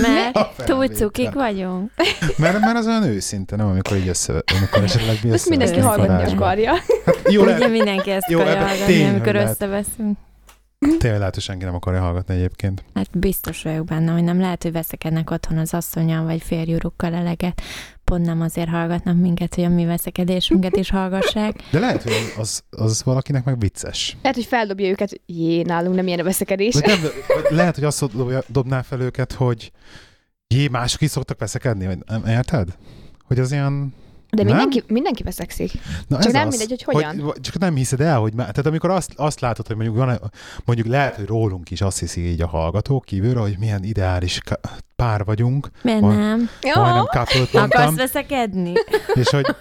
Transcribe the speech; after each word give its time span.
Mert 0.00 0.36
A 0.42 0.52
túl 0.56 0.66
felvétel. 0.66 0.96
cukik 0.96 1.32
vagyunk. 1.32 1.90
Mert, 2.36 2.60
mert 2.60 2.76
az 2.76 2.86
olyan 2.86 3.02
őszinte, 3.02 3.56
nem 3.56 3.66
amikor 3.66 3.96
így 3.96 4.08
össze, 4.08 4.42
amikor 4.56 4.82
esetleg 4.82 5.18
mi 5.22 5.30
Ezt 5.30 5.48
mindenki 5.48 5.78
hallgatni 5.78 6.32
akarja. 6.32 6.72
Jó, 7.24 7.42
Ugye 7.42 7.50
lehet, 7.50 7.70
mindenki 7.70 8.10
ezt 8.10 8.30
Jó, 8.30 8.38
akarja 8.40 8.56
ebben 8.56 8.68
hallgatni, 8.68 8.94
tény, 8.94 9.08
amikor 9.08 9.32
lehet. 9.32 9.50
összeveszünk. 9.50 10.18
tényleg 10.98 11.18
lehet, 11.18 11.34
hogy 11.34 11.42
senki 11.42 11.64
nem 11.64 11.74
akarja 11.74 12.00
hallgatni 12.00 12.34
egyébként. 12.34 12.84
Hát 12.94 13.18
biztos 13.18 13.62
vagyok 13.62 13.84
benne, 13.84 14.12
hogy 14.12 14.24
nem 14.24 14.40
lehet, 14.40 14.62
hogy 14.62 14.72
veszekednek 14.72 15.30
otthon 15.30 15.58
az 15.58 15.74
asszonyal 15.74 16.24
vagy 16.24 16.42
férjúrukkal 16.42 17.14
eleget. 17.14 17.62
Pont 18.10 18.24
nem 18.24 18.40
azért 18.40 18.68
hallgatnak 18.68 19.16
minket, 19.16 19.54
hogy 19.54 19.64
a 19.64 19.68
mi 19.68 19.84
veszekedésünket 19.84 20.76
is 20.76 20.90
hallgassák. 20.90 21.62
De 21.70 21.78
lehet, 21.78 22.02
hogy 22.02 22.12
az, 22.38 22.62
az 22.70 23.04
valakinek 23.04 23.44
meg 23.44 23.58
vicces. 23.58 24.16
Lehet, 24.22 24.36
hogy 24.36 24.46
feldobja 24.46 24.88
őket, 24.88 25.20
jé, 25.26 25.62
nálunk 25.62 25.94
nem 25.94 26.06
ilyen 26.06 26.18
a 26.18 26.22
veszekedés. 26.22 26.74
Vagy 26.74 26.84
nem, 26.86 27.00
lehet, 27.48 27.74
hogy 27.74 27.84
azt 27.84 28.16
dobja- 28.16 28.44
dobná 28.48 28.82
fel 28.82 29.00
őket, 29.00 29.32
hogy 29.32 29.72
jé, 30.46 30.68
mások 30.68 31.00
is 31.00 31.10
szoktak 31.10 31.38
veszekedni, 31.38 31.86
vagy 31.86 31.98
nem, 32.06 32.24
érted? 32.26 32.68
Hogy 33.24 33.38
az 33.38 33.52
ilyen... 33.52 33.94
De 34.30 34.42
Nem? 34.42 34.56
mindenki, 34.56 34.82
mindenki 34.92 35.22
veszekszik. 35.22 35.72
Na 36.06 36.16
Csak 36.16 36.26
ez 36.26 36.32
nem 36.32 36.46
az, 36.46 36.58
mindegy, 36.58 36.82
hogy 36.84 36.94
hogyan. 36.94 37.20
Hogy, 37.20 37.40
csak 37.40 37.58
nem 37.58 37.74
hiszed 37.74 38.00
el, 38.00 38.18
hogy... 38.18 38.32
Tehát 38.34 38.66
amikor 38.66 38.90
azt, 38.90 39.12
azt 39.16 39.40
látod, 39.40 39.66
hogy 39.66 39.76
mondjuk, 39.76 39.96
van, 39.96 40.20
mondjuk 40.64 40.88
lehet, 40.88 41.14
hogy 41.14 41.26
rólunk 41.26 41.70
is 41.70 41.80
azt 41.80 41.98
hiszi 41.98 42.20
így 42.20 42.40
a 42.40 42.46
hallgatók 42.46 43.04
kívülről, 43.04 43.42
hogy 43.42 43.56
milyen 43.58 43.84
ideális 43.84 44.40
pár 44.96 45.24
vagyunk, 45.24 45.70
Miért 45.82 46.00
Van- 46.00 46.16
nem? 46.16 46.48
majdnem 46.74 47.04
couple 47.04 47.60
Akarsz 47.60 47.96
veszekedni? 47.96 48.72
és 49.14 49.28
hogy 49.28 49.56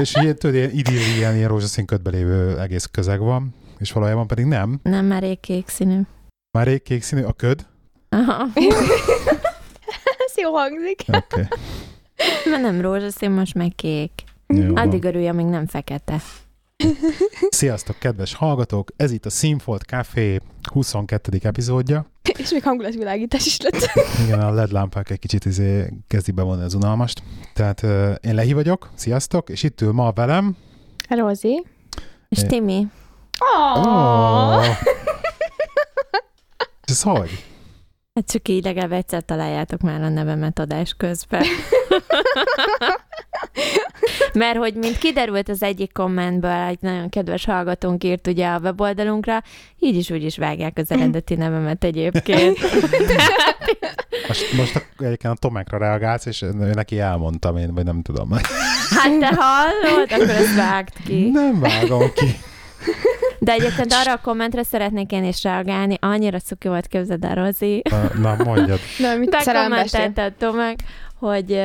és 0.00 0.14
ilyen, 0.14 0.36
tudod, 0.36 0.56
ilyen 0.56 0.70
idilli, 0.70 1.16
ilyen, 1.16 1.36
ilyen 1.36 1.48
rózsaszín 1.48 1.86
ködbe 1.86 2.10
lévő 2.10 2.60
egész 2.60 2.84
közeg 2.84 3.20
van, 3.20 3.54
és 3.78 3.92
valójában 3.92 4.26
pedig 4.26 4.44
nem. 4.44 4.80
Nem, 4.82 5.04
már 5.04 5.22
rég 5.22 5.40
kék 5.40 5.68
színű. 5.68 6.00
Már 6.58 6.66
rég 6.66 6.82
kék 6.82 7.02
színű 7.02 7.22
a 7.22 7.32
köd. 7.32 7.66
Aha. 8.08 8.46
Ez 10.26 10.36
jó 10.36 10.52
hangzik. 10.52 11.00
Oké. 11.06 11.16
Okay. 11.16 11.44
Mert 12.50 12.62
nem 12.62 12.80
rózsaszín, 12.80 13.30
most 13.30 13.54
meg 13.54 13.72
kék. 13.76 14.10
Jó 14.46 14.72
van. 14.72 14.76
Addig 14.76 15.04
örülj, 15.04 15.28
amíg 15.28 15.46
nem 15.46 15.66
fekete. 15.66 16.20
Sziasztok, 17.50 17.98
kedves 17.98 18.34
hallgatók! 18.34 18.90
Ez 18.96 19.10
itt 19.10 19.26
a 19.26 19.30
Színfolt 19.30 19.82
Café 19.82 20.40
22. 20.72 21.38
epizódja. 21.42 22.06
És 22.38 22.50
még 22.50 22.62
hangulatvilágítás 22.62 23.46
is 23.46 23.58
lett. 23.60 23.90
Igen, 24.24 24.40
a 24.40 24.50
LED 24.52 24.72
lámpák 24.72 25.10
egy 25.10 25.18
kicsit 25.18 25.44
izé 25.44 25.92
kezdi 26.06 26.30
bevonni 26.32 26.62
az 26.62 26.74
unalmast. 26.74 27.22
Tehát 27.54 27.82
uh, 27.82 28.14
én 28.20 28.34
Lehi 28.34 28.52
vagyok, 28.52 28.90
sziasztok, 28.94 29.48
és 29.50 29.62
itt 29.62 29.80
ül 29.80 29.92
ma 29.92 30.12
velem. 30.12 30.56
Rozi. 31.08 31.64
És 32.28 32.42
É. 32.42 32.46
Timi, 32.46 32.86
Oh. 33.40 34.66
Ez 36.80 37.02
hogy? 37.02 37.44
hát 38.14 38.30
csak 38.30 38.48
így 38.48 38.64
legalább 38.64 38.92
egyszer 38.92 39.22
találjátok 39.24 39.80
már 39.80 40.02
a 40.02 40.08
nevemet 40.08 40.58
adás 40.58 40.94
közben. 40.96 41.44
Mert 44.32 44.56
hogy, 44.56 44.74
mint 44.74 44.98
kiderült 44.98 45.48
az 45.48 45.62
egyik 45.62 45.92
kommentből, 45.92 46.50
egy 46.50 46.78
nagyon 46.80 47.08
kedves 47.08 47.44
hallgatónk 47.44 48.04
írt 48.04 48.26
ugye 48.26 48.46
a 48.46 48.58
weboldalunkra, 48.58 49.42
így 49.78 49.96
is 49.96 50.10
úgy 50.10 50.24
is 50.24 50.36
vágják 50.38 50.76
az 50.78 50.90
eredeti 50.90 51.34
nevemet 51.34 51.84
egyébként. 51.84 52.58
Most, 54.28 54.52
most 54.52 54.76
a- 54.76 55.04
egyébként 55.04 55.34
a 55.34 55.36
Tomákra 55.40 55.78
reagálsz, 55.78 56.26
és 56.26 56.44
neki 56.74 57.00
elmondtam 57.00 57.56
én, 57.56 57.74
vagy 57.74 57.84
nem 57.84 58.02
tudom. 58.02 58.32
Hát 58.90 59.18
te 59.18 59.32
hallod? 59.36 60.12
Akkor 60.12 60.28
ezt 60.30 60.54
vágd 60.56 60.92
ki. 61.06 61.30
Nem 61.32 61.60
vágom 61.60 62.12
ki. 62.14 62.26
De 63.38 63.52
egyébként 63.52 63.92
arra 63.92 64.12
a 64.12 64.20
kommentre 64.22 64.62
szeretnék 64.62 65.12
én 65.12 65.24
is 65.24 65.42
reagálni, 65.42 65.96
annyira 66.00 66.38
cuki 66.38 66.68
volt, 66.68 66.86
képzeld 66.86 67.24
el, 67.24 67.34
Rozi. 67.34 67.82
Na, 67.90 68.10
na 68.36 68.44
mondjad. 68.44 68.78
Na, 68.98 69.14
mit 69.16 69.36
szerelembestél? 69.40 70.00
Bekommentelted 70.00 70.32
Tomek, 70.38 70.78
hogy, 71.18 71.60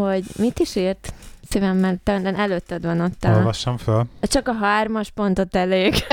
hogy 0.00 0.24
mit 0.38 0.58
is 0.58 0.76
írt? 0.76 1.12
Szívemmel, 1.48 1.96
talán 2.02 2.36
előtted 2.36 2.84
van 2.84 3.00
ott 3.00 3.24
a... 3.24 3.28
Olvassam 3.36 3.76
föl. 3.76 4.04
Csak 4.20 4.48
a 4.48 4.52
hármas 4.52 5.10
pontot 5.10 5.56
elég. 5.56 5.94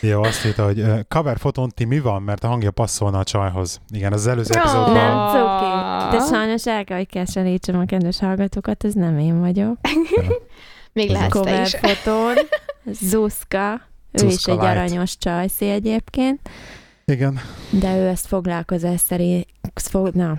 Jó, 0.00 0.22
azt 0.22 0.44
írta, 0.46 0.64
hogy 0.64 0.80
ö, 0.80 0.98
cover 1.08 1.38
fotón 1.38 1.68
ti 1.74 1.84
mi 1.84 2.00
van, 2.00 2.22
mert 2.22 2.44
a 2.44 2.48
hangja 2.48 2.70
passzolna 2.70 3.18
a 3.18 3.24
csajhoz. 3.24 3.80
Igen, 3.90 4.12
az 4.12 4.26
előző 4.26 4.54
Ó. 4.56 4.58
epizódban. 4.58 4.92
Nem 4.92 5.28
cuki. 5.28 6.16
De 6.16 6.24
sajnos 6.36 6.66
el 6.66 6.84
kell, 6.84 6.96
hogy 6.96 7.08
keserítsem 7.08 7.78
a 7.78 7.84
kedves 7.84 8.18
hallgatókat, 8.18 8.84
ez 8.84 8.92
nem 8.94 9.18
én 9.18 9.40
vagyok. 9.40 9.76
Még 10.92 11.10
lehetsz 11.10 11.32
te 11.32 11.38
Cover 11.38 11.62
is. 11.62 11.74
fotón. 11.80 12.34
Zuszka. 12.92 13.80
Ő 14.12 14.26
is 14.26 14.32
Zuszka 14.32 14.50
egy 14.52 14.58
Light. 14.58 14.70
aranyos 14.70 15.18
csajszé 15.18 15.70
egyébként, 15.70 16.40
Igen. 17.12 17.38
de 17.70 17.96
ő 17.96 18.06
ezt 18.06 18.26
foglalkozás 18.26 19.00
szerint... 19.00 19.46
Fog, 19.74 20.14
na, 20.14 20.38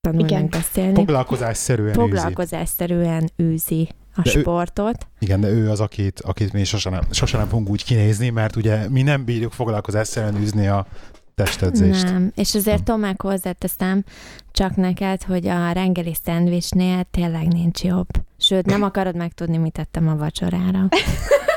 tanulj 0.00 0.24
Igen. 0.24 0.48
beszélni. 0.50 0.94
Foglalkozásszerűen 0.94 1.88
űzi. 1.88 1.98
Foglalkozásszerűen 1.98 3.30
űzi 3.42 3.88
a 4.14 4.22
De 4.22 4.30
ő- 4.36 4.40
sportot. 4.40 5.06
Igen, 5.18 5.40
de 5.40 5.48
ő 5.48 5.70
az, 5.70 5.80
akit, 5.80 6.20
akit 6.20 6.52
mi 6.52 6.64
sosem 6.64 6.92
nem, 6.92 7.02
sosem 7.10 7.40
nem 7.40 7.48
fogunk 7.48 7.68
úgy 7.68 7.84
kinézni, 7.84 8.28
mert 8.30 8.56
ugye 8.56 8.88
mi 8.88 9.02
nem 9.02 9.24
bírjuk 9.24 9.52
foglalkozásszerűen 9.52 10.36
űzni 10.36 10.66
a 10.66 10.86
testedzést. 11.34 12.02
Nem, 12.02 12.32
és 12.34 12.54
azért 12.54 12.82
Tomák 12.84 13.22
hozzáteszem 13.22 14.04
csak 14.50 14.76
neked, 14.76 15.22
hogy 15.22 15.46
a 15.46 15.72
reggeli 15.72 16.16
szendvicsnél 16.24 17.06
tényleg 17.10 17.46
nincs 17.46 17.82
jobb. 17.82 18.08
Sőt, 18.38 18.66
nem 18.66 18.82
akarod 18.82 19.16
megtudni, 19.16 19.56
mit 19.56 19.72
tettem 19.72 20.08
a 20.08 20.16
vacsorára. 20.16 20.88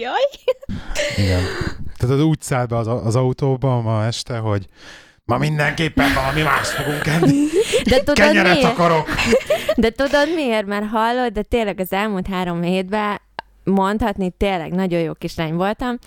Jaj. 0.00 0.28
Igen. 1.16 1.42
Tehát 1.98 2.16
az 2.16 2.22
úgy 2.22 2.40
szállt 2.40 2.68
be 2.68 2.76
az, 2.76 2.86
az 2.86 3.16
autóba 3.16 3.80
ma 3.80 4.04
este, 4.04 4.38
hogy 4.38 4.66
ma 5.24 5.38
mindenképpen 5.38 6.12
valami 6.14 6.42
más 6.42 6.68
fogunk 6.68 7.06
enni. 7.06 7.44
De 7.84 7.96
tudod 7.98 8.14
Kenyeret 8.16 8.52
miért? 8.54 8.68
akarok! 8.70 9.08
De 9.76 9.90
tudod 9.90 10.34
miért? 10.34 10.66
Mert 10.66 10.86
hallod, 10.86 11.32
de 11.32 11.42
tényleg 11.42 11.80
az 11.80 11.92
elmúlt 11.92 12.26
három 12.26 12.62
hétben 12.62 13.20
mondhatni, 13.64 14.30
tényleg 14.36 14.72
nagyon 14.72 15.00
jó 15.00 15.12
kislány 15.12 15.54
voltam, 15.54 15.98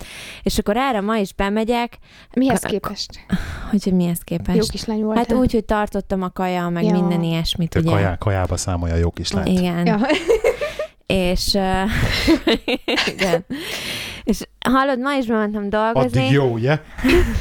és 0.42 0.58
akkor 0.58 0.76
erre 0.76 1.00
ma 1.00 1.16
is 1.16 1.34
bemegyek, 1.34 1.98
Mihez 2.34 2.60
Ka- 2.60 2.70
képest? 2.70 3.08
hogy 3.70 3.84
hogy 3.84 3.92
mihez 3.92 4.18
képest. 4.24 4.56
Jó 4.56 4.64
kislány 4.70 5.02
volt. 5.02 5.16
Hát 5.16 5.32
úgy, 5.32 5.52
hogy 5.52 5.64
tartottam 5.64 6.22
a 6.22 6.30
kaja, 6.30 6.68
meg 6.68 6.84
Ja. 6.84 6.92
minden 6.92 7.22
ilyesmit, 7.22 7.70
Te 7.70 7.78
ugye. 7.78 7.90
kajá, 7.90 8.16
kajába 8.18 8.56
számolja 8.56 8.94
a 8.94 8.98
jó 8.98 9.10
kislányt. 9.10 9.48
Igen. 9.58 9.86
Ja. 9.86 9.98
És, 11.12 11.54
uh, 11.54 11.90
igen. 13.12 13.46
és 14.24 14.46
hallod, 14.70 14.98
ma 14.98 15.14
is 15.14 15.26
bementem 15.26 15.68
dolgozni, 15.68 16.20
Addig 16.20 16.32
jó, 16.32 16.52
ugye? 16.52 16.80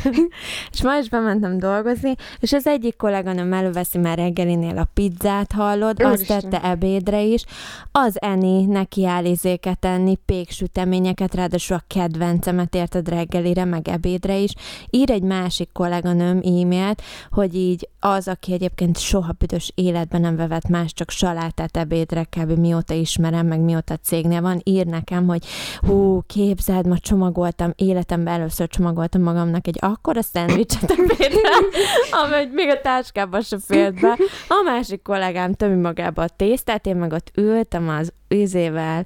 és 0.73 0.81
ma 0.83 0.97
is 0.97 1.09
bementem 1.09 1.57
dolgozni, 1.57 2.15
és 2.39 2.53
az 2.53 2.67
egyik 2.67 2.95
kolléganőm 2.97 3.53
előveszi 3.53 3.97
már 3.97 4.17
reggelinél 4.17 4.77
a 4.77 4.87
pizzát, 4.93 5.51
hallod, 5.51 6.01
azt 6.01 6.13
Úristen. 6.13 6.39
tette 6.39 6.67
ebédre 6.67 7.21
is, 7.21 7.43
az 7.91 8.21
Eni 8.21 8.65
neki 8.65 9.05
áll 9.05 9.25
izéket 9.25 9.79
tenni, 9.79 10.15
péksüteményeket, 10.25 11.35
ráadásul 11.35 11.75
a 11.75 11.83
kedvencemet 11.87 12.75
érted 12.75 13.09
reggelire, 13.09 13.65
meg 13.65 13.87
ebédre 13.87 14.37
is. 14.37 14.53
Ír 14.89 15.11
egy 15.11 15.23
másik 15.23 15.69
kolléganőm 15.73 16.37
e-mailt, 16.37 17.01
hogy 17.31 17.55
így 17.55 17.89
az, 17.99 18.27
aki 18.27 18.53
egyébként 18.53 18.99
soha 18.99 19.31
büdös 19.37 19.71
életben 19.75 20.21
nem 20.21 20.35
vevett 20.35 20.67
más, 20.67 20.93
csak 20.93 21.09
salátát 21.09 21.77
ebédre 21.77 22.23
kb. 22.23 22.51
mióta 22.51 22.93
ismerem, 22.93 23.47
meg 23.47 23.59
mióta 23.59 23.97
cégnél 23.97 24.41
van, 24.41 24.61
ír 24.63 24.85
nekem, 24.85 25.27
hogy 25.27 25.45
hú, 25.79 26.23
képzeld, 26.27 26.87
ma 26.87 26.97
csomagoltam, 27.11 27.73
életemben 27.75 28.33
először 28.33 28.67
csomagoltam 28.67 29.21
magamnak 29.21 29.67
egy 29.67 29.77
akkora 29.79 30.21
szendvicset 30.21 30.91
ebédre, 30.91 31.49
amely 32.23 32.49
még 32.53 32.69
a 32.69 32.81
táskába 32.81 33.41
se 33.41 33.57
fért 33.59 33.99
be. 34.01 34.17
A 34.47 34.61
másik 34.65 35.01
kollégám 35.01 35.53
tömi 35.53 35.81
magába 35.81 36.21
a 36.21 36.27
tésztát, 36.27 36.85
én 36.85 36.95
meg 36.95 37.11
ott 37.11 37.31
ültem 37.35 37.89
az 37.89 38.13
izével, 38.27 39.05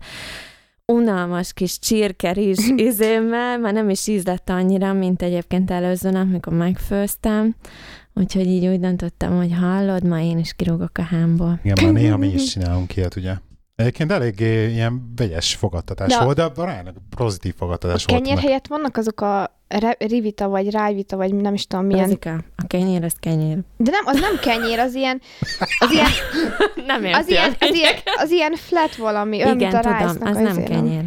unalmas 0.85 1.53
kis 1.53 1.79
csirkerizs 1.79 2.69
izémmel, 2.89 3.57
már 3.59 3.73
nem 3.73 3.89
is 3.89 4.07
ízlett 4.07 4.49
annyira, 4.49 4.93
mint 4.93 5.21
egyébként 5.21 5.71
előző 5.71 6.09
nap, 6.09 6.27
mikor 6.27 6.53
megfőztem. 6.53 7.55
Úgyhogy 8.13 8.47
így 8.47 8.67
úgy 8.67 8.79
döntöttem, 8.79 9.35
hogy 9.35 9.53
hallod, 9.53 10.03
ma 10.03 10.19
én 10.19 10.37
is 10.37 10.53
kirúgok 10.53 10.97
a 10.97 11.01
hámból. 11.01 11.59
Igen, 11.63 11.83
már 11.83 11.93
néha 11.93 12.17
mi 12.17 12.27
is 12.27 12.43
csinálunk 12.51 12.95
ilyet, 12.95 13.15
ugye? 13.15 13.33
Egyébként 13.75 14.12
eléggé 14.12 14.69
ilyen 14.72 15.13
vegyes 15.16 15.56
fogadtatás 15.56 16.07
De- 16.10 16.24
volt, 16.24 16.36
de 16.36 16.44
aránylag 16.62 16.95
pozitív 17.16 17.54
A 17.56 17.57
fogadtatás 17.57 18.06
volt. 18.06 18.19
kenyér 18.19 18.36
mert- 18.36 18.48
helyett 18.48 18.68
vannak 18.68 18.98
azok 18.98 19.22
a 19.22 19.57
re- 19.68 19.98
rivita, 20.00 20.48
vagy 20.48 20.72
rájvita, 20.72 21.16
vagy 21.18 21.33
nem 21.33 21.54
is 21.54 21.68
tudom 21.68 21.86
milyen. 21.86 22.04
Rozika, 22.04 22.33
a 22.56 22.68
kenyér, 22.68 23.04
az 23.04 23.13
kenyér. 23.19 23.57
De 23.77 23.92
nem, 23.92 24.06
az 24.06 24.19
nem 24.19 24.39
kenyér, 24.42 24.80
az 24.80 24.94
ilyen, 24.95 25.22
az 25.80 25.92
ilyen, 25.92 26.07
Nem 26.88 27.04
az 27.13 27.27
ilyen, 27.30 27.56
az 27.60 27.74
ilyen, 27.75 27.94
az 28.16 28.31
ilyen 28.31 28.54
flat 28.56 28.95
valami, 28.95 29.36
olyan, 29.44 29.56
Igen, 29.56 29.72
mint 29.72 29.86
a 29.86 29.89
tudom, 29.89 30.27
az 30.27 30.38
a 30.38 30.39
nem 30.42 30.63
kenyér. 30.63 31.04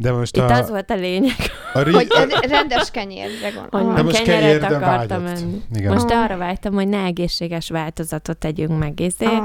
De 0.00 0.12
most 0.12 0.36
Itt 0.36 0.42
a... 0.42 0.54
az 0.54 0.68
volt 0.70 0.90
a 0.90 0.94
lényeg, 0.94 1.34
A 1.72 1.80
ri... 1.80 1.92
Hogy 1.92 2.08
rendes 2.48 2.90
kenyérre 2.90 3.50
gondolom. 3.70 3.94
De 3.94 4.02
most 4.02 4.22
kenyeret 4.22 4.60
kenyérre 4.60 4.86
akartam 4.86 5.26
enni. 5.26 5.62
Igen. 5.74 5.92
Most 5.92 6.10
Ah. 6.10 6.22
arra 6.22 6.36
vágytam, 6.36 6.72
hogy 6.74 6.88
ne 6.88 7.02
egészséges 7.04 7.70
változatot 7.70 8.36
tegyünk 8.38 8.78
meg, 8.78 9.00
izé, 9.00 9.24
Ah. 9.24 9.44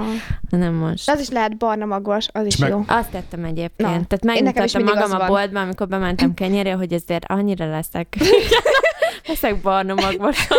hanem 0.52 0.74
most. 0.74 1.10
Az 1.10 1.20
is 1.20 1.30
lehet 1.30 1.58
barna 1.58 1.86
magvas, 1.86 2.28
az 2.32 2.46
is 2.46 2.58
meg- 2.58 2.70
jó. 2.70 2.84
Azt 2.88 3.10
tettem 3.10 3.44
egyébként. 3.44 3.90
Na, 3.90 4.06
Tehát 4.08 4.24
megmutattam 4.24 4.84
magam 4.84 5.22
a 5.22 5.26
boltban, 5.28 5.64
amikor 5.64 5.88
bementem 5.88 6.34
kenyérre, 6.34 6.74
hogy 6.74 6.94
ezért 6.94 7.26
annyira 7.28 7.70
leszek. 7.70 8.16
leszek 9.28 9.62
barna 9.62 9.94
magvasan. 9.94 10.58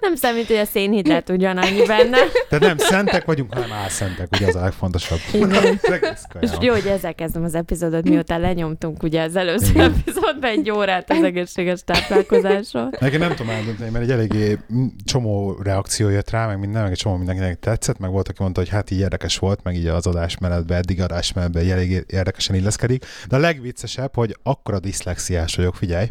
Nem 0.00 0.14
számít, 0.14 0.46
hogy 0.46 0.56
a 0.56 0.64
szénhidrát 0.64 1.30
ugyanannyi 1.30 1.86
benne. 1.86 2.18
Tehát 2.48 2.64
nem 2.64 2.78
szentek 2.78 3.24
vagyunk, 3.24 3.54
hanem 3.54 3.72
álszentek, 3.72 4.28
ugye 4.32 4.46
az 4.46 4.54
a 4.54 4.60
legfontosabb. 4.60 5.18
És 6.40 6.50
jó, 6.60 6.72
hogy 6.72 6.86
ezzel 6.86 7.14
kezdem 7.14 7.44
az 7.44 7.54
epizódot, 7.54 8.08
miután 8.08 8.40
lenyomtunk 8.40 9.02
ugye 9.02 9.22
az 9.22 9.36
előző 9.36 9.70
Igen. 9.70 9.94
epizódban 9.98 10.50
egy 10.50 10.70
órát 10.70 11.10
az 11.10 11.22
egészséges 11.22 11.80
táplálkozásról. 11.84 12.90
Nekem 13.00 13.20
nem 13.20 13.34
tudom 13.34 13.50
eldönteni, 13.50 13.90
mert 13.90 14.04
egy 14.04 14.10
eléggé 14.10 14.58
csomó 15.04 15.58
reakció 15.62 16.08
jött 16.08 16.30
rá, 16.30 16.46
meg 16.46 16.58
minden, 16.58 16.82
meg 16.82 16.90
egy 16.90 16.98
csomó 16.98 17.16
mindenkinek 17.16 17.58
tetszett, 17.58 17.98
meg 17.98 18.10
volt, 18.10 18.28
aki 18.28 18.42
mondta, 18.42 18.60
hogy 18.60 18.70
hát 18.70 18.90
így 18.90 18.98
érdekes 18.98 19.38
volt, 19.38 19.62
meg 19.62 19.74
így 19.74 19.86
az 19.86 20.06
adásmenetben, 20.06 20.78
eddig 20.78 21.00
adásmenetben 21.00 21.62
így 21.62 21.70
elég 21.70 22.04
érdekesen 22.06 22.56
illeszkedik. 22.56 23.04
De 23.28 23.36
a 23.36 23.38
legviccesebb, 23.38 24.14
hogy 24.14 24.36
akkora 24.42 24.78
diszlexiás 24.78 25.56
vagyok, 25.56 25.74
figyelj, 25.74 26.06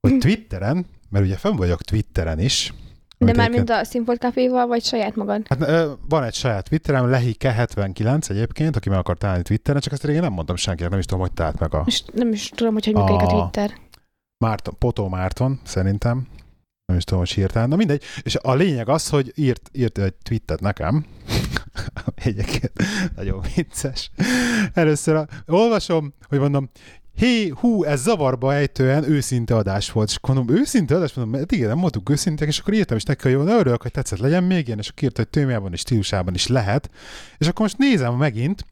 hogy 0.00 0.18
Twitteren, 0.18 0.86
mert 1.10 1.24
ugye 1.24 1.36
fenn 1.36 1.56
vagyok 1.56 1.82
Twitteren 1.82 2.40
is, 2.40 2.72
De 3.18 3.32
már 3.32 3.50
mint 3.50 3.70
a 3.70 3.84
Színfolt 3.84 4.20
Caféval, 4.20 4.66
vagy 4.66 4.84
saját 4.84 5.14
magad? 5.16 5.46
Hát 5.48 5.88
van 6.08 6.22
egy 6.22 6.34
saját 6.34 6.68
Twitterem, 6.68 7.10
Lehike79 7.10 8.30
egyébként, 8.30 8.76
aki 8.76 8.88
meg 8.88 8.98
akar 8.98 9.18
találni 9.18 9.42
Twitteren, 9.42 9.80
csak 9.80 9.92
ezt 9.92 10.04
régen 10.04 10.22
nem 10.22 10.32
mondtam 10.32 10.56
senkinek, 10.56 10.90
nem 10.90 10.98
is 10.98 11.04
tudom, 11.04 11.20
hogy 11.20 11.32
talált 11.32 11.58
meg 11.58 11.74
a 11.74 11.82
Most 11.84 12.12
nem 12.14 12.32
is 12.32 12.48
tudom, 12.48 12.72
hogy 12.72 12.84
hogy 12.84 12.94
működik 12.94 13.20
a 13.20 13.24
A- 13.24 13.40
Twitter. 13.40 13.76
Márton, 14.44 14.74
Potó 14.78 15.08
Márton, 15.08 15.60
szerintem. 15.64 16.26
Nem 16.86 16.96
is 16.96 17.04
tudom, 17.04 17.20
hogy 17.20 17.30
hirtelen. 17.32 17.68
Na 17.68 17.76
mindegy. 17.76 18.02
És 18.22 18.36
a 18.42 18.54
lényeg 18.54 18.88
az, 18.88 19.08
hogy 19.08 19.32
írt, 19.34 19.70
írt 19.72 19.98
egy 19.98 20.14
tweetet 20.14 20.60
nekem, 20.60 21.04
egyébként 22.24 22.72
nagyon 23.16 23.42
vicces. 23.54 24.10
Először 24.74 25.14
a, 25.14 25.26
olvasom, 25.46 26.14
hogy 26.28 26.38
mondom, 26.38 26.70
hé, 27.18 27.48
hú, 27.48 27.84
ez 27.84 28.00
zavarba 28.00 28.54
ejtően 28.54 29.10
őszinte 29.10 29.56
adás 29.56 29.90
volt. 29.92 30.08
És 30.08 30.18
mondom, 30.22 30.56
őszinte 30.56 30.94
adás? 30.96 31.12
Mondom, 31.12 31.38
mert 31.38 31.52
igen, 31.52 31.68
nem 31.68 31.80
voltunk 31.80 32.10
őszintek, 32.10 32.48
és 32.48 32.58
akkor 32.58 32.74
írtam 32.74 32.96
is 32.96 33.02
neki, 33.02 33.22
hogy 33.22 33.32
jó, 33.32 33.42
ne 33.42 33.58
örülök, 33.58 33.82
hogy 33.82 33.90
tetszett, 33.90 34.18
legyen 34.18 34.44
még 34.44 34.66
ilyen, 34.66 34.78
és 34.78 34.88
akkor 34.88 35.02
írta, 35.02 35.20
hogy 35.20 35.30
témában 35.30 35.72
és 35.72 35.80
stílusában 35.80 36.34
is 36.34 36.46
lehet. 36.46 36.90
És 37.38 37.46
akkor 37.46 37.60
most 37.60 37.78
nézem 37.78 38.14
megint, 38.14 38.64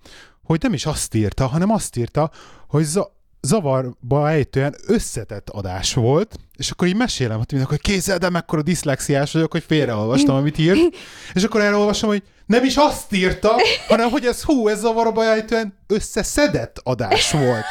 hogy 0.43 0.63
nem 0.63 0.73
is 0.73 0.87
azt 0.87 1.15
írta, 1.15 1.47
hanem 1.47 1.71
azt 1.71 1.97
írta, 1.97 2.31
hogy 2.69 2.85
za- 2.85 3.11
zavarba 3.41 4.31
ejtően 4.31 4.75
összetett 4.87 5.51
adás 5.51 5.95
volt, 5.95 6.39
és 6.57 6.71
akkor 6.71 6.89
így 6.89 6.97
mesélem, 6.97 7.37
hogy 7.37 7.47
mindenki, 7.51 7.75
hogy 7.75 7.93
kézzel, 7.93 8.19
de 8.19 8.31
mekkora 8.31 8.63
diszlexiás 8.63 9.33
vagyok, 9.33 9.53
hogy 9.53 9.65
félreolvastam, 9.67 10.37
amit 10.41 10.59
írt, 10.59 10.97
és 11.35 11.43
akkor 11.43 11.61
elolvasom, 11.61 12.09
hogy 12.09 12.23
nem 12.47 12.65
is 12.65 12.77
azt 12.77 13.13
írta, 13.13 13.53
hanem 13.89 14.11
hogy 14.11 14.25
ez 14.25 14.43
hú, 14.43 14.69
ez 14.69 14.79
zavarba 14.79 15.25
ejtően 15.25 15.79
összeszedett 15.87 16.81
adás 16.83 17.31
volt. 17.31 17.65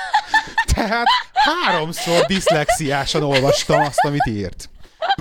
Tehát 0.76 1.08
háromszor 1.34 2.26
diszlexiásan 2.26 3.24
olvastam 3.24 3.82
azt, 3.82 4.06
amit 4.06 4.26
írt. 4.26 4.70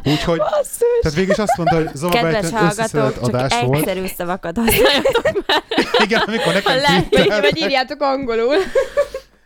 Úgyhogy, 0.05 0.39
tehát 1.01 1.15
végig 1.17 1.29
is 1.31 1.39
azt 1.39 1.57
mondta, 1.57 1.77
hogy 1.77 1.91
zavarba 1.95 2.31
Kedves 2.31 2.51
hallgatók, 2.51 3.15
csak 3.15 3.23
adás 3.23 3.61
volt. 3.61 3.79
egyszerű 3.79 4.07
szavakat 4.17 4.57
használjatok 4.57 5.45
már. 5.47 5.63
Igen, 6.05 6.21
amikor 6.21 6.53
nekem 6.53 6.77
lehet, 6.77 7.41
Vagy, 7.41 7.59
írjátok 7.59 8.01
angolul. 8.01 8.57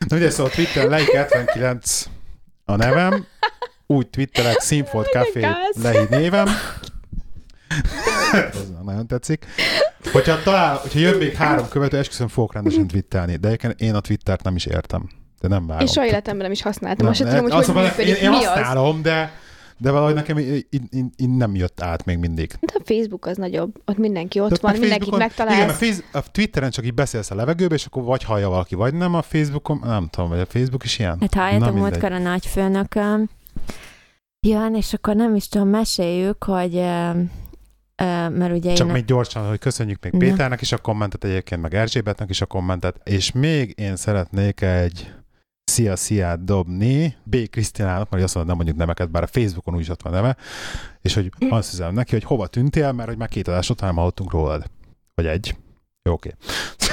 Na 0.09 0.17
ugye 0.17 0.31
szóval 0.31 0.53
Twitter 0.53 0.89
Lehi 0.89 1.17
79 1.17 2.05
a 2.65 2.77
nevem, 2.77 3.27
úgy 3.87 4.09
twitterek 4.09 4.61
Színfolt 4.61 5.09
Café. 5.09 5.47
Lehi 5.83 6.07
névem. 6.11 6.49
Ez 8.33 8.71
nagyon 8.85 9.07
tetszik. 9.07 9.47
Hogyha, 10.13 10.43
talál, 10.43 10.77
hogyha 10.77 10.99
jön 10.99 11.17
még 11.17 11.35
három 11.35 11.69
követő, 11.69 11.99
esküszöm 11.99 12.29
fogok 12.29 12.53
rendesen 12.53 12.87
twittelni, 12.87 13.37
de 13.37 13.49
egyébként 13.49 13.81
én 13.81 13.95
a 13.95 14.01
Twittert 14.01 14.43
nem 14.43 14.57
is 14.57 14.67
értem. 14.67 15.09
De 15.41 15.49
nem 15.49 15.67
várom. 15.67 15.87
Én 15.87 15.93
soha 15.93 16.07
életemben 16.07 16.43
nem 16.43 16.53
is 16.53 16.63
használtam. 16.63 17.07
Nem, 17.07 17.07
Most 17.07 17.19
sem 17.21 17.29
tudom, 17.29 17.43
hogy 17.43 17.53
azt 17.53 17.67
hogy 17.67 17.75
mondom, 17.75 17.93
működik. 17.97 18.17
Én, 18.17 18.23
én 18.25 18.31
Mi 18.31 18.37
az? 18.37 18.45
használom, 18.47 19.03
de, 19.03 19.33
de 19.77 19.91
valahogy 19.91 20.15
nekem 20.15 20.39
így, 20.39 20.67
így, 20.71 20.83
így, 20.91 21.05
így 21.17 21.29
nem 21.37 21.55
jött 21.55 21.81
át 21.83 22.05
még 22.05 22.19
mindig. 22.19 22.53
De 22.61 22.73
a 22.79 22.83
Facebook 22.85 23.27
az 23.27 23.37
nagyobb. 23.37 23.75
Ott 23.85 23.97
mindenki 23.99 24.41
ott 24.41 24.51
De 24.51 24.57
van, 24.61 24.71
meg 24.71 24.81
mindenkit 24.81 25.09
Facebookon- 25.09 25.47
Igen, 25.47 25.63
a, 25.63 25.67
megtalálsz. 25.67 26.01
face, 26.13 26.19
a 26.19 26.31
Twitteren 26.31 26.71
csak 26.71 26.85
így 26.85 26.95
beszélsz 26.95 27.31
a 27.31 27.35
levegőbe, 27.35 27.75
és 27.75 27.85
akkor 27.87 28.03
vagy 28.03 28.25
hallja 28.25 28.49
valaki, 28.49 28.75
vagy 28.75 28.95
nem 28.95 29.15
a 29.15 29.23
Facebookon, 29.23 29.81
nem 29.85 30.09
tudom, 30.11 30.29
vagy 30.29 30.41
a 30.41 30.47
Facebook 30.47 30.85
is 30.85 30.99
ilyen. 30.99 31.29
Hát 31.33 31.51
mindegy. 31.51 31.73
múltkor 31.73 32.13
a 32.13 32.19
nagyfőnököm 32.19 33.29
jön, 34.47 34.75
és 34.75 34.93
akkor 34.93 35.15
nem 35.17 35.35
is 35.35 35.49
tudom, 35.49 35.69
meséljük, 35.69 36.45
hogy 36.45 36.73
mert 38.33 38.53
ugye 38.53 38.73
Csak 38.75 38.87
én... 38.87 38.93
még 38.93 39.05
gyorsan, 39.05 39.49
hogy 39.49 39.59
köszönjük 39.59 40.03
még 40.03 40.13
Na. 40.13 40.19
Péternek 40.19 40.61
is 40.61 40.73
a 40.73 40.79
kommentet 40.79 41.25
egyébként, 41.25 41.61
meg 41.61 41.75
Erzsébetnek 41.75 42.31
is 42.31 42.41
a 42.41 42.47
kommentet, 42.47 43.01
és 43.05 43.33
még 43.33 43.75
én 43.79 43.97
szeretnék 43.97 44.61
egy 44.61 45.13
szia 45.69 45.97
sziát 45.97 46.45
dobni 46.45 47.17
B. 47.23 47.49
Krisztinának, 47.51 48.11
mert 48.11 48.25
azt 48.25 48.35
mondod, 48.35 48.47
nem 48.47 48.57
mondjuk 48.57 48.79
neveket, 48.79 49.11
bár 49.11 49.23
a 49.23 49.27
Facebookon 49.27 49.75
úgy 49.75 49.81
is 49.81 49.89
ott 49.89 50.03
van 50.03 50.13
neve, 50.13 50.37
és 51.01 51.15
hogy 51.15 51.31
azt 51.49 51.71
hiszem 51.71 51.95
neki, 51.95 52.13
hogy 52.13 52.25
hova 52.25 52.47
tűntél, 52.47 52.93
mert 52.93 53.09
hogy 53.09 53.19
már 53.19 53.29
két 53.29 53.49
adás 53.49 53.71
után 53.71 53.89
nem 53.89 53.97
hallottunk 53.97 54.31
rólad. 54.31 54.71
Vagy 55.15 55.27
egy. 55.27 55.57
Jó, 56.03 56.13
oké. 56.13 56.35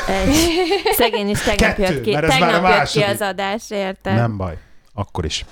Egy, 0.08 0.36
szegény 0.98 1.30
is 1.30 1.40
tegnap 1.40 1.76
Kettő, 1.76 1.94
jött 1.94 2.04
ki, 2.04 2.12
tegnap 2.12 2.78
jött 2.78 2.88
ki 2.90 3.02
az 3.02 3.22
adás, 3.22 3.70
érted? 3.70 4.16
Nem 4.16 4.38
baj. 4.38 4.58
Akkor 4.94 5.26
is. 5.26 5.46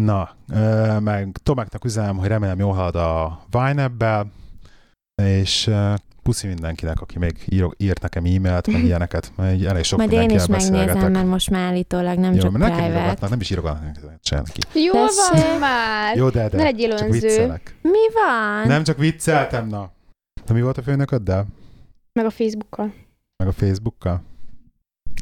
Na, 0.00 0.36
meg 1.00 1.36
Tomáknak 1.42 1.84
üzenem, 1.84 2.16
hogy 2.16 2.28
remélem 2.28 2.58
jól 2.58 2.72
halad 2.72 2.96
a 2.96 3.40
Vine 3.50 3.90
és 5.22 5.70
puszi 6.26 6.46
mindenkinek, 6.46 7.00
aki 7.00 7.18
még 7.18 7.44
ír, 7.48 7.68
írt 7.76 8.02
nekem 8.02 8.24
e-mailt, 8.24 8.66
meg 8.66 8.84
ilyeneket, 8.84 9.32
mert 9.36 9.54
így 9.54 9.64
elég 9.64 9.84
sok 9.84 9.98
Majd 9.98 10.12
én 10.12 10.30
is 10.30 10.46
megnézem, 10.46 11.12
mert 11.12 11.26
most 11.26 11.50
már 11.50 11.62
állítólag 11.62 12.18
nem 12.18 12.32
Jó, 12.32 12.40
csak 12.40 12.50
mert 12.50 12.64
nekem 12.64 12.84
private. 12.84 13.00
írogatnak, 13.00 13.30
nem 13.30 13.40
is 13.40 13.50
írogatnak 13.50 13.96
senki. 14.22 14.60
Jó 14.74 14.92
van 14.92 15.58
már. 15.60 16.16
Jó, 16.16 16.28
de, 16.28 16.48
de 16.48 16.56
Ne 16.56 16.62
legyél 16.62 16.94
csak 16.94 17.08
viccelek. 17.08 17.76
Mi 17.82 18.12
van? 18.14 18.66
Nem 18.66 18.84
csak 18.84 18.98
vicceltem, 18.98 19.68
na. 19.68 19.92
De 20.46 20.52
mi 20.52 20.62
volt 20.62 20.78
a 20.78 20.82
főnököddel? 20.82 21.46
Meg 22.12 22.24
a 22.24 22.30
Facebookkal. 22.30 22.94
Meg 23.36 23.48
a 23.48 23.52
Facebookkal? 23.52 24.22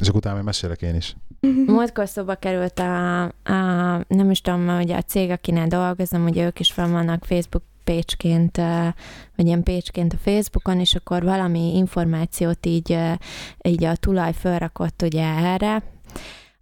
És 0.00 0.06
akkor 0.06 0.18
utána 0.18 0.36
még 0.36 0.44
mesélek 0.44 0.82
én 0.82 0.94
is. 0.94 1.16
Múltkor 1.66 2.08
szóba 2.08 2.34
került 2.34 2.78
a, 2.78 3.22
a, 3.24 4.04
nem 4.08 4.30
is 4.30 4.40
tudom, 4.40 4.66
hogy 4.68 4.90
a 4.90 5.02
cég, 5.02 5.30
akinél 5.30 5.66
dolgozom, 5.66 6.24
ugye 6.24 6.44
ők 6.44 6.60
is 6.60 6.72
fel 6.72 6.88
vannak 6.88 7.24
Facebook 7.24 7.62
pécsként, 7.84 8.56
vagy 9.36 9.46
ilyen 9.46 9.62
pécsként 9.62 10.12
a 10.12 10.16
Facebookon, 10.16 10.80
és 10.80 10.94
akkor 10.94 11.22
valami 11.22 11.76
információt 11.76 12.66
így, 12.66 12.98
így 13.62 13.84
a 13.84 13.96
tulaj 13.96 14.32
felrakott 14.32 15.02
ugye 15.02 15.24
erre, 15.24 15.82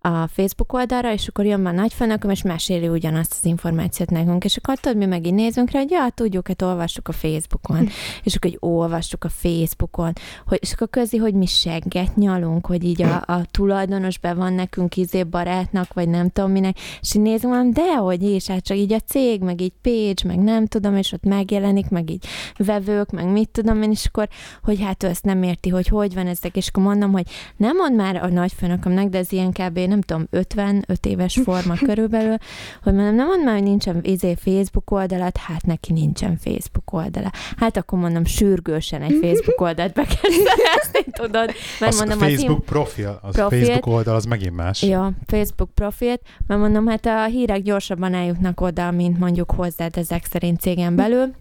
a 0.03 0.27
Facebook 0.27 0.73
oldalra, 0.73 1.13
és 1.13 1.29
akkor 1.29 1.45
jön 1.45 1.61
már 1.61 1.75
nagyfőnököm, 1.75 2.31
és 2.31 2.43
meséli 2.43 2.89
ugyanazt 2.89 3.35
az 3.39 3.45
információt 3.45 4.11
nekünk, 4.11 4.45
és 4.45 4.57
akkor 4.57 4.79
tudod, 4.79 4.99
mi 4.99 5.07
meg 5.07 5.27
így 5.27 5.35
nézünk 5.35 5.71
rá, 5.71 5.81
hogy 5.81 5.91
ja, 5.91 6.09
tudjuk, 6.15 6.49
hát 6.49 6.63
olvassuk 6.63 7.09
a 7.09 7.13
Facebookon, 7.13 7.89
és 8.25 8.35
akkor, 8.35 8.51
hogy 8.51 8.59
olvassuk 8.61 9.25
a 9.25 9.29
Facebookon, 9.29 10.13
hogy, 10.47 10.59
és 10.61 10.73
akkor 10.73 10.91
közé, 10.91 11.17
hogy 11.17 11.35
mi 11.35 11.47
segget 11.47 12.17
nyalunk, 12.17 12.67
hogy 12.67 12.85
így 12.85 13.03
a, 13.03 13.15
a 13.27 13.45
tulajdonos 13.51 14.19
be 14.19 14.35
van 14.35 14.53
nekünk 14.53 14.97
izé 14.97 15.23
barátnak, 15.23 15.93
vagy 15.93 16.09
nem 16.09 16.29
tudom 16.29 16.51
minek, 16.51 16.77
és 17.01 17.15
így 17.15 17.23
nézünk, 17.23 17.53
mondom, 17.53 17.73
de 17.73 17.97
hogy 17.97 18.23
is, 18.23 18.47
hát 18.47 18.65
csak 18.65 18.77
így 18.77 18.93
a 18.93 18.99
cég, 18.99 19.41
meg 19.41 19.61
így 19.61 19.73
page, 19.83 20.23
meg 20.25 20.39
nem 20.39 20.67
tudom, 20.67 20.97
és 20.97 21.13
ott 21.13 21.25
megjelenik, 21.25 21.89
meg 21.89 22.11
így 22.11 22.27
vevők, 22.57 23.11
meg 23.11 23.27
mit 23.27 23.49
tudom 23.49 23.83
én, 23.83 23.91
és 23.91 24.07
akkor, 24.07 24.29
hogy 24.63 24.81
hát 24.83 25.03
ő 25.03 25.07
ezt 25.07 25.25
nem 25.25 25.43
érti, 25.43 25.69
hogy 25.69 25.87
hogy 25.87 26.15
van 26.15 26.27
ezek, 26.27 26.57
és 26.57 26.69
akkor 26.69 26.83
mondom, 26.83 27.13
hogy 27.13 27.27
nem 27.57 27.77
mond 27.77 27.97
már 27.97 28.17
a 28.17 28.29
nagyfőnökömnek, 28.29 29.09
de 29.09 29.19
ez 29.19 29.33
ilyen 29.33 29.53
kb. 29.53 29.79
Nem 29.93 30.01
tudom, 30.01 30.27
55 30.31 31.07
éves 31.07 31.39
forma 31.45 31.75
körülbelül, 31.85 32.37
hogy 32.83 32.95
mondom, 32.95 33.15
nem 33.15 33.27
mond 33.27 33.45
már, 33.45 33.55
hogy 33.55 33.63
nincsen 33.63 34.01
izé 34.03 34.35
Facebook 34.35 34.91
oldalat, 34.91 35.37
hát 35.37 35.67
neki 35.67 35.93
nincsen 35.93 36.37
Facebook 36.37 36.93
oldala. 36.93 37.31
Hát 37.57 37.77
akkor 37.77 37.99
mondom, 37.99 38.25
sürgősen 38.25 39.03
egy 39.03 39.19
Facebook 39.23 39.61
oldalt 39.61 39.93
be 39.93 40.05
kell 40.05 40.31
szerezni, 40.31 41.13
tudod? 41.13 41.51
Mert 41.81 41.93
Az 41.93 41.99
mondom, 41.99 42.21
a 42.21 42.25
az 42.25 42.31
Facebook 42.31 42.65
profil, 42.65 43.19
az 43.23 43.35
profilt- 43.35 43.67
Facebook 43.67 43.95
oldal, 43.95 44.15
az 44.15 44.25
megint 44.25 44.55
más. 44.55 44.83
Ja, 44.83 45.13
Facebook 45.27 45.71
profilt, 45.75 46.21
mert 46.47 46.61
mondom, 46.61 46.87
hát 46.87 47.07
a 47.07 47.25
hírek 47.25 47.63
gyorsabban 47.63 48.15
eljutnak 48.15 48.61
oda, 48.61 48.91
mint 48.91 49.19
mondjuk 49.19 49.51
hozzád 49.51 49.97
ezek 49.97 50.25
szerint 50.25 50.61
cégen 50.61 50.97
belül. 50.97 51.35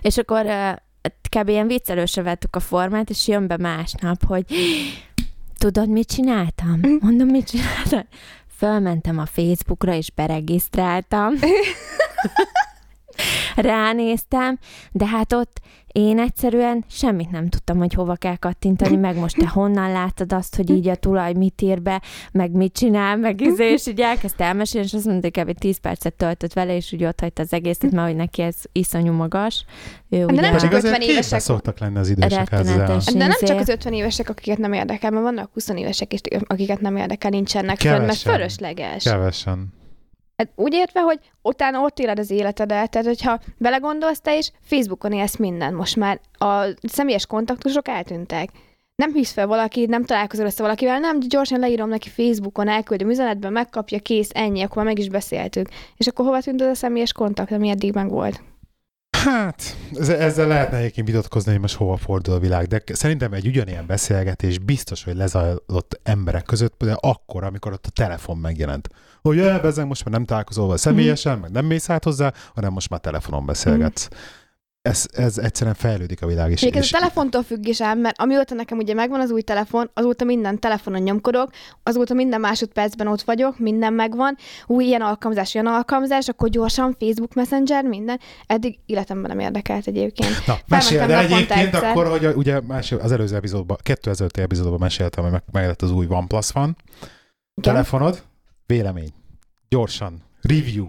És 0.00 0.16
akkor 0.16 0.46
kb. 1.38 1.48
ilyen 1.48 1.66
viccelősre 1.66 2.22
vettük 2.22 2.56
a 2.56 2.60
formát, 2.60 3.10
és 3.10 3.28
jön 3.28 3.46
be 3.46 3.56
másnap, 3.56 4.24
hogy 4.24 4.44
tudod, 5.62 5.88
mit 5.88 6.08
csináltam? 6.08 6.80
Mondom, 7.00 7.28
mit 7.28 7.46
csináltam? 7.46 8.02
Fölmentem 8.56 9.18
a 9.18 9.26
Facebookra, 9.26 9.94
és 9.94 10.10
beregisztráltam. 10.10 11.34
ránéztem, 13.56 14.58
de 14.92 15.06
hát 15.06 15.32
ott 15.32 15.60
én 15.92 16.18
egyszerűen 16.18 16.84
semmit 16.88 17.30
nem 17.30 17.48
tudtam, 17.48 17.78
hogy 17.78 17.94
hova 17.94 18.14
kell 18.14 18.36
kattintani, 18.36 18.96
meg 18.96 19.16
most 19.16 19.36
te 19.36 19.48
honnan 19.48 19.92
láttad 19.92 20.32
azt, 20.32 20.56
hogy 20.56 20.70
így 20.70 20.88
a 20.88 20.94
tulaj 20.94 21.32
mit 21.32 21.62
ír 21.62 21.82
be, 21.82 22.02
meg 22.32 22.50
mit 22.50 22.72
csinál, 22.72 23.16
meg 23.16 23.40
izé, 23.40 23.72
és 23.72 23.86
így 23.86 24.00
elkezdte 24.00 24.44
elmesélni, 24.44 24.86
és 24.86 24.94
azt 24.94 25.04
mondta, 25.04 25.28
hogy 25.34 25.44
kb. 25.44 25.58
10 25.58 25.78
percet 25.78 26.14
töltött 26.14 26.52
vele, 26.52 26.76
és 26.76 26.92
úgy 26.92 27.04
ott 27.04 27.20
hagyta 27.20 27.42
az 27.42 27.52
egészet, 27.52 27.90
mert 27.90 28.06
hogy 28.06 28.16
neki 28.16 28.42
ez 28.42 28.56
iszonyú 28.72 29.12
magas. 29.12 29.64
Ő 30.08 30.18
De 30.18 30.24
ugye 30.24 30.40
nem 30.40 30.50
csak 30.56 30.60
Pedig 30.70 30.76
50 30.76 30.92
azért 30.94 31.10
évesek. 31.10 31.40
szoktak 31.40 31.78
lenni 31.78 31.98
az 31.98 32.08
idősek. 32.08 32.48
De 32.50 32.62
nem 33.14 33.30
izé- 33.30 33.46
csak 33.46 33.58
az 33.58 33.68
50 33.68 33.92
évesek, 33.92 34.28
akiket 34.28 34.58
nem 34.58 34.72
érdekel, 34.72 35.10
mert 35.10 35.22
vannak 35.22 35.50
20 35.52 35.68
évesek 35.68 36.12
is, 36.12 36.20
akiket 36.46 36.80
nem 36.80 36.96
érdekel, 36.96 37.30
nincsenek 37.30 37.78
fönn, 37.80 37.90
mert 37.90 38.02
Kevesen. 38.02 38.32
fölösleges. 38.32 39.04
Kevesen. 39.04 39.72
Hát 40.42 40.52
úgy 40.54 40.72
értve, 40.72 41.00
hogy 41.00 41.18
utána 41.42 41.80
ott 41.80 41.98
éled 41.98 42.18
az 42.18 42.30
életedet, 42.30 42.90
tehát 42.90 43.06
hogyha 43.06 43.40
belegondolsz 43.58 44.20
te 44.20 44.36
is, 44.36 44.52
Facebookon 44.60 45.12
élsz 45.12 45.36
minden 45.36 45.74
most 45.74 45.96
már. 45.96 46.20
A 46.32 46.64
személyes 46.82 47.26
kontaktusok 47.26 47.88
eltűntek. 47.88 48.50
Nem 48.94 49.12
hisz 49.12 49.32
fel 49.32 49.46
valaki, 49.46 49.86
nem 49.86 50.04
találkozol 50.04 50.46
össze 50.46 50.62
valakivel, 50.62 50.98
nem, 50.98 51.18
gyorsan 51.20 51.58
leírom 51.58 51.88
neki 51.88 52.08
Facebookon, 52.08 52.68
elküldöm 52.68 53.10
üzenetben, 53.10 53.52
megkapja, 53.52 53.98
kész, 53.98 54.30
ennyi, 54.32 54.62
akkor 54.62 54.76
már 54.76 54.84
meg 54.84 54.98
is 54.98 55.08
beszéltük. 55.08 55.68
És 55.96 56.06
akkor 56.06 56.24
hova 56.24 56.40
tűnt 56.40 56.60
az 56.60 56.66
a 56.66 56.74
személyes 56.74 57.12
kontakt, 57.12 57.52
ami 57.52 57.68
eddig 57.68 57.94
meg 57.94 58.10
volt? 58.10 58.42
Hát, 59.24 59.76
ez- 59.94 60.08
ezzel 60.08 60.46
lehetne 60.46 60.76
egyébként 60.76 61.06
vitatkozni, 61.06 61.50
hogy 61.50 61.60
most 61.60 61.76
hova 61.76 61.96
fordul 61.96 62.34
a 62.34 62.38
világ, 62.38 62.66
de 62.66 62.82
szerintem 62.86 63.32
egy 63.32 63.46
ugyanilyen 63.46 63.86
beszélgetés 63.86 64.58
biztos, 64.58 65.04
hogy 65.04 65.16
lezajlott 65.16 66.00
emberek 66.02 66.42
között, 66.42 66.74
de 66.78 66.96
akkor, 67.00 67.44
amikor 67.44 67.72
ott 67.72 67.86
a 67.86 67.90
telefon 67.90 68.38
megjelent. 68.38 68.88
Hogy 69.22 69.38
elvezem, 69.38 69.86
most 69.86 70.04
már 70.04 70.14
nem 70.14 70.24
találkozol 70.24 70.66
vele 70.66 70.78
személyesen, 70.78 71.38
meg 71.38 71.50
nem 71.50 71.64
mész 71.64 71.90
át 71.90 72.04
hozzá, 72.04 72.32
hanem 72.54 72.72
most 72.72 72.90
már 72.90 73.00
telefonon 73.00 73.46
beszélgetsz. 73.46 74.08
Ez, 74.82 75.06
ez 75.12 75.38
egyszerűen 75.38 75.74
fejlődik 75.74 76.22
a 76.22 76.26
világ 76.26 76.50
is. 76.50 76.62
És 76.62 76.70
ez 76.70 76.82
és 76.82 76.92
a 76.92 76.98
telefontól 76.98 77.42
függ 77.42 77.66
is 77.66 77.80
ám, 77.82 77.98
mert 77.98 78.20
amióta 78.20 78.54
nekem 78.54 78.78
ugye 78.78 78.94
megvan 78.94 79.20
az 79.20 79.30
új 79.30 79.40
telefon, 79.42 79.90
azóta 79.94 80.24
minden 80.24 80.58
telefonon 80.58 81.00
nyomkodok, 81.02 81.50
azóta 81.82 82.14
minden 82.14 82.40
másodpercben 82.40 83.06
ott 83.06 83.22
vagyok, 83.22 83.58
minden 83.58 83.92
megvan, 83.92 84.36
új 84.66 84.84
ilyen 84.84 85.00
alkalmazás, 85.00 85.54
olyan 85.54 85.66
alkalmazás, 85.66 86.28
akkor 86.28 86.48
gyorsan 86.48 86.96
Facebook 86.98 87.34
Messenger, 87.34 87.84
minden. 87.84 88.20
Eddig 88.46 88.78
életemben 88.86 89.30
nem 89.30 89.38
érdekelt 89.46 89.86
egyébként. 89.86 90.46
Na, 90.46 90.52
el 90.68 90.78
naponta 90.78 91.18
egyébként 91.18 91.50
egyszer. 91.50 91.90
akkor, 91.90 92.06
hogy 92.06 92.24
a- 92.24 92.32
ugye 92.32 92.60
más, 92.60 92.92
az 92.92 93.12
előző 93.12 93.36
epizódban, 93.36 93.76
2000 93.82 94.30
epizódban 94.34 94.78
meséltem, 94.78 95.22
hogy 95.22 95.32
meg, 95.32 95.42
meg 95.52 95.66
lett 95.66 95.82
az 95.82 95.90
új 95.90 96.06
OnePlus 96.08 96.50
van. 96.50 96.76
Telefonod, 97.60 98.22
vélemény. 98.72 99.12
Gyorsan. 99.68 100.22
Review. 100.42 100.86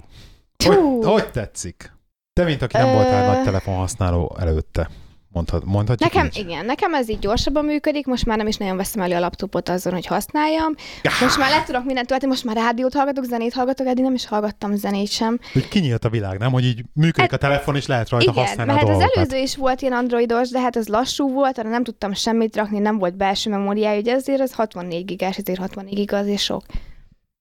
Hogy, 0.65 0.77
hogy 1.05 1.31
tetszik? 1.31 1.91
Te, 2.33 2.43
mint 2.43 2.61
aki 2.61 2.77
nem 2.77 2.87
Ö- 2.87 2.93
voltál 2.93 3.33
nagy 3.35 3.43
telefonhasználó 3.43 4.35
előtte, 4.39 4.89
mondhat, 5.29 5.65
mondhatjuk 5.65 6.13
Nekem, 6.13 6.25
így? 6.25 6.37
igen, 6.37 6.65
nekem 6.65 6.93
ez 6.93 7.09
így 7.09 7.19
gyorsabban 7.19 7.65
működik, 7.65 8.05
most 8.05 8.25
már 8.25 8.37
nem 8.37 8.47
is 8.47 8.57
nagyon 8.57 8.77
veszem 8.77 9.01
elő 9.01 9.15
a 9.15 9.19
laptopot 9.19 9.69
azon, 9.69 9.93
hogy 9.93 10.05
használjam. 10.05 10.73
Most 11.21 11.37
már 11.37 11.49
le 11.49 11.63
tudok 11.63 11.85
mindent 11.85 12.07
tölteni, 12.07 12.31
most 12.31 12.43
már 12.43 12.55
rádiót 12.55 12.93
hallgatok, 12.93 13.23
zenét 13.23 13.53
hallgatok, 13.53 13.87
eddig 13.87 14.03
nem 14.03 14.13
is 14.13 14.25
hallgattam 14.27 14.75
zenét 14.75 15.09
sem. 15.09 15.39
Hogy 15.53 15.67
kinyílt 15.67 16.05
a 16.05 16.09
világ, 16.09 16.39
nem? 16.39 16.51
Hogy 16.51 16.65
így 16.65 16.83
működik 16.93 17.31
Hát- 17.31 17.33
a 17.33 17.37
telefon, 17.47 17.75
és 17.75 17.85
lehet 17.87 18.09
rajta 18.09 18.31
Igen, 18.31 18.43
használni 18.45 18.71
mert 18.71 18.83
a 18.83 18.87
hát 18.87 18.95
az 18.95 19.01
dolgokat. 19.01 19.17
előző 19.31 19.43
is 19.43 19.55
volt 19.55 19.81
ilyen 19.81 19.93
androidos, 19.93 20.49
de 20.49 20.59
hát 20.59 20.75
az 20.75 20.87
lassú 20.87 21.31
volt, 21.33 21.57
arra 21.57 21.69
nem 21.69 21.83
tudtam 21.83 22.13
semmit 22.13 22.55
rakni, 22.55 22.79
nem 22.79 22.97
volt 22.97 23.17
belső 23.17 23.49
memóriája, 23.49 23.99
ugye 23.99 24.13
ezért 24.13 24.41
az 24.41 24.53
64 24.53 25.05
gigás, 25.05 25.37
ezért 25.37 25.59
64 25.59 25.93
giga 25.95 26.17
azért 26.17 26.39
sok. 26.41 26.63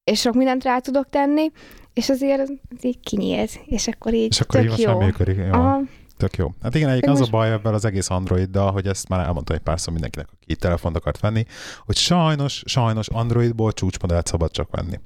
És 0.04 0.20
sok 0.20 0.34
mindent 0.34 0.64
rá 0.64 0.78
tudok 0.78 1.08
tenni, 1.10 1.50
és 1.94 2.08
azért 2.08 2.40
az 2.40 2.52
az 2.78 2.84
így 2.84 3.00
kinyílt, 3.00 3.60
és 3.64 3.88
akkor 3.88 4.14
így 4.14 4.30
És 4.30 4.40
akkor 4.40 4.60
így 4.60 4.66
tök 4.66 4.76
most 4.76 4.88
jó. 4.88 4.96
már 4.98 5.04
működik. 5.06 5.36
Jó, 5.36 5.44
Aha. 5.52 5.80
tök 6.16 6.36
jó. 6.36 6.54
Hát 6.62 6.74
igen, 6.74 6.88
egyébként 6.88 7.12
az 7.12 7.18
most- 7.18 7.32
a 7.32 7.36
baj 7.36 7.50
ebben 7.52 7.74
az 7.74 7.84
egész 7.84 8.10
Androiddal, 8.10 8.72
hogy 8.72 8.86
ezt 8.86 9.08
már 9.08 9.20
elmondtam 9.26 9.56
egy 9.56 9.62
párszor 9.62 9.92
mindenkinek, 9.92 10.28
aki 10.42 10.56
telefont 10.56 10.96
akart 10.96 11.20
venni, 11.20 11.44
hogy 11.86 11.96
sajnos, 11.96 12.62
sajnos 12.66 13.08
Androidból 13.08 13.72
csúcsmodellt 13.72 14.26
szabad 14.26 14.50
csak 14.50 14.68
venni. 14.70 15.00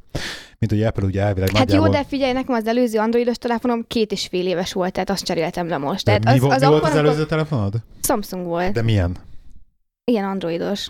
Mint 0.58 0.72
hogy 0.72 0.82
Apple 0.82 1.04
ugye 1.04 1.22
elvileg 1.22 1.48
Hát 1.48 1.58
jó, 1.58 1.64
nagyjából... 1.64 1.88
de 1.88 2.04
figyelj, 2.08 2.32
nekem 2.32 2.54
az 2.54 2.66
előző 2.66 2.98
androidos 2.98 3.36
telefonom 3.36 3.84
két 3.86 4.12
és 4.12 4.26
fél 4.26 4.46
éves 4.46 4.72
volt, 4.72 4.92
tehát 4.92 5.10
azt 5.10 5.24
cseréltem 5.24 5.68
le 5.68 5.76
most. 5.78 6.04
de 6.04 6.10
Tehát 6.18 6.24
mi, 6.24 6.30
az, 6.30 6.40
vo- 6.40 6.52
az 6.52 6.60
mi 6.60 6.66
volt 6.68 6.82
az 6.82 6.88
amikor 6.90 7.06
előző 7.06 7.26
telefonod? 7.26 7.74
Samsung 8.02 8.46
volt. 8.46 8.72
De 8.72 8.82
milyen? 8.82 9.16
Ilyen 10.04 10.24
androidos. 10.24 10.88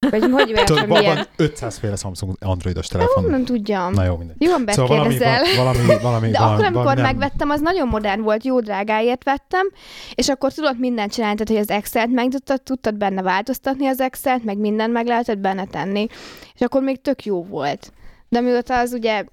Vagy 0.00 0.22
hogy 0.30 0.52
Tudod, 0.64 0.86
van, 0.86 0.98
milyen? 0.98 1.14
van 1.14 1.26
500 1.36 1.78
féle 1.78 1.96
Samsung 1.96 2.36
androidos 2.40 2.86
telefon. 2.86 3.24
Nem 3.24 3.44
tudjam. 3.44 3.92
Na 3.92 4.04
jó, 4.04 4.16
mindegy. 4.16 4.36
Jó 4.38 4.52
embert 4.52 4.76
Szóval 4.78 4.96
valami, 4.96 5.18
valami, 5.56 5.98
valami, 6.02 6.30
De 6.30 6.38
valami, 6.38 6.54
akkor, 6.54 6.64
amikor 6.64 6.82
valami 6.82 7.00
nem- 7.00 7.10
megvettem, 7.10 7.50
az 7.50 7.60
nagyon 7.60 7.88
modern 7.88 8.20
volt, 8.22 8.44
jó 8.44 8.60
drágáért 8.60 9.24
vettem, 9.24 9.70
és 10.14 10.28
akkor 10.28 10.52
tudod 10.52 10.78
mindent 10.78 11.12
csinálni, 11.12 11.36
tehát 11.36 11.62
hogy 11.62 11.70
az 11.70 11.76
Excel-t 11.82 12.12
meg 12.12 12.28
tudtad, 12.64 12.94
benne 12.94 13.22
változtatni 13.22 13.86
az 13.86 14.00
Excel-t, 14.00 14.44
meg 14.44 14.58
mindent 14.58 14.92
meg 14.92 15.06
lehetett 15.06 15.38
benne 15.38 15.64
tenni, 15.66 16.06
és 16.54 16.60
akkor 16.60 16.82
még 16.82 17.00
tök 17.00 17.24
jó 17.24 17.44
volt. 17.44 17.92
De 18.28 18.40
mióta 18.40 18.78
az 18.78 18.92
ugye 18.92 19.24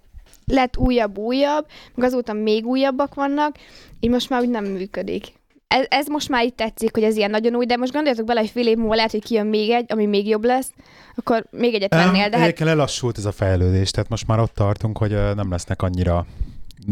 lett 0.45 0.77
újabb, 0.77 1.17
újabb, 1.17 1.65
meg 1.95 2.07
azóta 2.07 2.33
még 2.33 2.65
újabbak 2.65 3.13
vannak, 3.13 3.55
így 3.99 4.09
most 4.09 4.29
már 4.29 4.41
úgy 4.41 4.49
nem 4.49 4.65
működik. 4.65 5.33
Ez, 5.67 5.85
ez 5.89 6.07
most 6.07 6.29
már 6.29 6.43
itt 6.43 6.55
tetszik, 6.55 6.93
hogy 6.93 7.03
ez 7.03 7.15
ilyen 7.15 7.29
nagyon 7.29 7.55
új, 7.55 7.65
de 7.65 7.75
most 7.75 7.91
gondoljatok 7.91 8.25
bele, 8.25 8.39
hogy 8.39 8.49
fél 8.49 8.67
év 8.67 8.77
múlva 8.77 8.95
lehet, 8.95 9.11
hogy 9.11 9.23
kijön 9.23 9.47
még 9.47 9.69
egy, 9.69 9.85
ami 9.87 10.05
még 10.05 10.27
jobb 10.27 10.43
lesz, 10.43 10.69
akkor 11.15 11.45
még 11.51 11.73
egyet 11.73 11.93
vennél, 11.93 12.29
de 12.29 12.37
hát 12.37 12.59
lelassult 12.59 13.17
ez 13.17 13.25
a 13.25 13.31
fejlődés, 13.31 13.91
tehát 13.91 14.09
most 14.09 14.27
már 14.27 14.39
ott 14.39 14.53
tartunk, 14.53 14.97
hogy 14.97 15.11
nem 15.11 15.51
lesznek 15.51 15.81
annyira 15.81 16.25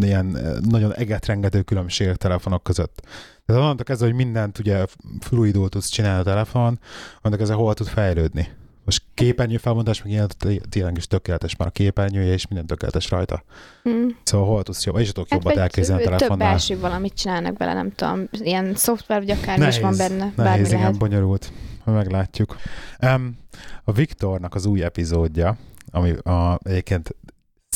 ilyen 0.02 0.38
nagyon 0.70 0.94
egetrengető 0.94 1.62
különbségek 1.62 2.16
telefonok 2.16 2.64
között. 2.64 3.02
Tehát 3.46 3.62
onnantól 3.62 3.86
kezdve, 3.86 4.06
hogy 4.08 4.16
mindent 4.16 4.60
ugye 4.60 4.86
fluidul 5.20 5.70
tudsz 5.70 5.90
csinálni 5.90 6.20
a 6.20 6.24
telefon, 6.24 6.80
onnantól 7.22 7.38
kezdve 7.38 7.56
hol 7.56 7.74
tud 7.74 7.88
fejlődni. 7.88 8.48
Most 8.86 9.04
képernyő 9.14 9.58
felmondás, 9.58 10.04
meg 10.04 10.12
ilyen 10.12 10.30
tényleg 10.70 10.98
is 10.98 11.08
tökéletes 11.08 11.56
már 11.56 11.68
a 11.68 11.72
képernyője, 11.72 12.34
és 12.34 12.48
minden 12.48 12.66
tökéletes 12.66 13.10
rajta. 13.10 13.44
mm. 13.90 14.08
Szóval 14.24 14.48
hol 14.48 14.64
tudsz 14.64 14.86
jobban, 14.86 15.02
és 15.02 15.12
tudok 15.12 15.30
Hát 15.30 15.44
jobbat 15.44 15.60
elképzelni 15.60 16.04
a 16.04 16.08
több 16.08 16.18
telefonnál. 16.18 16.50
belső 16.50 16.80
valamit 16.80 17.14
csinálnak 17.14 17.58
vele, 17.58 17.74
nem 17.74 17.92
tudom, 17.92 18.28
ilyen 18.32 18.76
szoftver, 18.76 19.20
vagy 19.20 19.30
akármi 19.30 19.68
is 19.68 19.80
van 19.80 19.98
benne, 19.98 20.34
nehéz, 20.36 20.68
igen, 20.68 20.80
lehet. 20.80 20.98
bonyolult. 20.98 21.52
Meglátjuk. 21.86 22.56
Um, 23.02 23.38
a 23.84 23.92
Viktornak 23.92 24.56
az 24.56 24.66
új 24.66 24.84
epizódja, 24.84 25.58
ami 25.92 26.12
a, 26.12 26.60
egyébként 26.64 27.16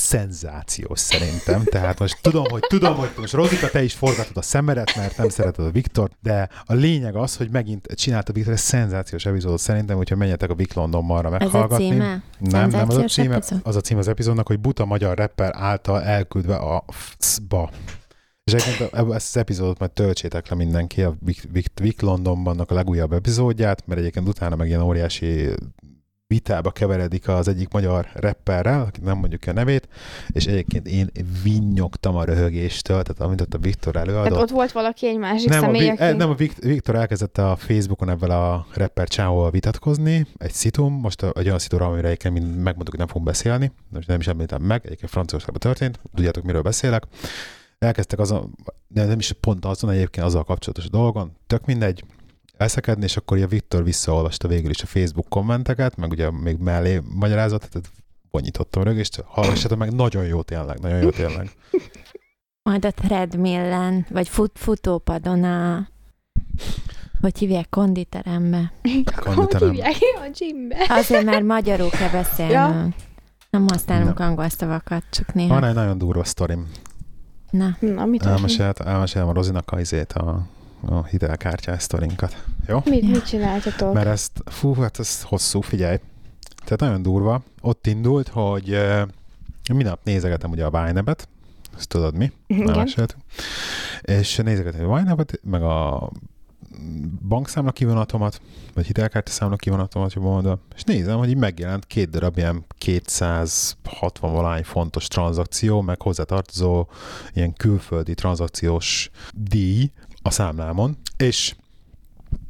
szenzációs 0.08 1.00
szerintem. 1.00 1.64
Tehát 1.64 2.00
most 2.00 2.18
tudom, 2.22 2.44
hogy 2.50 2.62
tudom, 2.68 2.96
hogy 2.96 3.10
most 3.18 3.34
Rozika, 3.34 3.70
te 3.70 3.84
is 3.84 3.94
forgatod 3.94 4.38
a 4.38 4.42
szemedet, 4.42 4.96
mert 4.96 5.18
nem 5.18 5.30
szereted 5.30 5.66
a 5.66 5.72
Viktor, 5.72 6.10
de 6.22 6.50
a 6.66 6.74
lényeg 6.74 7.16
az, 7.16 7.36
hogy 7.38 7.50
megint 7.52 7.88
csinálta 7.96 8.34
Viktor 8.34 8.54
egy 8.54 8.60
szenzációs 8.60 9.26
epizódot 9.26 9.60
szerintem, 9.60 9.98
hogyha 9.98 10.16
menjetek 10.16 10.50
a 10.50 10.56
Vik 10.56 10.74
Londonbalra 10.74 11.28
Ez 11.28 11.34
a 11.34 11.38
meghallgatni. 11.44 11.90
címe? 11.90 12.24
Nem, 12.40 12.70
nem 12.70 12.90
az 12.90 12.98
a 12.98 13.04
címe, 13.04 13.36
epizód? 13.36 13.60
az 13.64 13.76
a 13.76 13.82
cím 13.82 13.98
az 13.98 14.08
epizódnak, 14.08 14.48
hogy 14.48 14.60
buta 14.60 14.86
magyar 14.86 15.18
rapper 15.18 15.52
által 15.56 16.04
elküldve 16.04 16.56
a 16.56 16.84
FCBA. 16.88 17.70
És 18.44 18.54
egyébként 18.54 18.94
eb- 18.94 19.14
ezt 19.14 19.36
az 19.36 19.38
epizódot 19.42 19.80
majd 19.80 19.92
töltsétek 19.92 20.50
le 20.50 20.56
mindenki, 20.56 21.04
a 21.04 21.16
Vic, 21.20 21.42
Vic, 21.52 21.66
Vic 21.82 22.02
Londonban 22.02 22.60
a 22.60 22.74
legújabb 22.74 23.14
epizódját, 23.14 23.88
mert 23.88 24.00
egyébként 24.00 24.28
utána 24.28 24.56
meg 24.56 24.68
ilyen 24.68 24.82
óriási 24.82 25.50
vitába 26.32 26.72
keveredik 26.72 27.28
az 27.28 27.48
egyik 27.48 27.70
magyar 27.72 28.08
rapperrel, 28.14 28.82
akit 28.82 29.04
nem 29.04 29.18
mondjuk 29.18 29.42
a 29.48 29.54
nevét, 29.54 29.88
és 30.28 30.46
egyébként 30.46 30.88
én 30.88 31.10
vinnyogtam 31.44 32.16
a 32.16 32.24
röhögéstől, 32.24 33.02
tehát 33.04 33.22
amit 33.22 33.42
ott 33.42 33.54
a 33.54 33.58
Viktor 33.58 33.94
Tehát 33.94 34.08
előadott. 34.08 34.40
ott 34.42 34.50
volt 34.50 34.72
valaki 34.72 35.08
egy 35.08 35.18
másik 35.18 35.50
Nem, 35.50 35.58
a, 35.58 35.62
személy, 35.66 35.82
Vi- 35.82 35.90
aki... 36.00 36.16
nem, 36.18 36.30
a 36.30 36.34
Vikt- 36.34 36.64
Viktor 36.64 36.96
elkezdette 36.96 37.50
a 37.50 37.56
Facebookon 37.56 38.10
ebben 38.10 38.30
a 38.32 38.66
rapper 38.74 39.08
csávóval 39.08 39.52
vitatkozni, 39.52 40.26
egy 40.38 40.52
szitum, 40.54 40.94
most 40.94 41.22
a- 41.24 41.32
egy 41.36 41.46
olyan 41.46 41.60
szitum, 41.60 41.82
amire 41.82 42.08
egyébként 42.08 42.34
megmondtuk, 42.40 42.90
hogy 42.90 42.98
nem 42.98 43.08
fogunk 43.08 43.26
beszélni, 43.26 43.72
most 43.90 44.08
nem 44.08 44.20
is 44.20 44.28
említem 44.28 44.62
meg, 44.62 44.82
egyébként 44.86 45.12
Franciaországban 45.12 45.60
történt, 45.60 46.00
tudjátok, 46.16 46.44
miről 46.44 46.62
beszélek. 46.62 47.04
Elkezdtek 47.80 48.20
azon, 48.20 48.56
de 48.88 49.06
nem 49.06 49.20
is 49.20 49.32
pont 49.40 49.66
azon, 49.66 49.90
egyébként 49.90 50.26
azzal 50.26 50.44
kapcsolatos 50.44 50.90
dolgon, 50.90 51.32
tök 51.48 51.66
mindegy, 51.66 52.04
elszekedni, 52.58 53.04
és 53.04 53.18
akkor 53.18 53.42
a 53.42 53.48
Viktor 53.48 53.84
visszaolvasta 53.84 54.48
végül 54.48 54.70
is 54.70 54.82
a 54.82 54.86
Facebook 54.86 55.30
kommenteket, 55.30 55.96
meg 55.96 56.12
ugye 56.12 56.32
még 56.32 56.58
mellé 56.58 57.02
magyarázat, 57.16 57.70
tehát 57.70 57.90
bonyítottam 58.32 58.84
rögést, 58.84 59.24
hallgassatok 59.26 59.78
meg, 59.78 59.94
nagyon 59.94 60.26
jó 60.26 60.42
tényleg, 60.42 60.80
nagyon 60.80 61.02
jó 61.02 61.10
tényleg. 61.10 61.52
Majd 62.64 62.86
a 62.86 62.92
treadmillen, 62.92 64.06
vagy 64.10 64.30
fut, 64.30 64.52
futópadon 64.60 65.44
a... 65.44 65.88
Hogy 67.22 67.38
hívják? 67.38 67.70
Konditerembe. 67.70 68.74
Hogy 68.82 69.04
Konditerem. 69.20 69.70
hívják? 69.72 69.96
A 70.16 70.30
gymbe. 70.38 70.86
Azért, 70.90 71.24
mert 71.24 71.44
magyarul 71.44 71.90
kell 71.90 72.10
beszélnünk. 72.10 72.96
Nem 73.50 73.66
használunk 73.68 74.18
Nem. 74.18 74.28
angol 74.30 74.50
szavakat, 74.50 75.04
csak 75.12 75.32
Van 75.34 75.48
néha. 75.48 75.68
egy 75.68 75.74
nagyon 75.74 75.98
durva 75.98 76.24
sztorim. 76.24 76.68
Na, 77.50 77.78
Na, 77.80 78.06
mit? 78.06 78.26
Elmesélt, 78.26 78.80
elmesélem 78.80 79.28
a 79.28 79.34
Rozinak 79.34 79.72
a, 79.72 79.80
izét, 79.80 80.14
a, 80.14 80.48
a 80.90 81.06
hitelkártyás 81.06 81.84
sztorinkat. 81.84 82.44
Jó? 82.68 82.82
Mit, 82.86 83.02
mit 83.02 83.28
csináltatok? 83.28 83.94
Mert 83.94 84.08
ezt, 84.08 84.32
fú, 84.46 84.74
hát 84.74 85.00
ez 85.00 85.22
hosszú, 85.22 85.62
figyelj. 85.62 85.98
Tehát 86.64 86.80
nagyon 86.80 87.02
durva. 87.02 87.44
Ott 87.62 87.88
indult, 87.88 88.28
hogy 88.28 88.70
uh, 88.70 89.02
minap 89.74 90.00
nézegetem 90.04 90.52
ugye 90.52 90.66
a 90.66 90.70
Vine-et, 90.70 91.28
ezt 91.78 91.88
tudod 91.88 92.18
mi? 92.18 92.32
Igen. 92.48 92.78
meséltünk. 92.78 93.22
És 94.02 94.36
nézegetem 94.36 94.90
a 94.90 94.98
wine 94.98 95.16
meg 95.44 95.64
a 95.64 96.10
bankszámla 97.28 97.72
kivonatomat, 97.72 98.42
vagy 98.74 98.86
hitelkártya 98.86 99.32
számla 99.32 99.56
kivonatomat, 99.56 100.14
jobban 100.14 100.32
mondva, 100.32 100.60
és 100.76 100.84
nézem, 100.84 101.18
hogy 101.18 101.30
így 101.30 101.38
megjelent 101.38 101.86
két 101.86 102.10
darab 102.10 102.38
ilyen 102.38 102.66
260 102.78 104.34
valány 104.34 104.64
fontos 104.64 105.08
tranzakció, 105.08 105.82
meg 105.82 106.02
hozzátartozó 106.02 106.88
ilyen 107.34 107.54
külföldi 107.54 108.14
tranzakciós 108.14 109.10
díj 109.34 109.92
a 110.28 110.32
számlámon, 110.32 110.98
és 111.18 111.56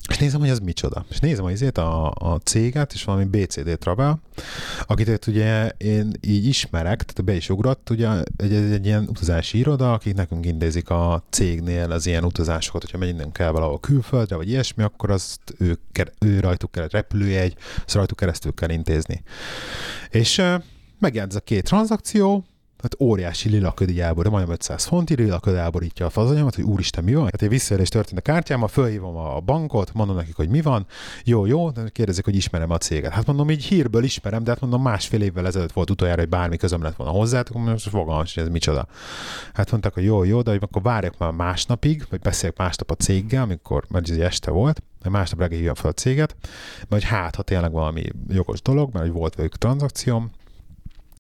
és 0.10 0.18
nézem, 0.18 0.40
hogy 0.40 0.50
ez 0.50 0.60
micsoda. 0.60 1.06
És 1.10 1.20
nézem 1.20 1.44
hogy 1.44 1.54
ezért 1.54 1.78
a, 1.78 2.12
a 2.12 2.40
céget, 2.44 2.94
és 2.94 3.04
valami 3.04 3.26
BCD 3.26 3.78
Travel, 3.78 4.20
akit 4.86 5.28
ugye 5.28 5.70
én 5.78 6.12
így 6.22 6.46
ismerek, 6.46 7.04
tehát 7.04 7.24
be 7.24 7.36
is 7.36 7.50
ugrott, 7.50 7.90
ugye 7.90 8.10
egy, 8.38 8.54
egy, 8.54 8.72
egy 8.72 8.86
ilyen 8.86 9.06
utazási 9.10 9.58
iroda, 9.58 9.94
akik 9.94 10.14
nekünk 10.14 10.46
intézik 10.46 10.90
a 10.90 11.24
cégnél 11.30 11.92
az 11.92 12.06
ilyen 12.06 12.24
utazásokat, 12.24 12.82
hogyha 12.82 12.98
megyünk 12.98 13.34
kell 13.34 13.52
valahol 13.52 13.80
külföldre, 13.80 14.36
vagy 14.36 14.50
ilyesmi, 14.50 14.84
akkor 14.84 15.12
azt 15.12 15.40
ő, 15.58 15.80
ő 16.20 16.40
rajtuk 16.40 16.72
kell 16.72 16.88
repülőjegy, 16.92 17.56
azt 17.86 17.96
rajtuk 17.96 18.18
keresztül 18.18 18.54
kell 18.54 18.70
intézni. 18.70 19.24
És 20.10 20.38
uh, 20.38 20.64
megjelent 21.00 21.32
ez 21.32 21.38
a 21.38 21.44
két 21.44 21.64
tranzakció, 21.64 22.46
hát 22.92 23.02
óriási 23.08 23.50
lila 23.50 23.72
ködi 23.72 24.02
elbor, 24.02 24.24
de 24.24 24.30
majdnem 24.30 24.54
500 24.54 24.86
fonti 24.86 25.16
lila 25.16 25.40
köd 25.40 25.56
elborítja 25.56 26.06
a 26.06 26.10
fazanyamat, 26.10 26.56
hogy 26.56 26.64
úristen, 26.64 27.04
mi 27.04 27.14
van? 27.14 27.24
Hát 27.24 27.42
egy 27.42 27.50
visszaérés 27.50 27.90
történt 27.90 28.18
a 28.18 28.22
kártyámmal, 28.22 28.68
fölhívom 28.68 29.16
a 29.16 29.40
bankot, 29.40 29.94
mondom 29.94 30.16
nekik, 30.16 30.36
hogy 30.36 30.50
mi 30.50 30.62
van, 30.62 30.86
jó, 31.24 31.46
jó, 31.46 31.70
de 31.70 31.90
kérdezik, 31.90 32.26
hogy 32.26 32.36
ismerem 32.36 32.72
a 32.72 32.78
céget. 32.78 33.12
Hát 33.12 33.26
mondom, 33.26 33.50
így 33.50 33.64
hírből 33.64 34.04
ismerem, 34.04 34.44
de 34.44 34.50
hát 34.52 34.62
mondom, 34.62 34.82
másfél 34.82 35.22
évvel 35.22 35.48
ezelőtt 35.48 35.72
volt 35.72 35.90
utoljára, 35.90 36.20
hogy 36.20 36.30
bármi 36.30 36.58
közöm 36.58 36.82
lett 36.82 36.96
volna 36.96 37.14
hozzá, 37.14 37.40
akkor 37.40 37.62
most 37.62 37.90
fogalmas, 37.90 38.34
hogy 38.34 38.44
ez 38.44 38.50
micsoda. 38.50 38.88
Hát 39.54 39.72
mondták, 39.72 39.94
hogy 39.94 40.04
jó, 40.04 40.24
jó, 40.24 40.42
de 40.42 40.52
hogy 40.52 40.64
akkor 40.64 40.82
várjak 40.82 41.18
már 41.18 41.32
másnapig, 41.32 42.06
vagy 42.10 42.20
beszéljek 42.20 42.58
másnap 42.58 42.92
a 42.92 42.96
céggel, 42.96 43.42
amikor, 43.42 43.86
mert 43.90 44.10
ez 44.10 44.18
este 44.18 44.52
volt, 44.52 44.84
de 45.02 45.10
másnap 45.10 45.40
reggel 45.40 45.58
hívjam 45.58 45.76
fel 45.76 45.90
a 45.90 45.94
céget, 45.94 46.36
mert 46.78 46.90
hogy 46.90 47.04
hát, 47.04 47.36
ha 47.36 47.42
tényleg 47.42 47.72
valami 47.72 48.04
jogos 48.28 48.62
dolog, 48.62 48.94
mert 48.94 49.06
hogy 49.06 49.14
volt 49.14 49.36
velük 49.36 49.58
tranzakcióm, 49.58 50.32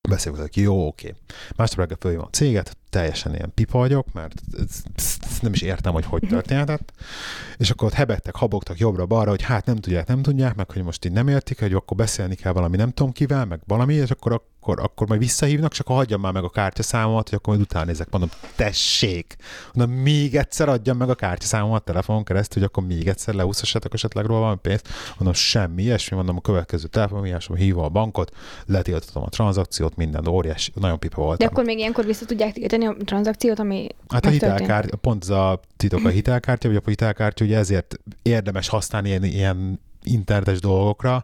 hogy 0.07 0.57
jó, 0.57 0.87
oké. 0.87 1.15
Másnap 1.55 1.79
reggel 1.79 1.97
fölhívom 1.99 2.25
a 2.25 2.29
céget, 2.29 2.77
teljesen 2.89 3.33
ilyen 3.35 3.51
pipa 3.53 3.77
vagyok, 3.77 4.13
mert 4.13 4.41
nem 5.41 5.53
is 5.53 5.61
értem, 5.61 5.93
hogy 5.93 6.05
hogy 6.05 6.23
történhetett. 6.27 6.91
És 7.57 7.69
akkor 7.69 7.87
ott 7.87 7.93
hebegtek, 7.93 8.35
habogtak 8.35 8.77
jobbra-balra, 8.77 9.29
hogy 9.29 9.41
hát 9.41 9.65
nem 9.65 9.75
tudják, 9.75 10.07
nem 10.07 10.21
tudják, 10.21 10.55
meg 10.55 10.71
hogy 10.71 10.83
most 10.83 11.05
így 11.05 11.11
nem 11.11 11.27
értik, 11.27 11.59
hogy 11.59 11.73
akkor 11.73 11.97
beszélni 11.97 12.35
kell 12.35 12.51
valami 12.51 12.77
nem 12.77 12.91
tudom 12.91 13.11
kivel, 13.11 13.45
meg 13.45 13.59
valami, 13.65 13.93
és 13.93 14.11
akkor, 14.11 14.31
akkor, 14.31 14.79
akkor 14.79 15.07
majd 15.07 15.19
visszahívnak, 15.19 15.71
csak 15.71 15.85
akkor 15.85 15.97
hagyjam 15.97 16.21
már 16.21 16.33
meg 16.33 16.43
a 16.43 16.49
kártyaszámomat, 16.49 17.29
hogy 17.29 17.37
akkor 17.37 17.53
majd 17.55 17.65
utána 17.65 17.85
nézek. 17.85 18.09
Mondom, 18.09 18.29
tessék! 18.55 19.35
Mondom, 19.73 19.95
még 19.95 20.35
egyszer 20.35 20.69
adjam 20.69 20.97
meg 20.97 21.09
a 21.09 21.15
kártyaszámomat 21.15 21.83
telefonon 21.83 22.23
keresztül, 22.23 22.61
hogy 22.61 22.71
akkor 22.73 22.87
még 22.87 23.07
egyszer 23.07 23.33
leúszhassatok 23.33 23.93
esetleg 23.93 24.25
róla 24.25 24.39
valami 24.39 24.59
pénzt. 24.61 24.87
Mondom, 25.17 25.33
semmi 25.33 25.83
ilyesmi, 25.83 26.15
mondom, 26.15 26.35
a 26.37 26.41
következő 26.41 26.87
telefonhívásom, 26.87 27.55
hívom 27.55 27.83
a 27.83 27.89
bankot, 27.89 28.31
letiltottam 28.65 29.23
a 29.23 29.29
tranzakciót, 29.29 29.95
minden 29.95 30.27
óriási, 30.27 30.71
nagyon 30.75 30.99
pipa 30.99 31.21
volt. 31.21 31.39
De 31.39 31.45
akkor 31.45 31.63
még 31.63 31.77
ilyenkor 31.77 32.05
vissza 32.05 32.25
tudják 32.25 32.53
tiltani 32.53 32.76
a 32.85 32.95
tranzakciót, 33.05 33.59
ami 33.59 33.87
Hát 34.07 34.25
a 34.25 34.29
hitelkártya, 34.29 34.95
pont 34.95 35.23
ez 35.23 35.29
a 35.29 35.59
titok 35.77 36.05
a 36.05 36.09
hitelkártya, 36.09 36.67
vagy 36.67 36.81
a 36.85 36.89
hitelkártya, 36.89 37.45
ugye 37.45 37.57
ezért 37.57 37.99
érdemes 38.21 38.67
használni 38.67 39.07
ilyen, 39.07 39.23
ilyen 39.23 39.79
internetes 40.03 40.59
dolgokra, 40.59 41.23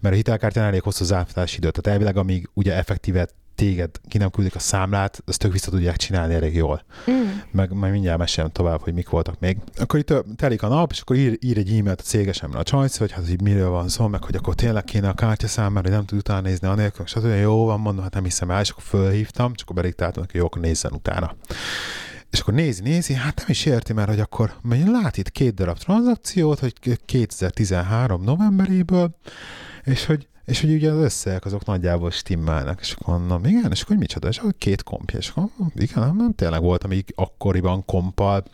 mert 0.00 0.14
a 0.14 0.16
hitelkártyán 0.16 0.64
elég 0.64 0.82
hosszú 0.82 1.04
az 1.04 1.12
átfutási 1.12 1.56
idő. 1.56 1.70
Tehát 1.70 1.98
elvileg, 1.98 2.16
amíg 2.16 2.48
ugye 2.54 2.76
effektíve 2.76 3.28
téged 3.54 3.90
ki 4.08 4.18
nem 4.18 4.30
küldik 4.30 4.54
a 4.54 4.58
számlát, 4.58 5.22
azt 5.26 5.38
tök 5.38 5.52
vissza 5.52 5.70
tudják 5.70 5.96
csinálni 5.96 6.34
elég 6.34 6.54
jól. 6.54 6.84
Mm. 7.10 7.28
Meg 7.50 7.72
majd 7.72 7.92
mindjárt 7.92 8.18
mesélem 8.18 8.50
tovább, 8.50 8.80
hogy 8.80 8.94
mik 8.94 9.08
voltak 9.08 9.40
még. 9.40 9.58
Akkor 9.76 9.98
itt 9.98 10.14
telik 10.36 10.62
a 10.62 10.68
nap, 10.68 10.90
és 10.90 11.00
akkor 11.00 11.16
ír, 11.16 11.38
ír 11.40 11.58
egy 11.58 11.68
e-mailt 11.68 12.00
a 12.00 12.02
cégesemre 12.02 12.58
a 12.58 12.62
csajc, 12.62 12.96
hogy 12.96 13.12
hát 13.12 13.28
hogy 13.28 13.42
miről 13.42 13.68
van 13.68 13.88
szó, 13.88 14.06
meg 14.06 14.24
hogy 14.24 14.36
akkor 14.36 14.54
tényleg 14.54 14.84
kéne 14.84 15.08
a 15.08 15.14
kártya 15.14 15.46
számára, 15.46 15.88
hogy 15.88 15.96
nem 15.96 16.04
tud 16.04 16.18
utána 16.18 16.40
nézni 16.40 16.68
anélkül, 16.68 17.04
és 17.04 17.12
hát 17.12 17.40
jó 17.40 17.64
van, 17.64 17.80
mondom, 17.80 18.02
hát 18.02 18.14
nem 18.14 18.24
hiszem 18.24 18.50
el, 18.50 18.60
és 18.60 18.70
akkor 18.70 18.82
fölhívtam, 18.82 19.54
csak 19.54 19.68
akkor 19.68 19.82
bediktáltam, 19.82 20.24
hogy 20.26 20.34
jó, 20.34 20.44
akkor 20.44 20.62
nézzen 20.62 20.92
utána. 20.92 21.36
És 22.30 22.40
akkor 22.40 22.54
nézi, 22.54 22.82
nézi, 22.82 23.14
hát 23.14 23.36
nem 23.36 23.46
is 23.48 23.64
érti, 23.64 23.92
mert 23.92 24.08
hogy 24.08 24.20
akkor 24.20 24.54
mert 24.62 24.88
lát 24.88 25.16
itt 25.16 25.30
két 25.30 25.54
darab 25.54 25.78
tranzakciót, 25.78 26.58
hogy 26.58 26.98
2013 27.04 28.22
novemberéből, 28.22 29.16
és 29.84 30.06
hogy 30.06 30.28
és 30.52 30.60
hogy 30.60 30.72
ugye 30.72 30.90
az 30.90 30.98
összegek 30.98 31.44
azok 31.44 31.64
nagyjából 31.64 32.10
stimmelnek, 32.10 32.78
és 32.80 32.92
akkor 32.92 33.18
mondom, 33.18 33.44
igen, 33.44 33.70
és 33.70 33.82
akkor 33.82 33.96
micsoda, 33.96 34.28
és 34.28 34.38
akkor 34.38 34.54
két 34.58 34.82
kompja, 34.82 35.18
és 35.18 35.28
akkor 35.28 35.48
igen, 35.74 36.02
nem, 36.02 36.16
nem 36.16 36.34
tényleg 36.34 36.62
volt, 36.62 36.84
amíg 36.84 37.12
akkoriban 37.14 37.84
kompal, 37.84 38.44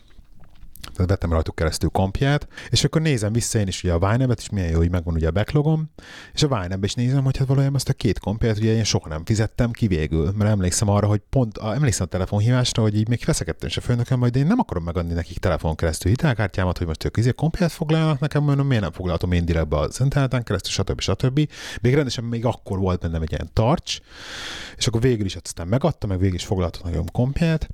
tehát 0.93 1.09
vettem 1.09 1.31
rajtuk 1.31 1.55
keresztül 1.55 1.89
kompját, 1.89 2.47
és 2.69 2.83
akkor 2.83 3.01
nézem 3.01 3.33
vissza 3.33 3.59
én 3.59 3.67
is 3.67 3.83
ugye 3.83 3.93
a 3.93 3.99
Vine-et, 3.99 4.39
és 4.39 4.49
milyen 4.49 4.69
jó, 4.69 4.77
hogy 4.77 4.89
megvan 4.89 5.13
ugye 5.13 5.27
a 5.27 5.31
backlogom, 5.31 5.91
és 6.33 6.43
a 6.43 6.47
Vine 6.47 6.77
is 6.81 6.93
nézem, 6.93 7.23
hogy 7.23 7.37
hát 7.37 7.47
valójában 7.47 7.75
azt 7.75 7.89
a 7.89 7.93
két 7.93 8.19
kompját 8.19 8.57
ugye 8.57 8.73
én 8.73 8.83
soha 8.83 9.07
nem 9.07 9.25
fizettem 9.25 9.71
ki 9.71 9.87
végül, 9.87 10.31
mert 10.35 10.49
emlékszem 10.49 10.89
arra, 10.89 11.07
hogy 11.07 11.21
pont, 11.29 11.57
a, 11.57 11.73
emlékszem 11.73 12.05
a 12.05 12.09
telefonhívásra, 12.09 12.81
hogy 12.81 12.95
így 12.95 13.07
még 13.07 13.23
veszekedtem 13.25 13.69
is 13.69 13.77
a 13.77 13.81
főnököm, 13.81 14.19
majd 14.19 14.35
én 14.35 14.45
nem 14.45 14.59
akarom 14.59 14.83
megadni 14.83 15.13
nekik 15.13 15.37
telefon 15.37 15.75
keresztül 15.75 16.11
hitelkártyámat, 16.11 16.77
hogy 16.77 16.87
most 16.87 17.03
ők 17.03 17.17
izé 17.17 17.31
kompját 17.31 17.71
foglalnak 17.71 18.19
nekem, 18.19 18.43
mondom, 18.43 18.67
miért 18.67 18.83
nem 18.83 18.91
foglaltam 18.91 19.31
én 19.31 19.45
direktbe 19.45 19.77
az 19.77 19.99
interneten 19.99 20.43
keresztül, 20.43 20.71
stb. 20.71 20.99
stb. 20.99 21.49
Még 21.81 21.93
rendesen 21.93 22.23
még 22.23 22.45
akkor 22.45 22.79
volt 22.79 22.99
bennem 22.99 23.21
egy 23.21 23.31
ilyen 23.31 23.49
tarts, 23.53 23.99
és 24.77 24.87
akkor 24.87 25.01
végül 25.01 25.25
is 25.25 25.35
aztán 25.35 25.67
megadtam, 25.67 26.09
meg 26.09 26.19
végül 26.19 26.35
is 26.35 26.45
foglaltam 26.45 26.81
nekem 26.85 27.05
kompját, 27.11 27.69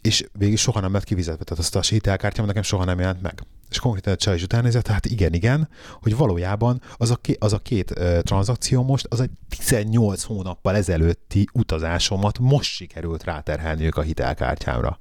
és 0.00 0.24
végül 0.32 0.56
soha 0.56 0.80
nem 0.80 0.92
lett 0.92 1.04
kivizetve, 1.04 1.44
tehát 1.44 1.62
azt 1.62 1.76
a 1.76 1.80
hitelkártyám 1.80 2.46
nekem 2.46 2.62
soha 2.62 2.84
nem 2.84 2.98
jelent 2.98 3.22
meg. 3.22 3.42
És 3.70 3.78
konkrétan 3.78 4.12
a 4.12 4.16
csaj 4.16 4.34
is 4.34 4.42
után 4.42 4.62
nézett, 4.62 4.86
hát 4.86 5.06
igen, 5.06 5.32
igen, 5.32 5.68
hogy 6.02 6.16
valójában 6.16 6.82
az 6.96 7.10
a, 7.10 7.16
ké, 7.16 7.36
az 7.38 7.52
a 7.52 7.58
két 7.58 7.90
uh, 7.90 8.18
tranzakció 8.20 8.82
most, 8.82 9.06
az 9.08 9.20
egy 9.20 9.30
18 9.48 10.22
hónappal 10.22 10.76
ezelőtti 10.76 11.48
utazásomat 11.52 12.38
most 12.38 12.70
sikerült 12.70 13.24
ráterhelni 13.24 13.84
ők 13.84 13.96
a 13.96 14.00
hitelkártyámra. 14.02 14.98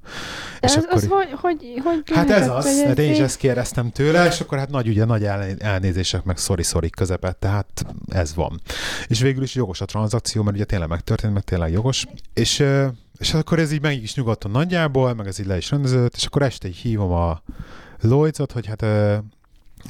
De 0.59 0.67
az, 0.67 0.87
az 0.89 1.07
hogy, 1.07 1.31
hogy, 1.31 1.81
hogy 1.83 2.01
Hát 2.13 2.29
ez 2.29 2.49
az, 2.49 2.83
hát 2.83 2.99
én 2.99 3.11
is 3.11 3.19
ezt 3.19 3.37
kérdeztem 3.37 3.91
tőle, 3.91 4.27
és 4.27 4.39
akkor 4.39 4.57
hát 4.57 4.69
nagy 4.69 4.87
ugye 4.87 5.05
nagy 5.05 5.23
el- 5.23 5.55
elnézések, 5.59 6.23
meg 6.23 6.37
szori-szori 6.37 6.89
közepette, 6.89 7.47
hát 7.47 7.85
ez 8.07 8.35
van. 8.35 8.61
És 9.07 9.19
végül 9.21 9.43
is 9.43 9.55
jogos 9.55 9.81
a 9.81 9.85
tranzakció, 9.85 10.43
mert 10.43 10.55
ugye 10.55 10.65
tényleg 10.65 10.89
megtörtént, 10.89 11.33
meg 11.33 11.43
tényleg 11.43 11.71
jogos. 11.71 12.05
És, 12.33 12.59
ö, 12.59 12.87
és 13.19 13.33
akkor 13.33 13.59
ez 13.59 13.71
így 13.71 13.81
meg 13.81 14.01
is 14.01 14.15
nyugodtan 14.15 14.51
nagyjából, 14.51 15.13
meg 15.13 15.27
ez 15.27 15.39
így 15.39 15.45
le 15.45 15.57
is 15.57 15.69
rendeződött, 15.69 16.15
és 16.15 16.25
akkor 16.25 16.41
este 16.41 16.67
így 16.67 16.75
hívom 16.75 17.11
a 17.11 17.41
Lloydsot, 18.01 18.51
hogy 18.51 18.65
hát 18.65 18.81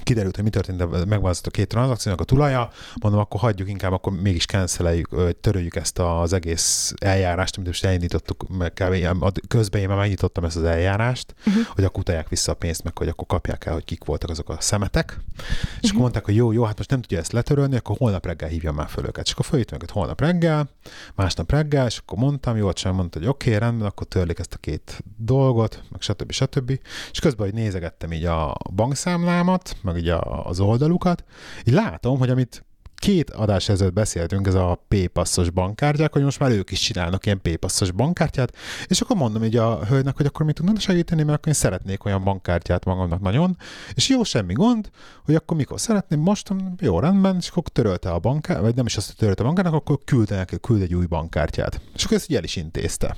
kiderült, 0.04 0.36
hogy 0.36 0.43
mi 0.43 0.49
történt, 0.49 0.78
de 0.78 0.86
megváltozott 0.86 1.47
a 1.47 1.52
két 1.52 1.67
tranzakciónak 1.67 2.21
a 2.21 2.23
tulaja, 2.23 2.69
mondom, 3.02 3.19
akkor 3.19 3.39
hagyjuk 3.39 3.69
inkább, 3.69 3.91
akkor 3.91 4.13
mégis 4.21 4.45
cancelejük, 4.45 5.12
ö, 5.12 5.32
töröljük 5.32 5.75
ezt 5.75 5.99
az 5.99 6.34
egész 6.34 6.93
eljárást, 6.97 7.56
amit 7.56 7.67
most 7.67 7.86
elindítottuk, 7.86 8.58
meg 8.58 8.73
kb. 8.73 9.47
közben 9.47 9.82
én 9.82 9.88
már 9.88 9.97
megnyitottam 9.97 10.43
ezt 10.43 10.56
az 10.56 10.63
eljárást, 10.63 11.36
uh-huh. 11.47 11.63
hogy 11.67 11.84
akkor 11.84 11.99
utalják 11.99 12.30
vissza 12.30 12.52
a 12.52 12.56
pénzt, 12.56 12.84
meg 12.84 12.97
hogy 12.97 13.08
akkor 13.08 13.28
kapják 13.28 13.65
el, 13.65 13.73
hogy 13.73 13.84
kik 13.84 14.04
voltak 14.04 14.30
azok 14.30 14.49
a 14.49 14.58
szemetek. 14.60 15.17
És 15.17 15.43
uh-huh. 15.45 15.89
akkor 15.89 16.02
mondták, 16.02 16.25
hogy 16.25 16.36
jó, 16.36 16.52
jó, 16.52 16.63
hát 16.63 16.78
most 16.78 16.89
nem 16.89 17.02
tudja 17.02 17.17
ezt 17.17 17.32
letörölni, 17.32 17.75
akkor 17.75 17.97
holnap 17.97 18.25
reggel 18.25 18.49
hívjam 18.49 18.75
már 18.75 18.89
föl 18.89 19.06
őket. 19.06 19.25
És 19.25 19.32
akkor 19.32 19.45
fölhívtam 19.45 19.78
őket 19.78 19.91
holnap 19.91 20.21
reggel, 20.21 20.69
másnap 21.15 21.52
reggel, 21.52 21.86
és 21.86 21.97
akkor 21.97 22.17
mondtam, 22.17 22.58
jó, 22.58 22.69
sem 22.75 22.95
mondta, 22.95 23.19
hogy 23.19 23.28
oké, 23.28 23.47
okay, 23.47 23.60
rendben, 23.60 23.88
akkor 23.88 24.08
törlik 24.08 24.39
ezt 24.39 24.54
a 24.54 24.58
két 24.58 25.04
dolgot, 25.17 25.84
meg 25.89 26.02
stb. 26.02 26.32
stb. 26.32 26.80
És 27.12 27.19
közben, 27.19 27.45
hogy 27.45 27.56
nézegettem 27.56 28.12
így 28.12 28.25
a 28.25 28.58
bankszámlámat, 28.75 29.75
meg 29.83 29.97
így 29.97 30.07
a, 30.07 30.47
az 30.47 30.59
oldalukat, 30.59 31.23
így 31.65 31.73
látom, 31.73 32.17
hogy 32.17 32.29
amit 32.29 32.63
két 32.99 33.29
adás 33.29 33.69
ezelőtt 33.69 33.93
beszéltünk, 33.93 34.47
ez 34.47 34.53
a 34.53 34.85
P-passzos 34.87 35.49
bankkártyák, 35.49 36.13
hogy 36.13 36.23
most 36.23 36.39
már 36.39 36.51
ők 36.51 36.71
is 36.71 36.79
csinálnak 36.79 37.25
ilyen 37.25 37.41
P-passzos 37.41 37.91
bankkártyát, 37.91 38.55
és 38.87 39.01
akkor 39.01 39.15
mondom 39.15 39.43
így 39.43 39.55
a 39.55 39.85
hölgynek, 39.85 40.17
hogy 40.17 40.25
akkor 40.25 40.45
mit 40.45 40.55
tudnak 40.55 40.79
segíteni, 40.79 41.23
mert 41.23 41.37
akkor 41.37 41.47
én 41.47 41.53
szeretnék 41.53 42.05
olyan 42.05 42.23
bankkártyát 42.23 42.85
magamnak 42.85 43.21
nagyon, 43.21 43.57
és 43.93 44.09
jó, 44.09 44.23
semmi 44.23 44.53
gond, 44.53 44.89
hogy 45.25 45.35
akkor 45.35 45.57
mikor 45.57 45.79
szeretném, 45.79 46.19
most 46.19 46.49
jó, 46.79 46.99
rendben, 46.99 47.35
és 47.39 47.49
akkor 47.49 47.63
törölte 47.63 48.11
a 48.11 48.19
bankkártyát, 48.19 48.65
vagy 48.65 48.75
nem 48.75 48.85
is 48.85 48.97
azt, 48.97 49.07
hogy 49.07 49.15
törölte 49.15 49.41
a 49.41 49.45
bankkártyát, 49.45 49.73
akkor 49.73 49.99
küldte 50.05 50.35
neki, 50.35 50.59
küld 50.59 50.81
egy 50.81 50.95
új 50.95 51.05
bankkártyát. 51.05 51.81
És 51.95 52.03
akkor 52.03 52.17
ezt 52.17 52.29
így 52.29 52.37
el 52.37 52.43
is 52.43 52.55
intézte. 52.55 53.15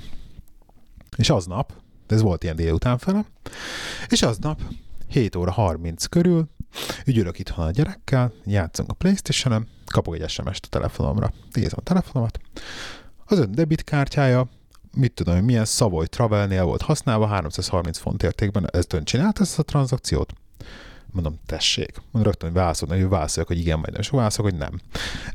És 1.16 1.30
aznap, 1.30 1.72
ez 2.06 2.22
volt 2.22 2.42
ilyen 2.42 2.56
délután 2.56 2.98
fele, 2.98 3.24
és 4.08 4.22
aznap 4.22 4.60
7 5.12 5.36
óra 5.36 5.50
30 5.50 6.04
körül 6.04 6.48
ügyülök 7.06 7.38
itthon 7.38 7.66
a 7.66 7.70
gyerekkel, 7.70 8.32
játszunk 8.44 8.90
a 8.90 8.94
Playstation-en, 8.94 9.68
kapok 9.86 10.14
egy 10.14 10.28
SMS-t 10.28 10.64
a 10.64 10.68
telefonomra. 10.68 11.32
Nézem 11.52 11.78
a 11.78 11.82
telefonomat. 11.82 12.38
Az 13.24 13.38
ön 13.38 13.52
debitkártyája, 13.52 14.48
mit 14.96 15.12
tudom, 15.12 15.34
hogy 15.34 15.44
milyen 15.44 15.64
Savoy 15.64 16.06
Travelnél 16.06 16.64
volt 16.64 16.82
használva, 16.82 17.26
330 17.26 17.98
font 17.98 18.22
értékben, 18.22 18.68
ezt 18.70 18.92
ön 18.92 19.04
csinált 19.04 19.40
ezt 19.40 19.58
a 19.58 19.62
tranzakciót? 19.62 20.32
Mondom, 21.06 21.38
tessék. 21.46 22.02
Mondom, 22.10 22.22
rögtön 22.22 22.50
hogy 22.50 22.58
válaszolok, 22.58 22.94
hogy 22.94 23.08
válaszolok, 23.08 23.48
hogy 23.48 23.58
igen, 23.58 23.80
vagy 23.80 23.90
nem, 23.90 24.00
és 24.00 24.08
válaszolok, 24.08 24.50
hogy 24.50 24.60
nem. 24.60 24.80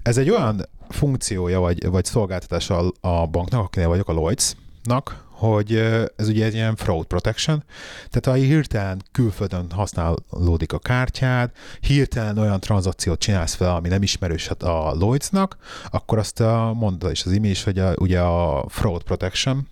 Ez 0.01 0.17
egy 0.17 0.29
olyan 0.29 0.61
funkciója, 0.89 1.59
vagy, 1.59 1.87
vagy 1.89 2.05
szolgáltatása 2.05 2.91
a 3.01 3.25
banknak, 3.25 3.63
akinél 3.63 3.87
vagyok, 3.87 4.09
a 4.09 4.13
Lloyds, 4.13 4.55
nak, 4.83 5.26
hogy 5.37 5.75
ez 6.15 6.27
ugye 6.27 6.45
egy 6.45 6.53
ilyen 6.53 6.75
fraud 6.75 7.05
protection, 7.05 7.63
tehát 8.09 8.39
ha 8.39 8.45
hirtelen 8.45 9.01
külföldön 9.11 9.71
használódik 9.71 10.73
a 10.73 10.79
kártyád, 10.79 11.51
hirtelen 11.79 12.37
olyan 12.37 12.59
tranzakciót 12.59 13.19
csinálsz 13.19 13.53
fel, 13.53 13.75
ami 13.75 13.87
nem 13.87 14.01
ismerős 14.01 14.47
hát 14.47 14.63
a 14.63 14.93
Lloydsnak, 14.95 15.57
akkor 15.89 16.17
azt 16.17 16.39
mondta 16.73 17.11
is 17.11 17.25
az 17.25 17.31
imi 17.31 17.49
is, 17.49 17.63
hogy 17.63 17.79
a, 17.79 17.93
ugye 17.95 18.19
a 18.21 18.65
fraud 18.69 19.03
protection, 19.03 19.67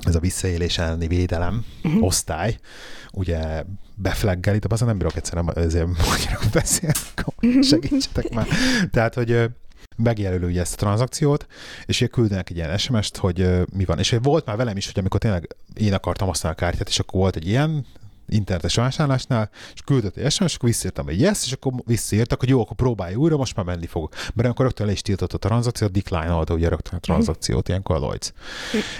ez 0.00 0.14
a 0.14 0.20
visszaélés 0.20 0.78
elleni 0.78 1.06
védelem 1.06 1.64
uh-huh. 1.84 2.04
osztály, 2.04 2.58
ugye 3.12 3.64
beflaggeli, 3.94 4.58
de 4.58 4.66
azon 4.70 4.88
nem 4.88 4.98
bírok 4.98 5.16
egyszerűen 5.16 5.52
ezért 5.54 5.86
magyarul 5.86 6.50
beszélni, 6.52 7.62
segítsetek 7.62 8.30
már. 8.30 8.46
Tehát, 8.90 9.14
hogy 9.14 9.50
megjelölő 9.96 10.60
ezt 10.60 10.74
a 10.74 10.76
tranzakciót, 10.76 11.46
és 11.86 12.00
ugye 12.00 12.10
küldenek 12.10 12.50
egy 12.50 12.56
ilyen 12.56 12.78
SMS-t, 12.78 13.16
hogy 13.16 13.48
mi 13.76 13.84
van. 13.84 13.98
És 13.98 14.16
volt 14.22 14.46
már 14.46 14.56
velem 14.56 14.76
is, 14.76 14.86
hogy 14.86 14.98
amikor 14.98 15.20
tényleg 15.20 15.56
én 15.74 15.94
akartam 15.94 16.28
használni 16.28 16.58
a 16.58 16.60
kártyát, 16.60 16.88
és 16.88 16.98
akkor 16.98 17.20
volt 17.20 17.36
egy 17.36 17.46
ilyen, 17.46 17.86
internetes 18.28 18.74
vásárlásnál, 18.74 19.50
és 19.74 19.80
küldött 19.80 20.16
egy 20.16 20.32
SMS, 20.32 20.54
akkor 20.54 20.68
visszaírtam, 20.68 21.04
hogy 21.04 21.20
yes, 21.20 21.44
és 21.44 21.52
akkor 21.52 21.72
visszaírtak, 21.84 22.40
hogy 22.40 22.48
jó, 22.48 22.60
akkor 22.60 22.76
próbálj 22.76 23.14
újra, 23.14 23.36
most 23.36 23.56
már 23.56 23.64
menni 23.64 23.86
fog. 23.86 24.12
Mert 24.34 24.48
akkor 24.48 24.64
rögtön 24.64 24.86
le 24.86 24.92
is 24.92 25.02
tiltott 25.02 25.32
a 25.32 25.38
tranzakciót, 25.38 25.90
decline 25.90 26.32
oldta 26.32 26.54
ugye 26.54 26.68
rögtön 26.68 26.94
a 26.94 27.00
tranzakciót, 27.00 27.68
ilyenkor 27.68 27.96
a 27.96 27.98
Lloyds. 27.98 28.32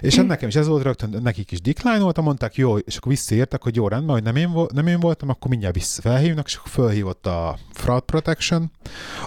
és 0.01 0.17
hát 0.17 0.27
nekem 0.27 0.49
is 0.49 0.55
ez 0.55 0.67
volt 0.67 0.83
rögtön, 0.83 1.19
nekik 1.23 1.51
is 1.51 1.61
decline 1.61 1.99
voltam, 1.99 2.25
mondták, 2.25 2.55
jó, 2.55 2.79
és 2.79 2.97
akkor 2.97 3.12
visszaírtak, 3.12 3.62
hogy 3.62 3.77
jó, 3.77 3.89
rendben, 3.89 4.15
hogy 4.15 4.23
nem 4.23 4.37
én, 4.37 4.51
nem 4.73 4.87
én 4.87 5.01
voltam, 5.01 5.29
akkor 5.29 5.51
mindjárt 5.51 5.75
vissza 5.75 6.01
felhívnak, 6.01 6.47
és 6.47 6.55
akkor 6.55 6.71
felhívott 6.71 7.27
a 7.27 7.59
fraud 7.73 8.03
protection 8.03 8.71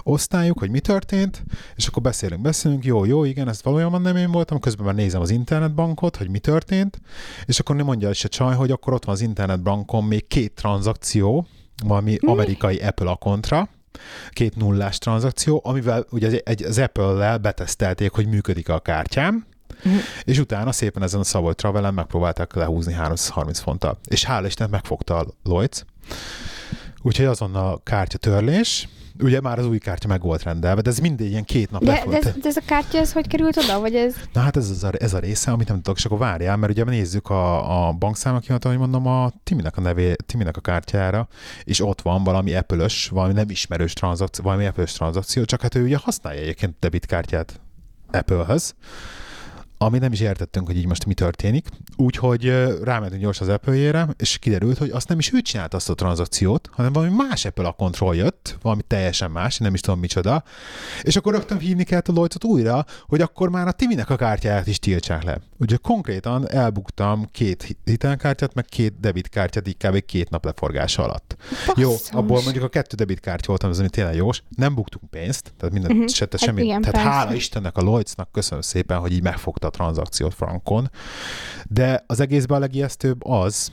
osztályuk, 0.02 0.58
hogy 0.58 0.70
mi 0.70 0.80
történt, 0.80 1.42
és 1.76 1.86
akkor 1.86 2.02
beszélünk, 2.02 2.42
beszélünk, 2.42 2.84
jó, 2.84 3.04
jó, 3.04 3.24
igen, 3.24 3.48
ezt 3.48 3.62
valójában 3.62 4.02
nem 4.02 4.16
én 4.16 4.30
voltam, 4.30 4.60
közben 4.60 4.86
már 4.86 4.94
nézem 4.94 5.20
az 5.20 5.30
internetbankot, 5.30 6.16
hogy 6.16 6.28
mi 6.28 6.38
történt, 6.38 7.00
és 7.46 7.58
akkor 7.58 7.76
nem 7.76 7.84
mondja 7.84 8.10
is 8.10 8.24
a 8.24 8.28
csaj, 8.28 8.54
hogy 8.54 8.70
akkor 8.70 8.92
ott 8.92 9.04
van 9.04 9.14
az 9.14 9.20
internetbank 9.20 9.86
bankon 9.90 10.08
még 10.08 10.26
két 10.26 10.54
tranzakció, 10.54 11.46
valami 11.84 12.18
Mi? 12.20 12.30
amerikai 12.30 12.76
Apple 12.76 13.10
akontra, 13.10 13.68
két 14.30 14.56
nullás 14.56 14.98
tranzakció, 14.98 15.60
amivel 15.64 16.06
ugye 16.10 16.40
egy, 16.44 16.62
az 16.62 16.78
Apple-lel 16.78 17.38
betesztelték, 17.38 18.10
hogy 18.10 18.26
működik 18.26 18.68
a 18.68 18.80
kártyám, 18.80 19.48
Mm. 19.88 19.96
És 20.24 20.38
utána 20.38 20.72
szépen 20.72 21.02
ezen 21.02 21.20
a 21.20 21.24
Savoy 21.24 21.54
Travel-en 21.54 21.94
megpróbálták 21.94 22.54
lehúzni 22.54 22.92
330 22.92 23.58
fonttal. 23.58 23.98
És 24.08 24.24
hála 24.24 24.46
Isten 24.46 24.70
megfogta 24.70 25.16
a 25.16 25.26
Lloyds. 25.42 25.84
Úgyhogy 27.02 27.24
azon 27.24 27.54
a 27.54 27.82
kártya 27.82 28.18
törlés, 28.18 28.88
Ugye 29.22 29.40
már 29.40 29.58
az 29.58 29.66
új 29.66 29.78
kártya 29.78 30.08
meg 30.08 30.22
volt 30.22 30.42
rendelve, 30.42 30.80
de 30.80 30.90
ez 30.90 30.98
mindig 30.98 31.30
ilyen 31.30 31.44
két 31.44 31.70
nap 31.70 31.84
de, 31.84 32.04
de, 32.08 32.16
ez, 32.16 32.24
de 32.24 32.48
ez 32.48 32.56
a 32.56 32.62
kártya, 32.66 32.98
ez 32.98 33.12
hogy 33.12 33.26
került 33.26 33.56
oda, 33.56 33.80
vagy 33.80 33.94
ez? 33.94 34.14
Na 34.32 34.40
hát 34.40 34.56
ez, 34.56 34.70
ez, 34.70 34.82
a, 34.82 34.90
ez 34.98 35.14
a 35.14 35.18
része, 35.18 35.50
amit 35.50 35.68
nem 35.68 35.76
tudok, 35.76 35.98
és 35.98 36.04
akkor 36.04 36.18
várjál, 36.18 36.56
mert 36.56 36.72
ugye 36.72 36.84
nézzük 36.84 37.30
a, 37.30 37.86
a 37.88 37.92
bankszámokat, 37.92 38.64
hogy 38.64 38.78
mondom, 38.78 39.06
a 39.06 39.30
Timinek 39.44 39.76
a 39.76 39.80
nevé, 39.80 40.14
Timinek 40.26 40.56
a 40.56 40.60
kártyára, 40.60 41.28
és 41.64 41.80
ott 41.80 42.00
van 42.00 42.24
valami 42.24 42.54
apple 42.54 42.86
valami 43.10 43.32
nem 43.32 43.50
ismerős 43.50 43.92
tranzakció, 43.92 44.44
valami 44.44 44.66
apple 44.66 44.84
tranzakció, 44.84 45.44
csak 45.44 45.60
hát 45.60 45.74
ő 45.74 45.82
ugye 45.82 45.96
használja 45.96 46.40
egyébként 46.40 46.76
debitkártyát 46.78 47.60
Apple-höz, 48.12 48.74
ami 49.82 49.98
nem 49.98 50.12
is 50.12 50.20
értettünk, 50.20 50.66
hogy 50.66 50.76
így 50.76 50.86
most 50.86 51.06
mi 51.06 51.14
történik. 51.14 51.68
Úgyhogy 51.96 52.44
rámentünk 52.82 53.22
gyors 53.22 53.40
az 53.40 53.48
apple 53.48 54.08
és 54.16 54.38
kiderült, 54.38 54.78
hogy 54.78 54.90
azt 54.90 55.08
nem 55.08 55.18
is 55.18 55.32
ő 55.32 55.40
csinált 55.40 55.74
azt 55.74 55.90
a 55.90 55.94
tranzakciót, 55.94 56.68
hanem 56.72 56.92
valami 56.92 57.14
más 57.16 57.44
Apple 57.44 57.66
a 57.66 57.72
kontroll 57.72 58.14
jött, 58.14 58.58
valami 58.62 58.82
teljesen 58.86 59.30
más, 59.30 59.58
nem 59.58 59.74
is 59.74 59.80
tudom 59.80 60.00
micsoda, 60.00 60.42
és 61.02 61.16
akkor 61.16 61.32
rögtön 61.32 61.58
hívni 61.58 61.84
kellett 61.84 62.08
a 62.08 62.12
lloyds 62.12 62.36
újra, 62.44 62.84
hogy 63.06 63.20
akkor 63.20 63.50
már 63.50 63.66
a 63.66 63.72
Timinek 63.72 64.10
a 64.10 64.16
kártyáját 64.16 64.66
is 64.66 64.78
tiltsák 64.78 65.22
le. 65.22 65.40
Ugye 65.60 65.76
konkrétan 65.76 66.50
elbuktam 66.50 67.28
két 67.32 67.76
hitelkártyát, 67.84 68.54
meg 68.54 68.64
két 68.64 69.00
debitkártyát 69.00 69.68
így 69.68 69.76
kb. 69.76 70.04
két 70.04 70.30
nap 70.30 70.44
leforgása 70.44 71.02
alatt. 71.02 71.36
Basszus. 71.66 71.82
Jó, 71.82 72.18
abból 72.18 72.42
mondjuk 72.42 72.64
a 72.64 72.68
kettő 72.68 72.96
debitkártya 72.96 73.46
voltam, 73.46 73.70
az 73.70 73.78
ami 73.78 73.88
tényleg 73.88 74.14
jós, 74.14 74.42
nem 74.56 74.74
buktunk 74.74 75.10
pénzt, 75.10 75.52
tehát 75.56 75.74
minden, 75.74 75.90
uh-huh. 75.90 76.08
se, 76.08 76.26
tehát 76.26 76.30
hát 76.32 76.40
semmi, 76.40 76.62
igen, 76.62 76.80
tehát 76.80 76.94
persze. 76.94 77.10
hála 77.10 77.34
Istennek 77.34 77.76
a 77.76 77.80
Lloydsnak, 77.80 78.32
köszönöm 78.32 78.62
szépen, 78.62 78.98
hogy 78.98 79.12
így 79.12 79.22
megfogta 79.22 79.66
a 79.66 79.70
tranzakciót 79.70 80.34
frankon, 80.34 80.90
de 81.68 82.04
az 82.06 82.20
egészben 82.20 82.56
a 82.56 82.60
legijesztőbb 82.60 83.24
az, 83.24 83.72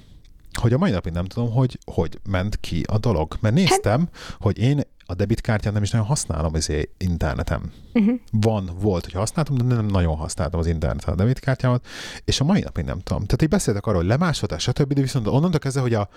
hogy 0.57 0.73
a 0.73 0.77
mai 0.77 0.91
napig 0.91 1.13
nem 1.13 1.25
tudom, 1.25 1.51
hogy 1.51 1.79
hogy 1.85 2.19
ment 2.29 2.59
ki 2.59 2.83
a 2.87 2.97
dolog. 2.97 3.37
Mert 3.39 3.55
néztem, 3.55 3.99
hát... 3.99 4.37
hogy 4.39 4.57
én 4.57 4.81
a 5.05 5.13
debitkártyát 5.13 5.73
nem 5.73 5.83
is 5.83 5.91
nagyon 5.91 6.07
használom 6.07 6.53
az 6.53 6.71
internetem. 6.97 7.71
Uh-huh. 7.93 8.19
Van, 8.31 8.71
volt, 8.79 9.03
hogy 9.03 9.13
használtam, 9.13 9.57
de 9.57 9.63
nem 9.63 9.85
nagyon 9.85 10.15
használtam 10.15 10.59
az 10.59 10.67
interneten 10.67 11.13
a 11.13 11.17
debitkártyámat, 11.17 11.85
és 12.25 12.39
a 12.39 12.43
mai 12.43 12.61
napig 12.61 12.85
nem 12.85 12.99
tudom. 12.99 13.23
Tehát 13.23 13.41
így 13.41 13.49
beszéltek 13.49 13.85
arról, 13.85 13.99
hogy 13.99 14.09
lemásoltál, 14.09 14.57
stb., 14.57 14.93
de 14.93 15.01
viszont 15.01 15.27
onnantól 15.27 15.59
kezdve, 15.59 15.81
hogy 15.81 15.93
a 15.93 16.09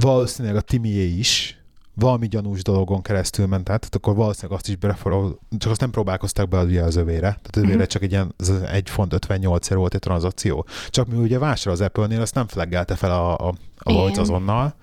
valószínűleg 0.00 0.56
a 0.56 0.60
Timié 0.60 1.06
is 1.06 1.60
valami 1.98 2.28
gyanús 2.28 2.62
dologon 2.62 3.02
keresztül 3.02 3.46
ment 3.46 3.70
át, 3.70 3.80
tehát 3.80 3.94
akkor 3.94 4.14
valószínűleg 4.14 4.58
azt 4.58 4.68
is 4.68 4.76
bereforol, 4.76 5.38
csak 5.58 5.70
azt 5.70 5.80
nem 5.80 5.90
próbálkoztak 5.90 6.48
be 6.48 6.62
ugye 6.62 6.82
az 6.82 6.96
övére, 6.96 7.18
tehát 7.20 7.50
az 7.50 7.56
övére 7.56 7.74
uh-huh. 7.74 7.88
csak 7.90 8.02
egy 8.02 8.10
ilyen 8.10 8.34
1 8.66 8.90
font 8.90 9.12
58 9.12 9.68
volt 9.68 9.94
egy 9.94 10.00
tranzakció. 10.00 10.66
Csak 10.88 11.08
mi 11.08 11.16
ugye 11.16 11.38
vásár 11.38 11.72
az 11.72 11.80
Apple-nél, 11.80 12.20
azt 12.20 12.34
nem 12.34 12.46
flaggelte 12.46 12.94
fel 12.94 13.10
a, 13.10 13.48
a, 13.48 13.54
a 13.78 13.92
azonnal. 13.92 14.74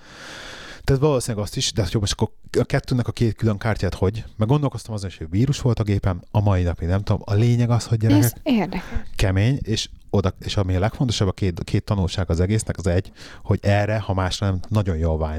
Tehát 0.84 1.02
valószínűleg 1.02 1.44
azt 1.46 1.58
is, 1.58 1.72
de 1.72 1.82
hát 1.82 1.92
jó, 1.92 2.00
most 2.00 2.14
akkor 2.14 2.30
a 2.60 2.64
kettőnek 2.64 3.08
a 3.08 3.12
két 3.12 3.36
külön 3.36 3.58
kártyát 3.58 3.94
hogy? 3.94 4.24
Meg 4.38 4.48
gondolkoztam 4.48 4.94
azon, 4.94 5.12
hogy 5.18 5.30
vírus 5.30 5.62
volt 5.62 5.80
a 5.80 5.84
gépem, 5.84 6.22
a 6.32 6.42
mai 6.42 6.64
napig 6.64 6.88
nem 6.88 7.04
tudom. 7.04 7.22
A 7.26 7.34
lényeg 7.34 7.70
az, 7.70 7.86
hogy 7.86 7.98
gyerekek 7.98 8.24
Ez 8.24 8.34
érdekes. 8.44 8.84
kemény, 9.16 9.60
és 9.62 9.90
oda, 10.14 10.34
és 10.40 10.58
ami 10.58 10.76
a 10.76 10.80
legfontosabb, 10.80 11.28
a 11.28 11.32
két, 11.32 11.64
két 11.64 11.84
tanulság 11.84 12.30
az 12.30 12.40
egésznek, 12.40 12.78
az 12.78 12.88
egy, 12.88 13.12
hogy 13.44 13.60
erre, 13.62 14.00
ha 14.00 14.14
másra 14.14 14.46
nem, 14.46 14.60
nagyon 14.68 14.98
jó 14.98 15.22
a 15.22 15.38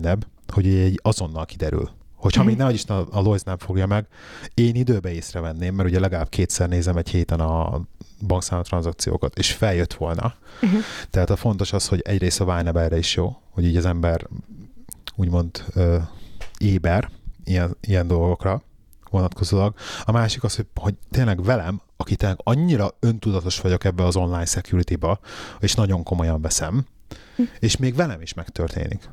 hogy 0.52 0.66
egy 0.66 1.00
azonnal 1.02 1.44
kiderül. 1.44 1.90
Hogyha 2.16 2.42
mm. 2.42 2.46
még 2.46 2.56
nehogy 2.56 2.74
Isten 2.74 2.96
a, 2.96 3.06
a 3.10 3.20
Lois 3.20 3.42
nem 3.42 3.58
fogja 3.58 3.86
meg, 3.86 4.06
én 4.54 4.74
időbe 4.74 5.12
észrevenném, 5.12 5.74
mert 5.74 5.88
ugye 5.88 6.00
legalább 6.00 6.28
kétszer 6.28 6.68
nézem 6.68 6.96
egy 6.96 7.08
héten 7.08 7.40
a 7.40 7.80
bankszámla 8.26 8.64
tranzakciókat, 8.64 9.38
és 9.38 9.52
feljött 9.52 9.94
volna. 9.94 10.34
Uh-huh. 10.62 10.80
Tehát 11.10 11.30
a 11.30 11.36
fontos 11.36 11.72
az, 11.72 11.88
hogy 11.88 12.00
egyrészt 12.04 12.40
a 12.40 12.44
Vineb 12.44 12.76
erre 12.76 12.98
is 12.98 13.14
jó, 13.14 13.36
hogy 13.50 13.64
így 13.64 13.76
az 13.76 13.86
ember 13.86 14.26
úgymond 15.14 15.64
ö, 15.74 15.96
éber 16.58 17.10
ilyen, 17.44 17.76
ilyen 17.80 18.06
dolgokra 18.06 18.62
vonatkozólag. 19.10 19.74
A 20.04 20.12
másik 20.12 20.44
az, 20.44 20.56
hogy, 20.56 20.66
hogy 20.74 20.94
tényleg 21.10 21.42
velem, 21.42 21.80
aki 21.96 22.16
tényleg 22.16 22.38
annyira 22.42 22.90
öntudatos 23.00 23.60
vagyok 23.60 23.84
ebbe 23.84 24.04
az 24.04 24.16
online 24.16 24.44
security-ba, 24.44 25.18
és 25.60 25.74
nagyon 25.74 26.02
komolyan 26.02 26.40
veszem, 26.40 26.86
hm. 27.36 27.42
és 27.58 27.76
még 27.76 27.94
velem 27.94 28.20
is 28.20 28.34
megtörténik. 28.34 29.08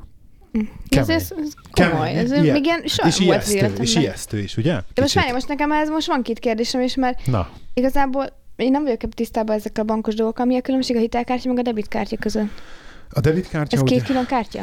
Ez, 0.88 1.08
ez, 1.08 1.32
ez 1.36 1.52
komoly, 1.70 2.08
Kemény. 2.10 2.16
ez 2.16 2.30
ilyen, 2.30 2.52
még 2.52 2.64
ilyen 2.64 2.82
és 2.82 3.18
ijesztő, 3.18 3.82
és 3.82 3.94
ijesztő 3.94 4.38
is, 4.38 4.56
ugye? 4.56 4.72
De 4.94 5.00
most 5.00 5.14
várj, 5.14 5.32
most 5.32 5.48
nekem 5.48 5.72
ez 5.72 5.88
most 5.88 6.06
van 6.06 6.22
két 6.22 6.38
kérdésem 6.38 6.80
is, 6.80 6.94
mert 6.94 7.26
Na. 7.26 7.50
igazából 7.74 8.40
én 8.56 8.70
nem 8.70 8.82
vagyok 8.82 9.00
tisztában 9.14 9.56
ezekkel 9.56 9.82
a 9.82 9.86
bankos 9.86 10.14
dolgokkal. 10.14 10.46
Mi 10.46 10.56
a 10.56 10.60
különbség 10.60 10.96
a 10.96 10.98
hitelkártya 10.98 11.48
meg 11.48 11.58
a 11.58 11.62
debitkártya 11.62 12.16
között? 12.16 12.62
A 13.10 13.20
debitkártya... 13.20 13.76
Ez 13.76 13.82
két 13.82 14.02
külön 14.02 14.26
kártya? 14.26 14.62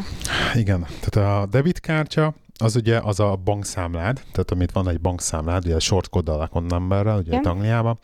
Igen. 0.54 0.86
Tehát 1.10 1.42
a 1.42 1.46
debitkártya 1.46 2.34
az 2.62 2.76
ugye 2.76 3.00
az 3.00 3.20
a 3.20 3.36
bankszámlád, 3.44 4.16
tehát 4.32 4.52
amit 4.52 4.72
van 4.72 4.90
egy 4.90 5.02
bankszámlád, 5.02 5.66
ugye 5.66 5.76
a 5.76 5.80
short 5.80 6.10
code 6.10 6.32
account 6.32 6.72
numberrel, 6.72 7.18
ugye 7.18 7.32
yeah. 7.32 7.46
Angliában, 7.46 8.00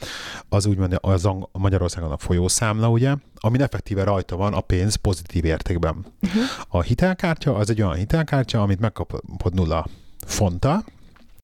az 0.49 0.65
úgymond 0.65 0.97
az 1.01 1.25
Ang- 1.25 1.49
Magyarországon 1.51 2.11
a 2.11 2.17
folyószámla, 2.17 2.89
ugye, 2.89 3.15
ami 3.35 3.61
effektíve 3.61 4.03
rajta 4.03 4.35
van 4.35 4.53
a 4.53 4.61
pénz 4.61 4.95
pozitív 4.95 5.45
értékben. 5.45 6.05
Uh-huh. 6.21 6.41
A 6.67 6.81
hitelkártya 6.81 7.55
az 7.55 7.69
egy 7.69 7.81
olyan 7.81 7.95
hitelkártya, 7.95 8.61
amit 8.61 8.79
megkapod 8.79 9.53
nulla 9.53 9.87
fonta, 10.25 10.83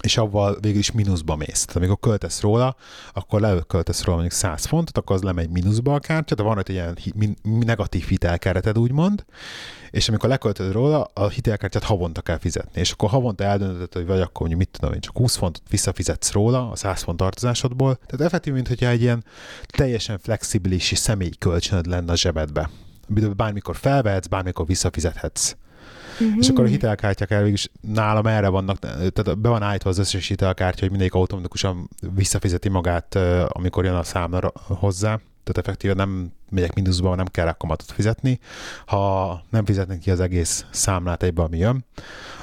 és 0.01 0.17
avval 0.17 0.57
végül 0.61 0.79
is 0.79 0.91
mínuszba 0.91 1.35
mész. 1.35 1.65
Tehát 1.65 1.75
amikor 1.75 1.99
költesz 1.99 2.41
róla, 2.41 2.75
akkor 3.13 3.41
leköltesz 3.41 4.03
róla 4.03 4.17
mondjuk 4.17 4.39
100 4.39 4.65
fontot, 4.65 4.97
akkor 4.97 5.15
az 5.15 5.21
lemegy 5.21 5.49
mínuszba 5.49 5.93
a 5.93 5.99
kártya, 5.99 6.35
de 6.35 6.43
van 6.43 6.57
egy 6.57 6.69
ilyen 6.69 6.97
negatív 7.43 8.07
hitelkereted, 8.07 8.77
úgymond, 8.77 9.25
és 9.91 10.09
amikor 10.09 10.29
leköltöd 10.29 10.71
róla, 10.71 11.03
a 11.13 11.27
hitelkártyát 11.27 11.83
havonta 11.83 12.21
kell 12.21 12.37
fizetni. 12.37 12.79
És 12.79 12.91
akkor 12.91 13.09
havonta 13.09 13.43
eldöntöd, 13.43 13.93
hogy 13.93 14.05
vagy 14.05 14.21
akkor 14.21 14.39
mondjuk 14.39 14.59
mit 14.59 14.69
tudom 14.79 14.93
én, 14.93 15.01
csak 15.01 15.17
20 15.17 15.35
fontot 15.35 15.63
visszafizetsz 15.69 16.31
róla 16.31 16.71
a 16.71 16.75
100 16.75 17.01
font 17.01 17.17
tartozásodból. 17.17 17.95
Tehát 17.95 18.25
effektív, 18.25 18.53
mint 18.53 18.67
hogyha 18.67 18.87
egy 18.87 19.01
ilyen 19.01 19.23
teljesen 19.67 20.19
flexibilis 20.19 20.91
személyi 20.95 21.37
kölcsönöd 21.39 21.85
lenne 21.85 22.11
a 22.11 22.15
zsebedbe. 22.15 22.69
Bármikor 23.35 23.75
felvehetsz, 23.75 24.27
bármikor 24.27 24.65
visszafizethetsz. 24.65 25.55
Uh-huh. 26.21 26.37
És 26.39 26.49
akkor 26.49 26.63
a 26.63 26.67
hitelkártyák 26.67 27.31
elvég 27.31 27.53
is 27.53 27.69
nálam 27.81 28.27
erre 28.27 28.47
vannak, 28.47 28.79
tehát 28.79 29.39
be 29.39 29.49
van 29.49 29.61
állítva 29.61 29.89
az 29.89 29.97
összes 29.97 30.27
hitelkártya, 30.27 30.79
hogy 30.79 30.89
mindegyik 30.89 31.13
automatikusan 31.13 31.89
visszafizeti 32.15 32.69
magát, 32.69 33.15
amikor 33.47 33.85
jön 33.85 33.95
a 33.95 34.03
számla 34.03 34.51
hozzá. 34.67 35.19
Tehát 35.43 35.67
effektíven 35.67 35.95
nem 35.95 36.31
megyek 36.51 36.73
mínuszba, 36.73 37.15
nem 37.15 37.25
kell 37.25 37.51
kamatot 37.51 37.91
fizetni. 37.91 38.39
Ha 38.85 39.41
nem 39.49 39.65
fizetnek 39.65 39.99
ki 39.99 40.11
az 40.11 40.19
egész 40.19 40.65
számlát 40.69 41.23
egybe, 41.23 41.43
ami 41.43 41.57
jön, 41.57 41.85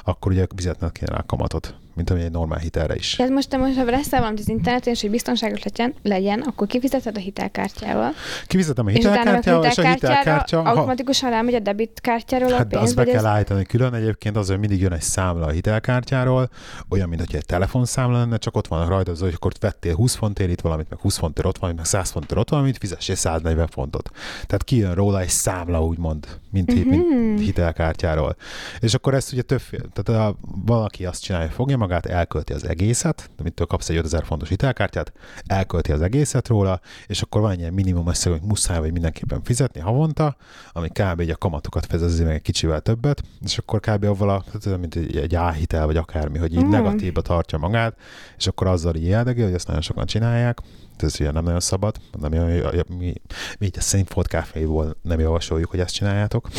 akkor 0.03 0.31
ugye 0.31 0.45
fizetnek 0.55 0.91
kéne 0.91 1.11
rá 1.11 1.23
kamatot 1.25 1.75
mint 1.99 2.11
ami 2.11 2.21
egy 2.21 2.31
normál 2.31 2.59
hitelre 2.59 2.95
is. 2.95 3.19
Ez 3.19 3.29
most, 3.29 3.57
most 3.57 3.77
ha 3.77 3.85
veszel 3.85 4.19
valamit 4.19 4.39
az 4.39 4.47
interneten, 4.49 4.93
és 4.93 5.01
hogy 5.01 5.09
biztonságos 5.09 5.63
legyen, 5.63 5.93
legyen, 6.03 6.41
akkor 6.41 6.67
kifizeted 6.67 7.17
a 7.17 7.19
hitelkártyával. 7.19 8.11
Kifizetem 8.47 8.85
a 8.85 8.89
hitelkártyával, 8.89 9.65
és, 9.65 9.77
és 9.77 9.83
a 9.83 9.89
hitelkártya... 9.89 10.61
Automatikusan 10.61 11.29
rámegy 11.29 11.53
a 11.53 11.59
debitkártyáról 11.59 12.51
hát 12.51 12.61
a 12.61 12.65
pénz, 12.65 12.83
azt 12.83 12.95
be 12.95 13.03
kell 13.03 13.15
ez... 13.15 13.25
állítani 13.25 13.65
külön 13.65 13.93
egyébként, 13.93 14.37
az, 14.37 14.47
hogy 14.47 14.59
mindig 14.59 14.81
jön 14.81 14.93
egy 14.93 15.01
számla 15.01 15.45
a 15.45 15.49
hitelkártyáról, 15.49 16.49
olyan, 16.89 17.09
mint 17.09 17.21
hogy 17.25 17.35
egy 17.35 17.45
telefonszámla 17.45 18.17
lenne, 18.17 18.37
csak 18.37 18.55
ott 18.55 18.67
vannak 18.67 18.89
rajta, 18.89 19.11
az, 19.11 19.19
hogy 19.19 19.33
akkor 19.35 19.51
vettél 19.59 19.95
20 19.95 20.15
fontért 20.15 20.49
itt 20.49 20.61
valamit, 20.61 20.89
meg 20.89 20.99
20 20.99 21.17
fontért 21.17 21.47
ott 21.47 21.57
valamit, 21.57 21.77
meg 21.77 21.89
100 21.89 22.09
fontért 22.09 22.39
ott 22.39 22.49
valamit, 22.49 22.77
fizessél 22.77 23.15
140 23.15 23.67
fontot. 23.67 23.98
Tehát 24.07 24.63
kijön 24.63 24.93
róla 24.93 25.19
egy 25.19 25.29
számla, 25.29 25.83
úgymond, 25.83 26.27
mint, 26.51 26.71
uh-huh. 26.71 26.89
mint 26.89 27.09
mhm. 27.09 27.37
hitelkártyáról. 27.37 28.35
És 28.79 28.93
akkor 28.93 29.13
ezt 29.13 29.31
ugye 29.31 29.41
többféle, 29.41 29.83
tehát 29.93 30.21
a, 30.21 30.35
valaki 30.65 31.05
azt 31.05 31.21
csinálja, 31.21 31.49
fogja 31.49 31.77
magát, 31.77 32.05
elkölti 32.05 32.53
az 32.53 32.67
egészet, 32.67 33.29
amitől 33.37 33.67
kapsz 33.67 33.89
egy 33.89 33.97
5000 33.97 34.25
fontos 34.25 34.49
hitelkártyát, 34.49 35.11
elkölti 35.45 35.91
az 35.91 36.01
egészet 36.01 36.47
róla, 36.47 36.81
és 37.07 37.21
akkor 37.21 37.41
van 37.41 37.51
egy 37.51 37.59
ilyen 37.59 37.73
minimum 37.73 38.07
összeg, 38.07 38.31
hogy 38.31 38.41
muszáj 38.41 38.79
vagy 38.79 38.91
mindenképpen 38.91 39.43
fizetni 39.43 39.79
havonta, 39.81 40.35
ami 40.71 40.89
kb. 40.89 41.19
egy 41.19 41.29
a 41.29 41.35
kamatokat 41.35 41.85
fedezi 41.85 42.23
meg 42.23 42.33
egy 42.33 42.41
kicsivel 42.41 42.81
többet, 42.81 43.23
és 43.45 43.57
akkor 43.57 43.79
kb. 43.79 44.03
avval 44.03 44.29
a, 44.29 44.43
mint 44.77 44.95
egy, 44.95 45.17
egy 45.17 45.35
áhitel, 45.35 45.85
vagy 45.85 45.97
akármi, 45.97 46.37
hogy 46.37 46.53
így 46.53 46.65
mm. 46.65 46.69
negatívba 46.69 47.21
tartja 47.21 47.57
magát, 47.57 47.95
és 48.37 48.47
akkor 48.47 48.67
azzal 48.67 48.95
így 48.95 49.13
hogy 49.13 49.53
ezt 49.53 49.67
nagyon 49.67 49.81
sokan 49.81 50.05
csinálják, 50.05 50.61
ez 51.03 51.15
ugye 51.19 51.31
nem 51.31 51.43
nagyon 51.43 51.59
szabad, 51.59 51.95
nem 52.19 52.31
olyan, 52.31 52.85
mi, 52.97 53.13
mi 53.59 53.65
így 53.65 53.77
a 53.77 53.81
Szentfolt 53.81 54.27
kávéból 54.27 54.95
nem 55.01 55.19
javasoljuk, 55.19 55.69
hogy 55.69 55.79
ezt 55.79 55.93
csináljátok. 55.93 56.49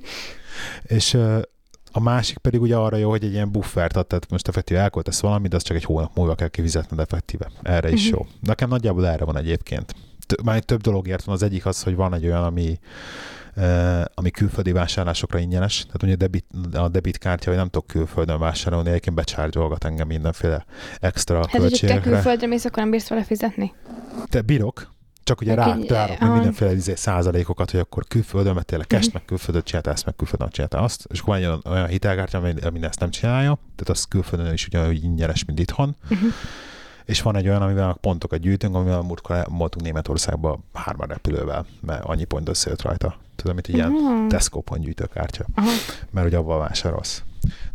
és 0.98 1.18
a 1.96 2.00
másik 2.00 2.38
pedig 2.38 2.60
ugye 2.60 2.76
arra 2.76 2.96
jó, 2.96 3.10
hogy 3.10 3.24
egy 3.24 3.32
ilyen 3.32 3.52
buffert 3.52 3.96
ad, 3.96 4.06
tehát 4.06 4.30
most 4.30 4.48
effektíve 4.48 4.80
elköltesz 4.80 5.20
valamit, 5.20 5.50
de 5.50 5.56
az 5.56 5.62
csak 5.62 5.76
egy 5.76 5.84
hónap 5.84 6.16
múlva 6.16 6.34
kell 6.34 6.48
kifizetned 6.48 6.98
effektíve. 6.98 7.50
Erre 7.62 7.90
is 7.90 8.06
uh-huh. 8.06 8.20
jó. 8.20 8.26
Nekem 8.40 8.68
nagyjából 8.68 9.06
erre 9.06 9.24
van 9.24 9.36
egyébként. 9.36 9.94
Már 10.44 10.62
több 10.62 10.80
dologért 10.80 11.24
van. 11.24 11.34
Az 11.34 11.42
egyik 11.42 11.66
az, 11.66 11.82
hogy 11.82 11.94
van 11.94 12.14
egy 12.14 12.24
olyan, 12.24 12.44
ami 12.44 12.78
ami 14.14 14.30
külföldi 14.30 14.72
vásárlásokra 14.72 15.38
ingyenes. 15.38 15.78
Tehát 15.78 16.02
ugye 16.02 16.14
debit, 16.14 16.46
a 16.72 16.88
debitkártya, 16.88 17.48
hogy 17.48 17.58
nem 17.58 17.68
tudok 17.68 17.86
külföldön 17.86 18.38
vásárolni, 18.38 18.88
egyébként 18.88 19.16
becsárgyolgat 19.16 19.84
engem 19.84 20.06
mindenféle 20.06 20.64
extra 21.00 21.36
hát, 21.36 21.50
költségekre. 21.50 21.94
Hát, 21.94 22.02
te 22.02 22.10
külföldre 22.10 22.46
mész, 22.46 22.64
akkor 22.64 22.78
nem 22.78 22.90
bírsz 22.90 23.08
vele 23.08 23.24
fizetni? 23.24 23.74
Te 24.28 24.40
bírok, 24.40 24.92
csak 25.24 25.40
ugye 25.40 25.54
rá, 25.54 25.76
rárok 25.88 26.18
meg 26.18 26.32
mindenféle 26.32 26.72
izé, 26.72 26.94
százalékokat, 26.94 27.70
hogy 27.70 27.80
akkor 27.80 28.04
külföldön 28.08 28.54
vettél 28.54 28.78
le 28.78 28.84
cash, 28.84 29.12
meg 29.12 29.24
külföldön 29.24 29.62
csináltál 29.62 29.92
ezt, 29.92 30.04
meg 30.04 30.16
külföldön 30.16 30.48
csináltál 30.48 30.82
azt, 30.82 31.06
és 31.10 31.20
akkor 31.20 31.34
van 31.34 31.44
olyan, 31.44 31.62
olyan 31.68 31.86
hitelkártya, 31.86 32.38
ami, 32.38 32.54
ami 32.62 32.82
ezt 32.82 33.00
nem 33.00 33.10
csinálja, 33.10 33.58
tehát 33.76 33.88
az 33.88 34.04
külföldön 34.04 34.52
is 34.52 34.66
ugyanúgy 34.66 35.04
ingyenes, 35.04 35.44
mint 35.44 35.58
itthon. 35.58 35.96
Uh-huh. 36.10 36.28
És 37.04 37.22
van 37.22 37.36
egy 37.36 37.48
olyan, 37.48 37.62
amivel 37.62 37.96
pontokat 38.00 38.40
gyűjtünk, 38.40 38.74
amivel 38.74 39.00
múltkor 39.00 39.46
voltunk 39.48 39.84
Németországba 39.84 40.60
hárman 40.72 41.08
repülővel, 41.08 41.66
mert 41.80 42.04
annyi 42.04 42.24
pont 42.24 42.48
összejött 42.48 42.82
rajta. 42.82 43.16
Tudom, 43.36 43.54
mint 43.54 43.66
egy 43.66 43.74
ilyen 43.74 43.92
uh-huh. 43.92 44.26
Tesco 44.26 44.60
pont 44.60 44.82
gyűjtőkártya, 44.82 45.44
uh-huh. 45.56 45.72
mert 46.10 46.26
hogy 46.26 46.34
abban 46.34 46.58
vásárolsz. 46.58 47.22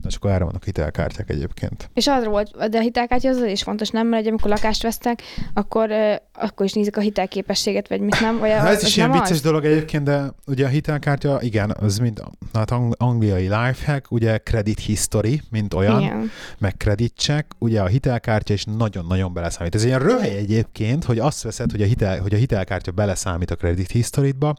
Na, 0.01 0.09
csak 0.09 0.25
erre 0.25 0.43
vannak 0.43 0.63
hitelkártyák 0.63 1.29
egyébként. 1.29 1.89
És 1.93 2.07
az 2.07 2.25
volt, 2.25 2.69
de 2.69 2.77
a 2.77 2.81
hitelkártya 2.81 3.29
az 3.29 3.43
is 3.43 3.63
fontos, 3.63 3.89
nem? 3.89 4.07
Mert 4.07 4.27
amikor 4.27 4.49
lakást 4.49 4.83
vesztek, 4.83 5.21
akkor, 5.53 5.91
akkor 6.33 6.65
is 6.65 6.73
nézik 6.73 6.97
a 6.97 7.01
hitelképességet, 7.01 7.87
vagy 7.87 8.01
mit 8.01 8.19
nem? 8.19 8.39
Vagy 8.39 8.49
ez 8.49 8.83
is 8.83 8.97
ilyen 8.97 9.11
vicces 9.11 9.29
az? 9.29 9.41
dolog 9.41 9.65
egyébként, 9.65 10.03
de 10.03 10.33
ugye 10.45 10.65
a 10.65 10.69
hitelkártya, 10.69 11.41
igen, 11.41 11.75
az 11.79 11.97
mind 11.97 12.23
hát 12.53 12.71
angliai 12.97 13.47
lifehack, 13.47 14.11
ugye 14.11 14.37
credit 14.37 14.79
history, 14.79 15.41
mint 15.49 15.73
olyan, 15.73 16.01
igen. 16.01 16.31
meg 16.57 16.77
credit 16.77 17.13
check, 17.17 17.45
ugye 17.57 17.81
a 17.81 17.87
hitelkártya 17.87 18.53
is 18.53 18.63
nagyon-nagyon 18.77 19.33
beleszámít. 19.33 19.75
Ez 19.75 19.83
ilyen 19.83 19.99
röhely 19.99 20.37
egyébként, 20.37 21.03
hogy 21.03 21.19
azt 21.19 21.43
veszed, 21.43 21.71
hogy 21.71 21.81
a, 21.81 21.85
hitel, 21.85 22.19
hogy 22.21 22.33
a 22.33 22.37
hitelkártya 22.37 22.91
beleszámít 22.91 23.51
a 23.51 23.55
credit 23.55 23.91
historyba, 23.91 24.55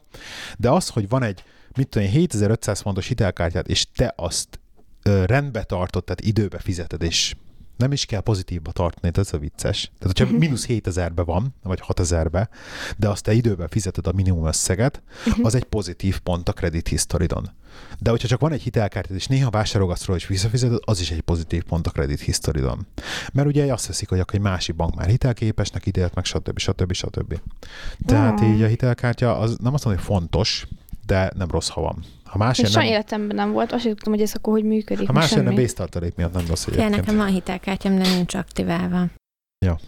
de 0.57 0.69
az, 0.69 0.87
hogy 0.87 1.09
van 1.09 1.23
egy 1.23 1.43
mit 1.75 1.87
tudom 1.87 2.07
7500 2.07 2.79
fontos 2.79 3.07
hitelkártyát, 3.07 3.67
és 3.67 3.85
te 3.95 4.13
azt 4.15 4.59
rendbe 5.03 5.63
tartott, 5.63 6.05
tehát 6.05 6.21
időbe 6.21 6.59
fizeted, 6.59 7.03
és 7.03 7.35
nem 7.81 7.91
is 7.91 8.05
kell 8.05 8.19
pozitívba 8.19 8.71
tartani, 8.71 9.13
ez 9.15 9.33
a 9.33 9.37
vicces. 9.37 9.81
Tehát, 9.81 10.17
hogyha 10.17 10.23
uh-huh. 10.23 10.39
mínusz 10.39 10.65
7000-be 10.67 11.23
van, 11.23 11.55
vagy 11.63 11.81
6000-be, 11.87 12.49
de 12.97 13.09
azt 13.09 13.23
te 13.23 13.33
időben 13.33 13.67
fizeted 13.67 14.07
a 14.07 14.11
minimum 14.11 14.47
összeget, 14.47 15.01
uh-huh. 15.27 15.45
az 15.45 15.55
egy 15.55 15.63
pozitív 15.63 16.19
pont 16.19 16.49
a 16.49 16.53
credit 16.53 16.87
historidon. 16.87 17.49
De 17.99 18.09
hogyha 18.09 18.27
csak 18.27 18.39
van 18.39 18.51
egy 18.51 18.61
hitelkártyád, 18.61 19.17
és 19.17 19.27
néha 19.27 19.49
vásárolgatsz 19.49 20.05
róla, 20.05 20.19
és 20.19 20.27
visszafizeted, 20.27 20.79
az 20.81 20.99
is 20.99 21.11
egy 21.11 21.21
pozitív 21.21 21.63
pont 21.63 21.87
a 21.87 21.89
credit 21.89 22.19
historidon. 22.19 22.87
Mert 23.33 23.47
ugye 23.47 23.73
azt 23.73 23.87
veszik, 23.87 24.09
hogy 24.09 24.19
akkor 24.19 24.35
egy 24.35 24.41
másik 24.41 24.75
bank 24.75 24.95
már 24.95 25.07
hitelképesnek 25.07 25.85
ítélt 25.85 26.15
meg, 26.15 26.25
stb. 26.25 26.59
stb. 26.59 26.93
stb. 26.93 27.39
Tehát 28.05 28.39
uh-huh. 28.39 28.55
így 28.55 28.61
a 28.61 28.67
hitelkártya 28.67 29.37
az 29.37 29.57
nem 29.61 29.73
azt 29.73 29.85
mondom, 29.85 30.03
hogy 30.03 30.13
fontos, 30.13 30.67
de 31.05 31.31
nem 31.35 31.49
rossz, 31.49 31.69
ha 31.69 31.81
van. 31.81 32.03
Ha 32.31 32.37
más 32.37 32.57
ilyen 32.57 32.71
nem... 32.73 32.83
életemben 32.83 33.35
nem 33.35 33.51
volt, 33.51 33.71
azt 33.71 33.83
tudtam, 33.83 34.13
hogy 34.13 34.21
ez 34.21 34.33
akkor 34.35 34.53
hogy 34.53 34.63
működik. 34.63 35.07
Ha 35.07 35.13
más 35.13 35.31
ilyen 35.31 35.55
vésztartalék 35.55 36.15
miatt 36.15 36.33
nem 36.33 36.45
rossz 36.47 36.65
egyébként. 36.65 36.95
nekem 36.95 37.15
van 37.15 37.27
hitelkártyám, 37.27 37.97
de 37.97 38.15
nincs 38.15 38.35
aktiválva. 38.35 39.05
Ja. 39.65 39.79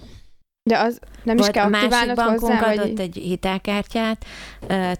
De 0.69 0.79
az 0.79 0.99
nem 1.23 1.35
volt, 1.35 1.49
is 1.49 1.55
kell 1.55 1.65
a 1.65 1.69
másik 1.69 2.13
bankunk 2.13 2.39
hozzá, 2.39 2.71
adott 2.71 2.97
vagy... 2.97 2.99
egy 2.99 3.15
hitelkártyát, 3.15 4.25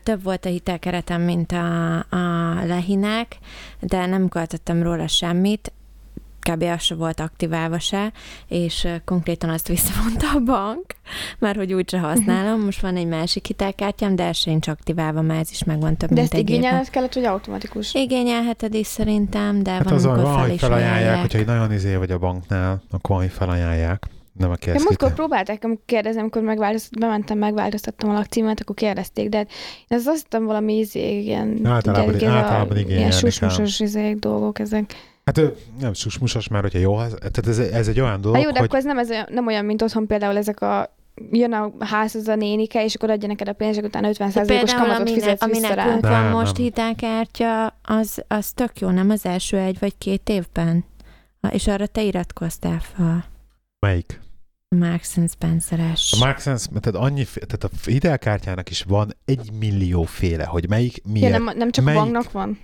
több 0.04 0.24
volt 0.24 0.46
a 0.46 0.50
hitelkeretem, 0.50 1.22
mint 1.22 1.52
a, 1.52 1.96
a 1.98 2.66
lehinek, 2.66 3.38
de 3.80 4.06
nem 4.06 4.30
költöttem 4.30 4.84
róla 4.84 5.08
semmit, 5.08 5.72
kb. 6.44 6.64
az 6.64 6.82
se 6.82 6.96
volt 6.96 7.20
aktiválva 7.20 7.80
se, 7.80 8.12
és 8.48 8.88
konkrétan 9.06 9.50
azt 9.50 9.68
visszavonta 9.68 10.28
a 10.36 10.40
bank, 10.40 10.86
mert 11.40 11.56
hogy 11.58 11.74
úgyse 11.74 12.00
használom. 12.00 12.62
Most 12.62 12.82
van 12.82 12.96
egy 12.96 13.08
másik 13.08 13.46
hitelkártyám, 13.46 14.16
de 14.16 14.24
ez 14.24 14.38
sincs 14.38 14.68
aktiválva, 14.68 15.22
mert 15.22 15.40
ez 15.40 15.52
is 15.52 15.64
megvan 15.64 15.98
több, 15.98 16.10
de 16.10 16.16
mint 16.16 16.34
egy 16.34 16.40
igényelned 16.40 16.90
kellett, 16.90 17.14
hogy 17.14 17.26
automatikus? 17.26 17.94
Igényelheted 17.94 18.74
is 18.74 18.88
szerintem, 18.88 19.64
de 19.64 19.72
hát 19.72 19.84
van, 19.84 19.94
az 19.94 20.06
amikor 20.06 20.24
van, 20.24 20.38
fel 20.38 20.50
hogy 20.50 20.60
felajánlják, 20.60 21.22
hogyha 21.22 21.38
egy 21.38 21.46
nagyon 21.46 21.72
izé 21.72 21.96
vagy 21.96 22.12
a 22.12 22.18
banknál, 22.18 22.84
akkor 22.92 23.16
van, 23.16 23.26
hogy 23.26 23.34
felajánlják. 23.34 24.08
Nem 24.38 24.52
a 24.52 24.56
Én 24.66 24.74
múltkor 24.84 25.14
próbálták, 25.14 25.64
amikor 25.64 25.84
kérdezem, 25.86 26.22
amikor 26.22 26.42
megváltozt, 26.42 27.00
bementem, 27.00 27.38
megváltoztattam 27.38 28.10
a 28.10 28.14
lakcímet, 28.14 28.60
akkor 28.60 28.76
kérdezték, 28.76 29.30
de 29.30 29.38
én 29.88 29.98
azt 30.06 30.22
hittem 30.22 30.46
valami 30.46 30.78
izé, 30.78 31.20
ilyen, 31.20 31.60
általában, 31.66 32.14
ugye, 32.14 32.30
általában 32.30 32.78
igen, 32.78 32.98
ilyen 32.98 33.12
susmusos 33.12 33.80
izé, 33.80 34.14
dolgok 34.14 34.60
ezek. 34.60 34.96
Hát 35.26 35.42
nem 35.80 35.94
susmusos 35.94 36.48
már, 36.48 36.62
hogyha 36.62 36.80
jó, 36.80 36.96
tehát 36.96 37.48
ez, 37.48 37.60
ez 37.60 37.88
egy 37.88 38.00
olyan 38.00 38.22
dolog, 38.22 38.38
Há, 38.38 38.44
jó, 38.44 38.52
de 38.52 38.60
hogy... 38.60 38.68
akkor 38.68 38.80
ez 38.80 38.86
nem, 38.86 38.98
ez 38.98 39.10
nem 39.30 39.48
olyan, 39.48 39.66
mint 39.66 39.82
otthon 39.82 40.08
például 40.08 40.38
ezek 40.38 40.62
a 40.62 40.96
jön 41.32 41.54
a 41.54 41.72
házhoz 41.80 42.28
a 42.28 42.36
nénike, 42.36 42.84
és 42.84 42.96
akkor 42.96 43.10
adja 43.10 43.28
neked 43.28 43.48
a 43.48 43.54
pénzt, 43.54 43.80
és 43.80 43.86
utána 43.86 44.10
50%-os 44.12 44.74
kamatot 44.74 45.00
ami 45.00 45.14
fizetsz 45.14 45.42
ami 45.42 45.52
vissza 45.52 45.74
rá. 45.74 46.00
van 46.00 46.32
most 46.32 46.58
nem. 46.58 46.64
hitelkártya, 46.64 47.78
az, 47.84 48.24
az 48.28 48.52
tök 48.52 48.80
jó, 48.80 48.90
nem 48.90 49.10
az 49.10 49.26
első 49.26 49.58
egy 49.58 49.80
vagy 49.80 49.98
két 49.98 50.30
évben? 50.30 50.86
És 51.50 51.68
arra 51.68 51.88
te 51.88 52.02
iratkoztál 52.02 52.80
fel. 52.80 53.26
Melyik? 53.80 54.22
A 54.68 54.76
Marks 54.76 55.18
Spencer-es. 55.30 56.14
A 56.20 56.26
Marks 56.26 56.44
tehát 56.44 56.96
annyi, 56.96 57.26
tehát 57.34 57.64
a 57.64 57.70
hitelkártyának 57.86 58.70
is 58.70 58.84
van 58.88 59.16
egy 59.26 59.52
millió 59.60 60.04
féle, 60.04 60.44
hogy 60.44 60.70
melyik 60.70 61.02
miért. 61.04 61.32
Ja, 61.32 61.40
nem, 61.40 61.58
nem 61.58 61.72
csak 61.72 61.86
melyik, 61.86 62.00
a 62.00 62.04
banknak 62.04 62.32
van? 62.32 62.60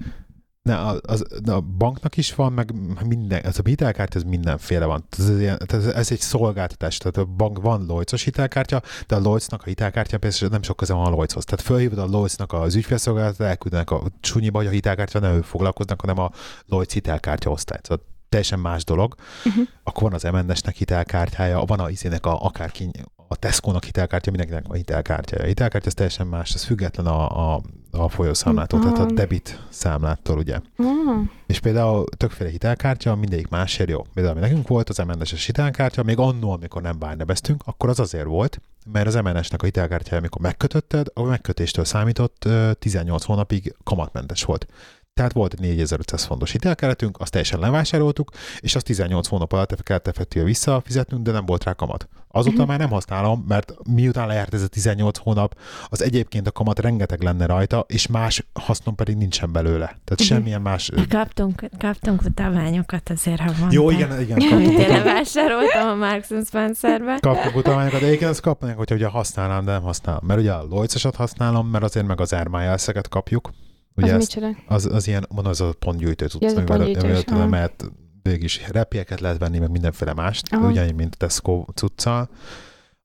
Ne, 0.69 0.85
az, 0.85 0.99
az, 1.01 1.25
a 1.49 1.59
banknak 1.61 2.17
is 2.17 2.35
van, 2.35 2.53
meg 2.53 2.73
minden, 3.05 3.43
ez 3.43 3.59
a 3.59 3.61
hitelkártya, 3.65 4.19
ez 4.19 4.23
mindenféle 4.23 4.85
van. 4.85 5.03
Ez, 5.17 5.29
ez, 5.29 5.57
ez, 5.67 5.85
ez 5.85 6.11
egy 6.11 6.19
szolgáltatás, 6.19 6.97
tehát 6.97 7.17
a 7.17 7.25
bank 7.25 7.61
van 7.61 7.81
Lloyds-os 7.81 8.23
hitelkártya, 8.23 8.81
de 9.07 9.15
a 9.15 9.19
Lloydsnak 9.19 9.61
a 9.61 9.65
hitelkártya 9.65 10.17
persze 10.17 10.47
nem 10.47 10.61
sok 10.61 10.77
köze 10.77 10.93
van 10.93 11.05
a 11.05 11.09
Lloydshoz. 11.09 11.45
Tehát 11.45 11.65
fölhívod 11.65 11.97
a 11.97 12.05
Lloydsnak 12.05 12.53
az 12.53 12.75
ügyfélszolgálatot, 12.75 13.47
elküldenek 13.47 13.91
a 13.91 14.03
csúnyiba, 14.19 14.57
hogy 14.57 14.67
a 14.67 14.71
hitelkártya 14.71 15.19
nem 15.19 15.33
ő 15.33 15.41
foglalkoznak, 15.41 16.01
hanem 16.01 16.19
a 16.19 16.31
Lloyds 16.65 16.93
hitelkártya 16.93 17.49
osztály. 17.49 17.79
Szóval 17.81 18.05
teljesen 18.29 18.59
más 18.59 18.83
dolog. 18.83 19.15
Uh-huh. 19.45 19.67
Akkor 19.83 20.03
van 20.03 20.13
az 20.13 20.23
MNS-nek 20.23 20.75
hitelkártyája, 20.75 21.63
van 21.65 21.79
a 21.79 21.89
izének 21.89 22.25
a 22.25 22.43
akárki, 22.45 22.89
a 23.31 23.35
Tesco-nak 23.35 23.83
hitelkártya, 23.83 24.31
mindenkinek 24.31 24.65
a 24.67 24.73
hitelkártyája. 24.73 25.43
A 25.43 25.47
hitelkártya 25.47 25.87
ez 25.87 25.93
teljesen 25.93 26.27
más, 26.27 26.53
ez 26.53 26.63
független 26.63 27.05
a, 27.05 27.53
a, 27.53 27.61
a 27.91 28.09
folyószámlától, 28.09 28.79
uh-huh. 28.79 28.93
tehát 28.93 29.11
a 29.11 29.13
debit 29.13 29.59
számlától, 29.69 30.37
ugye. 30.37 30.59
Uh-huh. 30.77 31.29
És 31.45 31.59
például 31.59 32.05
többféle 32.17 32.49
hitelkártya, 32.49 33.15
mindegyik 33.15 33.47
másért 33.47 33.89
jó. 33.89 34.01
Például 34.13 34.37
ami 34.37 34.47
nekünk 34.47 34.67
volt 34.67 34.89
az 34.89 34.97
MNS-es 34.97 35.45
hitelkártya, 35.45 36.03
még 36.03 36.17
annól, 36.17 36.53
amikor 36.53 36.81
nem 36.81 36.99
bárnebeztünk, 36.99 37.61
akkor 37.65 37.89
az 37.89 37.99
azért 37.99 38.25
volt, 38.25 38.61
mert 38.91 39.07
az 39.07 39.15
MNS-nek 39.15 39.61
a 39.61 39.65
hitelkártyája, 39.65 40.17
amikor 40.17 40.41
megkötötted, 40.41 41.07
a 41.13 41.23
megkötéstől 41.23 41.85
számított 41.85 42.47
18 42.79 43.23
hónapig 43.23 43.75
kamatmentes 43.83 44.43
volt. 44.43 44.67
Tehát 45.13 45.33
volt 45.33 45.53
egy 45.53 45.59
4500 45.59 46.23
fontos 46.23 46.51
hitelkeretünk, 46.51 47.19
azt 47.19 47.31
teljesen 47.31 47.59
levásároltuk, 47.59 48.31
és 48.59 48.75
azt 48.75 48.85
18 48.85 49.27
hónap 49.27 49.51
alatt 49.51 49.83
kellett 49.83 50.07
effektíve 50.07 50.45
visszafizetnünk, 50.45 51.23
de 51.23 51.31
nem 51.31 51.45
volt 51.45 51.63
rá 51.63 51.73
kamat. 51.73 52.07
Azóta 52.31 52.57
Mhm. 52.57 52.67
már 52.67 52.79
nem 52.79 52.89
használom, 52.89 53.45
mert 53.47 53.73
miután 53.93 54.27
lejárt 54.27 54.53
ez 54.53 54.61
a 54.61 54.67
18 54.67 55.17
hónap, 55.17 55.55
az 55.89 56.03
egyébként 56.03 56.47
a 56.47 56.51
kamat 56.51 56.79
rengeteg 56.79 57.21
lenne 57.23 57.45
rajta, 57.45 57.85
és 57.87 58.07
más 58.07 58.45
hasznom 58.53 58.95
pedig 58.95 59.15
nincsen 59.15 59.51
belőle. 59.51 59.85
Tehát 59.85 60.13
Mhm. 60.15 60.21
semmilyen 60.21 60.61
más... 60.61 60.91
Kaptunk, 61.09 61.63
kaptunk 61.77 62.21
utalványokat 62.25 63.09
azért, 63.09 63.39
ha 63.39 63.51
van. 63.59 63.71
Jó, 63.71 63.89
igen, 63.89 64.21
igen, 64.21 64.37
kaptunk, 64.49 64.61
én 64.61 64.73
utal... 64.75 64.87
levásároltam 64.87 65.87
a 65.87 65.95
Marks 65.95 66.27
Spencerbe. 66.45 67.17
kaptunk 67.21 67.55
utalványokat, 67.55 67.99
de 67.99 68.05
egyébként 68.05 68.31
azt 68.31 68.41
kapnánk, 68.41 68.77
hogyha 68.77 68.95
ugye 68.95 69.07
használnám, 69.07 69.65
de 69.65 69.71
nem 69.71 69.81
használom. 69.81 70.21
Mert 70.25 70.39
ugye 70.39 70.51
a 70.51 70.63
Lloydsosat 70.63 71.15
használom, 71.15 71.67
mert 71.67 71.83
azért 71.83 72.07
meg 72.07 72.21
az 72.21 72.33
Airmiles-eket 72.33 73.07
kapjuk. 73.07 73.51
Ugye 73.95 74.13
Az 74.15 74.21
ezt, 74.21 74.39
az, 74.67 74.85
az 74.85 75.07
ilyen, 75.07 75.25
mondom, 75.29 75.51
az 75.51 75.61
a 75.61 75.73
pontgyűjtő 75.79 76.25
Ja, 76.25 76.31
tudsz, 76.31 76.45
az 76.45 76.53
a 76.53 76.73
amivel, 76.73 76.81
amivel 77.01 77.21
tudom, 77.21 77.49
mert 77.49 77.85
végig 78.29 78.43
is 78.43 78.67
repjeket 78.67 79.19
lehet 79.19 79.37
venni, 79.37 79.59
meg 79.59 79.69
mindenféle 79.71 80.13
mást, 80.13 80.53
Aha. 80.53 80.67
ugyanúgy, 80.67 80.95
mint 80.95 81.13
a 81.13 81.17
Tesco 81.17 81.65
cuccal. 81.73 82.29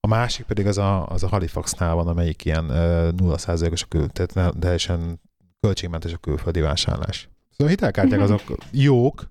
A 0.00 0.06
másik 0.06 0.46
pedig 0.46 0.66
az 0.66 0.78
a, 0.78 1.06
az 1.06 1.22
a 1.22 1.28
Halifaxnál 1.28 1.94
van, 1.94 2.08
amelyik 2.08 2.44
ilyen 2.44 2.64
uh, 2.64 3.34
0%-os 3.36 3.82
a 3.82 3.86
kül, 3.88 4.08
tehát 4.08 4.54
teljesen 4.58 5.20
költségmentes 5.60 6.12
a 6.12 6.16
külföldi 6.16 6.60
vásárlás. 6.60 7.28
Szóval 7.50 7.66
a 7.66 7.70
hitelkártyák 7.70 8.20
Mhm. 8.20 8.32
azok 8.32 8.58
jók, 8.70 9.30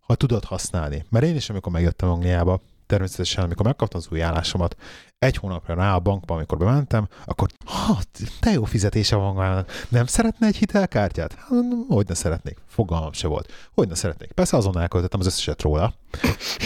ha 0.00 0.14
tudod 0.14 0.44
használni. 0.44 1.04
Mert 1.10 1.24
én 1.24 1.36
is, 1.36 1.50
amikor 1.50 1.72
megjöttem 1.72 2.08
Angliába, 2.08 2.60
természetesen, 2.92 3.44
amikor 3.44 3.66
megkaptam 3.66 4.00
az 4.00 4.08
új 4.10 4.22
állásomat, 4.22 4.76
egy 5.18 5.36
hónapra 5.36 5.74
rá 5.74 5.94
a 5.94 5.98
bankba, 5.98 6.34
amikor 6.34 6.58
bementem, 6.58 7.08
akkor 7.24 7.48
ha, 7.64 7.98
te 8.40 8.50
jó 8.50 8.64
fizetése 8.64 9.16
van. 9.16 9.66
Nem 9.88 10.06
szeretne 10.06 10.46
egy 10.46 10.56
hitelkártyát? 10.56 11.34
Hát, 11.34 11.48
Hogy 11.88 12.06
ne 12.08 12.14
szeretnék? 12.14 12.58
Fogalmam 12.66 13.12
se 13.12 13.28
volt. 13.28 13.52
Hogy 13.74 13.88
ne 13.88 13.94
szeretnék? 13.94 14.32
Persze 14.32 14.56
azon 14.56 14.78
elköltöttem 14.78 15.20
az 15.20 15.26
összeset 15.26 15.62
róla. 15.62 15.94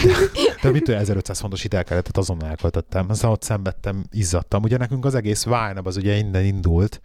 De, 0.05 0.15
de 0.63 0.71
mit 0.71 0.89
olyan 0.89 1.01
1500 1.01 1.41
fontos 1.41 1.63
hitelkártyát 1.63 2.17
azon 2.17 2.45
elköltöttem. 2.45 3.07
Aztán 3.09 3.31
ott 3.31 3.43
szenvedtem, 3.43 4.05
izzadtam. 4.11 4.63
Ugye 4.63 4.77
nekünk 4.77 5.05
az 5.05 5.15
egész 5.15 5.45
Vájnab 5.45 5.87
az 5.87 5.97
ugye 5.97 6.17
innen 6.17 6.45
indult, 6.45 7.01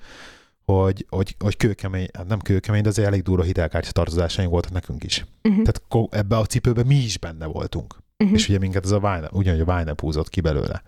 hogy, 0.66 1.06
hogy, 1.10 1.36
hogy 1.40 1.58
kőkemény, 1.58 2.08
hát 2.14 2.28
nem 2.28 2.40
kőkemény, 2.40 2.82
de 2.82 2.90
azért 2.90 3.08
elég 3.08 3.22
durva 3.22 3.44
hitelkártya 3.44 3.92
tartozásaink 3.92 4.52
voltak 4.52 4.72
nekünk 4.72 5.04
is. 5.04 5.26
Uh-huh. 5.44 5.64
Tehát 5.64 6.14
ebbe 6.14 6.38
a 6.38 6.46
cipőbe 6.46 6.84
mi 6.84 6.96
is 6.96 7.18
benne 7.18 7.46
voltunk. 7.46 7.96
Uh-huh. 8.22 8.38
És 8.38 8.50
ugye 8.50 8.58
minket 8.58 8.86
ez 8.86 8.92
a 8.92 9.00
Vájnab, 9.00 9.34
ugyanúgy 9.34 9.60
a 9.60 9.66
Vájnab 9.66 10.00
húzott 10.00 10.30
ki 10.30 10.42
belőle 10.42 10.82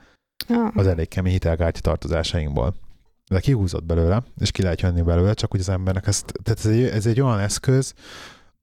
Ah. 0.48 0.72
az 0.76 0.88
elég 0.88 1.08
kemény 1.08 1.32
hitelkártya 1.32 1.82
tartozásainkból. 1.82 2.74
De 3.30 3.39
kihúzott 3.39 3.84
belőle, 3.84 4.24
és 4.39 4.52
ki 4.52 4.62
lehet 4.62 4.82
jönni 4.82 5.02
belőle, 5.02 5.34
csak 5.34 5.52
hogy 5.52 5.60
az 5.60 5.69
embernek 5.69 6.08
ez, 6.08 6.24
tehát 6.43 6.60
ez 6.60 6.65
egy, 6.65 6.84
ez 6.84 7.06
egy 7.06 7.22
olyan 7.22 7.39
eszköz, 7.39 7.93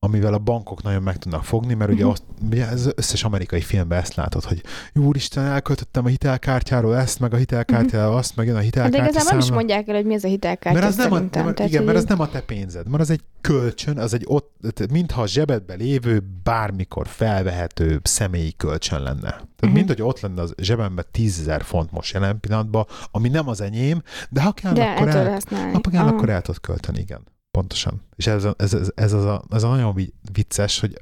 amivel 0.07 0.35
a 0.35 0.39
bankok 0.39 0.83
nagyon 0.83 1.03
meg 1.03 1.17
tudnak 1.17 1.45
fogni, 1.45 1.75
mert 1.75 1.91
ugye, 1.91 2.03
Mhm. 2.03 2.11
azt, 2.11 2.23
ugye 2.51 2.65
az 2.67 2.93
összes 2.97 3.25
amerikai 3.25 3.61
filmben 3.61 3.99
ezt 3.99 4.15
látod, 4.15 4.45
hogy 4.45 4.63
úristen, 4.95 5.45
elköltöttem 5.45 6.05
a 6.05 6.09
hitelkártyáról 6.09 6.97
ezt, 6.97 7.21
meg 7.21 7.33
a 7.33 7.37
hitelkártyáról 7.37 8.17
azt, 8.17 8.37
meg 8.37 8.47
jön 8.47 8.55
a 8.57 8.59
Hát 8.59 8.71
de 8.71 8.81
hitelkártya 8.81 9.09
igazából 9.11 9.31
nem 9.31 9.39
is 9.49 9.51
mondják 9.51 9.89
el, 9.89 9.95
hogy 9.95 10.05
mi 10.05 10.15
ez 10.15 10.25
a 10.25 10.29
hitelkártya 10.29 10.79
Mert 10.79 10.91
az 10.91 10.97
nem 10.97 11.13
a, 11.13 11.19
nem, 11.19 11.29
Tehát, 11.31 11.59
igen, 11.59 11.85
mert 11.85 11.97
az 11.97 12.05
nem 12.05 12.21
a 12.21 12.29
te 12.29 12.41
pénzed, 12.41 12.89
mert 12.89 13.03
az 13.03 13.11
egy 13.11 13.21
kölcsön, 13.41 13.99
az 13.99 14.15
egy 14.15 14.25
ott, 14.27 14.55
mintha 14.91 15.23
a 15.23 15.27
zsebedbe 15.27 15.75
lévő 15.75 16.23
bármikor 16.43 17.07
felvehető 17.07 18.01
személyi 18.03 18.53
kölcsön 18.57 19.03
lenne. 19.03 19.21
Tehát 19.21 19.41
Mhm. 19.41 19.49
uh-huh. 19.61 19.73
mint 19.75 19.89
hogy 19.89 20.03
ott 20.03 20.21
lenne 20.21 20.43
az 20.43 20.55
zsebemben 20.57 21.05
10 21.11 21.45
000 21.47 21.59
font 21.59 21.91
most 21.93 22.13
jelen 22.13 22.41
pillanatban, 22.41 22.87
ami 23.11 23.29
nem 23.29 23.49
az 23.49 23.61
enyém, 23.61 24.03
de 24.31 24.43
ha 24.43 24.53
kell, 24.53 24.73
De 24.73 24.85
akkor, 24.85 25.09
el 25.09 25.39
ha 25.73 25.81
kell 25.91 26.07
Ah. 26.07 26.13
akkor 26.13 26.29
el 26.29 26.43
tudod 26.43 26.61
költeni, 26.61 26.99
igen. 26.99 27.21
Pontosan. 27.51 28.03
És 28.17 28.27
ez, 28.27 28.45
ez, 28.57 28.75
ez, 28.75 28.91
ez, 28.95 29.13
az 29.13 29.25
a, 29.25 29.43
ez 29.51 29.63
a 29.63 29.69
nagyon 29.69 29.95
vi- 29.95 30.15
vicces, 30.33 30.81
hogy 30.81 30.97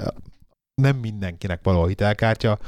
nem 0.75 0.97
mindenkinek 0.97 1.61
való 1.63 1.83
a 1.83 1.87
hitelkártya, 1.87 2.59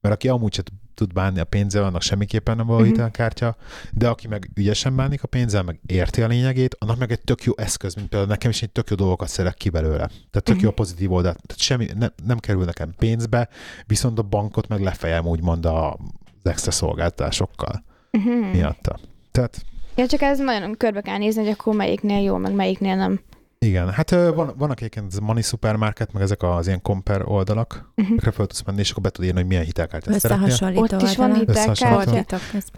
mert 0.00 0.14
aki 0.14 0.28
amúgy 0.28 0.54
se 0.54 0.62
tud 0.94 1.12
bánni 1.12 1.40
a 1.40 1.44
pénzzel, 1.44 1.84
annak 1.84 2.02
semmiképpen 2.02 2.56
nem 2.56 2.66
való 2.66 2.78
Mhm. 2.80 2.88
hitelkártya, 2.88 3.56
de 3.92 4.08
aki 4.08 4.28
meg 4.28 4.50
ügyesen 4.54 4.96
bánik 4.96 5.22
a 5.22 5.26
pénzzel, 5.26 5.62
meg 5.62 5.80
érti 5.86 6.22
a 6.22 6.26
lényegét, 6.26 6.76
annak 6.78 6.98
meg 6.98 7.10
egy 7.12 7.20
tök 7.20 7.42
jó 7.44 7.52
eszköz, 7.56 7.94
mint 7.94 8.08
például 8.08 8.30
nekem 8.30 8.50
is 8.50 8.62
egy 8.62 8.70
tök 8.70 8.90
jó 8.90 8.96
dolgokat 8.96 9.28
szerek 9.28 9.54
ki 9.54 9.68
belőle. 9.68 10.06
Tehát 10.06 10.42
tök 10.44 10.54
Mhm. 10.54 10.64
jó 10.64 10.70
a 10.70 10.72
pozitív 10.74 11.12
oldal. 11.12 11.32
Tehát 11.32 11.62
semmi, 11.62 11.86
ne, 11.94 12.06
nem 12.24 12.38
kerül 12.38 12.64
nekem 12.64 12.94
pénzbe, 12.98 13.48
viszont 13.86 14.18
a 14.18 14.22
bankot 14.22 14.68
meg 14.68 14.80
lefejem 14.80 15.26
úgymond 15.26 15.64
a, 15.66 15.92
az 15.92 16.50
extra 16.50 16.70
szolgáltatásokkal 16.70 17.84
Uh-huh. 18.12 18.52
miatta. 18.52 18.98
Tehát 19.30 19.64
Ja, 20.00 20.06
csak 20.06 20.22
ez 20.22 20.38
nagyon 20.38 20.76
körbe 20.76 21.00
kell 21.00 21.18
nézni, 21.18 21.42
hogy 21.42 21.50
akkor 21.58 21.74
melyiknél 21.74 22.22
jó, 22.22 22.36
meg 22.36 22.52
melyiknél 22.52 22.96
nem. 22.96 23.20
Igen, 23.66 23.90
hát 23.90 24.10
van, 24.10 24.54
vannak 24.56 24.78
egyébként 24.80 25.06
ez 25.12 25.16
a 25.18 25.20
Money 25.20 25.42
Supermarket, 25.42 26.12
meg 26.12 26.22
ezek 26.22 26.42
az 26.42 26.66
ilyen 26.66 26.82
compare 26.82 27.24
oldalak, 27.24 27.88
Uh-huh. 28.00 28.12
amikre 28.12 28.30
fel 28.30 28.46
tudsz 28.46 28.62
menni, 28.62 28.80
és 28.80 28.90
akkor 28.90 29.02
be 29.02 29.10
tudod 29.10 29.26
írni, 29.26 29.40
hogy 29.40 29.48
milyen 29.48 29.64
hitelkártyát 29.64 30.20
szeretnél. 30.20 30.76
Ott 30.78 31.02
is 31.02 31.16
van 31.16 31.34
hitelkártya. 31.34 32.24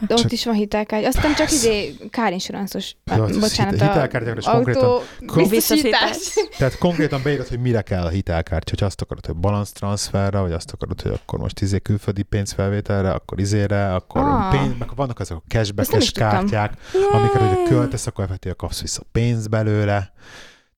De 0.07 0.15
ott 0.15 0.33
is 0.33 0.45
van 0.45 0.55
hitelkártya. 0.55 1.07
Aztán 1.09 1.35
csak 1.35 1.51
izé 1.51 1.95
kárinsuranszos. 2.11 2.95
Az 3.05 3.39
Bocsánat, 3.39 3.81
a 3.81 3.85
hitelkártyákra 3.85 4.37
is 4.39 4.45
konkrétan- 4.45 5.03
biztosítás. 5.49 6.17
Tehát 6.59 6.79
konkrétan 6.79 7.21
beírod, 7.23 7.47
hogy 7.49 7.61
mire 7.61 7.83
kell 7.83 8.03
a 8.05 8.09
hitelkártya, 8.09 8.71
hogy 8.79 8.85
azt 8.85 9.01
akarod, 9.01 9.27
hogy 9.27 9.37
balance 9.37 9.73
transferre, 9.75 10.41
vagy 10.41 10.53
azt 10.53 10.73
akarod, 10.73 11.01
hogy 11.01 11.13
akkor 11.13 11.39
most 11.39 11.61
izé 11.61 11.79
külföldi 11.79 12.23
pénzfelvételre, 12.23 13.11
akkor 13.13 13.41
izére, 13.41 13.95
akkor 13.95 14.21
Ah. 14.23 14.51
pénz, 14.51 14.73
meg 14.79 14.89
vannak 14.95 15.21
azok 15.21 15.43
a 15.49 15.63
tudtam. 15.85 16.29
kártyák, 16.31 16.73
amiket 17.13 17.41
ugye 17.41 17.69
költesz, 17.69 18.07
akkor 18.07 18.25
effektíve 18.25 18.55
kapsz 18.55 18.81
vissza 18.81 19.03
pénzt 19.13 19.51
belőle. 19.51 20.13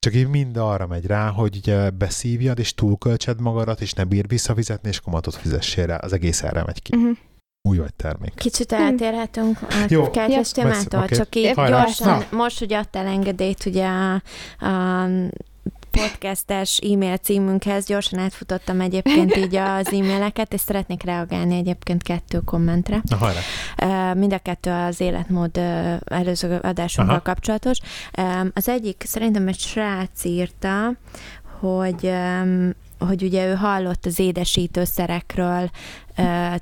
Csak 0.04 0.14
így 0.14 0.28
mind 0.28 0.56
arra 0.56 0.86
megy 0.86 1.06
rá, 1.06 1.28
hogy 1.28 1.56
ugye 1.56 1.90
beszívjad, 1.90 2.58
és 2.58 2.74
túlköltsed 2.74 3.40
magadat, 3.40 3.80
és 3.80 3.92
ne 3.92 4.04
bír 4.04 4.26
visszafizetni, 4.28 4.88
és 4.88 5.00
kamatot 5.00 5.34
fizessél 5.34 5.86
rá. 5.86 5.96
Az 5.96 6.12
egész 6.12 6.42
erre 6.42 6.62
megy 6.66 6.82
ki. 6.82 6.96
Uh-huh. 6.96 7.16
Új 7.68 7.78
vagy 7.78 7.94
termék. 7.94 8.34
Kicsit 8.34 8.72
eltérhetünk 8.72 9.58
a 9.62 9.86
Jó. 9.88 10.10
kártyás 10.10 10.52
Ja. 10.54 10.62
témától, 10.62 11.02
Oké. 11.02 11.16
csak 11.16 11.34
így 11.34 11.52
Hajrá. 11.54 11.82
gyorsan, 11.82 12.18
Na. 12.30 12.36
most, 12.36 12.58
hogy 12.58 12.72
adtál 12.72 13.06
engedélyt 13.06 13.66
ugye 13.66 13.86
a, 13.86 14.14
a 14.66 15.08
podcastes 15.94 16.78
e-mail 16.78 17.16
címünkhez, 17.16 17.86
gyorsan 17.86 18.18
átfutottam 18.18 18.80
egyébként 18.80 19.36
így 19.42 19.56
az 19.56 19.92
e-maileket, 19.92 20.52
és 20.52 20.60
szeretnék 20.60 21.02
reagálni 21.02 21.56
egyébként 21.56 22.02
kettő 22.02 22.38
kommentre. 22.38 23.02
Na 23.08 23.16
hajrá! 23.16 24.12
Mind 24.12 24.32
a 24.32 24.38
kettő 24.38 24.70
az 24.70 25.00
életmód 25.00 25.56
előző 26.04 26.58
adásunkkal 26.62 27.14
Aha. 27.14 27.22
kapcsolatos. 27.22 27.78
Az 28.54 28.68
egyik 28.68 29.02
szerintem 29.06 29.48
egy 29.48 29.58
srác 29.58 30.24
írta, 30.24 30.92
hogy 31.60 32.12
hogy 32.98 33.22
ugye 33.22 33.46
ő 33.46 33.54
hallott 33.54 34.06
az 34.06 34.18
édesítőszerekről 34.18 35.70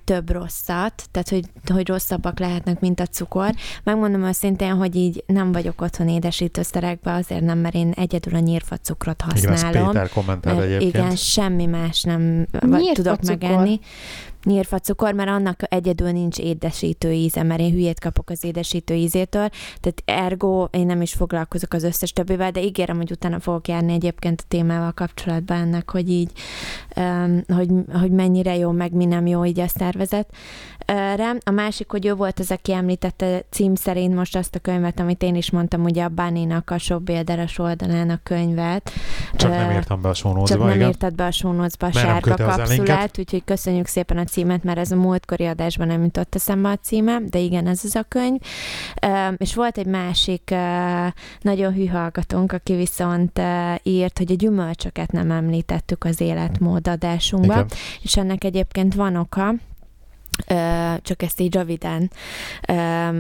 több 0.05 0.31
rosszat, 0.31 1.09
tehát 1.11 1.29
hogy, 1.29 1.45
hogy 1.73 1.89
rosszabbak 1.89 2.39
lehetnek, 2.39 2.81
mint 2.81 3.01
a 3.01 3.07
cukor. 3.07 3.51
Megmondom 3.85 4.23
őszintén, 4.23 4.75
hogy 4.75 4.97
így 4.97 5.25
nem 5.27 5.53
vagyok 5.53 5.81
otthon 5.81 6.09
édesítőszerekben, 6.09 7.15
azért 7.15 7.45
nem, 7.45 7.59
mert 7.59 7.75
én 7.75 7.91
egyedül 7.97 8.35
a 8.35 8.39
nyírfa 8.39 8.77
cukrot 8.77 9.23
Igen, 9.37 9.51
használom. 9.51 9.91
Péter 9.91 10.09
kommentál 10.09 10.55
Mert 10.55 10.67
egyébként. 10.67 10.95
igen, 10.95 11.17
semmi 11.17 11.67
más 11.67 12.03
nem 12.03 12.47
Nyírfa 12.61 12.93
tudok 12.93 13.21
cukor? 13.21 13.39
megenni. 13.41 13.81
Nyírfa 14.45 14.79
cukor, 14.79 15.15
mert 15.15 15.29
annak 15.29 15.61
egyedül 15.69 16.11
nincs 16.11 16.39
édesítő 16.39 17.13
íze, 17.13 17.43
mert 17.43 17.61
én 17.61 17.71
hülyét 17.71 18.01
kapok 18.01 18.31
az 18.31 18.45
édesítő 18.45 18.95
ízétől, 18.95 19.49
tehát 19.81 20.03
ergo 20.05 20.65
én 20.71 20.87
nem 20.87 21.03
is 21.03 21.13
foglalkozok 21.13 21.73
az 21.73 21.83
összes 21.83 22.13
többivel, 22.13 22.51
de 22.51 22.63
ígérem, 22.63 22.97
hogy 22.97 23.11
utána 23.11 23.41
fogok 23.41 23.69
járni 23.69 23.93
egyébként 23.93 24.41
a 24.41 24.45
témával 24.49 24.93
kapcsolatban 24.93 25.57
ennek, 25.57 25.91
hogy 25.91 26.11
így, 26.11 26.31
um, 26.97 27.43
hogy, 27.49 27.69
hogy 28.01 28.11
mennyire 28.11 28.57
jó, 28.57 28.71
meg 28.71 28.93
mi 28.93 29.05
nem 29.05 29.27
jó 29.27 29.42
így 29.45 29.61
a 29.61 29.69
szervezet. 29.69 30.29
Rám. 31.17 31.39
A 31.45 31.51
másik, 31.51 31.91
hogy 31.91 32.07
ő 32.07 32.15
volt 32.15 32.39
az, 32.39 32.51
aki 32.51 32.73
említette 32.73 33.45
cím 33.51 33.75
szerint 33.75 34.15
most 34.15 34.37
azt 34.37 34.55
a 34.55 34.59
könyvet, 34.59 35.01
amit 35.01 35.23
én 35.23 35.35
is 35.35 35.51
mondtam, 35.51 35.85
ugye 35.85 36.05
a 36.05 36.09
Báninak 36.09 36.71
a 36.71 36.79
Sobbélderes 36.79 37.59
oldalán 37.59 38.11
a 38.11 38.21
könyvet. 38.23 38.93
Csak 39.35 39.51
nem 39.51 39.71
írtam 39.71 40.01
be 40.01 40.09
a 40.09 40.15
csak 40.15 40.33
sónózba, 40.33 40.65
nem 40.65 40.75
igen. 40.75 40.89
írtad 40.89 41.15
be 41.15 41.25
a 41.25 41.31
sónocba 41.31 41.87
a 41.87 41.91
Mert 41.95 42.07
sárga 42.07 42.35
kapszulát, 42.35 43.19
úgyhogy 43.19 43.45
köszönjük 43.45 43.87
szépen 43.87 44.19
a 44.19 44.25
címet, 44.25 44.65
mert 44.65 44.79
ez 44.79 44.91
a 44.91 44.97
múltkori 44.97 45.47
adásban 45.47 45.87
nem 45.87 46.03
jutott 46.03 46.35
eszembe 46.35 46.69
a 46.69 46.77
címe, 46.77 47.19
de 47.31 47.39
igen, 47.39 47.67
ez 47.67 47.81
az 47.85 47.97
a 47.97 48.05
könyv. 48.09 48.41
És 49.37 49.55
volt 49.55 49.79
egy 49.79 49.87
másik 49.87 50.55
nagyon 51.41 51.73
hű 51.73 51.87
hallgatónk, 51.87 52.53
aki 52.53 52.75
viszont 52.75 53.41
írt, 53.83 54.19
hogy 54.19 54.33
a 54.33 54.35
gyümölcsöket 54.35 55.13
nem 55.13 55.31
említettük 55.31 56.05
az 56.05 56.21
életmód 56.21 56.89
adásunkban, 56.89 57.57
Igen. 57.57 57.69
és 58.03 58.17
ennek 58.17 58.45
egyébként 58.45 58.95
van 58.95 59.17
oka, 59.33 59.55
csak 61.03 61.23
ezt 61.23 61.41
így 61.41 61.55
röviden. 61.55 62.11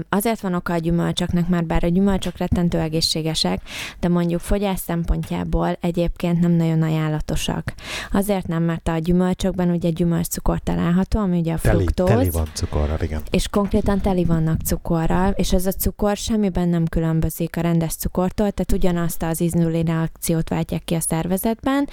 Azért 0.09 0.40
van 0.40 0.55
oka 0.55 0.72
a 0.72 0.77
gyümölcsöknek, 0.77 1.48
már 1.48 1.64
bár 1.64 1.85
a 1.85 1.88
gyümölcsök 1.88 2.38
rettentő 2.38 2.79
egészségesek, 2.79 3.62
de 4.01 4.09
mondjuk 4.09 4.40
fogyás 4.40 4.79
szempontjából 4.79 5.77
egyébként 5.81 6.40
nem 6.40 6.51
nagyon 6.51 6.83
ajánlatosak. 6.83 7.75
Azért 8.12 8.46
nem, 8.46 8.62
mert 8.62 8.88
a 8.88 8.98
gyümölcsökben 8.98 9.70
ugye 9.70 9.90
gyümölcscukor 9.90 10.58
található, 10.58 11.21
ami 11.21 11.38
ugye 11.38 11.52
a 11.52 11.58
Teli, 11.58 11.77
fruktóz, 11.77 12.08
teli 12.08 12.31
van 12.31 12.48
cukorral, 12.54 12.98
igen. 13.00 13.23
és 13.31 13.48
konkrétan 13.48 14.00
teli 14.00 14.25
vannak 14.25 14.60
cukorral, 14.60 15.31
és 15.31 15.52
ez 15.52 15.67
a 15.67 15.73
cukor 15.73 16.17
semmiben 16.17 16.69
nem 16.69 16.87
különbözik 16.87 17.56
a 17.56 17.60
rendes 17.60 17.94
cukortól, 17.94 18.50
tehát 18.50 18.73
ugyanazt 18.73 19.23
az 19.23 19.40
inzulin 19.40 19.85
reakciót 19.85 20.48
váltják 20.48 20.85
ki 20.85 20.94
a 20.94 21.00
szervezetben, 21.00 21.88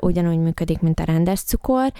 ugyanúgy 0.00 0.38
működik, 0.38 0.80
mint 0.80 1.00
a 1.00 1.04
rendes 1.04 1.40
cukor, 1.40 1.92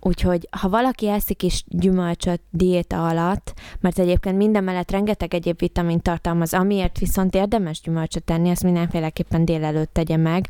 Úgyhogy 0.00 0.48
ha 0.50 0.68
valaki 0.68 1.08
eszik 1.08 1.42
is 1.42 1.64
gyümölcsöt 1.66 2.40
diéta 2.50 3.08
alatt, 3.08 3.54
mert 3.80 3.98
egyébként 3.98 4.36
minden 4.36 4.64
mellett 4.64 4.90
rengeteg 4.90 5.34
egyéb 5.34 5.58
vitamint 5.58 6.02
tartalmaz, 6.02 6.54
amiért 6.54 6.98
viszont 6.98 7.34
érdemes 7.34 7.80
gyümölcsöt 7.80 8.24
tenni, 8.24 8.48
ezt 8.48 8.62
mindenféleképpen 8.62 9.44
délelőtt 9.44 9.92
tegye 9.92 10.16
meg, 10.16 10.46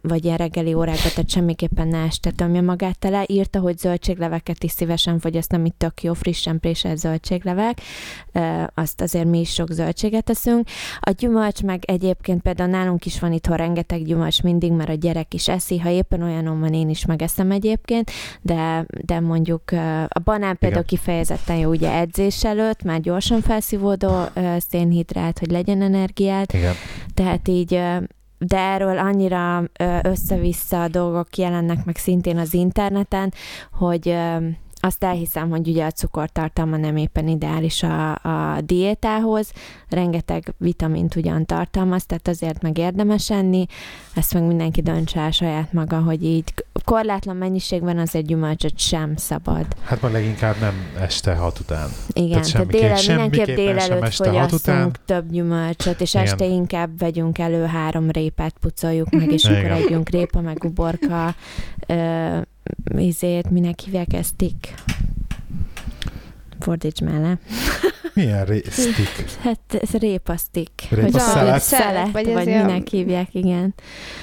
vagy 0.00 0.24
ilyen 0.24 0.36
reggeli 0.36 0.74
órákban, 0.74 1.10
tehát 1.14 1.30
semmiképpen 1.30 1.88
ne 1.88 2.02
este 2.02 2.30
tömje 2.30 2.60
magát 2.60 2.98
tele. 2.98 3.24
Írta, 3.26 3.60
hogy 3.60 3.78
zöldségleveket 3.78 4.64
is 4.64 4.70
szívesen 4.70 5.18
fogyaszt, 5.18 5.52
amit 5.52 5.74
tök 5.74 6.02
jó, 6.02 6.12
frissen 6.12 6.60
préselt 6.60 6.98
zöldséglevek, 6.98 7.80
azt 8.74 9.00
azért 9.00 9.26
mi 9.26 9.40
is 9.40 9.52
sok 9.52 9.70
zöldséget 9.70 10.24
teszünk. 10.24 10.68
A 11.00 11.10
gyümölcs 11.10 11.62
meg 11.62 11.84
egyébként 11.84 12.42
például 12.42 12.70
nálunk 12.70 13.04
is 13.04 13.20
van 13.20 13.32
itthon 13.32 13.56
rengeteg 13.56 14.04
gyümölcs 14.04 14.42
mindig, 14.42 14.72
mert 14.72 14.90
a 14.90 14.94
gyerek 14.94 15.34
is 15.34 15.48
eszi, 15.48 15.78
ha 15.78 15.88
éppen 15.88 16.22
olyanom 16.22 16.60
van, 16.60 16.74
én 16.74 16.88
is 16.88 17.06
megeszem 17.06 17.50
egyébként, 17.50 18.10
de, 18.40 18.86
de 18.88 19.20
mondjuk 19.20 19.62
a 20.08 20.20
banán 20.24 20.58
például 20.58 20.84
Igen. 20.88 20.98
kifejezetten 20.98 21.56
jó 21.56 21.70
ugye 21.70 21.92
edzés 21.92 22.44
előtt, 22.44 22.82
már 22.82 23.00
gyorsan 23.00 23.40
felszívódó 23.40 24.24
szénhidrát, 24.68 25.38
hogy 25.38 25.50
legyen 25.50 25.82
energiát, 25.82 26.52
Igen. 26.52 26.74
tehát 27.14 27.48
így 27.48 27.80
de 28.38 28.58
erről 28.58 28.98
annyira 28.98 29.62
össze-vissza 30.02 30.88
dolgok 30.88 31.36
jelennek 31.36 31.84
meg 31.84 31.96
szintén 31.96 32.38
az 32.38 32.54
interneten, 32.54 33.32
hogy 33.72 34.16
azt 34.84 35.04
elhiszem, 35.04 35.50
hogy 35.50 35.68
ugye 35.68 35.84
a 35.84 35.90
cukortartalma 35.90 36.76
nem 36.76 36.96
éppen 36.96 37.28
ideális 37.28 37.82
a, 37.82 38.10
a 38.12 38.60
diétához, 38.60 39.52
rengeteg 39.88 40.54
vitamint 40.58 41.16
ugyan 41.16 41.46
tartalmaz, 41.46 42.06
tehát 42.06 42.28
azért 42.28 42.62
meg 42.62 42.78
érdemes 42.78 43.30
enni, 43.30 43.66
ezt 44.14 44.34
meg 44.34 44.42
mindenki 44.42 44.82
döntse 44.82 45.20
el 45.20 45.30
saját 45.30 45.72
maga, 45.72 46.00
hogy 46.00 46.24
így 46.24 46.44
korlátlan 46.84 47.36
mennyiségben 47.36 47.98
azért 47.98 48.26
gyümölcsöt 48.26 48.78
sem 48.78 49.16
szabad. 49.16 49.66
Hát 49.84 50.02
már 50.02 50.12
leginkább 50.12 50.60
nem 50.60 50.74
este 51.00 51.34
hat 51.34 51.58
után. 51.58 51.88
Igen, 52.12 52.42
tehát, 52.42 52.50
tehát 52.52 52.66
déle, 52.66 53.16
mindenképp 53.16 53.56
délelőtt 53.56 54.14
fogyasztunk 54.14 55.04
több 55.04 55.30
gyümölcsöt, 55.30 56.00
és 56.00 56.14
Igen. 56.14 56.26
este 56.26 56.44
inkább 56.44 56.98
vegyünk 56.98 57.38
elő 57.38 57.64
három 57.64 58.10
répát, 58.10 58.54
pucoljuk 58.60 59.10
meg, 59.10 59.32
és 59.32 59.44
akkor 59.48 59.70
együnk 59.70 60.08
répa, 60.08 60.40
meg 60.40 60.64
uborka, 60.64 61.34
ö, 61.86 62.38
izét, 62.96 63.50
minek 63.50 63.80
hívják 63.80 64.12
ezt, 64.12 64.32
stick. 64.32 64.74
Fordíts 66.60 67.00
mellé. 67.00 67.32
Milyen 68.14 68.44
ré- 68.44 68.72
stick? 68.72 69.30
Hát 69.42 69.74
ez 69.80 69.90
répa 69.90 70.36
stick. 70.36 70.88
Répa 70.90 71.10
vagy 71.10 71.20
szelet? 71.20 71.62
szelet, 71.62 72.10
vagy, 72.10 72.32
vagy 72.32 72.46
minek 72.46 72.88
hívják, 72.88 73.34
igen. 73.34 73.74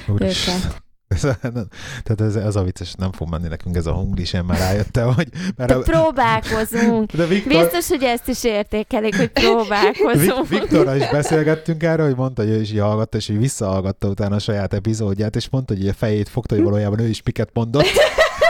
Őket. 0.07 0.81
Tehát 2.03 2.21
ez, 2.21 2.35
ez 2.35 2.55
a 2.55 2.63
vicces, 2.63 2.93
nem 2.93 3.11
fog 3.11 3.29
menni 3.29 3.47
nekünk 3.47 3.75
ez 3.75 3.85
a 3.85 3.93
hunglis, 3.93 4.33
én 4.33 4.43
már 4.43 4.57
rájöttem, 4.57 5.13
hogy... 5.15 5.27
Mert 5.55 5.71
a... 5.71 5.79
próbálkozunk. 5.79 7.11
De 7.11 7.25
Viktor... 7.25 7.61
Biztos, 7.61 7.87
hogy 7.87 8.03
ezt 8.03 8.27
is 8.27 8.43
értékelik, 8.43 9.15
hogy 9.15 9.27
próbálkozunk. 9.27 10.47
Viktorral 10.47 10.95
is 10.95 11.09
beszélgettünk 11.09 11.83
erről, 11.83 12.05
hogy 12.05 12.15
mondta, 12.15 12.41
hogy 12.41 12.51
ő 12.51 12.61
is 12.61 12.79
hallgatta, 12.79 13.17
és 13.17 13.27
hogy 13.27 13.39
visszahallgatta 13.39 14.07
utána 14.07 14.35
a 14.35 14.39
saját 14.39 14.73
epizódját, 14.73 15.35
és 15.35 15.49
mondta, 15.49 15.73
hogy 15.73 15.87
a 15.87 15.93
fejét 15.93 16.29
fogta, 16.29 16.55
hogy 16.55 16.63
valójában 16.63 16.99
ő 16.99 17.07
is 17.07 17.23
miket 17.23 17.49
mondott 17.53 17.87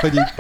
hogy 0.02 0.14
így, 0.14 0.32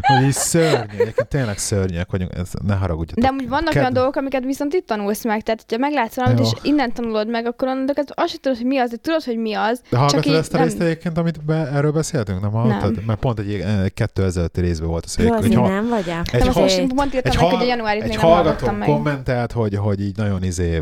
hogy 0.00 0.24
így 0.24 0.32
szörnyek, 0.32 1.28
tényleg 1.28 1.58
szörnyek 1.58 2.10
vagyunk, 2.10 2.32
ez, 2.34 2.50
ne 2.66 2.74
haragudjatok. 2.74 3.24
De 3.24 3.30
úgy 3.30 3.48
vannak 3.48 3.68
Ked... 3.68 3.76
olyan 3.76 3.92
dolgok, 3.92 4.16
amiket 4.16 4.44
viszont 4.44 4.74
itt 4.74 4.86
tanulsz 4.86 5.24
meg, 5.24 5.42
tehát 5.42 5.64
ha 5.68 5.78
meglátsz 5.78 6.16
valamit, 6.16 6.40
és 6.40 6.52
innen 6.62 6.92
tanulod 6.92 7.28
meg, 7.28 7.46
akkor 7.46 7.68
annak 7.68 7.98
azt 8.14 8.28
sem 8.28 8.38
tudod, 8.40 8.58
hogy 8.58 8.66
mi 8.66 8.78
az, 8.78 8.90
de 8.90 8.96
tudod, 8.96 9.22
hogy 9.22 9.36
mi 9.36 9.54
az. 9.54 9.82
De 9.90 9.96
hallgatod 9.96 10.34
ezt 10.34 10.54
a 10.54 10.62
részt 10.62 10.78
nem... 10.78 10.86
egyébként, 10.86 11.18
amit 11.18 11.44
be, 11.44 11.54
erről 11.54 11.92
beszéltünk, 11.92 12.40
nem 12.40 12.50
hallottad? 12.50 12.94
Nem. 12.94 13.04
Mert 13.06 13.18
pont 13.18 13.38
egy, 13.38 13.52
egy 13.84 13.94
kettő 13.94 14.24
ezelőtti 14.24 14.60
részben 14.60 14.88
volt 14.88 15.04
az, 15.04 15.14
hogy, 15.14 15.28
hogy 15.28 15.54
ha, 15.54 15.68
nem 15.68 15.88
vagy 15.88 16.08
Egy, 16.32 16.46
ha, 16.46 16.64
egy, 16.64 16.90
egy, 17.22 17.36
hogy 17.36 17.54
a 17.54 17.62
januári 17.62 18.00
egy 18.00 18.16
hallgató 18.16 18.66
kommentelt, 18.84 19.52
hogy, 19.52 19.76
hogy 19.76 20.00
így 20.00 20.16
nagyon 20.16 20.42
izé 20.42 20.80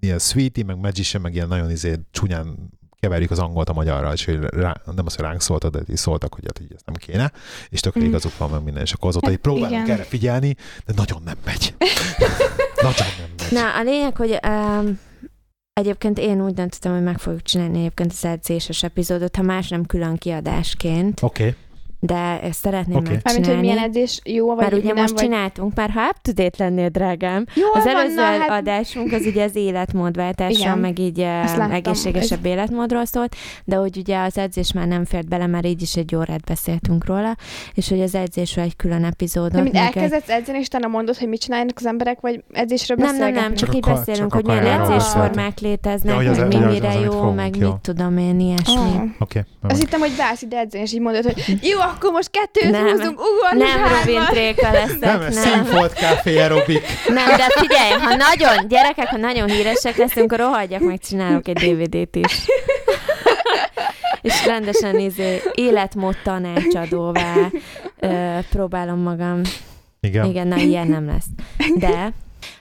ilyen 0.00 0.18
sweetie, 0.18 0.64
meg 0.64 0.78
magician, 0.78 1.22
meg 1.22 1.34
ilyen 1.34 1.48
nagyon 1.48 1.70
izé 1.70 1.94
csúnyán 2.10 2.70
keverjük 3.04 3.30
az 3.30 3.38
angolt 3.38 3.68
a 3.68 3.72
magyarra, 3.72 4.12
és 4.12 4.24
hogy 4.24 4.38
rá, 4.40 4.76
nem 4.96 5.06
az, 5.06 5.14
hogy 5.14 5.24
ránk 5.24 5.40
szóltak, 5.40 5.72
de 5.72 5.80
így 5.90 5.96
szóltak, 5.96 6.34
hogy 6.34 6.44
hát 6.46 6.60
így 6.60 6.72
ezt 6.74 6.86
nem 6.86 6.94
kéne, 6.94 7.32
és 7.68 7.80
tökre 7.80 8.00
mm. 8.00 8.04
igazuk 8.04 8.38
van 8.38 8.50
meg 8.50 8.62
minden, 8.62 8.82
és 8.82 8.92
akkor 8.92 9.08
azóta, 9.08 9.28
hogy 9.28 9.36
próbálunk 9.36 9.88
erre 9.88 10.02
figyelni, 10.02 10.56
de 10.86 10.92
nagyon 10.96 11.22
nem 11.24 11.36
megy. 11.44 11.74
nagyon 12.88 13.06
nem 13.18 13.28
megy. 13.38 13.52
Na, 13.52 13.74
a 13.74 13.82
lényeg, 13.82 14.16
hogy 14.16 14.38
um, 14.48 14.98
Egyébként 15.80 16.18
én 16.18 16.44
úgy 16.44 16.54
döntöttem, 16.54 16.92
hogy 16.92 17.02
meg 17.02 17.18
fogjuk 17.18 17.42
csinálni 17.42 17.78
egyébként 17.78 18.12
az 18.12 18.24
edzéses 18.24 18.82
epizódot, 18.82 19.36
ha 19.36 19.42
más 19.42 19.68
nem 19.68 19.86
külön 19.86 20.16
kiadásként. 20.16 21.22
Oké. 21.22 21.42
Okay 21.42 21.56
de 22.06 22.40
ezt 22.42 22.60
szeretném 22.60 22.96
okay. 22.96 23.12
megcsinálni. 23.12 23.22
Mármint, 23.24 23.46
hogy 23.46 23.58
milyen 23.60 23.78
edzés 23.78 24.20
jó, 24.24 24.46
vagy 24.46 24.56
Mert 24.56 24.72
ugye 24.72 24.92
nem, 24.92 24.96
most 24.96 25.12
vagy... 25.12 25.22
csináltunk, 25.22 25.74
már 25.74 25.90
ha 25.90 26.00
up 26.08 26.58
lennél, 26.58 26.88
drágám. 26.88 27.44
Jó, 27.54 27.66
az 27.72 27.84
van, 27.84 27.96
előző 27.96 28.14
na, 28.14 28.22
hát... 28.22 28.50
adásunk 28.50 29.12
az 29.12 29.26
ugye 29.26 29.44
az 29.44 29.56
életmódváltásra, 29.56 30.76
meg 30.76 30.98
így 30.98 31.16
láttam, 31.16 31.70
egészségesebb 31.70 32.44
ez... 32.44 32.50
életmódról 32.50 33.04
szólt, 33.04 33.36
de 33.64 33.76
hogy 33.76 33.96
ugye 33.96 34.18
az 34.18 34.38
edzés 34.38 34.72
már 34.72 34.86
nem 34.86 35.04
fért 35.04 35.28
bele, 35.28 35.46
már 35.46 35.64
így 35.64 35.82
is 35.82 35.96
egy 35.96 36.16
órát 36.16 36.44
beszéltünk 36.44 37.06
róla, 37.06 37.36
és 37.74 37.88
hogy 37.88 38.00
az 38.00 38.14
edzésről 38.14 38.64
egy 38.64 38.76
külön 38.76 39.04
epizódot. 39.04 39.52
De 39.52 39.62
mint 39.62 39.76
elkezdesz 39.76 40.28
egy... 40.28 40.40
edzeni, 40.40 40.58
és 40.58 40.66
utána 40.66 40.86
mondod, 40.86 41.16
hogy 41.16 41.28
mit 41.28 41.40
csinálnak 41.40 41.76
az 41.76 41.86
emberek, 41.86 42.20
vagy 42.20 42.44
edzésről 42.52 42.96
Nem, 43.00 43.16
nem, 43.16 43.32
nem, 43.32 43.54
csak, 43.54 43.68
csak 43.68 43.74
így 43.74 43.84
beszélünk, 43.84 44.32
hogy 44.32 44.44
milyen 44.44 44.80
edzésformák 44.80 45.58
léteznek, 45.58 46.36
meg 46.36 46.46
mi 46.46 46.64
mire 46.64 46.92
jó, 46.92 47.30
meg 47.30 47.58
mit 47.58 47.76
tudom 47.76 48.18
én, 48.18 48.40
ilyesmi. 48.40 49.14
Oké. 49.18 49.44
Azt 49.62 49.80
hittem, 49.80 50.00
hogy 50.00 50.12
beállsz 50.16 50.42
ide 50.42 50.58
edzeni, 50.58 50.82
és 50.82 50.92
így 50.92 51.00
mondod, 51.00 51.24
hogy 51.24 51.58
jó, 51.62 51.78
akkor 51.94 52.10
most 52.12 52.30
kettőt 52.30 52.70
nem, 52.70 52.88
húzunk, 52.88 53.20
ugorni 53.20 53.58
Nem 53.58 53.88
Robin 53.88 54.24
Tréka 54.24 54.70
leszek, 54.70 54.98
nem. 54.98 55.20
Nem, 55.20 55.30
színfolt 55.30 55.92
kávé 55.92 56.38
aerobik. 56.38 56.82
Nem, 57.08 57.36
de 57.36 57.46
figyelj, 57.48 57.92
ha 57.92 58.14
nagyon, 58.14 58.68
gyerekek, 58.68 59.06
ha 59.06 59.16
nagyon 59.16 59.48
híresek 59.48 59.96
leszünk, 59.96 60.32
akkor 60.32 60.46
rohadjak, 60.46 60.80
meg 60.80 60.98
csinálok 60.98 61.48
egy 61.48 61.56
DVD-t 61.56 62.16
is. 62.16 62.46
és 64.22 64.46
rendesen 64.46 64.98
izé, 64.98 65.42
életmód 65.54 66.16
tanácsadóvá 66.22 67.34
ö, 68.00 68.38
próbálom 68.50 68.98
magam. 68.98 69.40
Igen. 70.00 70.24
Igen, 70.24 70.46
na 70.46 70.56
ilyen 70.56 70.86
nem 70.86 71.06
lesz. 71.06 71.26
De, 71.76 72.12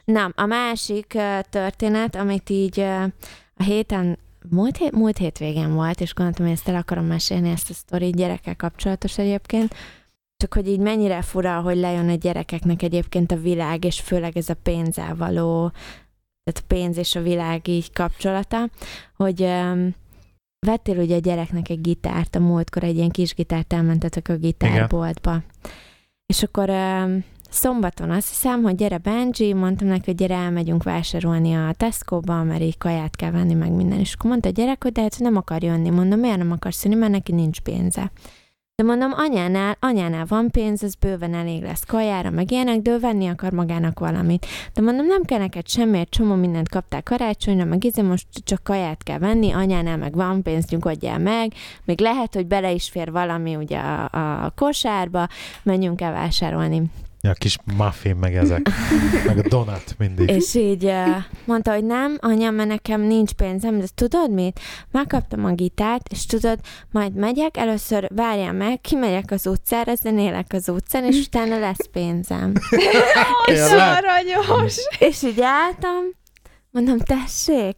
nem, 0.06 0.34
a 0.36 0.46
másik 0.46 1.12
uh, 1.16 1.40
történet, 1.50 2.16
amit 2.16 2.50
így 2.50 2.78
uh, 2.78 3.04
a 3.58 3.64
héten 3.64 4.18
múlt, 4.50 4.78
hét, 4.78 4.92
múlt 4.92 5.18
hétvégén 5.18 5.74
volt, 5.74 6.02
és 6.02 6.14
gondoltam, 6.14 6.46
hogy 6.46 6.56
ezt 6.56 6.68
el 6.68 6.76
akarom 6.76 7.06
mesélni, 7.06 7.50
ezt 7.50 7.70
a 7.70 7.74
sztori 7.74 8.10
gyerekkel 8.10 8.56
kapcsolatos 8.56 9.18
egyébként, 9.18 9.76
csak 10.38 10.54
hogy 10.54 10.68
így 10.68 10.80
mennyire 10.80 11.22
fura, 11.22 11.62
hogy 11.62 11.78
lejön 11.78 12.10
a 12.10 12.16
gyerekeknek 12.16 12.82
egyébként 12.82 13.32
a 13.32 13.40
világ, 13.40 13.84
és 13.84 14.00
főleg 14.00 14.38
ez 14.38 14.50
a 14.50 14.58
pénzzel 14.64 15.16
való, 15.16 15.72
tehát 16.44 16.62
a 16.62 16.68
pénz 16.68 16.98
és 16.98 17.16
a 17.16 17.22
világ 17.22 17.68
így 17.68 17.94
kapcsolata, 17.94 18.70
hogy 19.16 19.42
um, 19.42 19.96
vettél 20.60 20.98
ugye 20.98 21.16
a 21.16 21.20
gyereknek 21.20 21.70
egy 21.70 21.82
gitárt, 21.82 22.36
a 22.36 22.40
múltkor 22.40 22.84
egy 22.84 22.96
ilyen 22.96 23.10
kis 23.10 23.34
gitárt 23.34 23.74
elmentetek 23.74 24.30
a 24.30 24.36
gitárboltba. 24.36 25.32
Igen. 25.32 25.44
És 26.26 26.44
akkor 26.44 26.70
um, 26.70 27.24
szombaton 27.54 28.12
azt 28.12 28.28
hiszem, 28.28 28.64
hogy 28.64 28.76
gyere 28.76 28.98
Benji, 28.98 29.54
mondtam 29.54 29.88
neki, 29.88 30.04
hogy 30.06 30.16
gyere 30.16 30.36
elmegyünk 30.36 30.84
vásárolni 30.84 31.54
a 31.54 31.74
Tesco-ba, 31.78 32.44
mert 32.44 32.62
így 32.62 32.78
kaját 32.78 33.16
kell 33.16 33.32
venni, 33.32 33.54
meg 33.54 33.72
minden. 33.72 34.00
És 34.00 34.14
akkor 34.14 34.30
mondta 34.30 34.50
a 34.50 34.52
gyerek, 34.52 34.84
hogy 34.84 34.92
de 34.92 35.02
hát 35.02 35.20
nem 35.20 35.36
akar 35.36 35.64
jönni. 35.64 35.90
Mondom, 35.90 36.20
miért 36.20 36.38
nem 36.38 36.52
akarsz 36.52 36.84
jönni, 36.84 36.96
mert 36.96 37.12
neki 37.12 37.32
nincs 37.32 37.60
pénze. 37.60 38.12
De 38.76 38.84
mondom, 38.84 39.12
anyánál, 39.16 39.78
anyánál 39.80 40.26
van 40.26 40.50
pénz, 40.52 40.84
ez 40.84 40.96
bőven 40.96 41.34
elég 41.34 41.62
lesz 41.62 41.84
kajára, 41.84 42.30
meg 42.30 42.52
ilyenek, 42.52 42.82
de 42.82 42.92
ő 42.92 43.00
venni 43.00 43.28
akar 43.28 43.52
magának 43.52 44.00
valamit. 44.00 44.46
De 44.74 44.82
mondom, 44.82 45.06
nem 45.06 45.24
kell 45.24 45.40
neked 45.40 45.68
semmiért, 45.68 46.10
csomó 46.10 46.36
mindent 46.36 46.70
kaptál 46.70 47.04
karácsonyra, 47.04 47.66
meg 47.66 47.84
izé 47.84 48.02
most 48.02 48.28
csak 48.44 48.64
kaját 48.64 49.04
kell 49.04 49.18
venni, 49.18 49.52
anyánál 49.52 49.98
meg 49.98 50.16
van 50.16 50.42
pénz, 50.42 50.70
nyugodjál 50.70 51.20
meg, 51.20 51.54
még 51.84 52.00
lehet, 52.00 52.34
hogy 52.34 52.48
bele 52.48 52.72
is 52.72 52.90
fér 52.90 53.12
valami 53.12 53.56
ugye 53.56 53.78
a, 53.78 54.04
a 54.46 54.54
kosárba, 54.56 55.28
menjünk 55.64 56.02
el 56.02 56.12
vásárolni. 56.12 56.82
Ja, 57.28 57.34
kis 57.34 57.58
muffin, 57.78 58.16
meg 58.16 58.36
ezek, 58.36 58.70
meg 59.28 59.38
a 59.38 59.48
donut 59.48 59.96
mindig. 59.98 60.30
És 60.30 60.56
így 60.56 60.86
uh, 60.86 61.16
mondta, 61.46 61.74
hogy 61.74 61.84
nem, 61.84 62.18
anyám, 62.22 62.56
mert 62.56 62.70
nekem 62.70 63.02
nincs 63.02 63.32
pénzem, 63.32 63.80
de 63.80 63.86
tudod 63.96 64.32
mit? 64.32 64.60
Megkaptam 64.92 65.46
a 65.46 65.52
gitárt, 65.52 66.08
és 66.12 66.26
tudod, 66.26 66.60
majd 66.92 67.14
megyek, 67.14 67.58
először 67.58 68.08
várjál 68.16 68.54
meg, 68.54 68.82
kimegyek 68.82 69.32
az 69.32 69.48
utcára, 69.48 69.96
zenélek 69.96 70.48
az 70.50 70.70
utcán, 70.70 71.04
és 71.04 71.26
utána 71.26 71.60
lesz 71.60 71.88
pénzem. 71.92 72.54
és 73.52 73.60
aranyos! 73.72 74.76
És 75.00 75.24
így 75.24 75.42
álltam, 75.42 76.04
mondom, 76.72 76.98
tessék, 76.98 77.76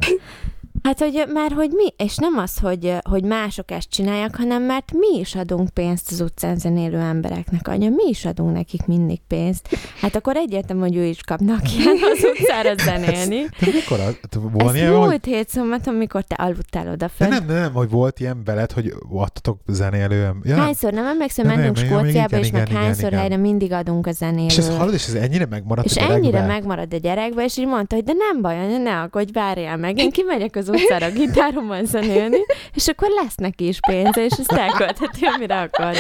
Hát, 0.86 1.00
hogy 1.00 1.26
már 1.34 1.52
hogy 1.52 1.70
mi, 1.72 1.88
és 1.98 2.16
nem 2.16 2.38
az, 2.38 2.58
hogy, 2.58 2.94
hogy 3.10 3.24
mások 3.24 3.72
ezt 3.72 3.90
csinálják, 3.90 4.36
hanem 4.38 4.64
mert 4.64 4.92
mi 4.94 5.20
is 5.20 5.36
adunk 5.36 5.70
pénzt 5.70 6.12
az 6.12 6.22
utcán 6.22 6.58
zenélő 6.58 6.98
embereknek, 7.00 7.68
anya, 7.68 7.90
mi 7.90 8.04
is 8.10 8.26
adunk 8.26 8.54
nekik 8.54 8.86
mindig 8.86 9.20
pénzt. 9.28 9.68
Hát 10.02 10.16
akkor 10.16 10.36
egyértelmű, 10.36 10.82
hogy 10.82 10.96
ő 10.96 11.04
is 11.04 11.22
kapnak 11.24 11.74
ilyen 11.78 11.96
az 12.14 12.24
utcára 12.40 12.74
zenélni. 12.86 13.46
Te 13.60 13.66
mikor? 13.74 14.00
az- 14.00 14.20
te 14.30 14.40
Volt 14.40 14.76
ilyen, 14.76 14.92
múlt 14.94 15.10
hogy... 15.10 15.26
hét 15.26 15.50
szombat, 15.50 15.88
amikor 15.88 16.24
te 16.24 16.36
aludtál 16.36 16.84
De 16.84 16.90
odafönn. 16.92 17.30
nem, 17.30 17.46
nem, 17.46 17.74
hogy 17.74 17.90
volt 17.90 18.20
ilyen 18.20 18.42
veled, 18.44 18.72
hogy 18.72 18.94
adtatok 19.14 19.60
zenélő... 19.68 20.22
Ja, 20.22 20.34
nem. 20.44 20.60
Hányszor 20.60 20.94
nem 20.94 21.06
emlékszem, 21.06 21.46
Nem, 21.46 21.56
mentünk 21.60 21.90
nem, 21.90 22.00
Skóciába, 22.00 22.38
és 22.38 22.48
igen, 22.48 22.60
meg 22.60 22.70
igen, 22.70 22.82
hányszor 22.82 23.08
igen. 23.08 23.20
helyre 23.20 23.38
mindig 23.38 23.72
adunk 23.72 24.08
a 24.08 24.10
és 24.10 24.16
ez 24.20 24.28
zenélő. 24.28 24.76
hallod, 24.78 24.94
és 24.94 25.08
ez 25.08 25.14
ennyire 25.14 25.46
megmaradt 25.46 25.88
És 25.88 25.96
a 25.96 26.00
gyerekbe? 26.00 26.16
ennyire 26.16 26.46
megmarad 26.46 26.94
a 26.94 26.98
gyerekbe, 26.98 27.44
és 27.44 27.58
így 27.58 27.68
mondta, 27.68 27.96
hogy 27.96 28.04
de 28.04 28.14
nem 28.14 28.42
baj, 28.42 28.60
anya, 28.60 28.78
ne 28.78 29.00
aggódj, 29.00 29.32
várjál 29.32 29.78
meg. 29.78 29.98
Én 29.98 30.12
kimegyek 30.12 30.56
az 30.56 30.70
utcára 30.76 31.10
gitárommal 31.12 31.84
zenélni, 31.86 32.38
és 32.74 32.88
akkor 32.88 33.10
lesz 33.10 33.36
neki 33.36 33.68
is 33.68 33.80
pénze, 33.88 34.24
és 34.24 34.32
ezt 34.40 34.52
elköltheti, 34.52 35.26
amire 35.26 35.62
akar. 35.62 35.96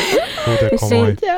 Hú, 0.45 0.51
de 0.59 0.67
És 0.67 0.79
komoly. 0.79 1.09
így- 1.09 1.19
Ja. 1.21 1.35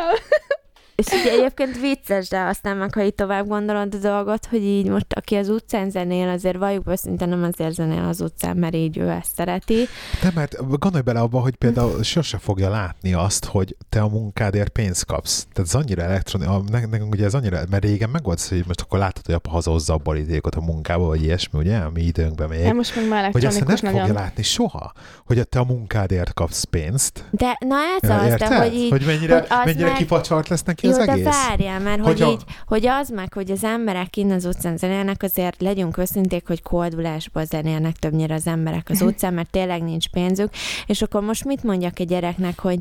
És 0.98 1.06
ugye 1.06 1.32
egyébként 1.32 1.80
vicces, 1.80 2.30
de 2.30 2.39
aztán 2.39 2.78
meg, 2.78 2.93
ha 2.93 3.04
így 3.04 3.14
tovább 3.14 3.48
gondolod 3.48 3.93
a 3.95 3.98
dolgot, 3.98 4.45
hogy 4.45 4.64
így 4.64 4.88
most 4.89 5.06
aki 5.14 5.36
az 5.36 5.50
utcán 5.50 5.89
zenél, 5.89 6.30
azért 6.30 6.58
valljuk 6.58 6.88
őszintén 6.89 7.30
nem 7.30 7.43
azért 7.43 7.74
zenél 7.74 8.04
az 8.04 8.22
utcán, 8.22 8.58
mert 8.58 8.76
így 8.76 8.98
ő 8.98 9.10
ezt 9.10 9.36
szereti. 9.36 9.86
De 10.22 10.32
mert 10.36 10.80
gondolj 10.80 11.04
bele 11.04 11.20
abba, 11.20 11.39
hogy 11.39 11.56
például 11.56 12.04
sose 12.04 12.38
fogja 12.38 12.70
látni 12.70 13.14
azt, 13.14 13.45
hogy 13.45 13.76
te 13.89 14.02
a 14.02 14.08
munkádért 14.08 14.70
pénzt 14.70 15.06
kapsz. 15.06 15.48
Tehát 15.54 15.70
ez 15.70 15.76
annyira 15.76 16.02
elektronikus, 16.02 16.70
nekünk 16.89 17.14
ugye 17.14 17.26
ez 17.26 17.34
annyira, 17.34 17.60
mert 17.70 17.84
régen 17.84 18.10
meg 18.10 18.24
volt, 18.24 18.41
hogy 18.41 18.64
most 18.68 18.82
akkor 18.82 19.00
látod, 19.00 19.26
hogy 19.26 19.36
apa 19.36 19.50
hazahozza 19.50 19.93
a 19.93 19.98
borítékot 19.98 20.56
a 20.56 20.62
munkába, 20.62 21.06
vagy 21.06 21.24
ilyesmi, 21.24 21.60
ugye, 21.60 21.78
a 21.78 21.89
mi 21.93 22.02
időnkben 22.02 22.50
még. 22.50 22.64
Nem, 22.64 22.76
most 22.76 22.95
meg 22.95 23.08
már 23.08 23.32
hogy 23.32 23.45
azt 23.45 23.66
nem 23.66 23.76
fogja 23.76 24.14
látni 24.14 24.43
soha, 24.43 24.91
hogy 25.26 25.48
te 25.48 25.60
a 25.60 25.64
munkádért 25.64 26.34
kapsz 26.34 26.64
pénzt. 26.64 27.26
De 27.32 27.58
na 27.60 27.76
ez 28.02 28.10
az, 28.10 28.26
Érted? 28.26 28.50
de 28.50 28.58
hogy 28.58 28.74
így, 28.74 28.89
hogy 28.89 29.06
mennyire, 29.06 29.34
hogy 29.34 29.45
az 29.50 29.66
mennyire 29.66 29.88
meg- 29.88 29.98
kifacsart 29.98 30.48
lesz 30.48 30.64
neki 30.64 30.87
Jó, 30.88 31.00
az 31.00 31.06
de 31.06 31.12
egész? 31.12 31.26
várjál, 31.26 31.80
mert 31.80 32.00
hogy, 32.00 32.08
Hogyha- 32.20 32.32
így, 32.32 32.44
hogy 32.66 32.88
az 32.88 33.10
meg, 33.10 33.34
hogy 33.34 33.52
az 33.52 33.64
emberek 33.64 34.18
innen 34.18 34.36
az 34.36 34.46
utcán 34.46 34.78
zenélnek, 34.78 35.24
azért 35.24 35.62
legyünk 35.62 35.98
őszinték, 35.98 36.48
hogy 36.48 36.62
koldulásból 36.62 37.46
zenélnek 37.46 37.96
többnyire 37.96 38.34
az 38.34 38.48
emberek 38.48 38.90
az 38.90 39.02
utcán, 39.08 39.34
mert 39.34 39.50
tényleg 39.50 39.84
nincs 39.84 40.10
pénzük, 40.10 40.50
és 40.86 41.02
akkor 41.02 41.22
most 41.22 41.46
mit 41.46 41.64
mondjak 41.64 42.00
egy 42.00 42.08
gyereknek, 42.08 42.60
hogy, 42.60 42.80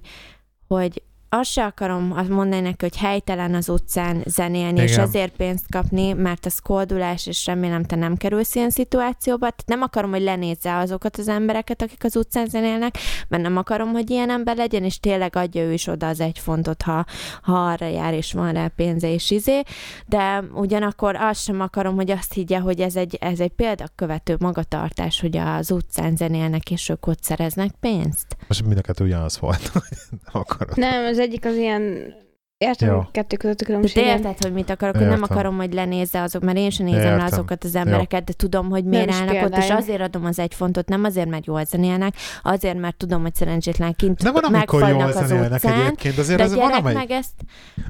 hogy 0.69 1.03
azt 1.29 1.51
se 1.51 1.65
akarom 1.65 2.13
azt 2.17 2.29
mondani 2.29 2.63
neki, 2.63 2.77
hogy 2.79 2.97
helytelen 2.97 3.55
az 3.55 3.69
utcán 3.69 4.23
zenélni, 4.27 4.81
és 4.81 4.93
Igen. 4.93 5.05
azért 5.05 5.37
pénzt 5.37 5.65
kapni, 5.71 6.13
mert 6.13 6.47
az 6.47 6.59
koldulás, 6.59 7.27
és 7.27 7.47
remélem 7.47 7.85
te 7.85 7.97
nem 7.97 8.17
kerülsz 8.17 8.55
ilyen 8.55 8.71
szituációba. 8.71 9.39
Tehát 9.39 9.67
nem 9.67 9.83
akarom, 9.83 10.11
hogy 10.11 10.23
lenézze 10.23 10.77
azokat 10.77 11.17
az 11.17 11.29
embereket, 11.29 11.83
akik 11.83 12.05
az 12.05 12.17
utcán 12.17 12.47
zenélnek, 12.47 12.99
mert 13.29 13.43
nem 13.43 13.57
akarom, 13.57 13.93
hogy 13.93 14.11
ilyen 14.11 14.31
ember 14.31 14.57
legyen, 14.57 14.85
és 14.85 15.01
tényleg 15.01 15.37
adja 15.37 15.63
ő 15.63 15.73
is 15.73 15.87
oda 15.87 16.09
az 16.09 16.21
egy 16.21 16.39
fontot, 16.39 16.83
ha, 16.83 17.05
ha 17.43 17.53
arra 17.53 17.87
jár, 17.87 18.15
és 18.15 18.33
van 18.33 18.53
rá 18.53 18.67
pénze 18.77 19.13
és 19.13 19.31
izé, 19.31 19.63
de 20.07 20.45
ugyanakkor 20.55 21.17
azt 21.17 21.43
sem 21.43 21.61
akarom, 21.61 21.95
hogy 21.95 22.11
azt 22.11 22.33
higgye, 22.33 22.59
hogy 22.59 22.81
ez 22.81 22.97
egy, 22.97 23.17
ez 23.21 23.41
egy 23.41 23.53
példakövető 23.53 24.37
magatartás, 24.39 25.21
hogy 25.21 25.37
az 25.37 25.71
utcán 25.71 26.17
zenélnek, 26.17 26.71
és 26.71 26.89
ők 26.89 27.07
ott 27.07 27.23
szereznek 27.23 27.71
pénzt. 27.81 28.37
Most 28.49 28.65
mind 28.65 28.79
a 28.79 28.81
kettő 28.81 29.05
ugyanaz 29.05 29.39
volt. 29.39 29.73
nem 30.33 30.43
akarod. 30.43 30.77
Nem, 30.77 31.05
az 31.17 31.23
egyik 31.23 31.45
az 31.45 31.57
ilyen... 31.57 32.15
Értem, 32.59 32.89
Jó. 32.89 32.97
a 32.99 33.09
kettő 33.13 33.37
között 33.37 33.61
a 33.61 33.65
De 33.65 33.65
különbséget. 33.65 34.19
érted, 34.19 34.43
hogy 34.43 34.53
mit 34.53 34.71
akarok, 34.71 34.97
hogy 34.97 35.07
nem 35.07 35.23
akarom, 35.23 35.57
hogy 35.57 35.73
lenézze 35.75 36.23
azok, 36.23 36.43
mert 36.43 36.57
én 36.57 36.71
sem 36.71 36.87
nézem 36.87 37.17
le 37.17 37.25
azokat 37.25 37.65
az 37.65 37.75
embereket, 37.75 38.25
de 38.25 38.33
tudom, 38.33 38.69
hogy 38.69 38.85
miért 38.85 39.09
Nem 39.09 39.29
állnak 39.29 39.45
ott, 39.45 39.57
és 39.57 39.71
azért 39.71 40.01
adom 40.01 40.25
az 40.25 40.39
egy 40.39 40.55
fontot, 40.55 40.89
nem 40.89 41.05
azért, 41.05 41.29
mert 41.29 41.47
jól 41.47 41.65
zenélnek, 41.65 42.15
azért, 42.43 42.79
mert 42.79 42.97
tudom, 42.97 43.23
hogy 43.23 43.35
szerencsétlen 43.35 43.95
kint 43.95 44.23
De 44.23 44.31
van, 44.31 44.45
amikor 44.45 44.89
jól 44.89 45.01
az 45.01 45.27
zenélnek 45.27 45.53
utcán, 45.53 45.81
egyébként, 45.81 46.19
azért 46.19 46.39
de 46.39 46.45
ez 46.45 46.55
van, 46.55 46.73
amely... 46.73 46.95
meg 46.95 47.11
ezt 47.11 47.33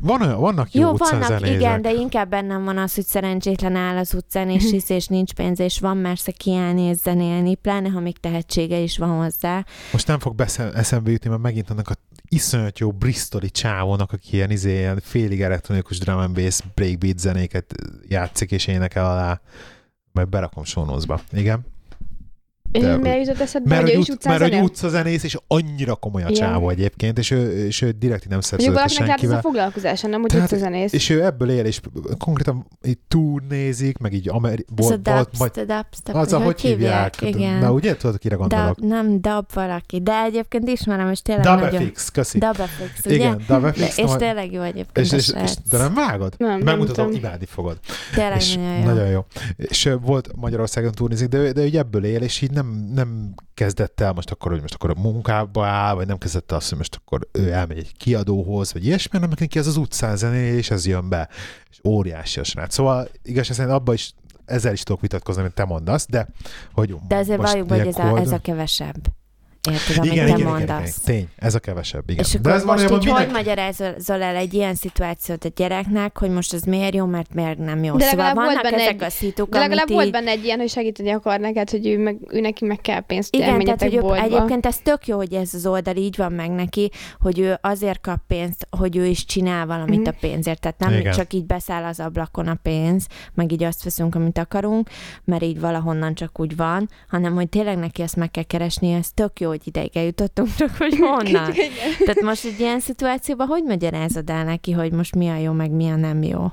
Van 0.01 0.23
olyan, 0.23 0.41
vannak 0.41 0.73
jó, 0.73 0.81
Jó, 0.81 0.93
vannak, 0.97 1.29
zenézek. 1.29 1.55
igen, 1.55 1.83
de 1.83 1.93
inkább 1.93 2.29
bennem 2.29 2.65
van 2.65 2.79
az, 2.79 2.95
hogy 2.95 3.07
szerencsétlen 3.07 3.77
áll 3.77 3.97
az 3.97 4.15
utcán, 4.15 4.51
és 4.51 4.71
hisz, 4.71 4.89
és 4.89 5.07
nincs 5.07 5.33
pénz, 5.33 5.61
és 5.61 5.81
van 5.81 5.97
mersze 5.97 6.31
kiállni 6.33 6.83
és 6.83 6.97
zenélni, 6.97 7.55
pláne 7.55 7.89
ha 7.89 8.01
még 8.01 8.19
tehetsége 8.19 8.79
is 8.79 8.99
van 8.99 9.23
hozzá. 9.23 9.65
Most 9.93 10.07
nem 10.07 10.19
fog 10.19 10.35
beszem, 10.35 10.71
eszembe 10.75 11.11
jutni, 11.11 11.31
mert 11.31 11.43
megint 11.43 11.71
annak 11.71 11.89
a 11.89 11.95
iszonyat 12.29 12.79
jó 12.79 12.93
bristoli 12.93 13.51
csávónak, 13.51 14.13
aki 14.13 14.35
ilyen, 14.37 14.51
izé, 14.51 14.77
ilyen 14.77 15.01
félig 15.01 15.43
elektronikus 15.43 15.99
drum 15.99 16.19
and 16.19 16.35
bass 16.35 16.61
breakbeat 16.75 17.19
zenéket 17.19 17.75
játszik 18.09 18.51
és 18.51 18.67
énekel 18.67 19.05
alá, 19.05 19.41
majd 20.13 20.29
berakom 20.29 20.65
sónozba. 20.65 21.21
Igen. 21.33 21.76
De- 22.73 22.97
miért 22.97 23.27
jutott 23.27 23.41
eszedbe, 23.41 23.69
Mert 23.69 23.81
hogy 23.81 23.91
ő 23.91 23.95
hogy, 23.95 24.03
is 24.03 24.09
ut- 24.09 24.15
utcán 24.17 24.39
mert 24.39 24.55
hogy 24.55 24.63
utcazenész, 24.65 25.23
és 25.23 25.37
annyira 25.47 25.95
komoly 25.95 26.23
a 26.23 26.31
csávó 26.33 26.71
egyébként, 26.71 27.19
és 27.19 27.31
ő, 27.31 27.67
és 27.67 27.83
ő 27.83 27.91
direkt 27.91 28.29
nem 28.29 28.41
szerződött 28.41 28.75
valakinek 28.75 29.01
lehet 29.01 29.13
ez 29.17 29.17
a 29.17 29.21
senkivel. 29.21 29.41
foglalkozása, 29.41 30.07
nem, 30.09 30.21
hogy 30.21 30.31
Tehát- 30.31 30.53
utcazenész. 30.53 30.93
És 30.93 31.09
ő 31.11 31.25
ebből 31.25 31.51
él, 31.51 31.65
és 31.65 31.81
konkrétan 32.19 32.67
így 32.87 32.99
turnézik, 33.09 33.99
meg 33.99 34.13
így 34.13 34.29
Ameri- 34.29 34.65
Ez 34.79 34.85
a 34.85 34.89
volt, 34.89 35.09
volt, 35.09 35.39
majd 35.39 35.53
dubstep, 35.53 36.15
az, 36.15 36.31
vagy 36.31 36.41
ahogy 36.43 36.61
hívják. 36.61 37.15
Igen. 37.21 37.59
Na 37.59 37.73
ugye, 37.73 37.97
tudod, 37.97 38.19
kire 38.19 38.37
gondolok? 38.37 38.79
Dub, 38.79 38.89
nem 38.89 39.21
dub 39.21 39.45
valaki, 39.55 40.01
de 40.03 40.23
egyébként 40.23 40.69
ismerem, 40.69 41.11
és 41.11 41.21
tényleg 41.23 41.45
Dub 41.45 41.61
nagyon... 41.61 41.83
FX, 41.87 42.11
köszi. 42.11 42.39
Dubfix, 42.39 43.05
ugye? 43.05 43.15
Igen, 43.15 43.43
Dub 43.49 43.67
FX. 43.75 43.99
És 43.99 44.11
tényleg 44.17 44.53
jó 44.53 44.63
egyébként 44.63 45.13
és, 45.13 45.29
a 45.29 45.41
és, 45.43 45.55
de 45.71 45.79
nem 45.79 45.95
vágod? 45.95 46.35
Nem, 46.39 46.61
Megmutatom, 46.61 47.11
imádni 47.13 47.47
fogod. 47.47 47.79
Tényleg 48.15 48.41
nagyon 48.57 48.79
jó. 48.79 48.85
nagyon 48.85 49.07
jó. 49.09 49.25
És 49.57 49.91
volt 50.03 50.29
Magyarországon 50.37 50.93
turnézik, 50.93 51.29
de, 51.29 51.53
de 51.53 51.65
így 51.67 51.77
ebből 51.77 52.05
él, 52.05 52.23
és 52.23 52.41
így 52.41 52.51
nem, 52.57 52.91
nem 52.95 53.35
kezdett 53.55 54.01
el 54.01 54.13
most 54.13 54.31
akkor, 54.31 54.51
hogy 54.51 54.61
most 54.61 54.75
akkor 54.75 54.91
a 54.91 55.01
munkába 55.01 55.67
áll, 55.67 55.95
vagy 55.95 56.07
nem 56.07 56.19
kezdett 56.19 56.51
el 56.51 56.57
azt, 56.57 56.69
hogy 56.69 56.79
most 56.79 56.97
akkor 56.97 57.29
ő 57.33 57.53
elmegy 57.53 57.79
egy 57.79 57.97
kiadóhoz, 57.97 58.73
vagy 58.73 58.85
ilyesmi, 58.85 59.19
hanem 59.19 59.33
neki 59.39 59.59
ez 59.59 59.67
az 59.67 59.77
utcán 59.77 60.17
zenél, 60.17 60.57
és 60.57 60.71
ez 60.71 60.87
jön 60.87 61.09
be. 61.09 61.29
És 61.71 61.81
óriási 61.85 62.41
a 62.41 62.45
srác. 62.45 62.75
Szóval 62.75 63.09
igaz, 63.23 63.47
szerint 63.47 63.75
abban 63.75 63.95
is 63.95 64.15
ezzel 64.45 64.73
is 64.73 64.83
tudok 64.83 65.01
vitatkozni, 65.01 65.41
amit 65.41 65.55
te 65.55 65.65
mondasz, 65.65 66.07
de 66.09 66.29
hogy 66.73 66.95
De 67.09 67.17
azért 67.17 67.41
valljuk, 67.41 67.69
hogy 67.69 67.79
ez 67.79 67.99
a, 67.99 68.19
ez 68.19 68.33
a 68.33 68.39
kevesebb. 68.39 69.09
Érted, 69.73 69.97
amit 69.99 70.13
igen, 70.13 70.25
te 70.27 70.33
igen, 70.33 70.39
igen, 70.39 70.51
mondasz. 70.53 70.79
igen, 70.79 70.93
tény, 71.05 71.29
ez 71.37 71.55
a 71.55 71.59
kevesebb, 71.59 72.11
igen. 72.11 72.25
És 72.25 72.33
de 72.33 72.39
akkor 72.39 72.53
ez 72.53 72.65
most 72.65 72.83
így 72.83 72.91
hogy 72.91 73.05
minek- 73.05 73.33
magyarázol 73.33 74.23
el 74.23 74.37
egy 74.37 74.55
ilyen 74.55 74.75
szituációt 74.75 75.45
a 75.45 75.49
gyereknek, 75.57 76.19
hogy 76.19 76.31
most 76.31 76.53
ez 76.55 76.63
miért 76.63 76.95
jó, 76.95 77.05
mert 77.07 77.35
miért 77.35 77.59
nem 77.59 77.85
jó. 77.85 77.97
De 77.97 78.05
szóval 78.05 78.25
legalább 78.27 78.35
volt 78.35 78.47
vannak 78.47 78.63
benne 78.63 78.77
ezek 78.83 78.95
egy- 78.95 79.03
a 79.03 79.11
szituk, 79.11 79.49
De 79.49 79.59
legalább 79.59 79.89
volt 79.91 80.07
így... 80.07 80.13
benne 80.13 80.31
egy 80.31 80.45
ilyen, 80.45 80.59
hogy 80.59 80.69
segíteni 80.69 81.11
akar 81.11 81.41
neked, 81.41 81.71
hogy 81.71 81.87
ő, 81.87 81.99
meg, 81.99 82.17
ő 82.29 82.41
neki 82.41 82.65
meg 82.65 82.81
kell 82.81 83.01
pénzt, 83.01 83.35
Igen, 83.35 83.59
tehát 83.59 83.83
hogy 83.83 83.99
boltba. 84.01 84.23
egyébként 84.23 84.67
ez 84.67 84.79
tök 84.79 85.07
jó, 85.07 85.17
hogy 85.17 85.33
ez 85.35 85.55
az 85.55 85.67
oldal 85.67 85.97
így 85.97 86.17
van 86.17 86.33
meg 86.33 86.51
neki, 86.51 86.91
hogy 87.21 87.39
ő 87.39 87.59
azért 87.61 88.01
kap 88.01 88.21
pénzt, 88.27 88.67
hogy 88.71 88.97
ő 88.97 89.05
is 89.07 89.25
csinál 89.25 89.67
valamit 89.67 90.01
Mhm. 90.01 90.09
a 90.09 90.15
pénzért. 90.21 90.61
Tehát 90.61 90.79
nem 90.79 90.93
Igen. 90.93 91.13
csak 91.13 91.33
így 91.33 91.45
beszáll 91.47 91.85
az 91.85 92.01
ablakon 92.01 92.47
a 92.49 92.59
pénz, 92.63 93.07
meg 93.35 93.53
így 93.53 93.63
azt 93.63 93.85
veszünk, 93.85 94.15
amit 94.15 94.39
akarunk, 94.39 94.89
mert 95.25 95.43
így 95.43 95.61
valahonnan 95.61 96.15
csak 96.15 96.41
úgy 96.41 96.57
van, 96.57 96.89
hanem 97.09 97.35
hogy 97.35 97.49
tényleg 97.49 97.79
neki 97.79 98.03
ezt 98.03 98.17
meg 98.17 98.31
kell 98.31 98.43
keresni, 98.43 98.93
ez 98.93 99.09
tök 99.15 99.41
jó, 99.41 99.53
hogy 99.57 99.67
ideig 99.67 99.97
eljutottunk, 99.97 100.55
csak 100.55 100.77
hogy 100.77 100.97
honnan. 100.99 101.53
Tehát 102.05 102.21
most 102.23 102.45
egy 102.45 102.61
ilyen 102.61 102.81
szituációban 102.81 103.47
hogy 103.47 103.65
magyarázod 103.65 104.31
el 104.31 104.45
neki, 104.45 104.73
hogy 104.73 104.93
most 104.93 105.15
mi 105.15 105.29
a 105.29 105.37
jó, 105.37 105.53
meg 105.53 105.71
mi 105.71 105.89
a 105.89 105.97
nem 105.97 106.23
jó? 106.23 106.47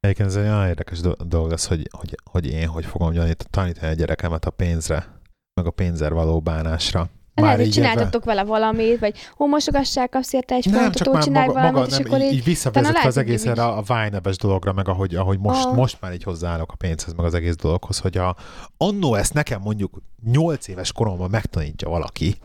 Egyébként 0.00 0.28
ez 0.28 0.36
egy 0.36 0.42
olyan 0.42 0.66
érdekes 0.66 1.00
do- 1.00 1.28
dolog 1.28 1.52
az, 1.52 1.66
hogy, 1.66 1.88
hogy, 1.90 2.14
hogy 2.30 2.46
én 2.46 2.66
hogy 2.66 2.84
fogom 2.84 3.14
tanítani 3.50 3.92
a 3.92 3.94
gyerekemet 3.94 4.44
a 4.44 4.50
pénzre, 4.50 5.20
meg 5.54 5.66
a 5.66 5.70
pénzzel 5.70 6.10
való 6.10 6.40
bánásra. 6.40 7.08
Lehet, 7.42 7.58
hogy 7.60 7.70
csináltatok 7.70 8.24
vele 8.24 8.44
valamit, 8.44 8.98
vagy 8.98 9.14
hó, 9.36 9.46
mosogassák, 9.46 10.14
azt 10.14 10.34
érte 10.34 10.54
egy 10.54 10.70
nem, 10.70 10.92
csak 10.92 11.08
ó, 11.08 11.12
már 11.12 11.22
csinálj 11.22 11.46
maga, 11.46 11.58
valamit, 11.58 11.80
maga 11.80 11.90
és 11.90 11.96
nem, 11.96 12.06
akkor 12.06 12.20
így, 12.20 12.32
így... 12.32 12.38
így 12.38 12.44
visszavezet 12.44 12.92
lehet, 12.92 13.08
az 13.08 13.16
egész 13.16 13.46
erre 13.46 13.64
a 13.64 13.82
Vine-es 13.86 14.36
dologra, 14.36 14.72
meg 14.72 14.88
ahogy, 14.88 15.14
ahogy 15.14 15.38
most, 15.38 15.64
Ah. 15.64 15.74
most 15.76 15.96
már 16.00 16.12
így 16.12 16.22
hozzáállok 16.22 16.72
a 16.72 16.76
pénzhez, 16.76 17.12
meg 17.14 17.26
az 17.26 17.34
egész 17.34 17.56
dologhoz, 17.56 17.98
hogy 17.98 18.16
a, 18.16 18.36
annó 18.76 19.14
ezt 19.14 19.34
nekem 19.34 19.60
mondjuk 19.60 20.02
8 20.24 20.68
éves 20.68 20.92
koromban 20.92 21.30
megtanítja 21.30 21.88
valaki, 21.88 22.36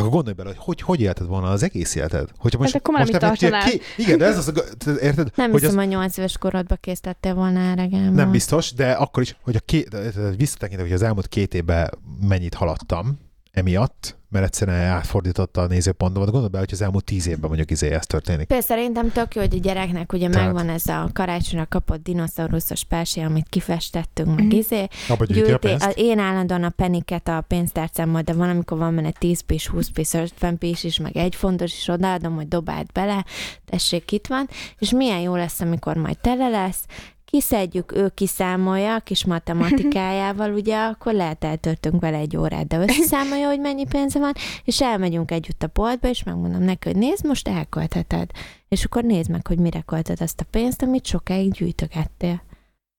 akkor 0.00 0.10
gondolj 0.10 0.34
bele, 0.34 0.48
hogy 0.48 0.58
hogy, 0.64 0.80
hogy 0.80 1.00
élted 1.00 1.26
volna 1.26 1.48
az 1.50 1.62
egész 1.62 1.94
életed. 1.94 2.28
Hogyha 2.38 2.58
most, 2.58 2.72
Hát 2.72 2.80
akkor 2.82 2.94
már 2.94 3.06
most 3.06 3.18
tartanál. 3.18 3.62
ki, 3.70 3.80
igen, 3.96 4.18
de 4.18 4.24
ez 4.24 4.38
az, 4.38 4.48
a- 4.48 4.76
te- 4.84 4.92
érted? 5.02 5.30
Nem 5.34 5.50
hogy 5.50 5.60
hiszem, 5.60 5.76
hogy 5.76 5.88
nyolc 5.88 6.16
éves 6.16 6.38
korodba 6.38 6.74
készítettél 6.74 7.34
volna 7.34 7.60
erre, 7.60 8.10
Nem 8.10 8.30
biztos, 8.30 8.72
de 8.72 8.90
akkor 8.92 9.22
is, 9.22 9.36
hogy 9.42 9.56
a 9.56 9.60
két, 9.64 9.96
visszatekintek, 10.36 10.84
hogy 10.84 10.94
az 10.94 11.02
elmúlt 11.02 11.28
két 11.28 11.54
évben 11.54 11.90
mennyit 12.28 12.54
haladtam 12.54 13.18
emiatt, 13.56 14.16
mert 14.28 14.44
egyszerűen 14.44 14.80
átfordította 14.80 15.60
a 15.60 15.66
nézőpontomat. 15.66 16.28
Gondolj 16.30 16.50
bele, 16.50 16.64
hogy 16.64 16.72
az 16.74 16.82
elmúlt 16.82 17.04
tíz 17.04 17.26
évben 17.26 17.46
mondjuk 17.48 17.70
izé 17.70 17.90
ez 17.90 18.06
történik. 18.06 18.46
Például 18.46 18.68
szerintem 18.68 19.12
tök 19.12 19.34
jó, 19.34 19.40
hogy 19.40 19.54
a 19.54 19.58
gyereknek 19.58 20.12
ugye 20.12 20.28
Tehát- 20.28 20.44
megvan 20.46 20.68
ez 20.74 20.86
a 20.86 21.10
karácsonyra 21.12 21.66
kapott 21.68 22.02
dinoszauruszos 22.02 22.84
pásé, 22.84 23.20
amit 23.20 23.46
kifestettünk, 23.48 24.34
meg 24.36 24.44
Mhm. 24.44 24.56
izé. 24.56 24.86
Abba 25.08 25.24
gyűjti 25.24 25.52
a 25.52 25.58
pénzt. 25.58 25.92
én 25.94 26.18
állandóan 26.18 26.62
a 26.64 26.70
peniket 26.70 27.28
a 27.28 27.44
pénztárcámmal, 27.48 28.22
de 28.22 28.32
van, 28.32 28.48
amikor 28.48 28.78
van 28.78 28.94
benne 28.94 29.10
10 29.10 29.40
pis, 29.40 29.66
20 29.66 29.88
pis, 29.90 30.12
50 30.12 30.58
pis 30.58 30.84
is, 30.84 30.98
meg 30.98 31.16
egy 31.16 31.34
fontos 31.34 31.72
is 31.72 31.88
odaadom, 31.88 32.34
hogy 32.34 32.48
dobáld 32.48 32.86
bele, 32.92 33.24
tessék, 33.64 34.12
itt 34.12 34.26
van, 34.26 34.48
és 34.78 34.90
milyen 34.90 35.20
jó 35.20 35.36
lesz, 35.36 35.60
amikor 35.60 35.96
majd 35.96 36.18
tele 36.18 36.48
lesz, 36.48 36.84
kiszedjük, 37.30 37.92
ő 37.96 38.08
kiszámolja 38.14 38.94
a 38.94 39.00
kis 39.00 39.24
matematikájával, 39.24 40.52
ugye, 40.60 40.76
akkor 40.76 41.12
lehet 41.12 41.44
eltörtünk 41.44 42.00
vele 42.00 42.16
egy 42.16 42.36
órát, 42.36 42.66
de 42.66 42.78
összeszámolja, 42.78 43.48
hogy 43.48 43.60
mennyi 43.60 43.84
pénze 43.86 44.18
van, 44.18 44.32
és 44.64 44.80
elmegyünk 44.80 45.30
együtt 45.30 45.62
a 45.62 45.70
boltba, 45.72 46.08
és 46.08 46.22
megmondom 46.22 46.62
neki, 46.62 46.88
hogy 46.88 46.98
nézd, 46.98 47.26
most 47.26 47.48
elköltheted. 47.48 48.30
És 48.68 48.84
akkor 48.84 49.04
nézd 49.04 49.30
meg, 49.30 49.46
hogy 49.46 49.58
mire 49.58 49.80
költöd 49.80 50.20
azt 50.20 50.40
a 50.40 50.44
pénzt, 50.50 50.82
amit 50.82 51.06
sokáig 51.06 51.52
gyűjtögettél. 51.52 52.42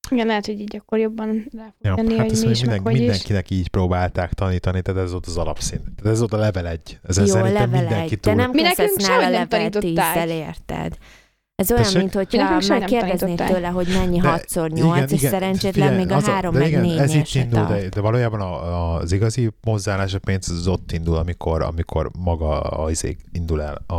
Igen, 0.09 0.27
lehet, 0.27 0.45
hogy 0.45 0.59
így 0.59 0.75
akkor 0.75 0.97
jobban 0.97 1.45
rá 1.57 1.63
fog 1.63 1.73
Ja, 1.81 1.93
tenni, 1.95 2.17
hát 2.17 2.29
hogy 2.29 2.39
mi 2.43 2.49
is, 2.49 2.59
minden, 2.59 2.75
meg 2.75 2.85
hogy 2.85 2.93
is. 2.93 2.99
mindenkinek 2.99 3.49
így 3.49 3.67
próbálták 3.69 4.33
tanítani, 4.33 4.81
tehát 4.81 5.01
ez 5.01 5.11
volt 5.11 5.25
az 5.25 5.37
alapszint. 5.37 5.81
Tehát 5.81 6.11
ez 6.13 6.19
volt 6.19 6.33
a 6.33 6.37
level 6.37 6.67
egy. 6.67 6.99
Ez 7.07 7.17
Jó, 7.17 7.35
level 7.35 7.67
mindenki 7.67 8.13
egy, 8.13 8.19
túl. 8.19 8.33
de 8.35 8.41
nem 8.41 8.49
Mi 8.51 8.61
nekünk 8.61 8.99
sehogy 8.99 9.31
nem 9.31 9.47
tanították. 9.47 9.81
tízzel, 10.13 10.29
érted? 10.29 10.97
Ez 11.61 11.71
olyan, 11.71 11.83
Tessék? 11.83 11.97
mint 11.97 12.13
Mi 12.13 12.37
hogyha 12.37 12.61
megkérdeznéd 12.67 13.43
tőle, 13.47 13.67
hogy 13.67 13.87
mennyi 13.87 14.19
De 14.19 14.41
6x8, 14.47 15.09
és 15.09 15.19
szerencsétlen 15.19 15.71
figyelj, 15.71 15.95
még 15.95 16.11
a 16.11 16.15
az 16.15 16.25
3 16.25 16.53
de 16.53 16.59
meg 16.59 16.67
igen, 16.67 16.81
4 16.81 16.97
ez 16.97 17.13
itt 17.13 17.33
indul, 17.33 17.65
tart. 17.65 17.69
de, 17.69 17.89
de 17.89 18.01
valójában 18.01 18.41
a, 18.41 18.95
az 18.95 19.11
igazi 19.11 19.51
mozzálás 19.63 20.13
a 20.13 20.19
pénz 20.19 20.49
az 20.49 20.67
ott 20.67 20.91
indul, 20.91 21.15
amikor, 21.15 21.61
amikor 21.61 22.09
maga 22.19 22.59
az 22.59 22.91
izé 22.91 23.17
indul 23.31 23.61
el, 23.61 23.73
a, 23.87 23.93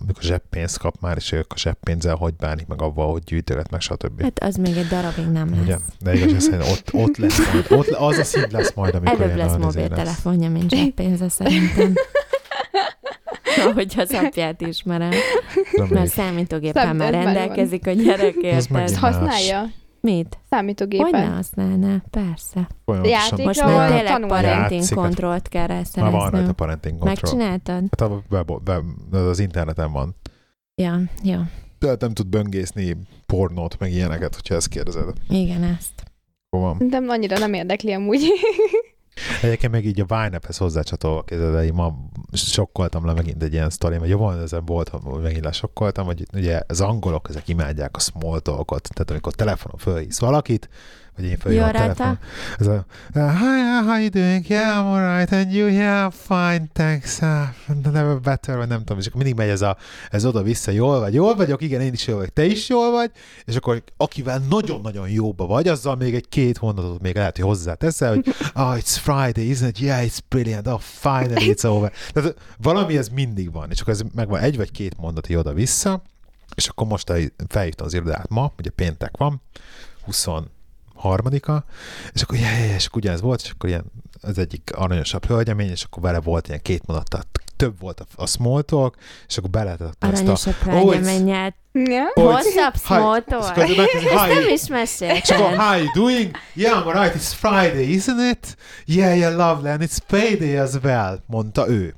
amikor 0.00 0.22
zseppénzt 0.22 0.78
kap 0.78 0.94
már, 1.00 1.16
és 1.16 1.32
ők 1.32 1.52
a 1.52 1.56
zseppénzzel 1.58 2.14
hogy 2.14 2.34
bánik, 2.34 2.66
meg 2.66 2.82
avval, 2.82 3.10
hogy 3.10 3.22
gyűjtöget, 3.22 3.70
meg 3.70 3.80
stb. 3.80 4.22
Hát 4.22 4.42
az 4.42 4.56
még 4.56 4.76
egy 4.76 4.86
darabig 4.86 5.26
nem 5.26 5.58
Ugye? 5.62 5.70
lesz. 5.70 5.82
De 6.00 6.14
igaz, 6.14 6.42
szerint 6.42 6.70
ott, 6.70 6.88
ott 6.92 7.16
lesz 7.16 7.52
majd, 7.52 7.66
ott, 7.68 7.88
az 7.88 8.18
a 8.18 8.24
szint 8.24 8.52
lesz 8.52 8.72
majd, 8.74 8.94
amikor 8.94 9.20
Előbb 9.20 9.36
lesz 9.36 9.54
izé 9.54 9.58
mobiltelefonja, 9.58 10.50
mint 10.50 10.70
zseppénze 10.74 11.28
szerintem. 11.28 11.92
Ahogy 13.70 13.94
az 13.96 14.12
apját 14.12 14.60
ismerem. 14.60 15.10
Mert 15.88 16.10
számítógéppel 16.10 16.84
Szem- 16.84 16.96
már 16.96 17.14
ez 17.14 17.24
már 17.24 17.34
rendelkezik 17.34 17.86
a 17.86 17.90
gyerek, 17.92 18.34
érted? 18.34 18.94
használja? 18.94 19.70
Mit? 20.00 20.38
Számítógépen. 20.50 21.04
Hogy 21.10 21.20
ne 21.28 21.34
használná? 21.34 22.02
Persze. 22.10 22.68
Folyamatosan- 22.84 23.20
Játék- 23.30 23.46
Most 23.46 23.64
már 23.64 23.90
tényleg 23.90 24.26
parenting 24.26 24.88
kontrollt 24.94 25.48
kell 25.48 25.66
rá 25.66 25.80
Már 25.96 26.10
van 26.10 26.30
rajta 26.30 26.52
parenting 26.52 26.98
control. 26.98 27.14
Megcsináltad? 27.14 27.82
Hát 27.98 28.10
a 28.10 28.22
web, 28.30 28.50
web, 28.50 28.84
az 29.14 29.38
interneten 29.38 29.92
van. 29.92 30.16
Ja, 30.74 31.00
jó. 31.22 31.38
De 31.78 31.96
nem 31.98 32.12
tud 32.12 32.26
böngészni 32.26 32.96
pornót, 33.26 33.78
meg 33.78 33.92
ilyeneket, 33.92 34.34
hogyha 34.34 34.54
ezt 34.54 34.68
kérdezed. 34.68 35.08
Igen, 35.28 35.62
ezt. 35.62 35.92
Van? 36.48 36.76
De 36.88 37.02
annyira 37.06 37.38
nem 37.38 37.52
érdekli 37.52 37.92
amúgy. 37.92 38.20
Egyébként 39.42 39.72
meg 39.72 39.84
így 39.84 40.00
a 40.00 40.04
Vine-hez 40.04 40.56
hozzácsatolva 40.56 41.22
képzeld, 41.22 41.64
én 41.64 41.72
ma 41.72 41.94
sokkoltam 42.32 43.06
le 43.06 43.12
megint 43.12 43.42
egy 43.42 43.52
ilyen 43.52 43.70
sztori, 43.70 43.98
vagy 43.98 44.08
jó 44.08 44.18
van, 44.18 44.40
ezen 44.40 44.64
volt, 44.64 44.88
hogy 44.88 45.22
megint 45.22 45.44
lesokkoltam, 45.44 46.04
hogy 46.04 46.26
ugye 46.34 46.60
az 46.66 46.80
angolok, 46.80 47.28
ezek 47.28 47.48
imádják 47.48 47.96
a 47.96 47.98
small 47.98 48.40
talkot, 48.40 48.88
tehát 48.92 49.10
amikor 49.10 49.32
telefonon 49.32 49.78
fölhívsz 49.78 50.20
valakit, 50.20 50.68
vagy 51.42 51.52
én 51.52 51.58
Jó 51.58 51.64
a 51.64 51.70
telefon. 51.70 52.18
Ez 52.58 52.66
a, 52.66 52.84
uh, 53.14 53.30
hi, 53.38 53.86
how 53.86 53.98
you 53.98 54.08
doing? 54.08 54.48
Yeah, 54.48 54.78
I'm 54.78 54.86
alright, 54.86 55.32
and 55.32 55.52
you? 55.52 55.66
Yeah, 55.68 56.12
fine, 56.12 56.68
thanks. 56.72 57.20
Uh, 57.20 57.92
never 57.92 58.20
better, 58.20 58.56
vagy 58.56 58.68
nem 58.68 58.78
tudom, 58.78 58.98
és 58.98 59.06
akkor 59.06 59.22
mindig 59.22 59.38
megy 59.38 59.48
ez, 59.48 59.62
a, 59.62 59.76
ez 60.10 60.24
oda-vissza, 60.24 60.70
jól 60.70 61.00
vagy, 61.00 61.14
jól 61.14 61.34
vagyok, 61.34 61.62
igen, 61.62 61.80
én 61.80 61.92
is 61.92 62.06
jól 62.06 62.16
vagyok, 62.16 62.32
te 62.32 62.44
is 62.44 62.68
jól 62.68 62.90
vagy, 62.90 63.10
és 63.44 63.56
akkor 63.56 63.82
akivel 63.96 64.38
nagyon-nagyon 64.48 65.08
jóba 65.08 65.46
vagy, 65.46 65.68
azzal 65.68 65.96
még 65.96 66.14
egy 66.14 66.28
két 66.28 66.60
mondatot 66.60 67.00
még 67.00 67.16
lehet, 67.16 67.36
hogy 67.36 67.44
hozzáteszel, 67.44 68.14
hogy 68.14 68.28
oh, 68.54 68.76
it's 68.80 68.96
Friday, 69.02 69.54
isn't 69.54 69.68
it? 69.68 69.78
Yeah, 69.78 70.06
it's 70.06 70.18
brilliant, 70.28 70.66
oh, 70.66 70.80
finally 70.80 71.54
it's 71.54 71.66
over. 71.66 71.92
Tehát 72.12 72.34
valami 72.58 72.96
ez 72.96 73.08
mindig 73.08 73.52
van, 73.52 73.70
és 73.70 73.80
akkor 73.80 73.92
ez 73.92 74.02
megvan 74.14 74.40
egy 74.40 74.56
vagy 74.56 74.70
két 74.70 74.96
mondat 74.96 75.30
oda-vissza, 75.30 76.02
és 76.54 76.68
akkor 76.68 76.86
most 76.86 77.12
felhívtam 77.48 77.86
az 77.86 77.94
irodát 77.94 78.28
ma, 78.28 78.52
ugye 78.58 78.70
péntek 78.70 79.16
van, 79.16 79.42
20 80.04 80.26
harmadika, 81.00 81.64
és 82.12 82.22
akkor, 82.22 82.36
yeah, 82.38 82.58
yeah, 82.58 82.74
és 82.74 82.86
akkor 82.86 83.00
ugyanez 83.00 83.20
volt, 83.20 83.40
és 83.44 83.50
akkor 83.50 83.68
ilyen 83.68 83.84
az 84.20 84.38
egyik 84.38 84.70
aranyosabb 84.74 85.26
hölgyemény, 85.26 85.70
és 85.70 85.82
akkor 85.84 86.02
vele 86.02 86.20
volt 86.20 86.48
ilyen 86.48 86.62
két 86.62 86.86
mondat, 86.86 87.08
tehát 87.08 87.26
több 87.56 87.80
volt 87.80 88.00
a, 88.00 88.04
a 88.14 88.26
small 88.26 88.62
talk, 88.62 88.94
és 89.28 89.38
akkor 89.38 89.50
beletettem 89.50 90.10
ezt 90.10 90.20
a... 90.20 90.22
Aranyosabb 90.22 90.54
it's- 91.00 91.04
Hosszabb 92.14 92.74
small 92.76 93.18
És 93.18 93.24
talk. 93.26 93.56
Ezt 93.58 94.26
nem 94.26 94.48
is 94.48 94.62
És 94.62 94.68
meséltem. 94.68 95.42
akkor, 95.42 95.56
how 95.56 95.76
you 95.78 95.92
doing? 95.94 96.30
Yeah, 96.54 96.82
I'm 96.82 96.86
alright, 96.86 97.14
it's 97.14 97.32
Friday, 97.34 97.96
isn't 97.98 98.30
it? 98.30 98.56
Yeah, 98.86 99.16
yeah, 99.18 99.36
lovely, 99.36 99.68
and 99.70 99.82
it's 99.82 99.98
payday 100.06 100.56
as 100.56 100.74
well, 100.82 101.22
mondta 101.26 101.68
ő. 101.68 101.94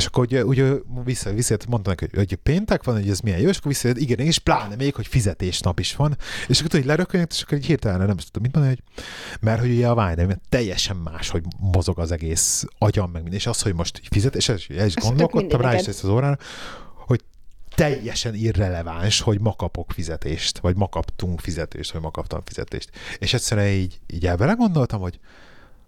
És 0.00 0.06
akkor 0.06 0.24
ugye, 0.24 0.44
ugye 0.44 0.72
vissza, 1.04 1.32
vissza 1.32 1.56
mondta 1.68 1.90
neki, 1.90 2.06
hogy, 2.10 2.26
hogy 2.28 2.34
péntek 2.36 2.84
van, 2.84 2.94
hogy 2.94 3.08
ez 3.08 3.20
milyen 3.20 3.40
jó, 3.40 3.48
és 3.48 3.56
akkor 3.56 3.70
visszajött, 3.70 3.98
igen, 3.98 4.18
és 4.18 4.38
pláne 4.38 4.76
még, 4.76 4.94
hogy 4.94 5.06
fizetésnap 5.06 5.78
is 5.78 5.96
van. 5.96 6.16
És 6.48 6.58
akkor 6.58 6.70
tudod, 6.70 6.86
lerökönyögt, 6.86 7.32
és 7.32 7.42
akkor 7.42 7.58
így 7.58 7.66
hirtelen 7.66 8.06
nem 8.06 8.16
is 8.16 8.22
tudtam 8.22 8.42
mit 8.42 8.54
mondani, 8.54 8.74
hogy 8.74 9.04
mert 9.40 9.60
hogy 9.60 9.70
ugye 9.70 9.88
a 9.88 9.94
mert 9.94 10.40
teljesen 10.48 10.96
más, 10.96 11.28
hogy 11.28 11.42
mozog 11.58 11.98
az 11.98 12.12
egész 12.12 12.64
agyam, 12.78 13.10
meg 13.10 13.22
minden, 13.22 13.38
és 13.38 13.46
az, 13.46 13.62
hogy 13.62 13.74
most 13.74 13.98
így 13.98 14.08
fizet, 14.10 14.36
és 14.36 14.48
el 14.48 14.56
is, 14.56 14.68
el 14.68 14.86
is 14.86 14.94
gondolkodtam 14.94 15.60
rá, 15.60 15.68
mindegy 15.68 15.88
ezt 15.88 16.04
az 16.04 16.10
órára, 16.10 16.38
hogy 16.94 17.24
teljesen 17.74 18.34
irreleváns, 18.34 19.20
hogy 19.20 19.40
ma 19.40 19.54
kapok 19.56 19.92
fizetést, 19.92 20.58
vagy 20.58 20.76
ma 20.76 20.88
kaptunk 20.88 21.40
fizetést, 21.40 21.92
vagy 21.92 22.02
ma 22.02 22.10
kaptam 22.10 22.40
fizetést. 22.44 22.90
És 23.18 23.34
egyszerűen 23.34 23.66
így, 23.66 24.00
így 24.06 24.26
elvele 24.26 24.52
gondoltam, 24.52 25.00
hogy, 25.00 25.18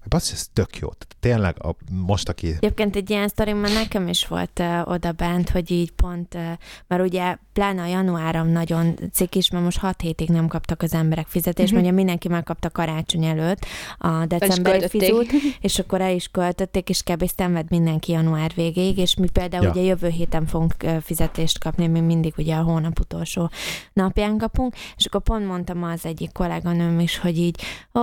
hogy 0.03 0.09
basszus, 0.11 0.33
ez 0.33 0.47
tök 0.53 0.77
jó. 0.77 0.89
Tehát 0.89 1.17
tényleg 1.21 1.65
a, 1.65 1.77
most, 1.91 2.29
aki 2.29 2.47
Egyébként 2.47 2.97
egy 2.97 3.11
ilyen 3.11 3.29
sztorim 3.29 3.57
már 3.57 3.73
nekem 3.73 4.09
is 4.09 4.27
volt 4.27 4.59
uh, 4.59 4.91
oda 4.91 5.13
bent, 5.13 5.51
hogy 5.51 5.71
így 5.71 5.91
pont, 5.91 6.35
uh, 6.35 6.41
mert 6.87 7.03
ugye 7.03 7.37
pláne 7.53 7.83
a 7.83 7.87
januárom 7.87 8.49
nagyon 8.49 8.99
cikis, 9.13 9.51
mert 9.51 9.65
most 9.65 9.79
6 9.79 10.01
hétig 10.01 10.29
nem 10.29 10.47
kaptak 10.49 10.83
az 10.83 10.95
emberek 10.95 11.27
fizetést, 11.27 11.69
Mhm. 11.69 11.77
uh-huh. 11.77 11.89
ugye 11.89 11.97
mindenki 11.97 12.29
megkapta 12.29 12.71
karácsony 12.71 13.25
előtt 13.25 13.67
a 13.99 14.27
decemberi 14.27 14.89
fizut, 14.89 15.33
és 15.61 15.79
akkor 15.79 16.01
el 16.01 16.15
is 16.15 16.29
költötték, 16.29 16.89
és 16.89 17.03
kb. 17.03 17.31
szenved 17.37 17.71
mindenki 17.71 18.13
január 18.13 18.53
végéig, 18.55 18.99
és 18.99 19.15
mi 19.15 19.29
például 19.31 19.65
Ja. 19.65 19.71
ugye 19.71 19.81
jövő 19.81 20.09
héten 20.09 20.47
fogunk 20.47 20.75
fizetést 21.03 21.59
kapni, 21.59 21.87
mi 21.87 22.01
mindig 22.01 22.35
ugye 22.37 22.55
a 22.55 22.63
hónap 22.63 23.01
utolsó 23.01 23.51
napján 23.93 24.39
kapunk, 24.39 24.75
és 24.97 25.07
akkor 25.07 25.23
pont 25.23 25.47
mondtam 25.47 25.83
az 25.83 26.05
egyik 26.07 26.33
kolléganőm 26.33 27.01
is, 27.01 27.19
hogy 27.19 27.39
így, 27.39 27.61
ó, 27.95 28.01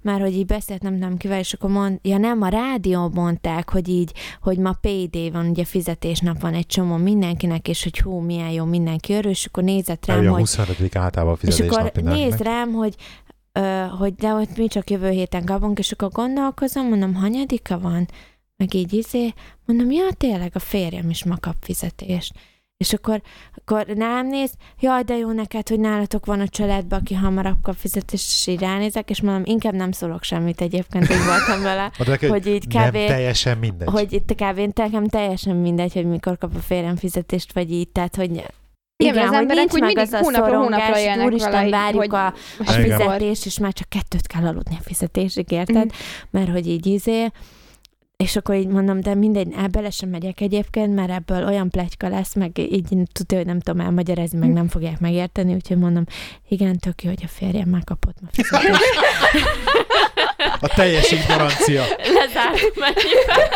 már 0.00 0.20
hogy 0.20 0.32
így 0.34 0.46
beszélt 0.46 0.82
nem 0.82 0.92
tudom 0.92 1.16
kivel, 1.34 1.40
és 1.40 1.52
akkor 1.52 1.70
mond, 1.70 1.98
ja 2.02 2.18
nem, 2.18 2.42
a 2.42 2.48
rádió 2.48 3.08
mondták, 3.08 3.70
hogy 3.70 3.88
így, 3.88 4.12
hogy 4.40 4.58
ma 4.58 4.72
PD 4.80 5.32
van, 5.32 5.48
ugye 5.48 5.64
fizetésnap 5.64 6.40
van 6.40 6.54
egy 6.54 6.66
csomó 6.66 6.96
mindenkinek, 6.96 7.68
és 7.68 7.82
hogy 7.82 7.98
hú, 7.98 8.18
milyen 8.18 8.50
jó, 8.50 8.64
mindenki 8.64 9.12
örül, 9.12 9.30
és 9.30 9.46
akkor 9.46 9.62
nézett 9.62 10.06
rám, 10.06 10.18
Ugye 10.18 10.28
a 10.28 10.32
hogy 10.32 10.40
25. 10.40 10.96
általában 10.96 11.38
és 11.40 11.54
fizetés 11.54 11.76
akkor 11.76 12.02
nézd 12.02 12.40
rám, 12.40 12.72
hogy, 12.72 12.94
ö, 13.52 13.84
hogy 13.98 14.14
de 14.14 14.28
hogy 14.28 14.48
mi 14.56 14.66
csak 14.66 14.90
jövő 14.90 15.10
héten 15.10 15.44
kapunk, 15.44 15.78
és 15.78 15.92
akkor 15.92 16.08
gondolkozom, 16.08 16.88
mondom, 16.88 17.14
hanyadika 17.14 17.78
van? 17.78 18.08
Meg 18.56 18.74
így 18.74 18.92
izé, 18.92 19.32
mondom, 19.66 19.90
ja, 19.90 20.12
tényleg 20.16 20.50
a 20.54 20.58
férjem 20.58 21.10
is 21.10 21.24
ma 21.24 21.36
kap 21.40 21.56
fizetést. 21.60 22.34
És 22.76 22.92
akkor, 22.92 23.22
akkor 23.54 23.86
rám 23.86 24.26
néz, 24.26 24.52
jaj, 24.80 25.02
de 25.02 25.16
jó 25.16 25.32
neked, 25.32 25.68
hogy 25.68 25.80
nálatok 25.80 26.26
van 26.26 26.40
a 26.40 26.48
családban, 26.48 27.00
aki 27.00 27.14
hamarabb 27.14 27.56
kap 27.62 27.74
fizetést, 27.74 28.32
és 28.32 28.46
így 28.46 28.60
ránézek, 28.60 29.10
és 29.10 29.20
mondom, 29.20 29.42
inkább 29.44 29.74
nem 29.74 29.92
szólok 29.92 30.22
semmit 30.22 30.60
egyébként, 30.60 31.10
így 31.10 31.24
voltam 31.24 31.62
vele, 31.62 31.90
neki, 32.06 32.26
hogy 32.26 32.46
így 32.46 32.64
nem 32.68 32.88
kb. 32.88 32.92
teljesen 32.92 33.58
mindegy. 33.58 33.88
hogy 33.88 34.12
itt 34.12 34.34
kb. 34.34 34.58
nekem 34.74 35.08
teljesen 35.08 35.56
mindegy, 35.56 35.92
hogy 35.92 36.06
mikor 36.06 36.38
kap 36.38 36.54
a 36.54 36.58
férjem 36.58 36.96
fizetést, 36.96 37.52
vagy 37.52 37.72
így, 37.72 37.88
tehát, 37.88 38.16
hogy 38.16 38.30
Igen, 38.30 39.14
igen, 39.14 39.18
az 39.18 39.28
hogy 39.28 39.38
emberek 39.38 39.56
nincs 39.56 39.72
úgy 39.72 39.80
mindig 39.80 39.98
az 39.98 40.12
a 40.12 40.18
hónapra 40.18 40.46
szorongás, 40.46 41.00
élnek 41.00 41.26
úristen, 41.26 41.70
várjuk 41.70 42.00
hogy 42.00 42.14
a, 42.14 42.26
a 42.58 42.72
fizetést, 42.72 43.46
és 43.46 43.58
már 43.58 43.72
csak 43.72 43.88
kettőt 43.88 44.26
kell 44.26 44.46
aludni 44.46 44.76
a 44.78 44.82
fizetésig, 44.82 45.50
érted? 45.50 45.84
Mhm. 45.84 45.94
Mert 46.30 46.50
hogy 46.50 46.66
így 46.66 46.86
izé, 46.86 47.30
és 48.16 48.36
akkor 48.36 48.54
így 48.54 48.66
mondom, 48.66 49.00
de 49.00 49.14
mindegy, 49.14 49.52
el 49.56 49.68
bele 49.68 49.90
sem 49.90 50.08
megyek 50.08 50.40
egyébként, 50.40 50.94
mert 50.94 51.10
ebből 51.10 51.46
olyan 51.46 51.70
pletyka 51.70 52.08
lesz, 52.08 52.34
meg 52.34 52.58
így 52.58 52.88
tudja, 53.12 53.36
hogy 53.36 53.46
nem 53.46 53.60
tudom 53.60 53.80
elmagyarázni, 53.80 54.38
meg 54.38 54.52
nem 54.52 54.68
fogják 54.68 55.00
megérteni, 55.00 55.54
úgyhogy 55.54 55.78
mondom, 55.78 56.04
igen, 56.48 56.78
tök 56.78 57.02
jó, 57.02 57.08
hogy 57.08 57.22
a 57.24 57.28
férjem 57.28 57.68
megkapott 57.68 58.16
ma 58.20 58.28
fizetést. 58.32 58.80
A 60.60 60.68
teljes 60.68 61.10
ignorancia. 61.10 61.82
Lezártuk 61.96 62.74
mennyivel. 62.76 63.50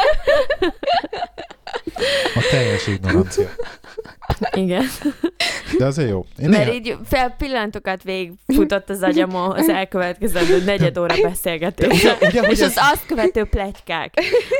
A 2.34 2.46
teljes 2.50 2.86
ignorancia. 2.86 3.48
Igen. 4.52 4.84
De 5.78 5.84
azért 5.84 6.08
jó. 6.08 6.24
Én 6.38 6.48
Mert 6.48 6.64
néha, 6.64 6.76
így 6.76 6.96
fel 7.04 7.34
pillanatokat 7.38 8.02
végigfutott 8.02 8.90
az 8.90 9.02
agyamon 9.02 9.50
az 9.50 9.68
elkövetkezendő 9.68 10.64
negyed 10.64 10.98
óra 10.98 11.14
beszélgetés. 11.22 12.04
ugye, 12.20 12.40
hogy 12.40 12.50
És 12.50 12.60
ez, 12.60 12.76
az 12.76 12.90
azt 12.92 13.06
követő 13.06 13.44
plegykák, 13.44 14.14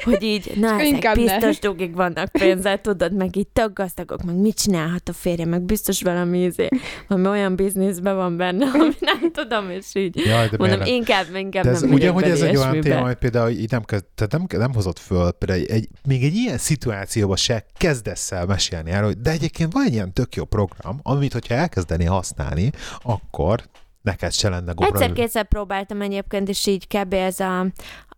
hogy 0.04 0.22
így, 0.22 0.52
na 0.56 0.74
ezek 0.74 0.86
inkább 0.86 1.16
ne. 1.16 1.22
biztos 1.22 1.58
dugig 1.58 1.94
vannak 1.94 2.28
pénzzel, 2.32 2.80
tudod, 2.80 3.12
meg 3.12 3.36
így 3.36 3.46
tök 3.46 3.72
gazdagok, 3.72 4.22
meg 4.22 4.34
mit 4.34 4.60
csinálhat 4.60 5.08
a 5.08 5.12
férje, 5.12 5.44
meg 5.44 5.62
biztos 5.62 6.02
valami, 6.02 6.42
izé, 6.42 6.68
valami 7.08 7.28
olyan 7.28 7.56
bizniszben 7.56 8.16
van 8.16 8.36
benne, 8.36 8.66
ami 8.74 8.92
nem 9.00 9.32
tudom, 9.32 9.70
és 9.70 9.86
így 9.92 10.16
jaj, 10.16 10.48
de 10.48 10.56
mondom, 10.58 10.58
miért 10.58 10.78
nem? 10.78 10.88
inkább, 10.88 11.26
inkább 11.34 11.64
De 11.64 11.70
ez 11.70 11.80
nem 11.80 11.92
ugye, 11.92 12.10
hogy 12.10 12.24
ez 12.24 12.40
egy 12.40 12.56
olyan 12.56 12.80
téma, 12.80 13.00
hogy 13.00 13.14
például 13.14 13.50
így 13.50 13.70
nem, 13.70 13.82
kezd, 13.82 14.04
tehát 14.14 14.32
nem, 14.32 14.60
nem 14.60 14.74
hozott 14.74 14.98
föl, 14.98 15.30
például 15.30 15.66
egy, 15.66 15.88
még 16.06 16.22
egy 16.22 16.34
ilyen 16.34 16.58
szituációban 16.58 17.36
se 17.36 17.66
kezdesz 17.76 18.32
el 18.32 18.46
mesélni 18.46 18.90
erről, 18.90 19.06
hogy 19.06 19.20
de 19.20 19.30
egyébként 19.30 19.57
van 19.66 19.84
egy 19.84 19.92
ilyen 19.92 20.12
tök 20.12 20.34
jó 20.34 20.44
program, 20.44 21.00
amit 21.02 21.32
hogyha 21.32 21.54
elkezdeni 21.54 22.04
használni, 22.04 22.70
akkor 23.02 23.62
neked 24.02 24.32
se 24.32 24.48
lenne 24.48 24.72
gomra. 24.72 24.94
Egyszer-kétszer 24.94 25.44
próbáltam 25.44 26.00
egyébként, 26.00 26.48
és 26.48 26.66
így 26.66 26.86
kb. 26.86 27.12
ez 27.12 27.40
a, 27.40 27.66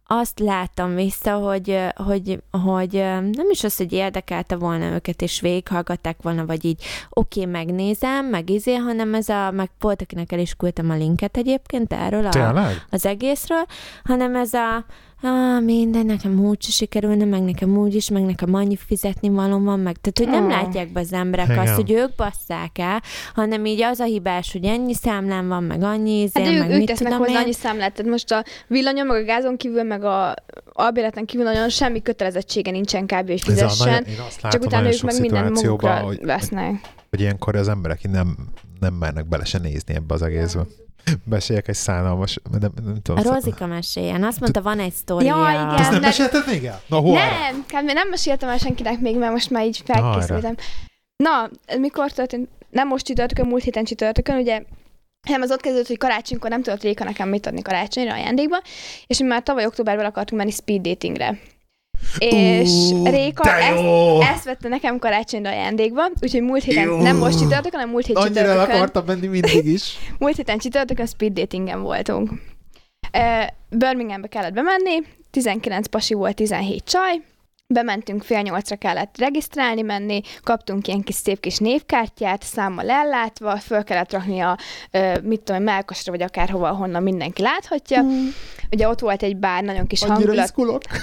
azt 0.07 0.38
láttam 0.38 0.95
vissza, 0.95 1.34
hogy, 1.34 1.78
hogy, 1.95 2.43
hogy 2.51 2.93
nem 3.32 3.51
is 3.51 3.64
az, 3.64 3.76
hogy 3.76 3.93
érdekelte 3.93 4.57
volna 4.57 4.84
őket, 4.84 5.22
és 5.22 5.41
végighallgatták 5.41 6.22
volna, 6.22 6.47
vagy 6.47 6.64
így 6.64 6.82
oké, 7.11 7.41
okay, 7.41 7.53
megnézem, 7.53 8.26
meg 8.26 8.51
izé, 8.51 8.74
hanem 8.74 9.14
ez 9.14 9.28
a, 9.28 9.51
meg 9.51 9.70
volt, 9.80 10.03
akinek 10.03 10.32
el 10.32 10.38
is 10.38 10.55
küldtem 10.55 10.91
a 10.91 10.95
linket 10.95 11.36
egyébként 11.36 11.93
erről 11.93 12.26
a, 12.26 12.68
az 12.91 13.07
egészről, 13.07 13.64
hanem 14.05 14.36
ez 14.36 14.53
a, 14.53 14.84
ah, 15.22 15.62
minden, 15.64 16.06
nekem 16.06 16.40
úgy 16.40 16.62
se 16.62 16.70
sikerülne, 16.70 17.24
meg 17.24 17.42
nekem 17.42 17.78
úgy 17.78 17.94
is, 17.94 18.10
meg 18.10 18.22
nekem 18.22 18.54
annyi 18.54 18.76
fizetni 18.76 19.28
való 19.28 19.58
van, 19.58 19.80
meg 19.80 19.96
tehát, 19.96 20.18
hogy 20.18 20.28
nem 20.28 20.44
oh. 20.44 20.50
látják 20.50 20.92
be 20.92 21.00
az 21.00 21.12
emberek 21.12 21.46
Igen. 21.46 21.58
azt, 21.58 21.74
hogy 21.74 21.90
ők 21.90 22.14
basszák 22.14 22.78
el, 22.78 23.02
hanem 23.34 23.64
így 23.64 23.82
az 23.82 23.98
a 23.98 24.04
hibás, 24.04 24.52
hogy 24.52 24.64
ennyi 24.64 24.94
számlám 24.94 25.48
van, 25.48 25.62
meg 25.62 25.82
annyi 25.82 26.22
izé, 26.22 26.42
hát 26.42 26.52
ők, 26.52 26.58
meg 26.58 26.70
ők 26.70 26.76
mit 26.76 26.86
tesznek 26.86 27.12
tudom 27.12 27.26
hozzá 27.26 27.38
én. 27.38 27.44
annyi 27.44 27.52
számlát, 27.52 27.94
tehát 27.94 28.10
most 28.10 28.32
a 28.32 28.44
villanyon, 28.66 29.06
meg 29.06 29.22
a 29.22 29.24
gázon 29.24 29.56
kívül, 29.56 29.82
meg 29.82 30.04
a 30.04 30.34
albéleten 30.72 31.24
kívül 31.24 31.44
nagyon 31.44 31.68
semmi 31.68 32.02
kötelezettsége 32.02 32.70
nincsen 32.70 33.06
kb. 33.06 33.28
és 33.28 33.42
fizessen, 33.42 34.06
csak 34.42 34.62
utána 34.62 34.92
ők 34.92 35.02
meg 35.02 35.20
minden 35.20 35.52
magukra 35.52 35.98
hogy, 35.98 36.24
vesznek. 36.24 36.70
Hogy, 36.70 36.80
hogy 37.10 37.20
ilyenkor 37.20 37.56
az 37.56 37.68
emberek 37.68 38.10
nem, 38.10 38.36
nem 38.80 38.94
mernek 38.94 39.28
bele 39.28 39.44
se 39.44 39.58
nézni 39.58 39.94
ebbe 39.94 40.14
az 40.14 40.22
egészbe. 40.22 40.66
Meséljek 41.24 41.68
egy 41.68 41.74
szánalmas, 41.74 42.38
nem, 42.61 42.72
nem 42.84 43.03
tudom. 43.03 43.26
A 43.26 43.32
Rozika 43.32 43.66
meséljen. 43.66 44.24
Azt 44.24 44.40
mondta, 44.40 44.62
van 44.62 44.78
egy 44.78 44.92
sztoria. 44.92 45.36
Ja, 45.36 45.51
igen. 45.51 45.68
Azt 45.68 45.90
nem 45.90 46.01
mesélted 46.01 46.44
még 46.46 46.64
el? 46.64 46.80
Na, 46.86 46.96
hol? 46.96 47.14
Nem, 47.14 47.64
kb. 47.66 47.90
nem 47.90 48.09
meséltem 48.09 48.48
el 48.48 48.59
senkinek 48.59 49.01
még, 49.01 49.16
mert 49.16 49.32
most 49.32 49.51
már 49.51 49.64
így 49.64 49.82
felkészültem. 49.84 50.55
Na, 51.16 51.51
mikor 51.78 52.11
történt? 52.11 52.48
Nem 52.70 52.88
most 52.88 53.05
csütörtökön, 53.05 53.46
múlt 53.46 53.62
héten 53.62 53.84
csütörtökön, 53.84 54.36
ugye 54.36 54.62
hanem 55.26 55.42
az 55.42 55.51
ott 55.51 55.61
kezdődött, 55.61 55.86
hogy 55.86 55.98
karácsonykor 55.98 56.51
nem 56.51 56.62
tudott 56.62 56.82
Réka 56.82 57.05
nekem 57.05 57.28
mit 57.28 57.46
adni 57.46 57.62
karácsonyra 57.62 58.12
ajándékba, 58.12 58.62
és 59.07 59.18
mi 59.18 59.26
már 59.26 59.42
tavaly 59.42 59.66
októberben 59.66 60.05
akartunk 60.05 60.42
menni 60.42 60.55
speed 60.55 60.80
datingre. 60.80 61.38
És 62.18 62.70
uh, 62.70 63.11
Réka 63.11 63.59
ezt, 63.59 63.82
ezt 64.34 64.44
vette 64.44 64.68
nekem 64.68 64.98
karácsonyra 64.98 65.51
ajándékba, 65.51 66.03
úgyhogy 66.20 66.42
múlt 66.42 66.62
héten, 66.62 66.84
Jó. 66.84 67.03
nem 67.03 67.16
most 67.16 67.38
csütörtökön, 67.38 67.70
hanem 67.72 67.88
múlt 67.88 68.07
hét 68.07 68.16
Annyira 68.16 68.28
csütörtökön. 68.34 68.61
Annyira 68.61 68.76
akartam 68.76 69.05
menni 69.07 69.26
mindig 69.26 69.66
is. 69.66 69.96
múlt 70.18 70.36
héten 70.36 70.59
csütörtökön 70.59 71.07
speed 71.07 71.32
datingen 71.32 71.82
voltunk. 71.82 72.30
Birminghambe 73.68 74.28
kellett 74.28 74.53
bemenni, 74.53 75.03
19 75.30 75.86
pasi 75.86 76.14
volt, 76.14 76.34
17 76.34 76.84
csaj, 76.84 77.20
bementünk, 77.72 78.22
fél 78.22 78.40
nyolcra 78.40 78.76
kellett 78.76 79.18
regisztrálni 79.18 79.82
menni, 79.82 80.20
kaptunk 80.42 80.86
ilyen 80.86 81.02
kis 81.02 81.14
szép 81.14 81.40
kis 81.40 81.58
névkártyát, 81.58 82.42
számmal 82.42 82.90
ellátva, 82.90 83.56
föl 83.56 83.84
kellett 83.84 84.12
rakni 84.12 84.40
a, 84.40 84.58
mit 85.22 85.40
tudom, 85.40 85.62
melkosra, 85.62 86.12
vagy 86.12 86.22
akárhova, 86.22 86.68
ahonnan 86.68 87.02
mindenki 87.02 87.42
láthatja. 87.42 88.02
Mm. 88.02 88.26
Ugye 88.70 88.88
ott 88.88 89.00
volt 89.00 89.22
egy 89.22 89.36
bár, 89.36 89.62
nagyon 89.62 89.86
kis 89.86 90.04
hangulat, 90.04 90.52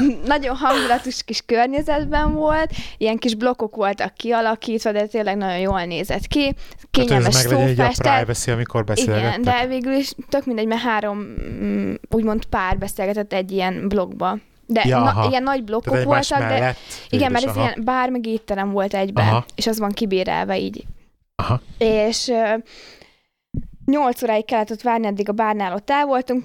nagyon 0.26 0.56
hangulatos 0.56 1.24
kis 1.24 1.42
környezetben 1.46 2.34
volt, 2.34 2.72
ilyen 2.98 3.18
kis 3.18 3.36
blokkok 3.36 3.76
voltak 3.76 4.14
kialakítva, 4.14 4.92
de 4.92 5.06
tényleg 5.06 5.38
nagyon 5.38 5.60
jól 5.60 5.84
nézett 5.84 6.28
ki. 6.28 6.56
Kényelmes 6.92 7.36
hát 7.36 7.48
szófás. 7.48 7.98
egy 7.98 8.16
privacy, 8.16 8.52
amikor 8.52 8.84
Igen, 8.94 9.42
de 9.42 9.68
végül 9.68 9.94
is 9.94 10.12
tök 10.30 10.46
mindegy, 10.46 10.68
mert 10.68 10.82
három 10.82 11.18
mm, 11.18 11.94
úgymond 12.10 12.46
pár 12.46 12.78
beszélgetett 12.78 13.34
egy 13.34 13.52
ilyen 13.52 13.88
blogba. 13.88 14.38
De 14.70 14.84
ja, 14.86 15.00
na, 15.00 15.28
ilyen 15.30 15.44
nagy 15.44 15.64
blokkok 15.64 16.04
voltak, 16.04 16.40
de 16.40 16.76
igen, 17.10 17.32
mert 17.32 17.46
ez 17.46 17.56
aha. 17.56 17.62
ilyen 17.62 17.82
bár 17.84 18.10
meg 18.10 18.26
étterem 18.26 18.72
volt 18.72 18.94
egyben, 18.94 19.28
aha. 19.28 19.46
és 19.56 19.68
az 19.68 19.80
van 19.80 19.92
kibérelve 19.92 20.58
így. 20.58 20.84
Aha. 21.36 21.62
És 21.78 22.28
uh, 22.28 22.64
8 23.86 24.24
óráig 24.24 24.46
kellett 24.46 24.72
ott 24.72 24.82
várni, 24.82 25.08
addig 25.08 25.30
a 25.30 25.32
bárnál 25.32 25.74
ott 25.74 25.90
el 25.90 26.06
voltunk. 26.06 26.44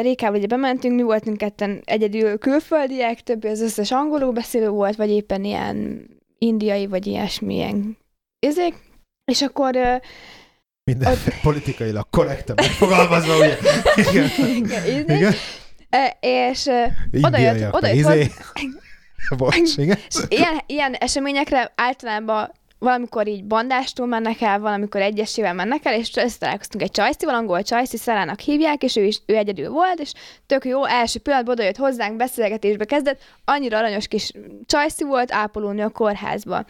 Rékával 0.00 0.38
ugye 0.38 0.46
bementünk, 0.46 0.94
mi 0.94 1.02
voltunk 1.02 1.36
ketten 1.36 1.82
egyedül 1.84 2.38
külföldiek, 2.38 3.20
többi 3.20 3.48
az 3.48 3.60
összes 3.60 3.92
angolul 3.92 4.32
beszélő 4.32 4.68
volt, 4.68 4.96
vagy 4.96 5.10
éppen 5.10 5.44
ilyen 5.44 6.06
indiai, 6.38 6.86
vagy 6.86 7.06
ilyesmi 7.06 7.54
ilyen 7.54 7.98
izék. 8.38 8.74
És 9.24 9.42
akkor 9.42 9.76
minden 10.84 11.12
ott... 11.12 11.40
politikailag 11.42 12.06
korrekten 12.10 12.56
megfogalmazva, 12.60 13.36
ugye? 13.36 13.56
Igen. 14.10 14.28
Igen, 14.46 15.16
igen. 15.16 15.32
És 16.20 16.66
oda 17.22 17.38
jött, 17.38 17.74
oda 17.74 17.86
jött 17.86 17.96
izé. 17.96 18.30
Bocs, 19.36 19.76
igen. 19.76 19.98
Ilyen, 20.28 20.60
ilyen 20.66 20.94
eseményekre 20.94 21.72
általában 21.74 22.52
valamikor 22.78 23.28
így 23.28 23.44
bandástul 23.44 24.06
mennek 24.06 24.40
el, 24.40 24.60
valamikor 24.60 25.00
egyesével 25.00 25.54
mennek 25.54 25.84
el, 25.84 25.94
és 25.94 26.16
összetalálkoztunk 26.16 26.82
egy 26.84 26.90
csajszival, 26.90 27.34
angol 27.34 27.62
csajszi, 27.62 27.96
Szarának 27.96 28.40
hívják, 28.40 28.82
és 28.82 28.96
ő 28.96 29.04
is 29.04 29.20
ő 29.26 29.36
egyedül 29.36 29.70
volt, 29.70 30.00
és 30.00 30.12
tök 30.46 30.64
jó, 30.64 30.84
első 30.84 31.18
pillanatban 31.18 31.54
oda 31.54 31.64
jött 31.64 31.76
hozzánk, 31.76 32.16
beszélgetésbe 32.16 32.84
kezdett, 32.84 33.20
annyira 33.44 33.78
aranyos 33.78 34.08
kis 34.08 34.32
csajszi 34.66 35.04
volt, 35.04 35.32
ápolónő 35.32 35.82
a 35.82 35.88
kórházba. 35.88 36.64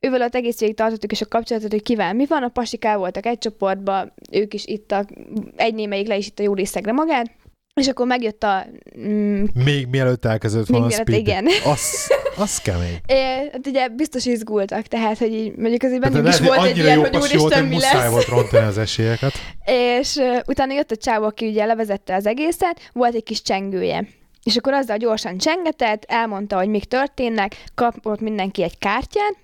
Ővel 0.00 0.22
ott 0.22 0.34
egész 0.34 0.58
végig 0.58 0.76
tartottuk 0.76 1.12
is 1.12 1.20
a 1.20 1.26
kapcsolatot, 1.26 1.70
hogy 1.70 1.82
kivel 1.82 2.14
mi 2.14 2.26
van, 2.26 2.42
a 2.42 2.48
pasikál 2.48 2.98
voltak 2.98 3.26
egy 3.26 3.38
csoportban, 3.38 4.12
ők 4.30 4.54
is 4.54 4.66
ittak, 4.66 5.08
egy 5.56 5.74
némelyik 5.74 6.06
le 6.06 6.16
is 6.16 6.26
itt 6.26 6.38
a 6.38 6.42
jó 6.42 6.54
részegre 6.54 6.92
magát, 6.92 7.30
és 7.74 7.88
akkor 7.88 8.06
megjött 8.06 8.42
a... 8.42 8.66
Mm, 8.98 9.44
még 9.54 9.86
mielőtt 9.86 10.24
elkezdett 10.24 10.66
volna 10.66 10.86
a 10.86 10.90
speed. 10.90 11.18
igen. 11.18 11.46
Az, 11.64 12.12
az 12.36 12.58
kemény. 12.58 13.00
É, 13.06 13.48
hát 13.52 13.66
ugye 13.66 13.88
biztos 13.88 14.26
izgultak, 14.26 14.86
tehát, 14.86 15.18
hogy 15.18 15.32
így, 15.32 15.56
mondjuk 15.56 15.82
azért 15.82 16.00
bennünk 16.00 16.28
is 16.28 16.40
volt 16.40 16.64
egy 16.64 16.76
ilyen, 16.76 16.98
hogy 16.98 17.16
úristen, 17.16 17.64
mi 17.64 17.78
lesz. 17.78 18.10
volt 18.10 18.26
rontani 18.26 18.66
az 18.66 18.78
esélyeket. 18.78 19.32
és 19.98 20.14
uh, 20.14 20.38
utána 20.46 20.72
jött 20.72 20.90
a 20.90 20.96
csávó, 20.96 21.24
aki 21.24 21.46
ugye 21.46 21.64
levezette 21.64 22.14
az 22.14 22.26
egészet, 22.26 22.90
volt 22.92 23.14
egy 23.14 23.22
kis 23.22 23.42
csengője. 23.42 24.06
És 24.42 24.56
akkor 24.56 24.72
azzal 24.72 24.96
gyorsan 24.96 25.38
csengetett, 25.38 26.04
elmondta, 26.08 26.56
hogy 26.56 26.68
mik 26.68 26.84
történnek, 26.84 27.56
kapott 27.74 28.20
mindenki 28.20 28.62
egy 28.62 28.78
kártyát, 28.78 29.36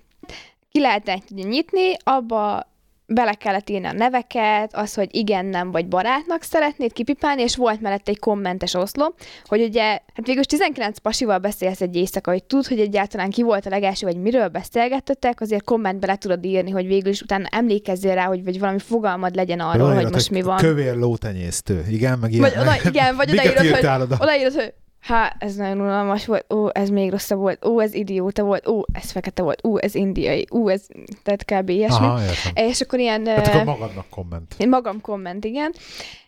ki 0.71 0.79
lehetett 0.79 1.29
nyitni, 1.29 1.97
abba 2.03 2.70
bele 3.13 3.33
kellett 3.33 3.69
írni 3.69 3.87
a 3.87 3.91
neveket, 3.91 4.75
az, 4.75 4.93
hogy 4.93 5.15
igen, 5.15 5.45
nem, 5.45 5.71
vagy 5.71 5.87
barátnak 5.87 6.43
szeretnéd 6.43 6.93
kipipálni, 6.93 7.41
és 7.41 7.55
volt 7.55 7.81
mellett 7.81 8.07
egy 8.07 8.19
kommentes 8.19 8.73
oszlop, 8.73 9.19
hogy 9.43 9.61
ugye, 9.61 9.83
hát 9.83 10.25
végül 10.25 10.43
19 10.43 10.97
pasival 10.97 11.37
beszélsz 11.37 11.81
egy 11.81 11.95
éjszaka, 11.95 12.31
hogy 12.31 12.43
tud, 12.43 12.67
hogy 12.67 12.79
egyáltalán 12.79 13.29
ki 13.29 13.43
volt 13.43 13.65
a 13.65 13.69
legelső, 13.69 14.05
vagy 14.05 14.17
miről 14.17 14.47
beszélgettetek, 14.47 15.41
azért 15.41 15.63
kommentbe 15.63 16.07
le 16.07 16.15
tudod 16.15 16.45
írni, 16.45 16.71
hogy 16.71 16.87
végül 16.87 17.11
is 17.11 17.21
utána 17.21 17.47
emlékezzél 17.51 18.13
rá, 18.13 18.25
hogy 18.25 18.43
vagy 18.43 18.59
valami 18.59 18.79
fogalmad 18.79 19.35
legyen 19.35 19.59
arról, 19.59 19.93
hogy 19.93 20.11
most 20.11 20.29
mi 20.29 20.41
van. 20.41 20.57
Kövér 20.57 20.95
lótenyésztő, 20.95 21.85
igen, 21.89 22.19
meg 22.19 22.31
ilyen. 22.31 22.41
Vagy 22.41 22.61
oda, 22.61 22.89
igen, 22.89 23.15
vagy 23.15 23.31
odaírod, 23.31 23.65
hogy, 23.65 24.17
odaírod, 24.19 24.53
hogy 24.53 24.73
Há, 25.01 25.35
ez 25.39 25.55
nagyon 25.55 25.81
unalmas 25.81 26.25
volt, 26.25 26.53
ó, 26.53 26.67
ez 26.71 26.89
még 26.89 27.11
rosszabb 27.11 27.39
volt, 27.39 27.65
ó, 27.65 27.81
ez 27.81 27.93
idióta 27.93 28.43
volt, 28.43 28.67
ó, 28.67 28.81
ez 28.93 29.11
fekete 29.11 29.41
volt, 29.41 29.65
ó, 29.65 29.77
ez 29.77 29.95
indiai, 29.95 30.47
ó, 30.51 30.69
ez, 30.69 30.87
tehát 31.23 31.45
kb. 31.45 31.69
ilyesmi. 31.69 32.05
Aha, 32.05 32.19
és 32.53 32.81
akkor 32.81 32.99
ilyen... 32.99 33.23
Tehát 33.23 33.47
akkor 33.47 33.63
magadnak 33.63 34.09
komment. 34.09 34.65
Magam 34.67 35.01
komment, 35.01 35.45
igen. 35.45 35.73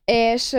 És 0.06 0.56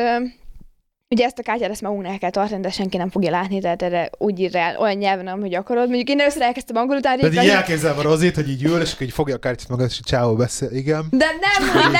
Ugye 1.08 1.24
ezt 1.24 1.38
a 1.38 1.42
kártyát 1.42 1.70
ezt 1.70 1.80
magunknak 1.80 2.12
el 2.12 2.18
kell 2.18 2.30
tartani, 2.30 2.60
de 2.60 2.70
senki 2.70 2.96
nem 2.96 3.10
fogja 3.10 3.30
látni, 3.30 3.60
tehát 3.60 3.82
erre 3.82 4.10
úgy 4.18 4.40
ír 4.40 4.56
el 4.56 4.76
olyan 4.76 4.96
nyelven, 4.96 5.40
hogy 5.40 5.54
akarod. 5.54 5.86
Mondjuk 5.86 6.08
én 6.08 6.20
először 6.20 6.42
elkezdtem 6.42 6.76
angolul, 6.76 6.98
utána 6.98 7.28
De 7.28 7.42
így 7.42 7.84
a 7.84 8.02
Rozit, 8.02 8.34
hogy 8.34 8.48
így 8.48 8.64
ül, 8.64 8.80
és 8.80 8.92
akkor 8.92 9.06
így 9.06 9.12
fogja 9.12 9.34
a 9.34 9.38
kártyát 9.38 9.68
magad, 9.68 9.86
és 9.90 10.00
csáó 10.04 10.34
beszél, 10.34 10.68
igen. 10.70 11.06
De 11.10 11.26
nem, 11.40 11.68
hogy 11.68 11.90
ne! 11.90 11.98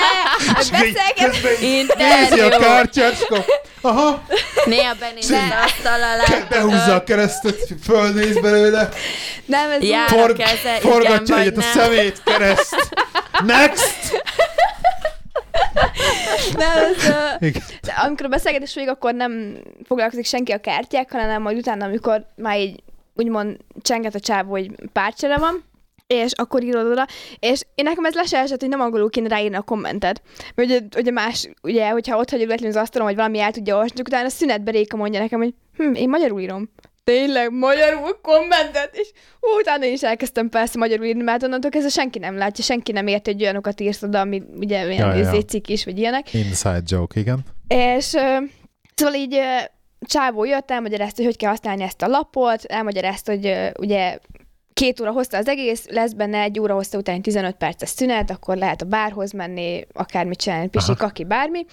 Beszélget! 0.71 1.37
Nézi 1.97 2.41
a 2.41 2.49
kártyát, 2.49 3.13
és 3.13 3.21
akkor, 3.21 3.45
aha. 3.81 4.23
Néha 4.65 4.95
benéz 5.01 5.31
az 5.31 5.39
asztal 5.65 6.03
alá. 6.03 6.47
Behúzza 6.49 6.95
a 6.95 7.05
keresztet, 7.05 7.59
fölnéz 7.83 8.41
belőle. 8.41 8.89
Nem, 9.47 9.71
ez 9.71 9.83
Jár 9.83 10.09
Forg, 10.09 10.41
a 10.41 10.45
keze, 10.45 10.79
Forgatja 10.81 11.39
egyet 11.39 11.57
a 11.57 11.61
szemét, 11.61 12.23
kereszt. 12.25 12.89
Next! 13.45 14.23
Nem, 16.57 16.93
de 17.83 17.93
amikor 18.05 18.27
a 18.27 18.29
beszélgetés 18.29 18.75
végig, 18.75 18.91
akkor 18.91 19.15
nem 19.15 19.57
foglalkozik 19.85 20.25
senki 20.25 20.53
a 20.53 20.61
kártyákkal, 20.61 21.21
hanem 21.21 21.43
majd 21.43 21.57
utána, 21.57 21.85
amikor 21.85 22.27
már 22.37 22.59
így 22.59 22.83
úgymond 23.15 23.57
csenget 23.83 24.15
a 24.15 24.21
csávó, 24.21 24.51
hogy 24.51 24.71
párcsere 24.93 25.37
van, 25.37 25.65
és 26.07 26.33
akkor 26.33 26.63
írod 26.63 26.87
oda, 26.87 27.07
és 27.39 27.63
én 27.75 27.85
nekem 27.85 28.05
ez 28.05 28.15
le 28.15 28.25
se 28.25 28.39
esett, 28.39 28.61
hogy 28.61 28.69
nem 28.69 28.81
angolul 28.81 29.11
kéne 29.11 29.29
ráírni 29.29 29.57
a 29.57 29.63
kommentet. 29.63 30.23
Mert 30.55 30.69
ugye, 30.69 30.81
ugye 30.97 31.11
más, 31.11 31.49
ugye, 31.63 31.89
hogyha 31.89 32.19
ott 32.19 32.31
hagyjuk 32.31 32.51
az 32.51 32.77
asztalon, 32.77 33.07
vagy 33.07 33.17
valami 33.17 33.39
el 33.39 33.53
tudja 33.53 33.75
olvasni, 33.75 34.01
utána 34.01 34.27
a 34.27 34.31
szünetbe 34.31 34.71
Réka 34.71 34.97
mondja 34.97 35.21
nekem, 35.21 35.39
hogy 35.39 35.55
hm, 35.77 35.95
én 35.95 36.09
magyarul 36.09 36.41
írom 36.41 36.71
tényleg 37.05 37.53
magyarul 37.53 38.19
kommentet, 38.23 38.97
és 38.97 39.11
hú, 39.41 39.59
utána 39.61 39.85
én 39.85 39.93
is 39.93 40.03
elkezdtem 40.03 40.49
persze 40.49 40.79
magyarul 40.79 41.07
írni, 41.07 41.23
mert 41.23 41.43
onnantól 41.43 41.71
kezdve 41.71 41.91
senki 41.91 42.19
nem 42.19 42.37
látja, 42.37 42.65
senki 42.65 42.93
nem 42.93 43.07
érti, 43.07 43.33
hogy 43.33 43.43
olyanokat 43.43 43.81
írsz 43.81 44.03
oda, 44.03 44.21
ami 44.21 44.43
ugye 44.57 44.85
olyan 44.85 45.17
ja, 45.17 45.33
ja. 45.33 45.43
cikk 45.43 45.69
is, 45.69 45.85
vagy 45.85 45.99
ilyenek. 45.99 46.35
Inside 46.35 46.83
joke, 46.87 47.21
igen. 47.21 47.45
És 47.69 48.13
uh, 48.13 48.49
szóval 48.95 49.15
így 49.15 49.35
uh, 49.35 49.63
csávó 50.07 50.45
jött, 50.45 50.71
elmagyarázta, 50.71 51.17
hogy 51.17 51.25
hogy 51.25 51.37
kell 51.37 51.51
használni 51.51 51.83
ezt 51.83 52.03
a 52.03 52.07
lapot, 52.07 52.65
elmagyarázta, 52.65 53.33
hogy 53.33 53.47
uh, 53.47 53.69
ugye 53.79 54.19
két 54.73 55.01
óra 55.01 55.11
hozta 55.11 55.37
az 55.37 55.49
egész, 55.49 55.87
lesz 55.89 56.13
benne 56.13 56.41
egy 56.41 56.61
óra 56.61 56.75
hozta 56.75 56.99
után 56.99 57.23
15 57.23 57.57
perces 57.57 57.89
szünet, 57.89 58.31
akkor 58.31 58.57
lehet 58.57 58.83
a 58.83 58.87
bárhoz 58.87 59.33
menni, 59.33 59.87
akármit 59.93 60.39
csinálni, 60.39 60.69
pisik, 60.69 61.03
aki 61.03 61.25
bármi 61.25 61.67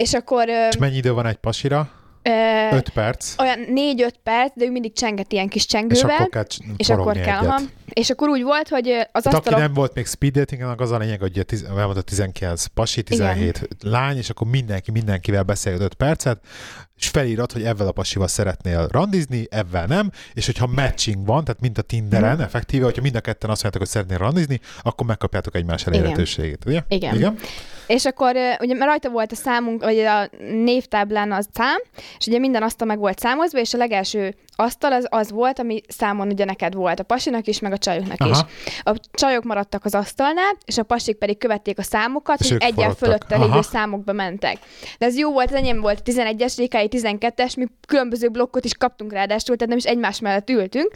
és 0.00 0.14
akkor 0.14 0.48
És 0.48 0.76
mennyi 0.76 0.96
idő 0.96 1.12
van 1.12 1.26
egy 1.26 1.36
pasira? 1.36 1.90
Ö, 2.22 2.76
5 2.76 2.88
perc. 2.88 3.34
olyan 3.38 3.58
4-5 3.74 4.10
perc, 4.22 4.52
de 4.54 4.64
ő 4.64 4.70
mindig 4.70 4.92
csenget 4.92 5.32
ilyen 5.32 5.48
kis 5.48 5.62
És 5.62 5.68
csengővel, 5.68 6.10
akkor 6.16 6.28
kell 6.28 6.44
és 6.76 6.88
akkor 6.90 7.12
kell, 7.14 7.22
egyet. 7.22 7.44
aha. 7.44 7.60
És 7.88 8.10
akkor 8.10 8.28
úgy 8.28 8.42
volt, 8.42 8.68
hogy 8.68 8.88
az 8.88 9.22
Tehát 9.22 9.26
aki 9.26 9.36
asztalon... 9.36 9.60
nem 9.60 9.72
volt 9.72 9.94
még 9.94 10.06
speed 10.06 10.32
dating, 10.32 10.62
annak 10.62 10.80
az 10.80 10.90
a 10.90 10.98
lényeg, 10.98 11.20
hogy 11.20 11.42
tiz- 11.46 11.66
elmondta 11.66 12.02
19 12.02 12.64
pasi, 12.66 13.02
17 13.02 13.68
lány, 13.82 14.16
és 14.16 14.30
akkor 14.30 14.46
mindenki 14.46 14.90
mindenkivel 14.90 15.42
beszél 15.42 15.80
5 15.80 15.94
percet, 15.94 16.40
és 16.96 17.08
felírod, 17.08 17.52
hogy 17.52 17.62
ebben 17.64 17.86
a 17.86 17.92
pasival 17.92 18.28
szeretnél 18.28 18.86
randizni, 18.90 19.46
ebben 19.50 19.88
nem, 19.88 20.10
és 20.34 20.46
hogyha 20.46 20.66
matching 20.66 21.26
van, 21.26 21.44
tehát 21.44 21.60
mint 21.60 21.78
a 21.78 21.82
Tinderen, 21.82 22.32
Mhm. 22.34 22.40
effektíve, 22.42 22.84
hogyha 22.84 23.02
mind 23.02 23.14
a 23.14 23.20
ketten 23.20 23.50
azt 23.50 23.62
mondjátok, 23.62 23.80
hogy 23.80 23.88
szeretnél 23.88 24.18
randizni, 24.18 24.60
akkor 24.82 25.06
megkapjátok 25.06 25.54
egymás 25.54 25.86
elérhetőségét, 25.86 26.64
ugye? 26.66 26.82
Igen. 26.88 27.14
Igen. 27.14 27.38
És 27.90 28.04
akkor 28.04 28.36
ugye 28.60 28.74
mert 28.74 28.90
rajta 28.90 29.08
volt 29.08 29.32
a 29.32 29.34
számunk, 29.34 29.82
vagy 29.82 29.98
a 29.98 30.28
névtáblán 30.38 31.32
az 31.32 31.48
szám, 31.52 31.78
és 32.18 32.26
ugye 32.26 32.38
minden 32.38 32.62
asztal 32.62 32.86
meg 32.86 32.98
volt 32.98 33.18
számozva, 33.18 33.58
és 33.58 33.74
a 33.74 33.78
legelső 33.78 34.34
asztal 34.56 34.92
az, 34.92 35.06
az 35.08 35.30
volt, 35.30 35.58
ami 35.58 35.80
számon 35.88 36.28
ugye 36.28 36.44
neked 36.44 36.74
volt, 36.74 37.00
a 37.00 37.02
pasinak 37.02 37.46
is, 37.46 37.58
meg 37.58 37.72
a 37.72 37.78
csajoknak 37.78 38.28
is. 38.28 38.30
Aha. 38.30 38.48
A 38.82 38.94
csajok 39.12 39.44
maradtak 39.44 39.84
az 39.84 39.94
asztalnál, 39.94 40.56
és 40.64 40.78
a 40.78 40.82
pasik 40.82 41.16
pedig 41.16 41.38
követték 41.38 41.78
a 41.78 41.82
számokat, 41.82 42.40
És 42.40 42.48
hogy 42.48 42.62
egyen 42.62 42.94
fölötte 42.94 43.36
lévő 43.36 43.60
számokba 43.60 44.12
mentek. 44.12 44.58
De 44.98 45.06
ez 45.06 45.16
jó 45.16 45.32
volt, 45.32 45.48
az 45.48 45.56
enyém 45.56 45.80
volt 45.80 46.02
11-es, 46.04 46.54
Rékai 46.56 46.88
12-es, 46.90 47.56
mi 47.56 47.66
különböző 47.86 48.28
blokkot 48.28 48.64
is 48.64 48.74
kaptunk 48.74 49.12
ráadásul, 49.12 49.56
tehát 49.56 49.68
nem 49.68 49.78
is 49.78 49.84
egymás 49.84 50.20
mellett 50.20 50.50
ültünk. 50.50 50.90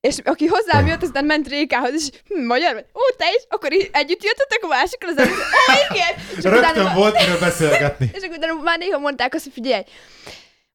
És 0.00 0.16
aki 0.24 0.46
hozzám 0.46 0.86
jött, 0.86 1.02
aztán 1.02 1.24
ment 1.24 1.48
Rékához, 1.48 1.92
és 1.94 2.08
hm, 2.28 2.44
magyar 2.46 2.74
vagy, 2.74 2.84
ó, 2.94 3.14
te 3.16 3.24
is, 3.36 3.42
akkor 3.48 3.72
így 3.72 3.88
együtt 3.92 4.24
jöttetek 4.24 4.58
a 4.62 4.66
másikkal, 4.66 5.08
az 5.08 5.18
előtt, 5.18 5.36
ó, 5.70 5.94
igen! 5.94 6.14
És 6.36 6.42
Rögtön 6.42 6.58
utána- 6.58 6.94
volt 6.94 7.18
miről 7.18 7.38
beszélgetni. 7.38 8.10
és 8.16 8.22
akkor 8.22 8.36
utána 8.36 8.62
már 8.62 8.78
néha 8.78 8.98
mondták 8.98 9.34
azt, 9.34 9.44
hogy 9.44 9.52
figyelj, 9.52 9.82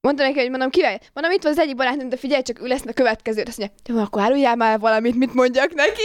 Mondtam 0.07 0.28
neki, 0.28 0.39
hogy 0.39 0.49
mondom, 0.49 0.69
kivel? 0.69 0.99
Mondom, 1.13 1.32
itt 1.34 1.43
van 1.43 1.51
az 1.51 1.59
egyik 1.59 1.76
barátnőm, 1.76 2.09
de 2.09 2.17
figyelj, 2.17 2.41
csak 2.41 2.61
ő 2.61 2.67
lesz 2.67 2.82
a 2.88 2.93
következő. 2.93 3.43
Azt 3.47 3.57
mondja, 3.57 3.76
jó, 3.86 3.99
akkor 3.99 4.21
áruljál 4.21 4.55
már 4.55 4.80
valamit, 4.80 5.15
mit 5.15 5.34
mondjak 5.34 5.74
neki. 5.74 6.03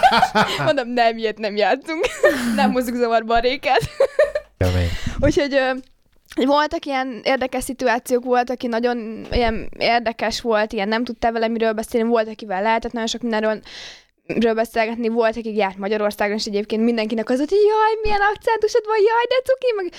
mondom, 0.66 0.88
nem, 0.88 1.18
ilyet 1.18 1.38
nem 1.38 1.56
játszunk. 1.56 2.06
nem 2.54 2.72
hozzuk 2.72 2.94
zavarba 2.94 3.34
a 3.34 3.38
réket. 3.38 3.90
Úgyhogy 5.20 5.60
voltak 6.34 6.84
ilyen 6.84 7.20
érdekes 7.24 7.64
szituációk, 7.64 8.24
volt, 8.24 8.50
aki 8.50 8.66
nagyon 8.66 9.26
ilyen 9.30 9.70
érdekes 9.78 10.40
volt, 10.40 10.72
ilyen 10.72 10.88
nem 10.88 11.04
tudta 11.04 11.32
vele 11.32 11.48
miről 11.48 11.72
beszélni, 11.72 12.08
volt, 12.08 12.28
akivel 12.28 12.62
lehetett 12.62 12.92
nagyon 12.92 13.08
sok 13.08 13.20
mindenről 13.20 13.60
ről 14.26 14.54
beszélgetni, 14.54 15.08
volt, 15.08 15.36
akik 15.36 15.56
járt 15.56 15.76
Magyarországon, 15.78 16.36
és 16.36 16.44
egyébként 16.44 16.82
mindenkinek 16.82 17.30
az 17.30 17.38
hogy 17.38 17.50
jaj, 17.50 17.98
milyen 18.02 18.20
akcentusod 18.34 18.84
van, 18.86 18.96
jaj, 18.96 19.24
de 19.28 19.52
cuki, 19.52 19.72
meg 19.76 19.92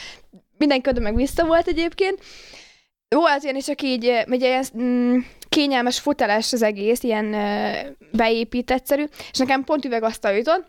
mindenki 0.58 0.90
oda 0.90 1.00
meg 1.00 1.16
vissza 1.16 1.46
volt 1.46 1.68
egyébként. 1.68 2.20
Volt 3.08 3.44
olyan 3.44 3.56
is, 3.56 3.68
aki 3.68 3.88
így, 3.88 4.24
ugye 4.28 4.48
ilyen 4.48 4.66
mm, 4.78 5.18
kényelmes 5.50 6.00
foteles 6.00 6.54
az 6.54 6.62
egész, 6.62 7.04
ilyen 7.04 7.34
ö, 7.34 7.72
beépítettszerű, 8.12 9.04
és 9.32 9.38
nekem 9.38 9.64
pont 9.64 9.86
üvegasztal 9.86 10.32
jutott, 10.32 10.66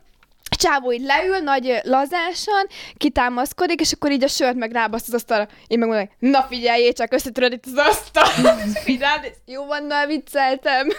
csávó 0.51 0.93
így 0.93 1.05
leül, 1.05 1.39
nagy 1.39 1.81
lazásan, 1.83 2.67
kitámaszkodik, 2.97 3.81
és 3.81 3.93
akkor 3.93 4.13
így 4.13 4.25
a 4.25 4.29
sört 4.29 4.55
meg 4.55 4.73
rábaszt 4.73 5.09
az 5.09 5.15
asztalra. 5.15 5.49
Én 5.67 5.79
meg 5.79 5.89
mondom, 5.89 6.11
na 6.19 6.43
figyeljél, 6.43 6.93
csak 6.93 7.13
összetöröd 7.13 7.53
itt 7.53 7.65
az 7.67 7.77
asztal. 7.77 8.27
Figyelj, 8.85 9.29
jó 9.47 9.65
van, 9.67 9.85
na 9.85 10.07
vicceltem. 10.07 10.89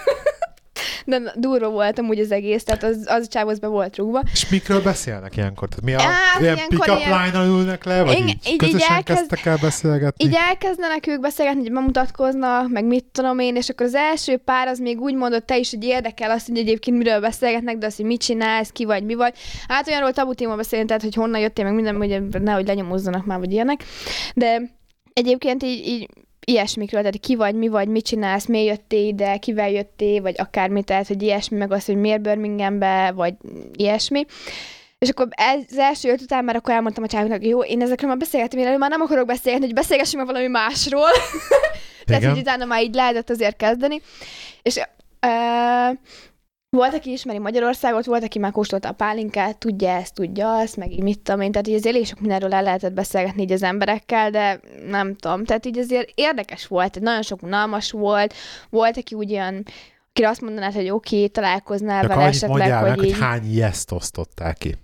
De 1.07 1.21
durva 1.35 1.69
volt 1.69 1.99
amúgy 1.99 2.19
az 2.19 2.31
egész, 2.31 2.63
tehát 2.63 2.83
az, 2.83 2.97
az 3.05 3.27
az 3.45 3.59
be 3.59 3.67
volt 3.67 3.97
rúgva. 3.97 4.21
És 4.31 4.49
mikről 4.49 4.81
beszélnek 4.81 5.37
ilyenkor? 5.37 5.67
Tehát 5.67 5.83
mi 5.83 5.93
a 5.93 5.99
Hát, 6.09 6.41
ilyen 6.41 6.57
pick-up 6.67 6.97
ilyen- 6.97 7.21
line-nal 7.23 7.47
ülnek 7.59 7.83
le, 7.83 8.03
vagy 8.03 8.13
Igen, 8.13 8.27
így, 8.27 8.37
így- 8.45 8.51
így 8.51 8.57
közösen 8.57 8.91
elkezd- 8.95 9.19
kezdtek 9.19 9.45
el 9.45 9.57
beszélgetni? 9.61 10.25
Így 10.25 10.33
elkezdenek 10.49 11.07
ők 11.07 11.19
beszélgetni, 11.19 11.61
hogy 11.61 11.71
bemutatkoznak, 11.71 12.69
meg 12.69 12.85
mit 12.85 13.05
tudom 13.11 13.39
én, 13.39 13.55
és 13.55 13.69
akkor 13.69 13.85
az 13.85 13.93
első 13.95 14.37
pár 14.37 14.67
az 14.67 14.79
még 14.79 14.99
úgy 15.01 15.15
mondott 15.15 15.45
te 15.45 15.57
is, 15.57 15.69
hogy 15.69 15.83
érdekel 15.83 16.31
azt, 16.31 16.47
hogy 16.47 16.57
egyébként 16.57 16.97
miről 16.97 17.19
beszélgetnek, 17.19 17.77
de 17.77 17.85
azt, 17.85 17.95
hogy 17.97 18.05
mit 18.05 18.21
csinálsz, 18.21 18.69
ki 18.69 18.85
vagy, 18.85 19.03
mi 19.03 19.13
vagy. 19.13 19.33
Hát 19.67 19.87
olyanról 19.87 20.11
tabu 20.13 20.33
téma 20.33 20.55
beszélni, 20.55 20.85
tehát 20.85 21.01
hogy 21.01 21.15
honnan 21.15 21.41
jöttél, 21.41 21.63
meg 21.65 21.73
minden, 21.73 21.95
hogy 21.95 22.41
nehogy 22.43 22.67
lenyomozzanak 22.67 23.25
már, 23.25 23.39
vagy 23.39 23.51
ilyenek. 23.51 23.83
De 24.35 24.61
egyébként 25.13 25.63
így, 25.63 25.87
így 25.87 26.09
ilyesmikről, 26.45 27.01
tehát 27.01 27.19
ki 27.19 27.35
vagy, 27.35 27.55
mi 27.55 27.67
vagy, 27.67 27.87
mit 27.87 28.05
csinálsz, 28.05 28.45
miért 28.45 28.67
jöttél 28.67 29.07
ide, 29.07 29.37
kivel 29.37 29.69
jöttél, 29.69 30.21
vagy 30.21 30.35
akármi, 30.37 30.83
tehát 30.83 31.07
hogy 31.07 31.21
ilyesmi, 31.21 31.57
meg 31.57 31.71
az, 31.71 31.85
hogy 31.85 31.95
miért 31.95 32.21
Birminghambe, 32.21 33.11
vagy 33.11 33.33
ilyesmi. 33.73 34.25
És 34.97 35.09
akkor 35.09 35.27
ez, 35.31 35.59
az 35.69 35.77
első 35.77 36.07
jött 36.07 36.21
után 36.21 36.43
már 36.43 36.55
akkor 36.55 36.73
elmondtam 36.73 37.03
a 37.03 37.07
csávónak, 37.07 37.37
hogy 37.37 37.47
jó, 37.47 37.63
én 37.63 37.81
ezekről 37.81 38.09
már 38.09 38.17
beszélgettem, 38.19 38.59
én 38.59 38.77
már 38.77 38.89
nem 38.89 39.01
akarok 39.01 39.25
beszélgetni, 39.25 39.65
hogy 39.65 39.75
beszélgessünk 39.75 40.23
már 40.23 40.33
valami 40.33 40.51
másról. 40.51 41.09
Tehát, 42.05 42.23
hogy 42.23 42.37
utána 42.37 42.65
már 42.65 42.83
így 42.83 42.93
lehetett 42.93 43.29
azért 43.29 43.55
kezdeni. 43.55 44.01
És 44.61 44.75
uh, 44.75 45.97
volt, 46.75 46.93
aki 46.93 47.11
ismeri 47.11 47.39
Magyarországot, 47.39 48.05
volt, 48.05 48.23
aki 48.23 48.39
már 48.39 48.51
kóstolta 48.51 48.89
a 48.89 48.91
pálinkát, 48.91 49.57
tudja 49.57 49.89
ezt, 49.89 50.13
tudja 50.13 50.57
azt, 50.57 50.77
meg 50.77 50.91
így 50.91 51.03
mit 51.03 51.19
tudom 51.19 51.41
én, 51.41 51.51
tehát 51.51 51.67
így 51.67 51.75
azért 51.75 51.95
elég 51.95 52.07
sok 52.07 52.19
mindenről 52.19 52.53
el 52.53 52.63
lehetett 52.63 52.93
beszélgetni 52.93 53.41
így 53.41 53.51
az 53.51 53.63
emberekkel, 53.63 54.29
de 54.29 54.59
nem 54.87 55.15
tudom, 55.15 55.45
tehát 55.45 55.65
így 55.65 55.77
azért 55.77 56.11
érdekes 56.15 56.67
volt, 56.67 56.99
nagyon 56.99 57.21
sok 57.21 57.41
unalmas 57.43 57.91
volt, 57.91 58.33
volt, 58.69 58.97
aki 58.97 59.15
úgy 59.15 59.31
olyan, 59.31 59.65
akire 60.09 60.29
azt 60.29 60.41
mondanád, 60.41 60.73
hogy 60.73 60.89
oké, 60.89 61.15
okay, 61.15 61.29
találkoznál 61.29 62.01
Csak 62.01 62.09
vele 62.09 62.23
esetleg, 62.23 62.49
mondjál 62.49 62.81
meg, 62.81 62.89
hogy 62.89 62.99
hogy 62.99 63.07
így... 63.07 63.19
hány 63.19 63.55
yes 63.55 63.83
osztották 63.89 64.57
ki. 64.57 64.77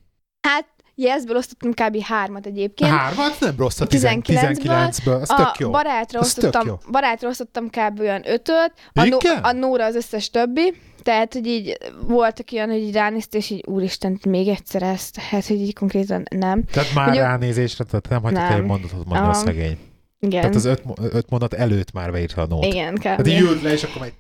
Hát, 0.48 0.66
Yesből 1.02 1.36
osztottam 1.36 1.72
kb. 1.72 2.02
hármat 2.04 2.45
egyébként. 2.45 2.91
Hármat? 2.91 3.39
Nem 3.39 3.56
rossz 3.58 3.80
a 3.80 3.88
19-ből. 3.88 4.58
19-ből. 4.64 5.22
Ez 5.22 5.30
a 5.30 5.36
tök 5.36 5.60
jó. 5.60 5.70
barátra 5.70 6.20
tök 6.20 6.22
osztottam, 6.22 6.68
jó. 6.68 6.76
barátra 6.91 7.30
osztottam 7.30 7.70
kb. 7.70 7.99
olyan 7.99 8.22
ötöt, 8.26 8.74
a, 8.93 9.04
no, 9.04 9.18
a 9.41 9.52
Nóra 9.52 9.86
az 9.86 9.95
összes 9.95 10.30
többi, 10.30 10.74
tehát, 11.04 11.34
hogy 11.34 11.47
így 11.47 11.78
voltak 12.08 12.47
olyan, 12.54 12.70
hogy 12.70 12.82
így 12.82 12.93
ránézte, 12.93 13.38
és 13.38 13.49
így 13.49 13.64
úristen, 13.68 14.20
még 14.28 14.47
egyszer 14.47 14.82
ezt, 14.82 15.20
hát, 15.20 15.45
hogy 15.47 15.60
így 15.62 15.74
konkrétan 15.74 16.24
nem. 16.36 16.64
Tehát 16.64 16.93
már 16.93 17.08
Hogy 17.08 17.18
ránézésre, 17.18 17.84
tehát 17.84 18.10
nem 18.10 18.22
hagytak 18.22 18.49
Nem. 18.49 18.60
egy 18.60 18.66
mondatot 18.66 19.06
mondani 19.06 19.20
a 19.20 19.24
Aha. 19.24 19.34
szegény. 19.34 19.78
Igen. 20.20 20.41
Tehát 20.41 20.56
az 20.56 20.66
öt, 20.66 20.84
öt 21.02 21.30
mondat 21.30 21.54
előtt 21.54 21.91
már 21.91 22.12
beírta 22.12 22.41
a 22.41 22.45
nót. 22.47 22.66
Igen, 22.66 22.93
kb. 22.93 23.02
Tehát 23.02 23.28
így 23.28 23.39
ült 23.39 23.62
le, 23.62 23.72
és 23.72 23.84
akkor 23.84 23.97
majd... 23.97 24.14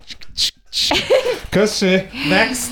Köszönjük, 1.49 2.05
next! 2.29 2.69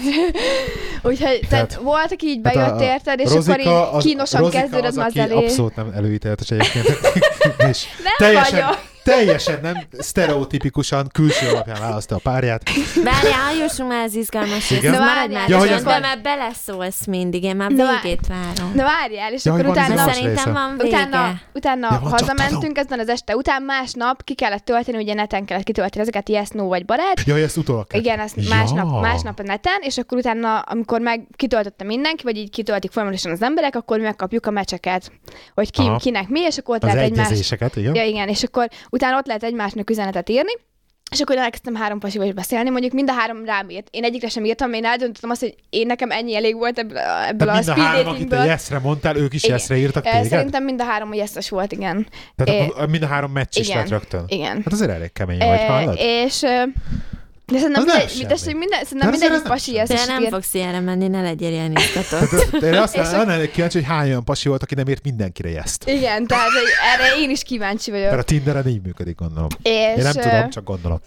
Úgyhogy 1.02 1.18
tehát, 1.50 1.50
Tehát- 1.50 1.76
volt, 1.76 2.12
aki 2.12 2.28
így 2.28 2.39
Hát 2.43 2.54
bejött, 2.54 2.80
a- 2.80 2.84
érted, 2.84 3.20
és 3.20 3.32
Rozika 3.34 3.82
akkor 3.88 4.00
így 4.00 4.04
kínosan 4.06 4.50
kezdődött 4.50 4.86
az, 4.86 4.97
az 4.97 5.18
elé. 5.18 5.34
abszolút 5.34 5.76
nem 5.76 5.91
előítéletes 5.95 6.52
egyébként. 6.52 6.88
és 7.72 7.86
Nem 8.04 8.14
teljesen, 8.18 8.52
vagyok. 8.60 8.89
Teljesen 9.04 9.60
nem 9.62 9.76
sztereotipikusan 9.91 11.08
külső 11.14 11.47
alapján 11.50 11.80
választja 11.80 12.16
a 12.16 12.20
párját. 12.24 12.64
Várjál, 13.04 13.56
jussunk 13.62 13.89
már 13.89 14.04
az 14.04 14.16
izgalmas 14.16 14.72
Igen? 14.72 14.91
Na 14.91 15.00
Maradj 15.00 15.34
már, 15.34 15.50
Ja, 15.50 15.58
hogy 15.58 15.70
ja, 15.70 15.76
ez 15.76 15.84
de 15.84 15.89
már- 15.89 16.02
már 16.02 16.22
beleszólsz 16.22 17.06
mindig, 17.06 17.43
én 17.43 17.56
már 17.56 17.72
Na 17.72 17.86
végét 18.02 18.28
várom. 18.28 18.72
Na 18.76 18.84
várjál, 18.84 19.34
és 19.34 19.45
Ja, 19.45 19.54
akkor 19.54 19.66
utána... 19.66 20.12
Szerintem 20.14 20.54
van 20.54 20.78
vége. 20.78 20.97
Utána, 20.97 21.39
utána 21.54 21.88
Ja, 21.91 22.00
van, 22.00 22.12
hazamentünk 22.12 22.78
ezen 22.78 23.00
az 23.00 23.10
este, 23.10 23.36
után 23.36 23.62
másnap 23.64 24.24
ki 24.24 24.34
kellett 24.34 24.66
tölteni, 24.66 24.97
ugye 24.97 25.14
neten 25.14 25.45
kellett 25.45 25.64
kitölteni 25.64 26.02
ezeket, 26.02 26.30
yes, 26.30 26.50
no 26.50 26.68
vagy 26.68 26.86
barát. 26.86 27.22
Jaj, 27.26 27.43
ezt 27.43 27.58
utólag. 27.58 27.86
Igen, 27.93 28.20
ezt 28.20 28.36
Ja. 28.38 28.56
másnap, 28.56 29.02
másnap 29.02 29.39
a 29.39 29.43
neten, 29.43 29.80
és 29.82 29.97
akkor 29.97 30.18
utána, 30.18 30.60
amikor 30.60 31.00
meg 31.02 31.28
kitöltötte 31.36 31.84
mindenki, 31.84 32.24
vagy 32.24 32.38
így 32.38 32.50
kitöltik 32.50 32.91
folyamatosan 32.91 33.32
az 33.32 33.41
emberek, 33.41 33.76
akkor 33.76 33.97
mi 33.97 34.04
megkapjuk 34.04 34.45
a 34.45 34.52
mecseket, 34.52 35.12
hogy 35.54 35.72
ki, 35.72 35.82
Aha. 35.82 35.97
kinek 35.97 36.28
mi, 36.28 36.39
és 36.39 36.58
akkor 36.58 36.76
ott 36.76 36.84
Az 36.84 36.93
lehet 36.93 37.04
egymás... 37.06 37.52
igen? 37.76 37.95
Ja, 37.95 38.04
igen, 38.04 38.28
és 38.28 38.43
akkor 38.43 38.68
utána 38.90 39.18
ott 39.18 39.26
lehet 39.28 39.44
egymásnak 39.44 39.90
üzenetet 39.90 40.30
írni, 40.30 40.52
és 41.12 41.20
akkor 41.20 41.38
elkezdtem 41.38 41.76
három 41.76 42.00
pasival 42.00 42.28
is 42.28 42.34
beszélni, 42.34 42.70
mondjuk 42.70 42.94
mind 42.94 43.10
a 43.10 43.14
három 43.14 43.46
rám 43.46 43.70
írt. 43.70 43.88
Én 43.92 44.04
egyikre 44.04 44.30
sem 44.30 44.46
írtam, 44.46 44.74
én 44.74 44.86
eldöntöttem 44.86 45.30
azt, 45.30 45.40
hogy 45.40 45.56
én 45.70 45.86
nekem 45.86 46.12
ennyi 46.12 46.36
elég 46.36 46.56
volt 46.56 46.80
ebből, 46.80 46.98
a- 46.98 47.28
ebből 47.28 47.50
a 47.50 47.54
mind 47.54 47.68
a 47.68 47.72
speed 47.72 47.86
három, 47.88 48.00
akit 48.08 48.12
datingből. 48.12 48.44
yesre 48.46 48.80
mondtál, 48.80 49.16
ők 49.18 49.34
is 49.34 49.44
yesre 49.44 49.78
írtak 49.78 50.04
téged? 50.04 50.26
Szerintem 50.26 50.64
mind 50.64 50.82
a 50.82 50.84
három 50.84 51.14
yes 51.14 51.50
volt, 51.50 51.72
igen. 51.72 52.08
Tehát 52.36 52.62
eh, 52.62 52.68
akkor 52.68 52.90
mind 52.90 53.04
a 53.04 53.08
három 53.08 53.32
meccs 53.32 53.58
is 53.58 53.68
igen. 53.68 53.78
lett 53.80 53.90
rögtön. 53.90 54.24
Igen. 54.28 54.56
Hát 54.56 54.74
azért 54.74 54.90
elég 54.92 55.12
kemény 55.14 55.38
vagy, 55.38 55.60
hallod? 55.60 55.98
és 56.00 56.44
de 57.52 57.58
szerintem 57.58 57.82
Az 57.82 57.88
nem 57.88 58.06
mindegy, 58.18 58.38
semmi. 58.39 58.54
minden, 58.58 58.84
szerintem 58.84 59.12
De 59.12 59.26
ez 59.26 59.32
nem 59.32 59.43
pasi 59.43 59.74
yes 59.74 59.88
De 59.88 60.06
nem 60.08 60.24
fogsz 60.24 60.54
ilyenre 60.54 60.80
menni, 60.80 61.08
ne 61.08 61.22
legyél 61.22 61.52
ilyen 61.52 61.74
izgatott. 61.78 62.64
Én 62.64 62.74
azt 62.74 62.95
lennék 62.95 63.52
kíváncsi, 63.52 63.78
hogy 63.78 63.88
hány 63.88 64.08
olyan 64.10 64.24
pasi 64.24 64.47
volt, 64.47 64.64
aki 64.64 64.76
nem 64.76 64.88
ért 64.88 65.04
mindenkire 65.04 65.50
jeszt. 65.50 65.89
Igen, 65.89 66.26
tehát 66.28 66.50
hogy 66.50 66.70
erre 66.93 67.22
én 67.22 67.30
is 67.30 67.43
kíváncsi 67.43 67.91
vagyok. 67.91 68.10
Mert 68.10 68.22
a 68.22 68.24
Tinderen 68.24 68.68
így 68.68 68.82
működik, 68.82 69.16
gondolom. 69.16 69.47
És, 69.62 69.72
Én 69.97 70.04
nem 70.04 70.14
tudom, 70.14 70.50
csak 70.50 70.64
gondolom. 70.64 71.00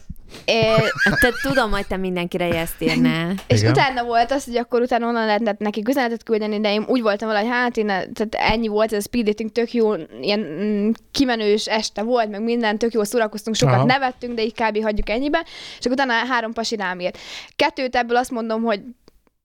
É- 0.45 0.93
te 1.21 1.33
tudom, 1.43 1.71
hogy 1.71 1.87
te 1.87 1.97
mindenkire 1.97 2.45
ezt 2.45 2.83
írnál. 2.83 3.35
És 3.47 3.61
Igen. 3.61 3.73
utána 3.73 4.05
volt 4.05 4.31
az, 4.31 4.45
hogy 4.45 4.57
akkor 4.57 4.81
utána 4.81 5.07
onnan 5.07 5.27
lehetett 5.27 5.59
neki 5.59 5.83
üzenetet 5.89 6.23
küldeni, 6.23 6.61
de 6.61 6.73
én 6.73 6.85
úgy 6.87 7.03
voltam 7.03 7.29
vele, 7.29 7.41
hogy 7.41 7.51
hát 7.51 7.77
én, 7.77 7.87
tehát 7.87 8.29
ennyi 8.31 8.69
volt, 8.69 8.93
ez 8.93 8.99
a 8.99 9.03
speed 9.07 9.27
dating 9.27 9.53
tök 9.53 9.73
jó, 9.73 9.95
ilyen 10.21 10.41
mm, 10.41 10.91
kimenős 11.11 11.67
este 11.67 12.03
volt, 12.03 12.31
meg 12.31 12.43
minden, 12.43 12.79
tök 12.79 12.93
jó 12.93 13.05
szórakoztunk, 13.05 13.57
sokat 13.57 13.75
Aha. 13.75 13.85
nevettünk, 13.85 14.35
de 14.35 14.43
így 14.43 14.55
kb. 14.55 14.83
hagyjuk 14.83 15.11
ennyibe, 15.11 15.45
és 15.79 15.85
akkor 15.85 15.93
utána 15.93 16.13
három 16.13 16.53
pasi 16.53 16.77
rám 16.77 17.01
írt. 17.01 17.19
Kettőt 17.57 17.97
ebből 17.97 18.17
azt 18.17 18.31
mondom, 18.31 18.63
hogy 18.63 18.81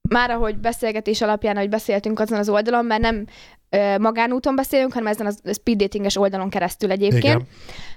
már 0.10 0.32
ahogy 0.32 0.58
beszélgetés 0.58 1.22
alapján, 1.22 1.56
ahogy 1.56 1.70
beszéltünk 1.70 2.20
azon 2.20 2.40
az 2.40 2.50
oldalon, 2.50 2.86
mert 2.86 3.02
nem 3.02 3.26
magánúton 4.00 4.56
beszélünk, 4.56 4.94
hanem 4.94 5.08
ezen 5.08 5.26
a 5.26 5.54
speed 5.54 5.78
datinges 5.78 6.18
oldalon 6.18 6.50
keresztül 6.50 6.92
egyébként. 6.92 7.46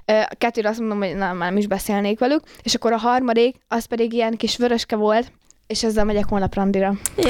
Igen. 0.05 0.27
Kettőre 0.39 0.69
azt 0.69 0.79
mondom, 0.79 0.99
hogy 0.99 1.15
nem, 1.15 1.39
nem 1.39 1.57
is 1.57 1.67
beszélnék 1.67 2.19
velük. 2.19 2.43
És 2.63 2.75
akkor 2.75 2.93
a 2.93 2.97
harmadik, 2.97 3.57
az 3.69 3.85
pedig 3.85 4.13
ilyen 4.13 4.37
kis 4.37 4.57
vöröske 4.57 4.97
volt, 4.97 5.33
és 5.67 5.85
ezzel 5.85 6.05
megyek 6.05 6.29
holnap 6.29 6.55
randira. 6.55 6.93
Ja. 7.17 7.29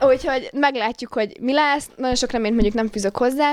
Úgyhogy 0.00 0.50
meglátjuk, 0.52 1.12
hogy 1.12 1.36
mi 1.40 1.52
lesz. 1.52 1.90
Nagyon 1.96 2.16
sok 2.16 2.30
reményt 2.30 2.54
mondjuk 2.54 2.74
nem 2.74 2.88
fűzök 2.88 3.16
hozzá. 3.16 3.52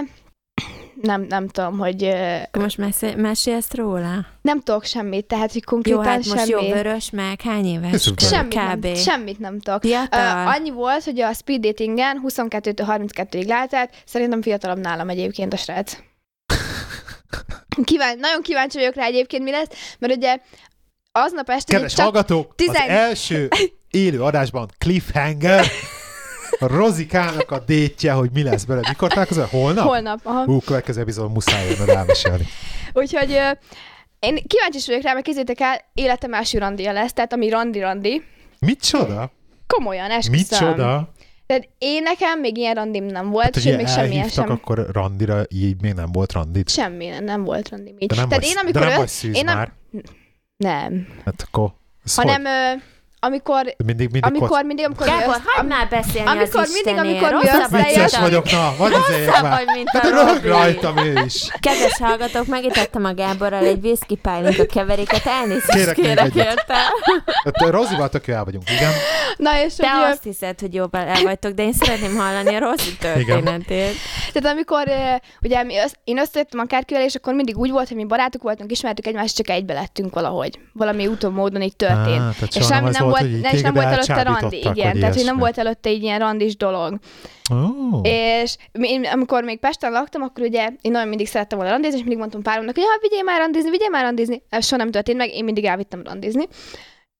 Nem, 1.01 1.21
nem 1.21 1.47
tudom, 1.47 1.77
hogy 1.77 2.15
most 2.51 2.77
mesél, 2.77 3.15
mesélsz 3.15 3.73
róla? 3.73 4.25
nem 4.41 4.61
tudok 4.61 4.83
semmit, 4.83 5.25
tehát 5.25 5.51
hogy 5.51 5.63
Jó, 5.65 5.71
konkrétan 5.71 6.03
hát 6.03 6.25
most 6.25 6.47
jó 6.47 6.59
vörös, 6.59 7.09
meg 7.09 7.41
hány 7.41 7.65
éves? 7.65 8.11
Semmit 8.17 8.59
Kb. 8.59 8.83
nem, 8.85 8.95
semmit 8.95 9.39
nem 9.39 9.59
tudok. 9.59 9.81
Fiatal? 9.81 10.47
annyi 10.47 10.69
volt, 10.69 11.03
hogy 11.03 11.21
a 11.21 11.33
speed 11.33 11.61
datingen 11.61 12.21
22-től 12.27 12.85
32-ig 12.87 13.47
lehetett, 13.47 13.93
szerintem 14.05 14.41
fiatalabb 14.41 14.79
nálam 14.79 15.09
egyébként 15.09 15.53
a 15.53 15.57
srác. 15.57 15.97
Kíván, 17.83 18.17
nagyon 18.19 18.41
kíváncsi 18.41 18.77
vagyok 18.77 18.95
rá 18.95 19.05
egyébként, 19.05 19.43
mi 19.43 19.51
lesz, 19.51 19.95
mert 19.99 20.15
ugye 20.15 20.37
aznap 21.11 21.49
este 21.49 21.71
Kedves 21.73 21.93
csak 21.93 22.03
hallgatók, 22.03 22.55
tizen- 22.55 22.75
az 22.75 22.89
első 22.89 23.47
élő 23.89 24.21
adásban 24.23 24.69
cliffhanger, 24.77 25.65
Rozikának 26.59 27.51
a 27.51 27.59
détje, 27.59 28.11
hogy 28.11 28.29
mi 28.33 28.43
lesz 28.43 28.63
belőle. 28.63 28.87
Mikor 28.89 29.09
találkozol? 29.09 29.45
Holnap? 29.45 29.85
holnap. 29.87 30.19
Aha. 30.23 30.43
Hú, 30.43 30.59
következő 30.59 31.01
epizódon 31.01 31.31
muszáj 31.31 31.69
jönnöd 31.69 31.89
elmesélni. 31.89 32.45
Úgyhogy 32.93 33.29
én 34.19 34.35
kíváncsi 34.47 34.77
is 34.77 34.87
vagyok 34.87 35.01
rá, 35.03 35.13
mert 35.13 35.25
kézzétek 35.25 35.59
el, 35.59 35.81
életem 35.93 36.33
első 36.33 36.57
randia 36.57 36.91
lesz, 36.91 37.13
tehát 37.13 37.33
ami 37.33 37.49
randi-randi. 37.49 38.23
Micsoda? 38.59 39.31
Komolyan, 39.67 40.11
esküszöm. 40.11 40.31
Micsoda? 40.67 41.13
Tehát 41.45 41.69
én 41.77 42.01
nekem 42.03 42.39
még 42.39 42.57
ilyen 42.57 42.73
randim 42.73 43.05
nem 43.05 43.29
volt, 43.29 43.43
Hát, 43.43 43.53
hogy 43.53 43.63
sőt, 43.63 43.77
még 43.77 43.87
semmilyen 43.87 44.17
elhívtak, 44.21 44.45
sem. 44.47 44.55
akkor 44.55 44.87
randira 44.91 45.41
így 45.49 45.81
még 45.81 45.93
nem 45.93 46.11
volt 46.11 46.31
randit. 46.31 46.69
Semmi, 46.69 47.07
nem 47.19 47.43
volt 47.43 47.69
randim 47.69 47.95
így. 47.99 48.07
De 48.09 48.15
nem 48.15 48.27
Tehát 48.29 48.43
vagy, 48.43 48.51
én 48.51 48.57
amikor 48.57 48.81
de 48.81 48.87
nem 48.87 48.91
ö- 48.91 48.97
vagy 48.97 49.07
szűz 49.07 49.35
én 49.35 49.43
nem- 49.43 49.57
már. 49.57 49.71
Nem. 50.57 51.07
Hát 51.25 51.43
akkor... 51.47 51.69
ez 52.05 52.15
Hanem 52.15 52.45
ö, 52.45 52.73
amikor? 53.27 53.63
Mindig, 53.85 54.09
mindig 54.11 54.25
amikor, 54.25 54.63
mindig, 54.63 54.85
amikor 54.85 55.05
mi 55.07 55.11
Gábor, 55.13 55.35
össz- 55.35 55.45
hagyd 55.45 55.69
már 55.69 55.87
beszélni 55.89 56.29
amikor 56.29 56.61
az 56.61 56.71
mindig, 56.73 56.93
Istenér. 56.93 57.11
amikor 57.11 57.29
mi 57.29 57.47
Rosszabb 57.47 57.61
összejött- 57.61 57.69
vagy, 57.69 57.83
Vicces 57.83 58.11
mint 58.11 58.13
a- 58.13 58.19
vagyok, 58.21 58.51
na, 58.51 58.73
vagy 58.77 58.93
azért 58.93 59.39
vagy, 59.39 59.65
mint 59.75 59.87
a 59.87 59.97
Hát 59.97 60.09
röhög 60.11 60.35
Robi. 60.35 60.47
rajtam 60.47 60.97
ő 60.97 61.21
is. 61.25 61.47
Kedves 61.59 61.97
hallgatók, 61.99 62.45
megítettem 62.47 63.05
a 63.05 63.13
Gáborral 63.13 63.65
egy 63.65 63.79
whisky 63.85 64.15
pálinka 64.15 64.65
keveréket, 64.65 65.25
elnézést 65.25 65.69
Kérek 65.71 65.95
kérek, 65.95 66.35
érte. 66.35 66.75
Hát 67.43 67.69
Rozival 67.69 68.09
tök 68.09 68.27
el 68.27 68.43
vagyunk, 68.43 68.69
igen. 68.69 68.91
Na 69.37 69.61
és 69.63 69.75
Te 69.75 69.87
ö, 70.07 70.09
azt 70.11 70.23
hiszed, 70.23 70.59
hogy 70.59 70.73
jobban 70.73 71.07
el 71.07 71.21
vagytok, 71.23 71.51
de 71.51 71.63
én 71.63 71.73
szeretném 71.73 72.15
hallani 72.15 72.55
a 72.55 72.59
Rozi 72.59 72.95
történetét. 72.99 73.95
tehát 74.33 74.55
amikor 74.57 74.83
ugye 75.41 75.63
mi 75.63 75.77
össz, 75.77 75.91
én 76.03 76.19
összejöttem 76.19 76.59
a 76.59 76.65
kárkivel, 76.65 77.03
és 77.03 77.15
akkor 77.15 77.33
mindig 77.33 77.57
úgy 77.57 77.71
volt, 77.71 77.87
hogy 77.87 77.97
mi 77.97 78.05
barátok 78.05 78.41
voltunk, 78.41 78.71
ismertük 78.71 79.07
egymást, 79.07 79.35
csak 79.35 79.49
egybe 79.49 79.73
lettünk 79.73 80.13
valahogy. 80.13 80.59
Valami 80.73 81.07
úton 81.07 81.31
módon 81.31 81.61
így 81.61 81.75
történt. 81.75 82.19
Á, 82.21 82.29
tehát 82.39 82.55
és 82.55 82.65
semmi 82.65 82.89
nem 82.89 83.09
volt, 83.19 83.31
hogy 83.31 83.39
így 83.39 83.53
és 83.53 83.61
nem 83.61 83.73
volt 83.73 83.85
előtte 83.85 84.23
randi, 84.23 84.57
igen. 84.57 84.73
Tehát, 84.73 84.93
hogy 84.93 85.01
nem 85.01 85.13
ilyesmi. 85.13 85.39
volt 85.39 85.57
előtte 85.57 85.91
így 85.91 86.03
ilyen 86.03 86.19
randis 86.19 86.57
dolog. 86.57 86.99
Ó. 87.51 87.99
És 88.03 88.55
én, 88.71 89.05
amikor 89.05 89.43
még 89.43 89.59
Pesten 89.59 89.91
laktam, 89.91 90.21
akkor 90.21 90.43
ugye 90.45 90.69
én 90.81 90.91
nagyon 90.91 91.07
mindig 91.07 91.27
szerettem 91.27 91.57
volna 91.57 91.73
randizni, 91.73 91.95
és 91.95 92.01
mindig 92.01 92.19
mondtam 92.19 92.41
páromnak, 92.41 92.75
hogy 92.75 92.83
ja, 92.83 93.09
vigyél 93.09 93.23
már 93.23 93.39
randizni, 93.39 93.69
vigyél 93.69 93.89
már 93.89 94.03
randizni. 94.03 94.43
Ez 94.49 94.65
soha 94.65 94.81
nem 94.81 94.91
történt 94.91 95.17
meg, 95.17 95.29
én 95.29 95.43
mindig 95.43 95.65
elvittem 95.65 96.01
randizni. 96.03 96.47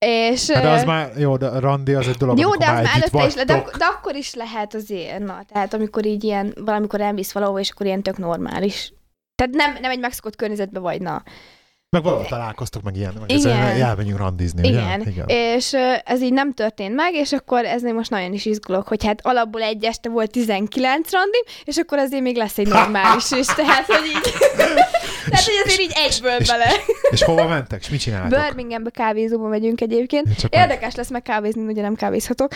És, 0.06 0.52
Hát 0.52 0.64
de 0.64 0.70
az 0.70 0.84
már, 0.84 1.12
jó, 1.18 1.38
de 1.38 1.60
randi 1.60 1.94
az 1.94 2.08
egy 2.08 2.16
dolog, 2.16 2.40
jó, 2.40 2.56
de 2.56 2.66
az 2.66 2.74
már 2.74 2.86
előtte 2.96 3.26
is, 3.26 3.36
le, 3.36 3.44
de, 3.44 3.64
de, 3.78 3.86
akkor 3.86 4.16
is 4.16 4.34
lehet 4.34 4.74
azért, 4.74 5.20
na, 5.20 5.44
tehát 5.54 5.74
amikor 5.74 6.06
így 6.06 6.24
ilyen, 6.24 6.54
valamikor 6.66 7.02
elvisz 7.02 7.32
valahova, 7.32 7.60
és 7.60 7.70
akkor 7.70 7.86
ilyen 7.86 8.02
tök 8.02 8.18
normális. 8.18 8.94
Tehát 9.36 9.54
nem, 9.54 9.78
nem 9.82 9.92
egy 9.92 10.00
megszokott 10.00 10.36
környezetbe 10.36 10.80
vagy, 10.80 11.02
na. 11.02 11.24
Meg 11.94 12.04
valahol 12.04 12.26
találkoztok, 12.26 12.82
meg 12.84 12.96
ilyen, 12.96 13.14
meg 13.20 13.32
Igen. 13.32 13.58
elmenjünk 13.58 14.18
randizni, 14.20 14.68
Igen. 14.68 15.00
ugye? 15.00 15.10
Igen. 15.12 15.26
És 15.28 15.74
ez 16.06 16.22
így 16.22 16.34
nem 16.34 16.54
történt 16.54 16.96
meg, 16.96 17.14
és 17.14 17.32
akkor 17.32 17.66
ez 17.66 17.82
most 17.82 18.10
nagyon 18.10 18.34
is 18.34 18.46
izgulok, 18.46 18.88
hogy 18.88 19.06
hát 19.06 19.20
alapból 19.24 19.62
egy 19.62 19.84
este 19.84 20.10
volt 20.10 20.32
19 20.32 21.12
randi, 21.12 21.44
és 21.64 21.78
akkor 21.78 21.98
azért 21.98 22.22
még 22.22 22.36
lesz 22.36 22.58
egy 22.58 22.68
normális 22.68 23.32
is, 23.32 23.46
tehát 23.60 23.86
hogy 23.86 24.06
így, 24.06 24.34
tehát 25.30 25.46
hogy 25.46 25.62
azért 25.66 25.82
így 25.82 25.94
egyből 25.96 26.36
és- 26.40 26.48
bele. 26.48 26.72
És 27.12 27.24
hova 27.24 27.48
mentek, 27.48 27.80
és 27.82 27.90
mit 27.90 28.00
csináltok? 28.00 28.40
Birminghambe 28.40 28.90
kávézóba 28.90 29.48
megyünk 29.48 29.82
egyébként. 29.82 30.38
Csak 30.40 30.56
Érdekes 30.56 30.96
lesz 30.96 31.10
meg 31.10 31.22
kávézni, 31.22 31.62
ugye 31.62 31.82
nem 31.82 31.96
kávézhatok. 31.96 32.52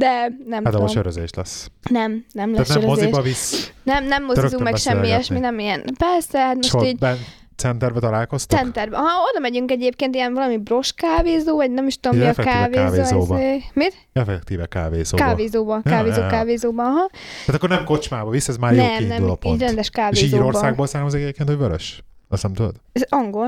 De 0.00 0.36
nem 0.46 0.64
Hát 0.64 0.72
tudom. 0.72 0.86
a 0.86 0.88
sörözés 0.88 1.30
lesz. 1.34 1.70
Nem, 1.90 2.24
nem 2.32 2.52
lesz 2.54 2.66
Tehát 2.66 2.80
nem 2.82 2.88
sörözés. 2.88 3.10
moziba 3.12 3.22
visz, 3.22 3.72
Nem, 3.82 4.04
nem 4.04 4.24
mozizunk 4.24 4.62
meg 4.62 4.76
semmi 4.76 5.06
ilyesmi, 5.06 5.38
nem 5.38 5.58
ilyen. 5.58 5.84
Persze, 5.98 6.38
hát 6.38 6.56
és 6.56 6.62
most 6.62 6.70
hol 6.74 6.84
így 6.86 6.98
ben 6.98 7.16
centerbe 7.56 8.00
találkoztok? 8.00 8.58
centerbe. 8.58 8.96
Ha 8.96 9.04
oda 9.30 9.38
megyünk 9.40 9.70
egyébként 9.70 10.14
ilyen 10.14 10.34
valami 10.34 10.56
bros 10.56 10.92
kávézó, 10.92 11.56
vagy 11.56 11.70
nem 11.70 11.86
is 11.86 12.00
tudom 12.00 12.18
mi 12.18 12.24
a 12.24 12.32
kávézó. 12.32 12.80
kávézóba. 12.82 13.40
ez- 13.40 13.60
Mit? 13.72 13.94
Effektíve 14.12 14.66
kávézóba. 14.66 15.24
Kávézóba, 15.24 15.80
kávézó, 15.84 16.20
ja, 16.20 16.26
kávézóba, 16.26 16.82
aha. 16.82 17.08
Tehát 17.46 17.54
akkor 17.62 17.68
nem 17.68 17.84
kocsmába 17.84 18.30
visz, 18.30 18.48
ez 18.48 18.56
már 18.56 18.72
jó 18.74 18.82
Nem, 18.82 18.96
kiinduló 18.96 19.18
nem, 19.20 19.30
így 19.30 19.38
pont. 19.38 19.60
rendes 19.60 19.78
És 19.84 19.86
így 19.86 19.92
kávézóba. 19.92 20.36
Írországból 20.36 20.86
származik 20.86 21.20
egyébként, 21.20 21.48
hogy 21.48 21.58
vörös? 21.58 22.02
Azt 22.28 22.42
nem 22.42 22.52
tudod? 22.52 22.74
Ez 22.92 23.02
angol. 23.08 23.44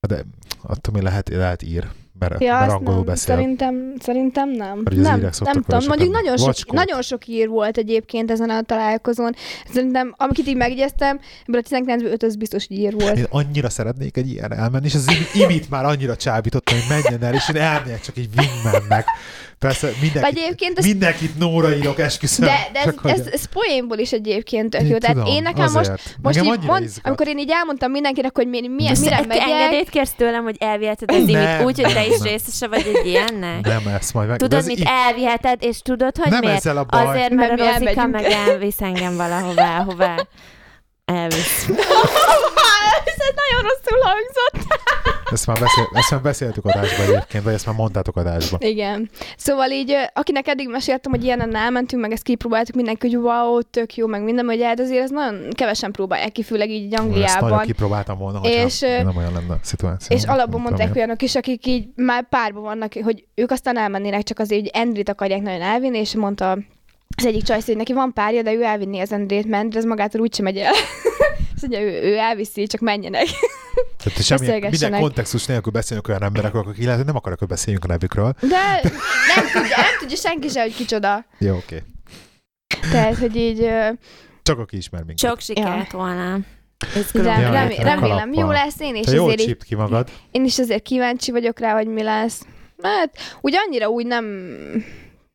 Hát 0.00 0.10
De 0.10 0.24
attól 0.62 0.94
mi 0.94 1.02
lehet, 1.02 1.28
lehet 1.28 1.62
ír, 1.62 1.86
mert, 2.18 2.42
Ja, 2.42 2.58
angolul 2.58 2.94
nem, 2.94 3.04
beszél. 3.04 3.34
szerintem, 3.34 3.92
szerintem 4.00 4.48
nem. 4.50 4.82
Nem, 4.90 5.20
nem 5.20 5.62
tudom. 5.62 5.84
Mondjuk 5.86 6.12
nagyon 6.12 6.36
sok, 6.36 6.54
skót. 6.54 6.74
nagyon 6.74 7.02
sok 7.02 7.26
ír 7.26 7.48
volt 7.48 7.76
egyébként 7.76 8.30
ezen 8.30 8.50
a 8.50 8.62
találkozón. 8.62 9.34
Szerintem, 9.72 10.14
amit 10.16 10.38
így 10.48 10.56
megjegyeztem, 10.56 11.20
ebből 11.46 11.60
a 11.64 11.68
19-ből 11.68 12.12
5 12.12 12.22
az 12.22 12.36
biztos 12.36 12.66
hogy 12.66 12.76
ír 12.78 12.94
volt. 12.98 13.16
Én 13.16 13.26
annyira 13.30 13.68
szeretnék 13.70 14.16
egy 14.16 14.30
ilyen 14.30 14.52
elmenni, 14.52 14.86
és 14.86 14.94
az 14.94 15.06
imi- 15.08 15.44
imit 15.44 15.70
már 15.70 15.84
annyira 15.84 16.16
csábítottam, 16.16 16.76
hogy 16.78 17.02
menjen 17.02 17.22
el, 17.22 17.34
és 17.34 17.48
én 17.54 17.60
elmegyek 17.60 18.00
csak 18.00 18.16
így 18.16 18.28
wingmannek. 18.36 19.06
Persze 19.58 19.86
mindenkit, 19.86 20.20
Vagy 20.20 20.38
egyébként 20.38 20.78
ez 20.78 20.84
mindenkit 20.84 21.38
Nóra 21.38 21.76
írok, 21.76 21.98
esküszöm. 21.98 22.46
De, 22.46 22.68
de 22.72 22.78
ez, 22.78 22.84
Csak 22.84 22.98
hogy- 22.98 23.10
ez, 23.10 23.26
ez 23.26 23.44
poénból 23.48 23.98
is 23.98 24.12
egyébként 24.12 24.70
tök 24.70 24.80
Én 24.80 24.86
jó. 24.86 24.98
Tehát 24.98 25.16
tudom, 25.16 25.32
én 25.32 25.42
nekem 25.42 25.62
most, 25.62 25.76
azért. 25.76 26.16
most 26.22 26.36
Engem 26.38 26.52
így 26.54 26.60
mond, 26.66 26.84
izgat. 26.84 27.06
amikor 27.06 27.28
én 27.28 27.38
így 27.38 27.50
elmondtam 27.50 27.90
mindenkinek, 27.90 28.36
hogy 28.36 28.48
mi, 28.48 28.60
Most 28.88 29.00
mire 29.00 29.16
egy 29.18 29.26
megyek, 29.26 29.42
engedélyt 29.48 29.88
kérsz 29.88 30.12
tőlem, 30.16 30.42
hogy 30.42 30.56
elviheted 30.58 31.10
az 31.10 31.16
imit 31.28 31.62
úgy, 31.64 31.82
hogy 31.82 31.92
te 31.92 32.06
is 32.06 32.20
részese 32.22 32.66
vagy 32.68 32.90
egy 32.94 33.06
ilyennek? 33.06 33.60
Nem 33.66 33.86
ezt 33.98 34.14
majd 34.14 34.28
meg. 34.28 34.38
de 34.38 34.44
Tudod, 34.46 34.58
ez 34.60 34.66
mit 34.66 34.82
elviheted, 35.06 35.62
és 35.62 35.78
tudod, 35.82 36.16
hogy 36.16 36.30
Nem 36.30 36.40
miért? 36.40 36.56
ezzel 36.56 36.76
a 36.76 36.84
baj. 36.84 37.06
Azért, 37.06 37.30
mert 37.30 37.48
Mert 37.56 37.60
mi 37.60 37.66
a 37.66 37.72
Rozika 37.78 38.06
meg 38.06 38.24
elvisz 38.24 38.80
engem 38.80 39.16
valahová, 39.16 39.78
hová 39.88 40.16
elvisz. 41.04 41.68
ez 43.04 43.34
nagyon 43.34 43.62
rosszul 43.62 43.98
hangzott. 44.02 44.66
Ezt 45.32 45.46
már, 45.46 45.58
beszél, 45.60 45.88
ezt 45.92 46.10
már 46.10 46.20
beszéltük 46.20 46.64
adásban 46.64 47.06
egyébként, 47.06 47.44
vagy 47.44 47.52
ezt 47.52 47.66
már 47.66 47.74
mondtátok 47.74 48.16
adásban. 48.16 48.60
Igen. 48.62 49.10
Szóval 49.36 49.70
így, 49.70 49.94
akinek 50.12 50.48
eddig 50.48 50.68
meséltem, 50.68 51.12
hogy 51.12 51.24
ilyenen 51.24 51.56
elmentünk, 51.56 52.02
meg 52.02 52.12
ezt 52.12 52.22
kipróbáltuk 52.22 52.74
mindenki, 52.74 53.06
hogy 53.06 53.16
wow, 53.16 53.62
tök 53.62 53.94
jó, 53.94 54.06
meg 54.06 54.22
minden, 54.22 54.46
hogy 54.46 54.62
hát 54.62 54.80
azért 54.80 55.02
ez 55.02 55.10
nagyon 55.10 55.48
kevesen 55.50 55.92
próbálják 55.92 56.32
ki, 56.32 56.42
főleg 56.42 56.70
így 56.70 56.92
Ezt 56.92 57.02
Angliában. 57.02 57.60
kipróbáltam 57.60 58.18
volna, 58.18 58.40
És, 58.42 58.80
nem 58.80 59.16
olyan 59.16 59.32
lenne 59.32 59.52
a 59.52 59.58
szituáció. 59.62 60.16
És 60.16 60.24
alapból 60.24 60.60
mondták 60.60 60.94
olyanok 60.94 61.22
is, 61.22 61.34
akik 61.34 61.66
így 61.66 61.88
már 61.96 62.28
párban 62.28 62.62
vannak, 62.62 62.92
hogy 63.02 63.24
ők 63.34 63.50
aztán 63.50 63.78
elmennének, 63.78 64.22
csak 64.22 64.38
azért, 64.38 64.60
hogy 64.60 64.70
Endrit 64.72 65.08
akarják 65.08 65.40
nagyon 65.42 65.62
elvinni, 65.62 65.98
és 65.98 66.14
mondta 66.14 66.58
az 67.16 67.26
egyik 67.26 67.42
csajsz, 67.42 67.66
hogy 67.66 67.76
neki 67.76 67.92
van 67.92 68.12
párja, 68.12 68.42
de 68.42 68.52
ő 68.52 68.62
elvinni 68.62 69.00
az 69.00 69.12
Endrét, 69.12 69.46
mert 69.46 69.76
ez 69.76 69.84
magától 69.84 70.20
úgysem 70.20 70.44
megy 70.44 70.56
el. 70.56 70.72
Azt 71.54 71.68
mondja, 71.68 71.80
ő, 71.80 72.02
ő 72.02 72.16
elviszi, 72.16 72.66
csak 72.66 72.80
menjenek. 72.80 73.26
Tehát 73.96 74.24
semmi, 74.24 74.68
minden 74.70 75.00
kontextus 75.00 75.46
nélkül 75.46 75.72
beszélünk 75.72 76.08
olyan 76.08 76.22
emberekről, 76.22 76.62
akik 76.62 76.82
lehet, 76.82 76.96
hogy 76.96 77.06
nem 77.06 77.16
akarok, 77.16 77.38
hogy 77.38 77.48
beszéljünk 77.48 77.84
a 77.84 77.86
nevükről. 77.88 78.34
De 78.40 78.80
nem 79.34 79.44
tudja, 79.52 79.76
nem 79.76 79.98
tudja 80.00 80.16
senki 80.16 80.48
se, 80.48 80.62
hogy 80.62 80.74
kicsoda. 80.74 81.24
Jó, 81.38 81.56
oké. 81.56 81.82
Okay. 82.74 82.90
Tehát, 82.90 83.16
hogy 83.16 83.36
így 83.36 83.68
Csak 84.42 84.58
aki 84.58 84.76
ismer 84.76 85.02
minket. 85.02 85.30
Sok 85.30 85.40
sikert 85.40 85.92
volna. 85.92 86.38
rem, 87.12 87.24
hát 87.24 87.52
remélem 87.52 88.00
kalappal. 88.00 88.40
jó 88.40 88.50
lesz, 88.50 88.80
én 88.80 88.94
is 88.94 89.04
Te 89.04 89.14
jól 89.14 89.26
azért 89.26 89.48
csípt 89.48 89.64
ki 89.64 89.74
magad. 89.74 90.08
én 90.30 90.44
is 90.44 90.58
azért 90.58 90.82
kíváncsi 90.82 91.30
vagyok 91.30 91.58
rá, 91.58 91.72
hogy 91.72 91.86
mi 91.86 92.02
lesz. 92.02 92.42
Hát, 92.82 93.18
úgy 93.40 93.54
annyira 93.66 93.88
úgy 93.88 94.06
nem, 94.06 94.24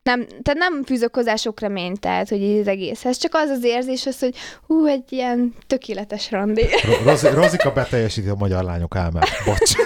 nem, 0.03 0.25
tehát 0.27 0.59
nem 0.59 0.83
fűzök 0.83 1.15
hozzá 1.15 1.35
sok 1.35 1.59
reményt, 1.59 1.99
tehát, 1.99 2.29
hogy 2.29 2.41
így 2.41 2.59
az 2.59 2.67
egészhez. 2.67 3.17
Csak 3.17 3.33
az 3.33 3.49
az 3.49 3.63
érzés, 3.63 4.05
az, 4.05 4.19
hogy 4.19 4.35
hú, 4.67 4.85
egy 4.85 5.03
ilyen 5.11 5.53
tökéletes 5.67 6.31
randi. 6.31 6.65
Ro- 6.85 7.03
Rozi, 7.03 7.27
Rozika 7.27 7.71
beteljesíti 7.71 8.27
a 8.27 8.35
magyar 8.35 8.63
lányok 8.63 8.95
álmát. 8.95 9.29
Bocs. 9.45 9.71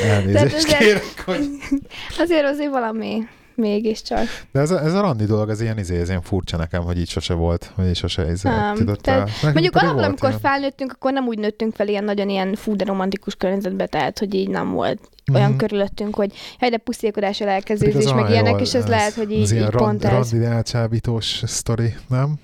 Tehát 0.00 0.20
Elnézést 0.24 0.54
ezek- 0.54 0.78
kérek, 0.78 1.22
hogy... 1.24 1.48
Azért 2.18 2.44
azért 2.44 2.70
valami, 2.70 3.28
mégiscsak. 3.58 4.24
De 4.52 4.60
ez 4.60 4.70
a, 4.70 4.80
ez 4.84 4.94
a 4.94 5.00
randi 5.00 5.24
dolog, 5.24 5.48
ez 5.50 5.60
ilyen, 5.60 5.78
izé, 5.78 6.00
ez 6.00 6.08
ilyen 6.08 6.22
furcsa 6.22 6.56
nekem, 6.56 6.82
hogy 6.82 6.98
így 6.98 7.08
sose 7.08 7.34
volt, 7.34 7.72
hogy 7.74 7.86
így 7.86 7.96
sose 7.96 8.30
izé, 8.30 8.48
Nem, 8.48 8.74
tudod, 8.74 9.00
tehát 9.00 9.26
nekünk 9.26 9.52
Mondjuk 9.52 9.76
alapból, 9.76 10.02
amikor 10.04 10.28
ilyen. 10.28 10.40
felnőttünk, 10.40 10.92
akkor 10.92 11.12
nem 11.12 11.26
úgy 11.26 11.38
nőttünk 11.38 11.74
fel 11.74 11.88
ilyen 11.88 12.04
nagyon 12.04 12.28
ilyen 12.28 12.54
fú, 12.54 12.76
de 12.76 12.84
romantikus 12.84 13.34
környezetbe, 13.34 13.86
tehát, 13.86 14.18
hogy 14.18 14.34
így 14.34 14.48
nem 14.48 14.70
volt 14.72 14.98
olyan 15.34 15.48
Mhm. 15.48 15.58
körülöttünk, 15.58 16.14
hogy 16.14 16.32
hely, 16.58 16.70
de 16.70 16.76
puszilkodással 16.76 17.48
az 17.48 17.80
meg 18.14 18.30
ilyenek, 18.30 18.50
jól- 18.50 18.60
és 18.60 18.74
ez, 18.74 18.86
lehet, 18.86 19.12
hogy 19.12 19.30
így, 19.30 19.50
ilyen 19.50 19.64
így 19.64 19.70
pont 19.70 20.02
rand, 20.02 20.04
ez. 20.04 20.30
randi 20.32 20.44
elcsábítós 20.46 21.42
sztori, 21.46 21.94
nem? 22.08 22.34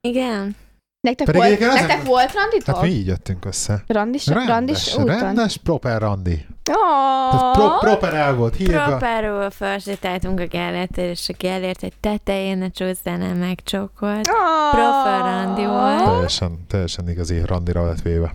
Igen. 0.00 0.56
Nektek, 1.02 1.26
Pedig 1.26 1.40
volt, 1.42 1.58
nektek 1.60 1.90
ezen- 1.90 2.04
volt 2.04 2.32
randitok? 2.34 2.74
Hát 2.74 2.84
mi 2.84 2.90
így 2.90 3.06
jöttünk 3.06 3.44
össze. 3.44 3.82
Randis, 3.86 4.26
randis 4.26 4.94
úton? 4.94 5.06
rendes, 5.20 5.56
proper 5.56 6.00
randi. 6.00 6.46
Oh, 6.70 7.52
pro, 7.52 7.78
proper 7.78 8.14
el 8.14 8.34
volt 8.34 8.56
hívva. 8.56 8.84
Properról 8.84 9.50
felsétáltunk 9.50 10.40
a 10.40 10.46
Gellértől, 10.46 11.04
és 11.10 11.28
a 11.28 11.32
Gellért 11.38 11.82
egy 11.82 11.92
tetején 12.00 12.58
ne 12.58 12.68
csúsztál, 12.70 13.16
nem 13.16 13.36
megcsókolt. 13.36 14.28
oh, 14.28 14.70
Proper 14.70 15.20
randi 15.20 15.64
volt. 15.66 16.04
Teljesen, 16.04 16.66
teljesen 16.68 17.08
igazi 17.08 17.42
randira 17.44 17.86
lett 17.86 18.02
véve. 18.02 18.34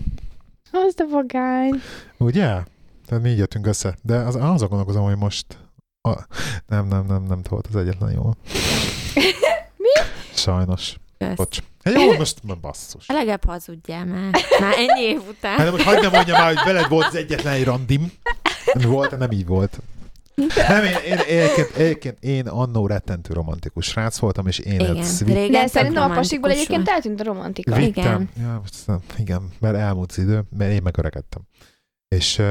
Az 0.72 0.94
de 0.96 1.04
vagány. 1.12 1.82
Ugye? 2.18 2.46
Tehát 3.08 3.24
mi 3.24 3.30
így 3.30 3.38
jöttünk 3.38 3.68
össze. 3.68 3.96
De 4.02 4.16
az, 4.18 4.36
azon 4.36 4.68
gondolkozom, 4.68 5.04
hogy 5.04 5.18
most... 5.18 5.46
A, 6.02 6.14
nem, 6.68 6.88
nem, 6.88 7.06
nem, 7.08 7.24
nem 7.24 7.42
volt 7.50 7.68
az 7.70 7.76
egyetlen 7.76 8.12
jó. 8.12 8.32
Mi? 9.78 9.90
Sajnos. 10.34 10.96
Kösz. 11.18 11.36
Bocs. 11.36 11.58
Hát 11.84 11.94
jó, 11.94 12.14
most 12.14 12.40
ma 12.44 12.56
basszus. 12.56 13.08
Legalább 13.08 13.46
hazudjál 13.46 14.06
már. 14.06 14.32
Már 14.60 14.74
ennyi 14.78 15.02
év 15.02 15.22
után. 15.30 15.58
Hát 15.58 15.66
de 15.66 15.72
most 15.72 15.84
hagyd 15.84 16.02
ne 16.02 16.10
mondjam 16.10 16.38
már, 16.42 16.56
hogy 16.56 16.66
veled 16.74 16.90
volt 16.90 17.06
az 17.06 17.16
egyetlen 17.16 17.54
egy 17.54 17.64
randim. 17.64 18.12
Volt, 18.74 19.18
nem 19.18 19.32
így 19.32 19.46
volt. 19.46 19.80
Nem, 20.68 20.84
én, 20.84 20.96
én, 21.08 21.18
egyébként, 21.18 21.76
egyébként 21.76 22.18
én 22.24 22.48
annó 22.48 22.88
rettentő 22.88 23.34
romantikus 23.34 23.86
srác 23.86 24.18
voltam, 24.18 24.48
és 24.48 24.60
én 24.60 24.80
Igen. 24.80 24.98
ezt 24.98 25.26
De 25.52 25.68
szerintem 25.68 26.12
a 26.12 26.14
pasikból 26.14 26.50
egyébként 26.52 26.90
eltűnt 26.90 27.20
a 27.20 27.24
romantika. 27.24 27.76
Vi- 27.76 27.86
vittem. 27.86 28.04
Igen. 28.06 28.30
Ja, 28.48 28.60
most 28.62 29.02
igen, 29.18 29.50
mert 29.60 29.76
elmúlt 29.76 30.12
az 30.12 30.18
idő, 30.18 30.44
mert 30.58 30.72
én 30.72 30.82
megöregedtem. 30.84 31.42
És, 32.16 32.42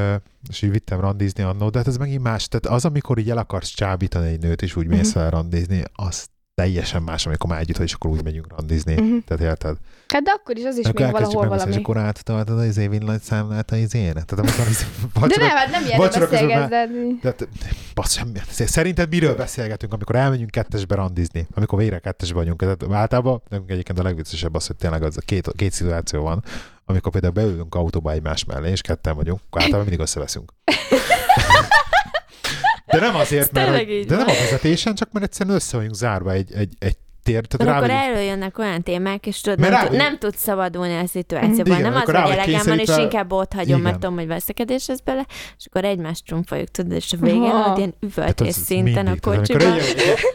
és 0.48 0.62
így 0.62 0.70
vittem 0.70 1.00
randizni 1.00 1.42
annó, 1.42 1.68
de 1.70 1.78
hát 1.78 1.86
ez 1.86 1.96
megint 1.96 2.22
más. 2.22 2.48
Tehát 2.48 2.76
az, 2.76 2.84
amikor 2.84 3.18
így 3.18 3.30
el 3.30 3.38
akarsz 3.38 3.68
csábítani 3.74 4.28
egy 4.28 4.40
nőt, 4.40 4.62
és 4.62 4.76
úgy 4.76 4.86
mész 4.86 5.14
Mhm. 5.14 5.18
el 5.24 5.30
randizni, 5.30 5.82
az 5.92 6.26
teljesen 6.60 7.02
más, 7.02 7.26
amikor 7.26 7.50
már 7.50 7.60
együtt 7.60 7.76
vagy, 7.76 7.86
és 7.86 7.92
akkor 7.92 8.10
úgy 8.10 8.24
megyünk 8.24 8.46
randizni. 8.56 8.94
Mhm. 8.94 9.16
Tehát 9.26 9.42
érted? 9.42 9.76
Hát 10.08 10.22
de 10.22 10.30
akkor 10.30 10.56
is 10.56 10.64
az 10.64 10.76
is 10.78 10.84
még 10.84 10.94
valahol 10.94 11.20
megbeszélni, 11.20 11.52
és 11.52 11.58
valami. 11.58 11.76
akkor 11.76 11.96
átadod 11.96 12.58
az 12.68 12.76
év 12.76 12.90
villanyszámlát 12.90 13.70
az 13.70 13.94
én. 13.94 14.12
Tehát 14.12 14.32
amikor 14.32 14.66
az 14.66 14.78
De 14.78 14.86
vacsora, 15.20 15.46
nem, 15.46 15.56
hát 15.56 15.70
nem 15.70 15.82
már- 15.98 15.98
beszélgetni. 16.30 17.18
de, 17.22 17.34
de, 17.38 17.46
bassz, 17.94 18.12
semmi. 18.16 18.38
Szerinted 18.48 19.08
miről 19.08 19.34
beszélgetünk, 19.36 19.92
amikor 19.92 20.14
elmegyünk 20.16 20.50
kettesbe 20.50 20.94
randizni? 20.94 21.46
Amikor 21.54 21.78
végre 21.78 21.98
kettesbe 21.98 22.34
vagyunk. 22.34 22.60
Tehát 22.60 22.84
általában 22.90 23.42
nekünk 23.48 23.70
egyébként 23.70 23.98
a 23.98 24.02
legviccesebb 24.02 24.54
az, 24.54 24.66
hogy 24.66 24.76
tényleg 24.76 25.02
az 25.02 25.16
a 25.16 25.20
két, 25.24 25.48
két 25.56 25.72
szituáció 25.72 26.22
van, 26.22 26.42
amikor 26.84 27.12
például 27.12 27.32
beülünk 27.32 27.74
autóba 27.74 28.12
egymás 28.12 28.44
mellé, 28.44 28.70
és 28.70 28.80
ketten 28.80 29.16
vagyunk, 29.16 29.40
akkor 29.46 29.60
általában 29.60 29.86
mindig 29.88 30.04
összeveszünk. 30.06 30.52
De 33.00 33.06
nem 33.06 33.14
azért, 33.14 33.52
mert, 33.52 33.76
hogy- 33.76 34.04
de 34.06 34.16
nem 34.16 34.26
a 34.28 34.32
vezetésen, 34.32 34.94
csak 34.94 35.12
mert 35.12 35.24
egyszerűen 35.24 35.54
össze 35.56 35.76
vagyunk 35.76 35.94
zárva 35.94 36.32
egy, 36.32 36.52
egy, 36.52 36.74
egy 36.78 36.96
tér. 37.26 37.46
Tehát 37.46 37.80
Mert 37.80 37.90
rá 37.90 38.02
akkor 38.02 38.14
előjönnek 38.14 38.58
olyan 38.58 38.82
témák, 38.82 39.26
és 39.26 39.40
tudod, 39.40 39.58
Mert 39.58 39.72
nem, 39.72 39.80
rá 39.82 39.88
tud, 39.88 39.96
nem 39.96 40.18
tudsz 40.18 40.40
szabadulni 40.40 40.96
a 40.96 41.06
szituációban. 41.06 41.78
Igen, 41.78 41.80
nem 41.80 41.94
az, 41.94 42.02
hogy 42.02 42.14
elegem 42.14 42.60
van, 42.64 42.78
és 42.78 42.96
inkább 42.96 43.32
ott 43.32 43.52
hagyom, 43.52 43.80
mert 43.80 43.96
Igen. 43.96 44.00
tudom, 44.00 44.14
hogy 44.16 44.26
veszekedés 44.26 44.86
lesz 44.86 45.00
bele, 45.00 45.26
és 45.58 45.66
akkor 45.66 45.84
egymást 45.84 46.24
trumfoljuk, 46.24 46.68
tudod, 46.68 46.92
és 46.92 47.12
a 47.12 47.16
végén 47.16 47.42
Aha. 47.42 47.70
ott 47.70 47.78
ilyen 47.78 47.94
üvöltés 48.00 48.54
szinten 48.54 49.06
a 49.06 49.10
mindig. 49.10 49.20
Tehát 49.20 49.38
kocsiban. 49.38 49.76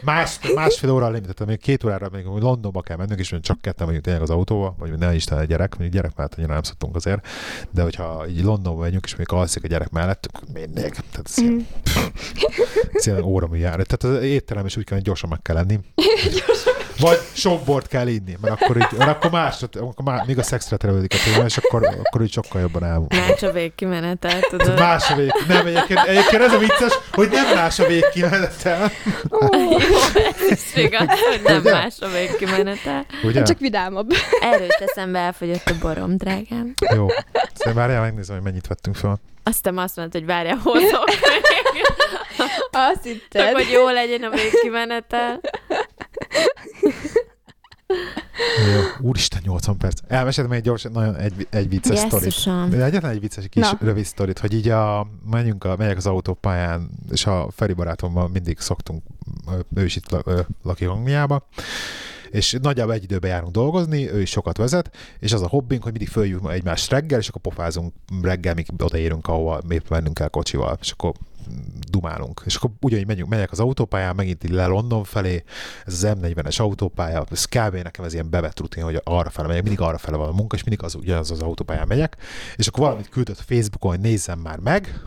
Más, 0.04 0.38
másfél 0.54 0.90
óra 0.90 1.06
limit, 1.06 1.22
tehát 1.22 1.46
még 1.46 1.60
két 1.60 1.84
órára 1.84 2.08
még 2.12 2.24
hogy 2.24 2.42
Londonba 2.42 2.80
kell 2.80 2.96
mennünk, 2.96 3.20
és 3.20 3.34
csak 3.40 3.60
ketten 3.60 3.86
vagyunk 3.86 4.04
tényleg 4.04 4.22
az 4.22 4.30
autóba, 4.30 4.74
vagy 4.78 4.98
ne 4.98 5.14
Isten 5.14 5.38
a 5.38 5.44
gyerek, 5.44 5.70
mondjuk 5.70 5.92
gyerek 5.92 6.16
mellett 6.16 6.34
annyira 6.34 6.52
nem 6.52 6.62
szoktunk 6.62 6.96
azért, 6.96 7.26
de 7.70 7.82
hogyha 7.82 8.24
így 8.28 8.42
Londonba 8.42 8.80
megyünk, 8.80 9.04
és 9.04 9.16
mondjuk 9.16 9.38
alszik 9.38 9.64
a 9.64 9.66
gyerek 9.66 9.90
mellett, 9.90 10.28
mindig. 10.52 10.90
Tehát 10.90 11.22
ez 11.24 11.38
ilyen, 11.38 11.66
ez 12.92 13.06
ilyen 13.06 13.22
óra 13.22 13.48
jár. 13.52 13.86
Tehát 13.86 14.16
az 14.16 14.24
étterem 14.24 14.66
is 14.66 14.76
úgy 14.76 14.84
kell, 14.84 14.96
hogy 14.96 15.06
gyorsan 15.06 15.28
meg 15.28 15.42
kell 15.42 15.56
lenni. 15.56 15.78
Vagy 17.02 17.20
sok 17.32 17.64
bort 17.64 17.86
kell 17.86 18.06
inni, 18.06 18.36
mert 18.40 18.62
akkor, 18.62 18.76
így, 18.76 18.98
mert 18.98 19.10
akkor 19.10 19.30
más, 19.30 19.62
akkor 19.62 20.04
már, 20.04 20.24
még 20.26 20.38
a 20.38 20.42
szexre 20.42 20.76
terelődik 20.76 21.12
a 21.14 21.16
téma, 21.24 21.44
és 21.44 21.56
akkor, 21.56 21.98
akkor 22.02 22.22
így 22.22 22.32
sokkal 22.32 22.60
jobban 22.60 22.84
el. 22.84 23.06
Más 23.08 23.42
a 23.42 23.52
végkimenetel, 23.52 24.40
tudod. 24.40 24.78
Más 24.78 25.10
a 25.10 25.14
vég. 25.14 25.32
Nem, 25.48 25.66
egyébként, 25.66 25.98
egyébként 25.98 26.42
ez 26.42 26.52
a 26.52 26.58
vicces, 26.58 26.98
hogy 27.12 27.28
nem 27.30 27.54
más 27.54 27.78
a 27.78 27.86
végkimenetel. 27.86 28.90
Jó, 29.30 29.76
ez 30.16 30.50
is 30.50 30.74
igaz, 30.74 31.06
hogy 31.08 31.40
nem 31.44 31.60
Ugye? 31.60 31.72
más 31.72 31.94
a 32.00 32.08
végkimenetel. 32.08 33.06
Ugye? 33.22 33.42
Csak 33.42 33.58
vidámabb. 33.58 34.10
Erről 34.40 34.68
eszembe 34.78 35.18
elfogyott 35.18 35.66
a 35.66 35.74
borom, 35.80 36.16
drágám. 36.16 36.74
Jó. 36.94 37.06
Szóval 37.54 37.74
várjál, 37.74 38.00
megnézem, 38.00 38.34
hogy 38.34 38.44
mennyit 38.44 38.66
vettünk 38.66 38.96
fel. 38.96 39.20
Aztán 39.44 39.78
azt 39.78 39.96
mondta, 39.96 40.18
hogy 40.18 40.26
várja, 40.26 40.58
hozok. 40.62 41.04
Azt 42.70 43.02
Csak 43.02 43.02
hitted. 43.02 43.52
hogy 43.52 43.70
jó 43.72 43.88
legyen 43.88 44.22
a 44.22 44.30
végkimenetel. 44.30 45.40
Jó. 48.74 49.08
Úristen, 49.08 49.40
80 49.44 49.76
perc. 49.76 50.00
Elmeséltem 50.06 50.52
még 50.52 50.62
gyorsan, 50.62 50.92
nagyon 50.92 51.16
egy, 51.16 51.46
egy 51.50 51.68
vicces 51.68 51.98
sztorit. 51.98 52.32
Egyetlen 52.72 53.10
egy 53.10 53.20
vicces 53.20 53.48
kis 53.48 53.70
Na. 53.70 53.78
rövid 53.80 54.04
sztorit, 54.04 54.38
hogy 54.38 54.54
így 54.54 54.68
a, 54.68 55.06
menjünk 55.30 55.64
a, 55.64 55.76
megyek 55.76 55.96
az 55.96 56.06
autópályán, 56.06 56.90
és 57.10 57.26
a 57.26 57.48
Feri 57.50 57.72
barátommal 57.72 58.28
mindig 58.28 58.58
szoktunk, 58.58 59.02
ő 59.74 59.84
is 59.84 59.96
itt 59.96 60.16
lakik 60.62 60.88
Angliába, 60.88 61.48
és 62.30 62.56
nagyjából 62.62 62.94
egy 62.94 63.02
időben 63.02 63.30
járunk 63.30 63.52
dolgozni, 63.52 64.10
ő 64.10 64.20
is 64.20 64.30
sokat 64.30 64.56
vezet, 64.56 64.96
és 65.18 65.32
az 65.32 65.42
a 65.42 65.48
hobbink, 65.48 65.82
hogy 65.82 65.92
mindig 65.92 66.08
följövünk 66.08 66.50
egymást 66.52 66.90
reggel, 66.90 67.18
és 67.18 67.28
akkor 67.28 67.42
pofázunk 67.42 67.92
reggel, 68.22 68.54
míg 68.54 68.66
odaérünk, 68.78 69.26
ahova 69.28 69.60
épp 69.68 69.88
mennünk 69.88 70.14
kell 70.14 70.28
kocsival, 70.28 70.78
és 70.80 70.90
akkor 70.90 71.12
dumálunk. 71.90 72.42
És 72.44 72.56
akkor 72.56 72.70
ugyanígy 72.80 73.06
megyünk, 73.06 73.28
megyek 73.28 73.52
az 73.52 73.60
autópályán, 73.60 74.14
megint 74.14 74.44
így 74.44 74.50
le 74.50 74.66
London 74.66 75.04
felé, 75.04 75.44
ez 75.86 75.92
az 75.92 76.16
M40-es 76.20 76.60
autópálya, 76.60 77.24
ez 77.30 77.44
kb. 77.44 77.74
nekem 77.74 78.04
ez 78.04 78.12
ilyen 78.12 78.30
bevett 78.30 78.60
rutin, 78.60 78.82
hogy 78.82 79.00
arra 79.04 79.30
fele 79.30 79.48
megyek, 79.48 79.62
mindig 79.62 79.80
arra 79.80 79.98
fele 79.98 80.16
van 80.16 80.28
a 80.28 80.32
munka, 80.32 80.56
és 80.56 80.64
mindig 80.64 80.84
az, 80.84 80.94
ugyanaz 80.94 81.30
az 81.30 81.42
autópályán 81.42 81.86
megyek, 81.86 82.16
és 82.56 82.66
akkor 82.66 82.84
valamit 82.84 83.08
küldött 83.08 83.40
Facebookon, 83.40 83.90
hogy 83.90 84.00
nézzem 84.00 84.38
már 84.38 84.58
meg, 84.58 85.02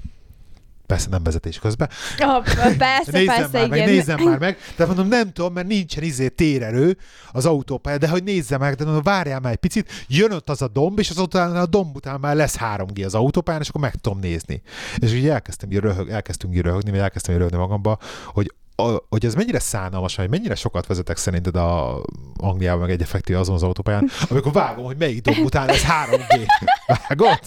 persze 0.85 1.09
nem 1.09 1.23
vezetés 1.23 1.59
közben, 1.59 1.89
Oh, 2.19 2.43
persze, 2.77 3.11
nézzem 3.11 3.25
persze, 3.25 3.49
már 3.51 3.65
igen. 3.65 3.77
meg, 3.77 3.87
nézzem 3.87 4.23
már 4.23 4.39
meg, 4.39 4.57
de 4.75 4.85
mondom, 4.85 5.07
nem 5.07 5.31
tudom, 5.31 5.53
mert 5.53 5.67
nincsen 5.67 6.03
izé 6.03 6.27
térerő 6.27 6.97
az 7.31 7.45
autópálya, 7.45 7.97
de 7.97 8.07
hogy 8.07 8.23
nézzem 8.23 8.59
meg, 8.59 8.75
de 8.75 8.83
mondom, 8.83 9.03
várjál 9.03 9.39
már 9.39 9.51
egy 9.51 9.57
picit, 9.57 10.05
jön 10.07 10.31
ott 10.31 10.49
az 10.49 10.61
a 10.61 10.67
domb, 10.67 10.99
és 10.99 11.09
az 11.09 11.17
után 11.17 11.55
a 11.55 11.65
domb 11.65 11.95
után 11.95 12.19
már 12.19 12.35
lesz 12.35 12.57
3G 12.59 13.05
az 13.05 13.15
autópályán, 13.15 13.61
és 13.61 13.69
akkor 13.69 13.81
meg 13.81 13.95
tudom 13.95 14.19
nézni. 14.19 14.61
És 14.97 15.11
ugye 15.11 15.33
elkezdtem 15.33 15.71
így 15.71 15.77
röhög, 15.77 16.09
elkezdtünk 16.09 16.55
így 16.55 16.61
röhögni, 16.61 16.89
vagy 16.89 16.99
elkezdtem 16.99 17.33
így 17.33 17.39
röhögni 17.39 17.59
magamba, 17.59 17.97
hogy 18.25 18.53
a, 18.75 19.03
hogy 19.09 19.25
ez 19.25 19.35
mennyire 19.35 19.59
szánalmas, 19.59 20.15
hogy 20.15 20.29
mennyire 20.29 20.55
sokat 20.55 20.87
vezetek 20.87 21.17
szerinted 21.17 21.55
a 21.55 22.01
Angliában, 22.37 22.79
meg 22.81 22.89
egy 22.89 23.01
effektív 23.01 23.37
azon 23.37 23.55
az 23.55 23.63
autópályán, 23.63 24.09
amikor 24.29 24.51
vágom, 24.51 24.85
hogy 24.85 24.97
melyik 24.97 25.21
domb 25.21 25.45
után 25.45 25.65
lesz 25.65 25.83
3G. 25.83 26.45
Vágod? 27.07 27.39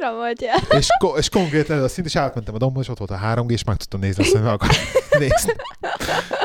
Uram, 0.00 0.16
vagy 0.16 0.48
És, 0.70 0.86
ko- 0.98 1.18
és 1.18 1.28
konkrétan 1.28 1.76
ez 1.76 1.82
a 1.82 1.88
szint, 1.88 2.06
és 2.06 2.16
átmentem 2.16 2.54
a 2.54 2.58
dombon, 2.58 2.82
és 2.82 2.88
ott 2.88 2.98
volt 2.98 3.10
a 3.10 3.18
3G, 3.24 3.50
és 3.50 3.64
meg 3.64 3.76
tudtam 3.76 4.00
nézni 4.00 4.22
azt, 4.22 4.32
hogy 4.32 4.42
meg 4.42 4.52
akartam 4.52 4.78
nézni. 5.20 5.52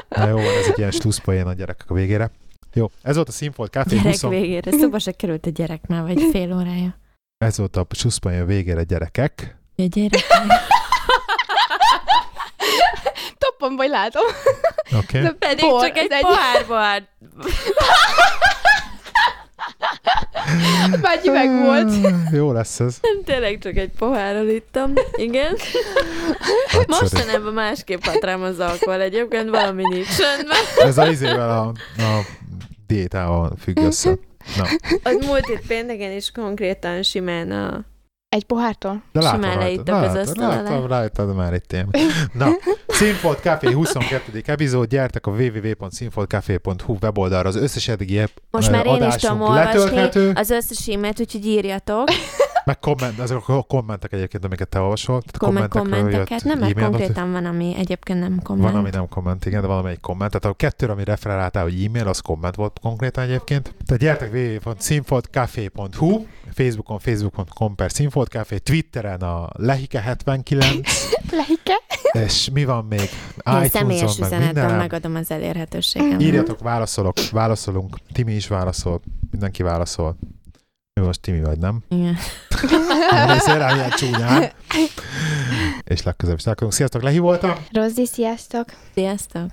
Na 0.10 0.28
jó, 0.28 0.36
van, 0.36 0.45
ez 0.58 0.66
egy 0.68 0.78
ilyen 0.78 0.91
slusszpoén 0.91 1.47
a 1.47 1.54
gyerekek 1.54 1.89
a 1.89 1.93
végére. 1.93 2.32
Jó, 2.74 2.89
ez 3.01 3.16
volt 3.16 3.28
a 3.28 3.32
Színfolt 3.32 3.72
Café 3.72 3.95
Gyerek 3.95 4.12
20... 4.12 4.22
végére. 4.22 4.72
Szóba 4.72 4.99
se 4.99 5.12
került 5.12 5.45
a 5.45 5.49
gyerek 5.49 5.88
már, 5.88 6.01
vagy 6.01 6.28
fél 6.32 6.54
órája. 6.56 6.97
Ez 7.38 7.58
volt 7.58 7.76
a 7.78 7.86
slusszpoén 7.95 8.41
a 8.41 8.45
végére, 8.45 8.84
gyerekek. 8.84 9.58
Ja, 9.76 9.86
gyerek. 9.86 10.24
Toppon 13.38 13.76
vagy 13.76 13.89
látom. 13.89 14.24
Oké? 14.97 15.18
Okay. 15.20 15.32
Pedig 15.39 15.66
Bor, 15.66 15.86
csak 15.86 15.97
egy 15.97 16.12
egy- 16.12 16.22
pohárba. 16.22 16.84
Már 21.01 21.19
üveg 21.25 21.63
volt. 21.63 21.91
Jó 22.31 22.51
lesz 22.51 22.79
ez. 22.79 22.99
Tényleg 23.25 23.59
csak 23.61 23.75
egy 23.75 23.91
pohárral 23.97 24.47
ittam. 24.47 24.93
Igen. 25.15 25.51
Nagyszerű. 26.71 26.86
Mostanában 26.88 27.53
másképp 27.53 28.03
hat 28.03 28.23
rám 28.23 28.41
az 28.41 28.59
alkohol 28.59 29.01
egyébként, 29.01 29.49
valami 29.49 29.84
nincs 29.89 30.17
rendben. 30.17 30.57
Ez 30.88 30.97
a 30.97 31.07
izével 31.07 31.49
a, 31.49 31.61
a 32.01 32.21
diétával 32.88 33.51
függ 33.59 33.77
össze. 33.77 34.17
Na, 34.57 34.63
Az 35.03 35.25
múlt 35.25 35.47
itt 35.47 35.67
pénteken 35.67 36.11
is 36.11 36.31
konkrétan 36.31 37.03
simán 37.03 37.51
a... 37.51 37.85
Egy 38.34 38.43
pohártól? 38.43 39.03
de 39.11 39.22
Simán 39.22 39.39
látom, 39.39 39.60
leittak 39.60 39.88
látom, 39.88 40.10
az 40.10 40.15
látom, 40.15 40.30
asztal 40.30 40.45
alá. 40.45 40.61
látom, 40.61 40.88
rajtad 40.88 41.35
már 41.35 41.53
egy 41.53 41.65
téma. 41.68 41.89
Na, 42.34 42.47
Színfolt 42.88 43.39
Café 43.39 43.72
22. 43.72 44.41
epizód, 44.45 44.88
gyertek 44.88 45.27
a 45.27 45.31
www.színfoltcafé.hu 45.31 46.97
weboldalra, 47.01 47.47
az 47.47 47.55
összes 47.55 47.88
eddigi 47.88 48.22
Most 48.51 48.72
már 48.72 48.85
én 48.85 49.03
is 49.03 49.15
tudom 49.15 49.41
olvasni 49.41 50.31
az 50.34 50.49
összes 50.49 50.88
e-mailt, 50.88 51.19
úgyhogy 51.19 51.45
írjatok. 51.45 52.07
Meg 52.65 52.80
komment, 52.80 53.19
azok 53.19 53.49
a 53.49 53.61
kommentek 53.61 54.14
egyébként, 54.14 54.45
amiket 54.45 54.69
te 54.69 54.80
olvasol. 54.80 55.22
Tehát 55.22 55.38
Komment, 55.38 55.72
kommenteket, 55.72 56.44
nem, 56.44 56.60
mert 56.60 56.80
konkrétan 56.80 57.31
van, 57.31 57.45
ami 57.45 57.76
egyébként 57.77 58.19
nem 58.19 58.41
komment. 58.44 58.72
Van, 58.72 58.80
ami 58.80 58.90
nem 58.90 59.07
komment, 59.07 59.45
igen, 59.45 59.61
de 59.61 59.68
valamelyik 59.68 59.99
komment. 59.99 60.31
Tehát 60.31 60.56
a 60.56 60.57
kettőre, 60.57 60.91
ami 60.91 61.03
referáltál, 61.03 61.64
hogy 61.64 61.84
e-mail, 61.84 62.07
az 62.07 62.19
komment 62.19 62.56
volt 62.56 62.80
konkrétan 62.81 63.23
egyébként. 63.23 63.76
Tehát 63.85 64.02
gyertek 64.02 64.34
www.színfoltcafé.hu, 64.34 66.26
Facebookon 66.52 66.99
facebook.com 66.99 67.76
per 67.76 67.91
színfoltcafé, 67.91 68.57
Twitteren 68.57 69.22
a 69.22 69.49
lehike79, 69.57 70.88
Lehike? 71.31 71.81
és 72.11 72.49
mi 72.53 72.65
van 72.65 72.85
még? 72.85 73.10
Én 73.61 73.69
személyes 73.69 74.18
meg 74.18 74.27
üzenetben 74.27 74.76
megadom 74.76 75.15
az 75.15 75.31
elérhetőségem. 75.31 76.19
Írjatok, 76.19 76.60
válaszolok, 76.60 77.14
válaszolunk. 77.31 77.98
Timi 78.11 78.34
is 78.34 78.48
válaszol, 78.48 79.02
mindenki 79.31 79.64
válaszol. 79.64 80.18
Mi 80.99 81.06
most 81.06 81.22
Timi 81.22 81.41
vagy, 81.41 81.57
nem? 81.57 81.84
Igen. 81.90 82.18
Nem 83.11 83.28
nézzél 83.28 83.57
rá, 83.57 83.74
milyen 83.74 83.90
csúnyán. 83.90 84.52
És 85.84 86.03
legközelebb 86.03 86.38
is 86.38 86.44
találkozunk. 86.44 86.74
Sziasztok, 86.74 87.02
Lehi 87.02 87.20
voltam. 87.20 87.53
Rozzi, 87.72 88.06
sziasztok! 88.06 88.65
Sziasztok! 88.94 89.49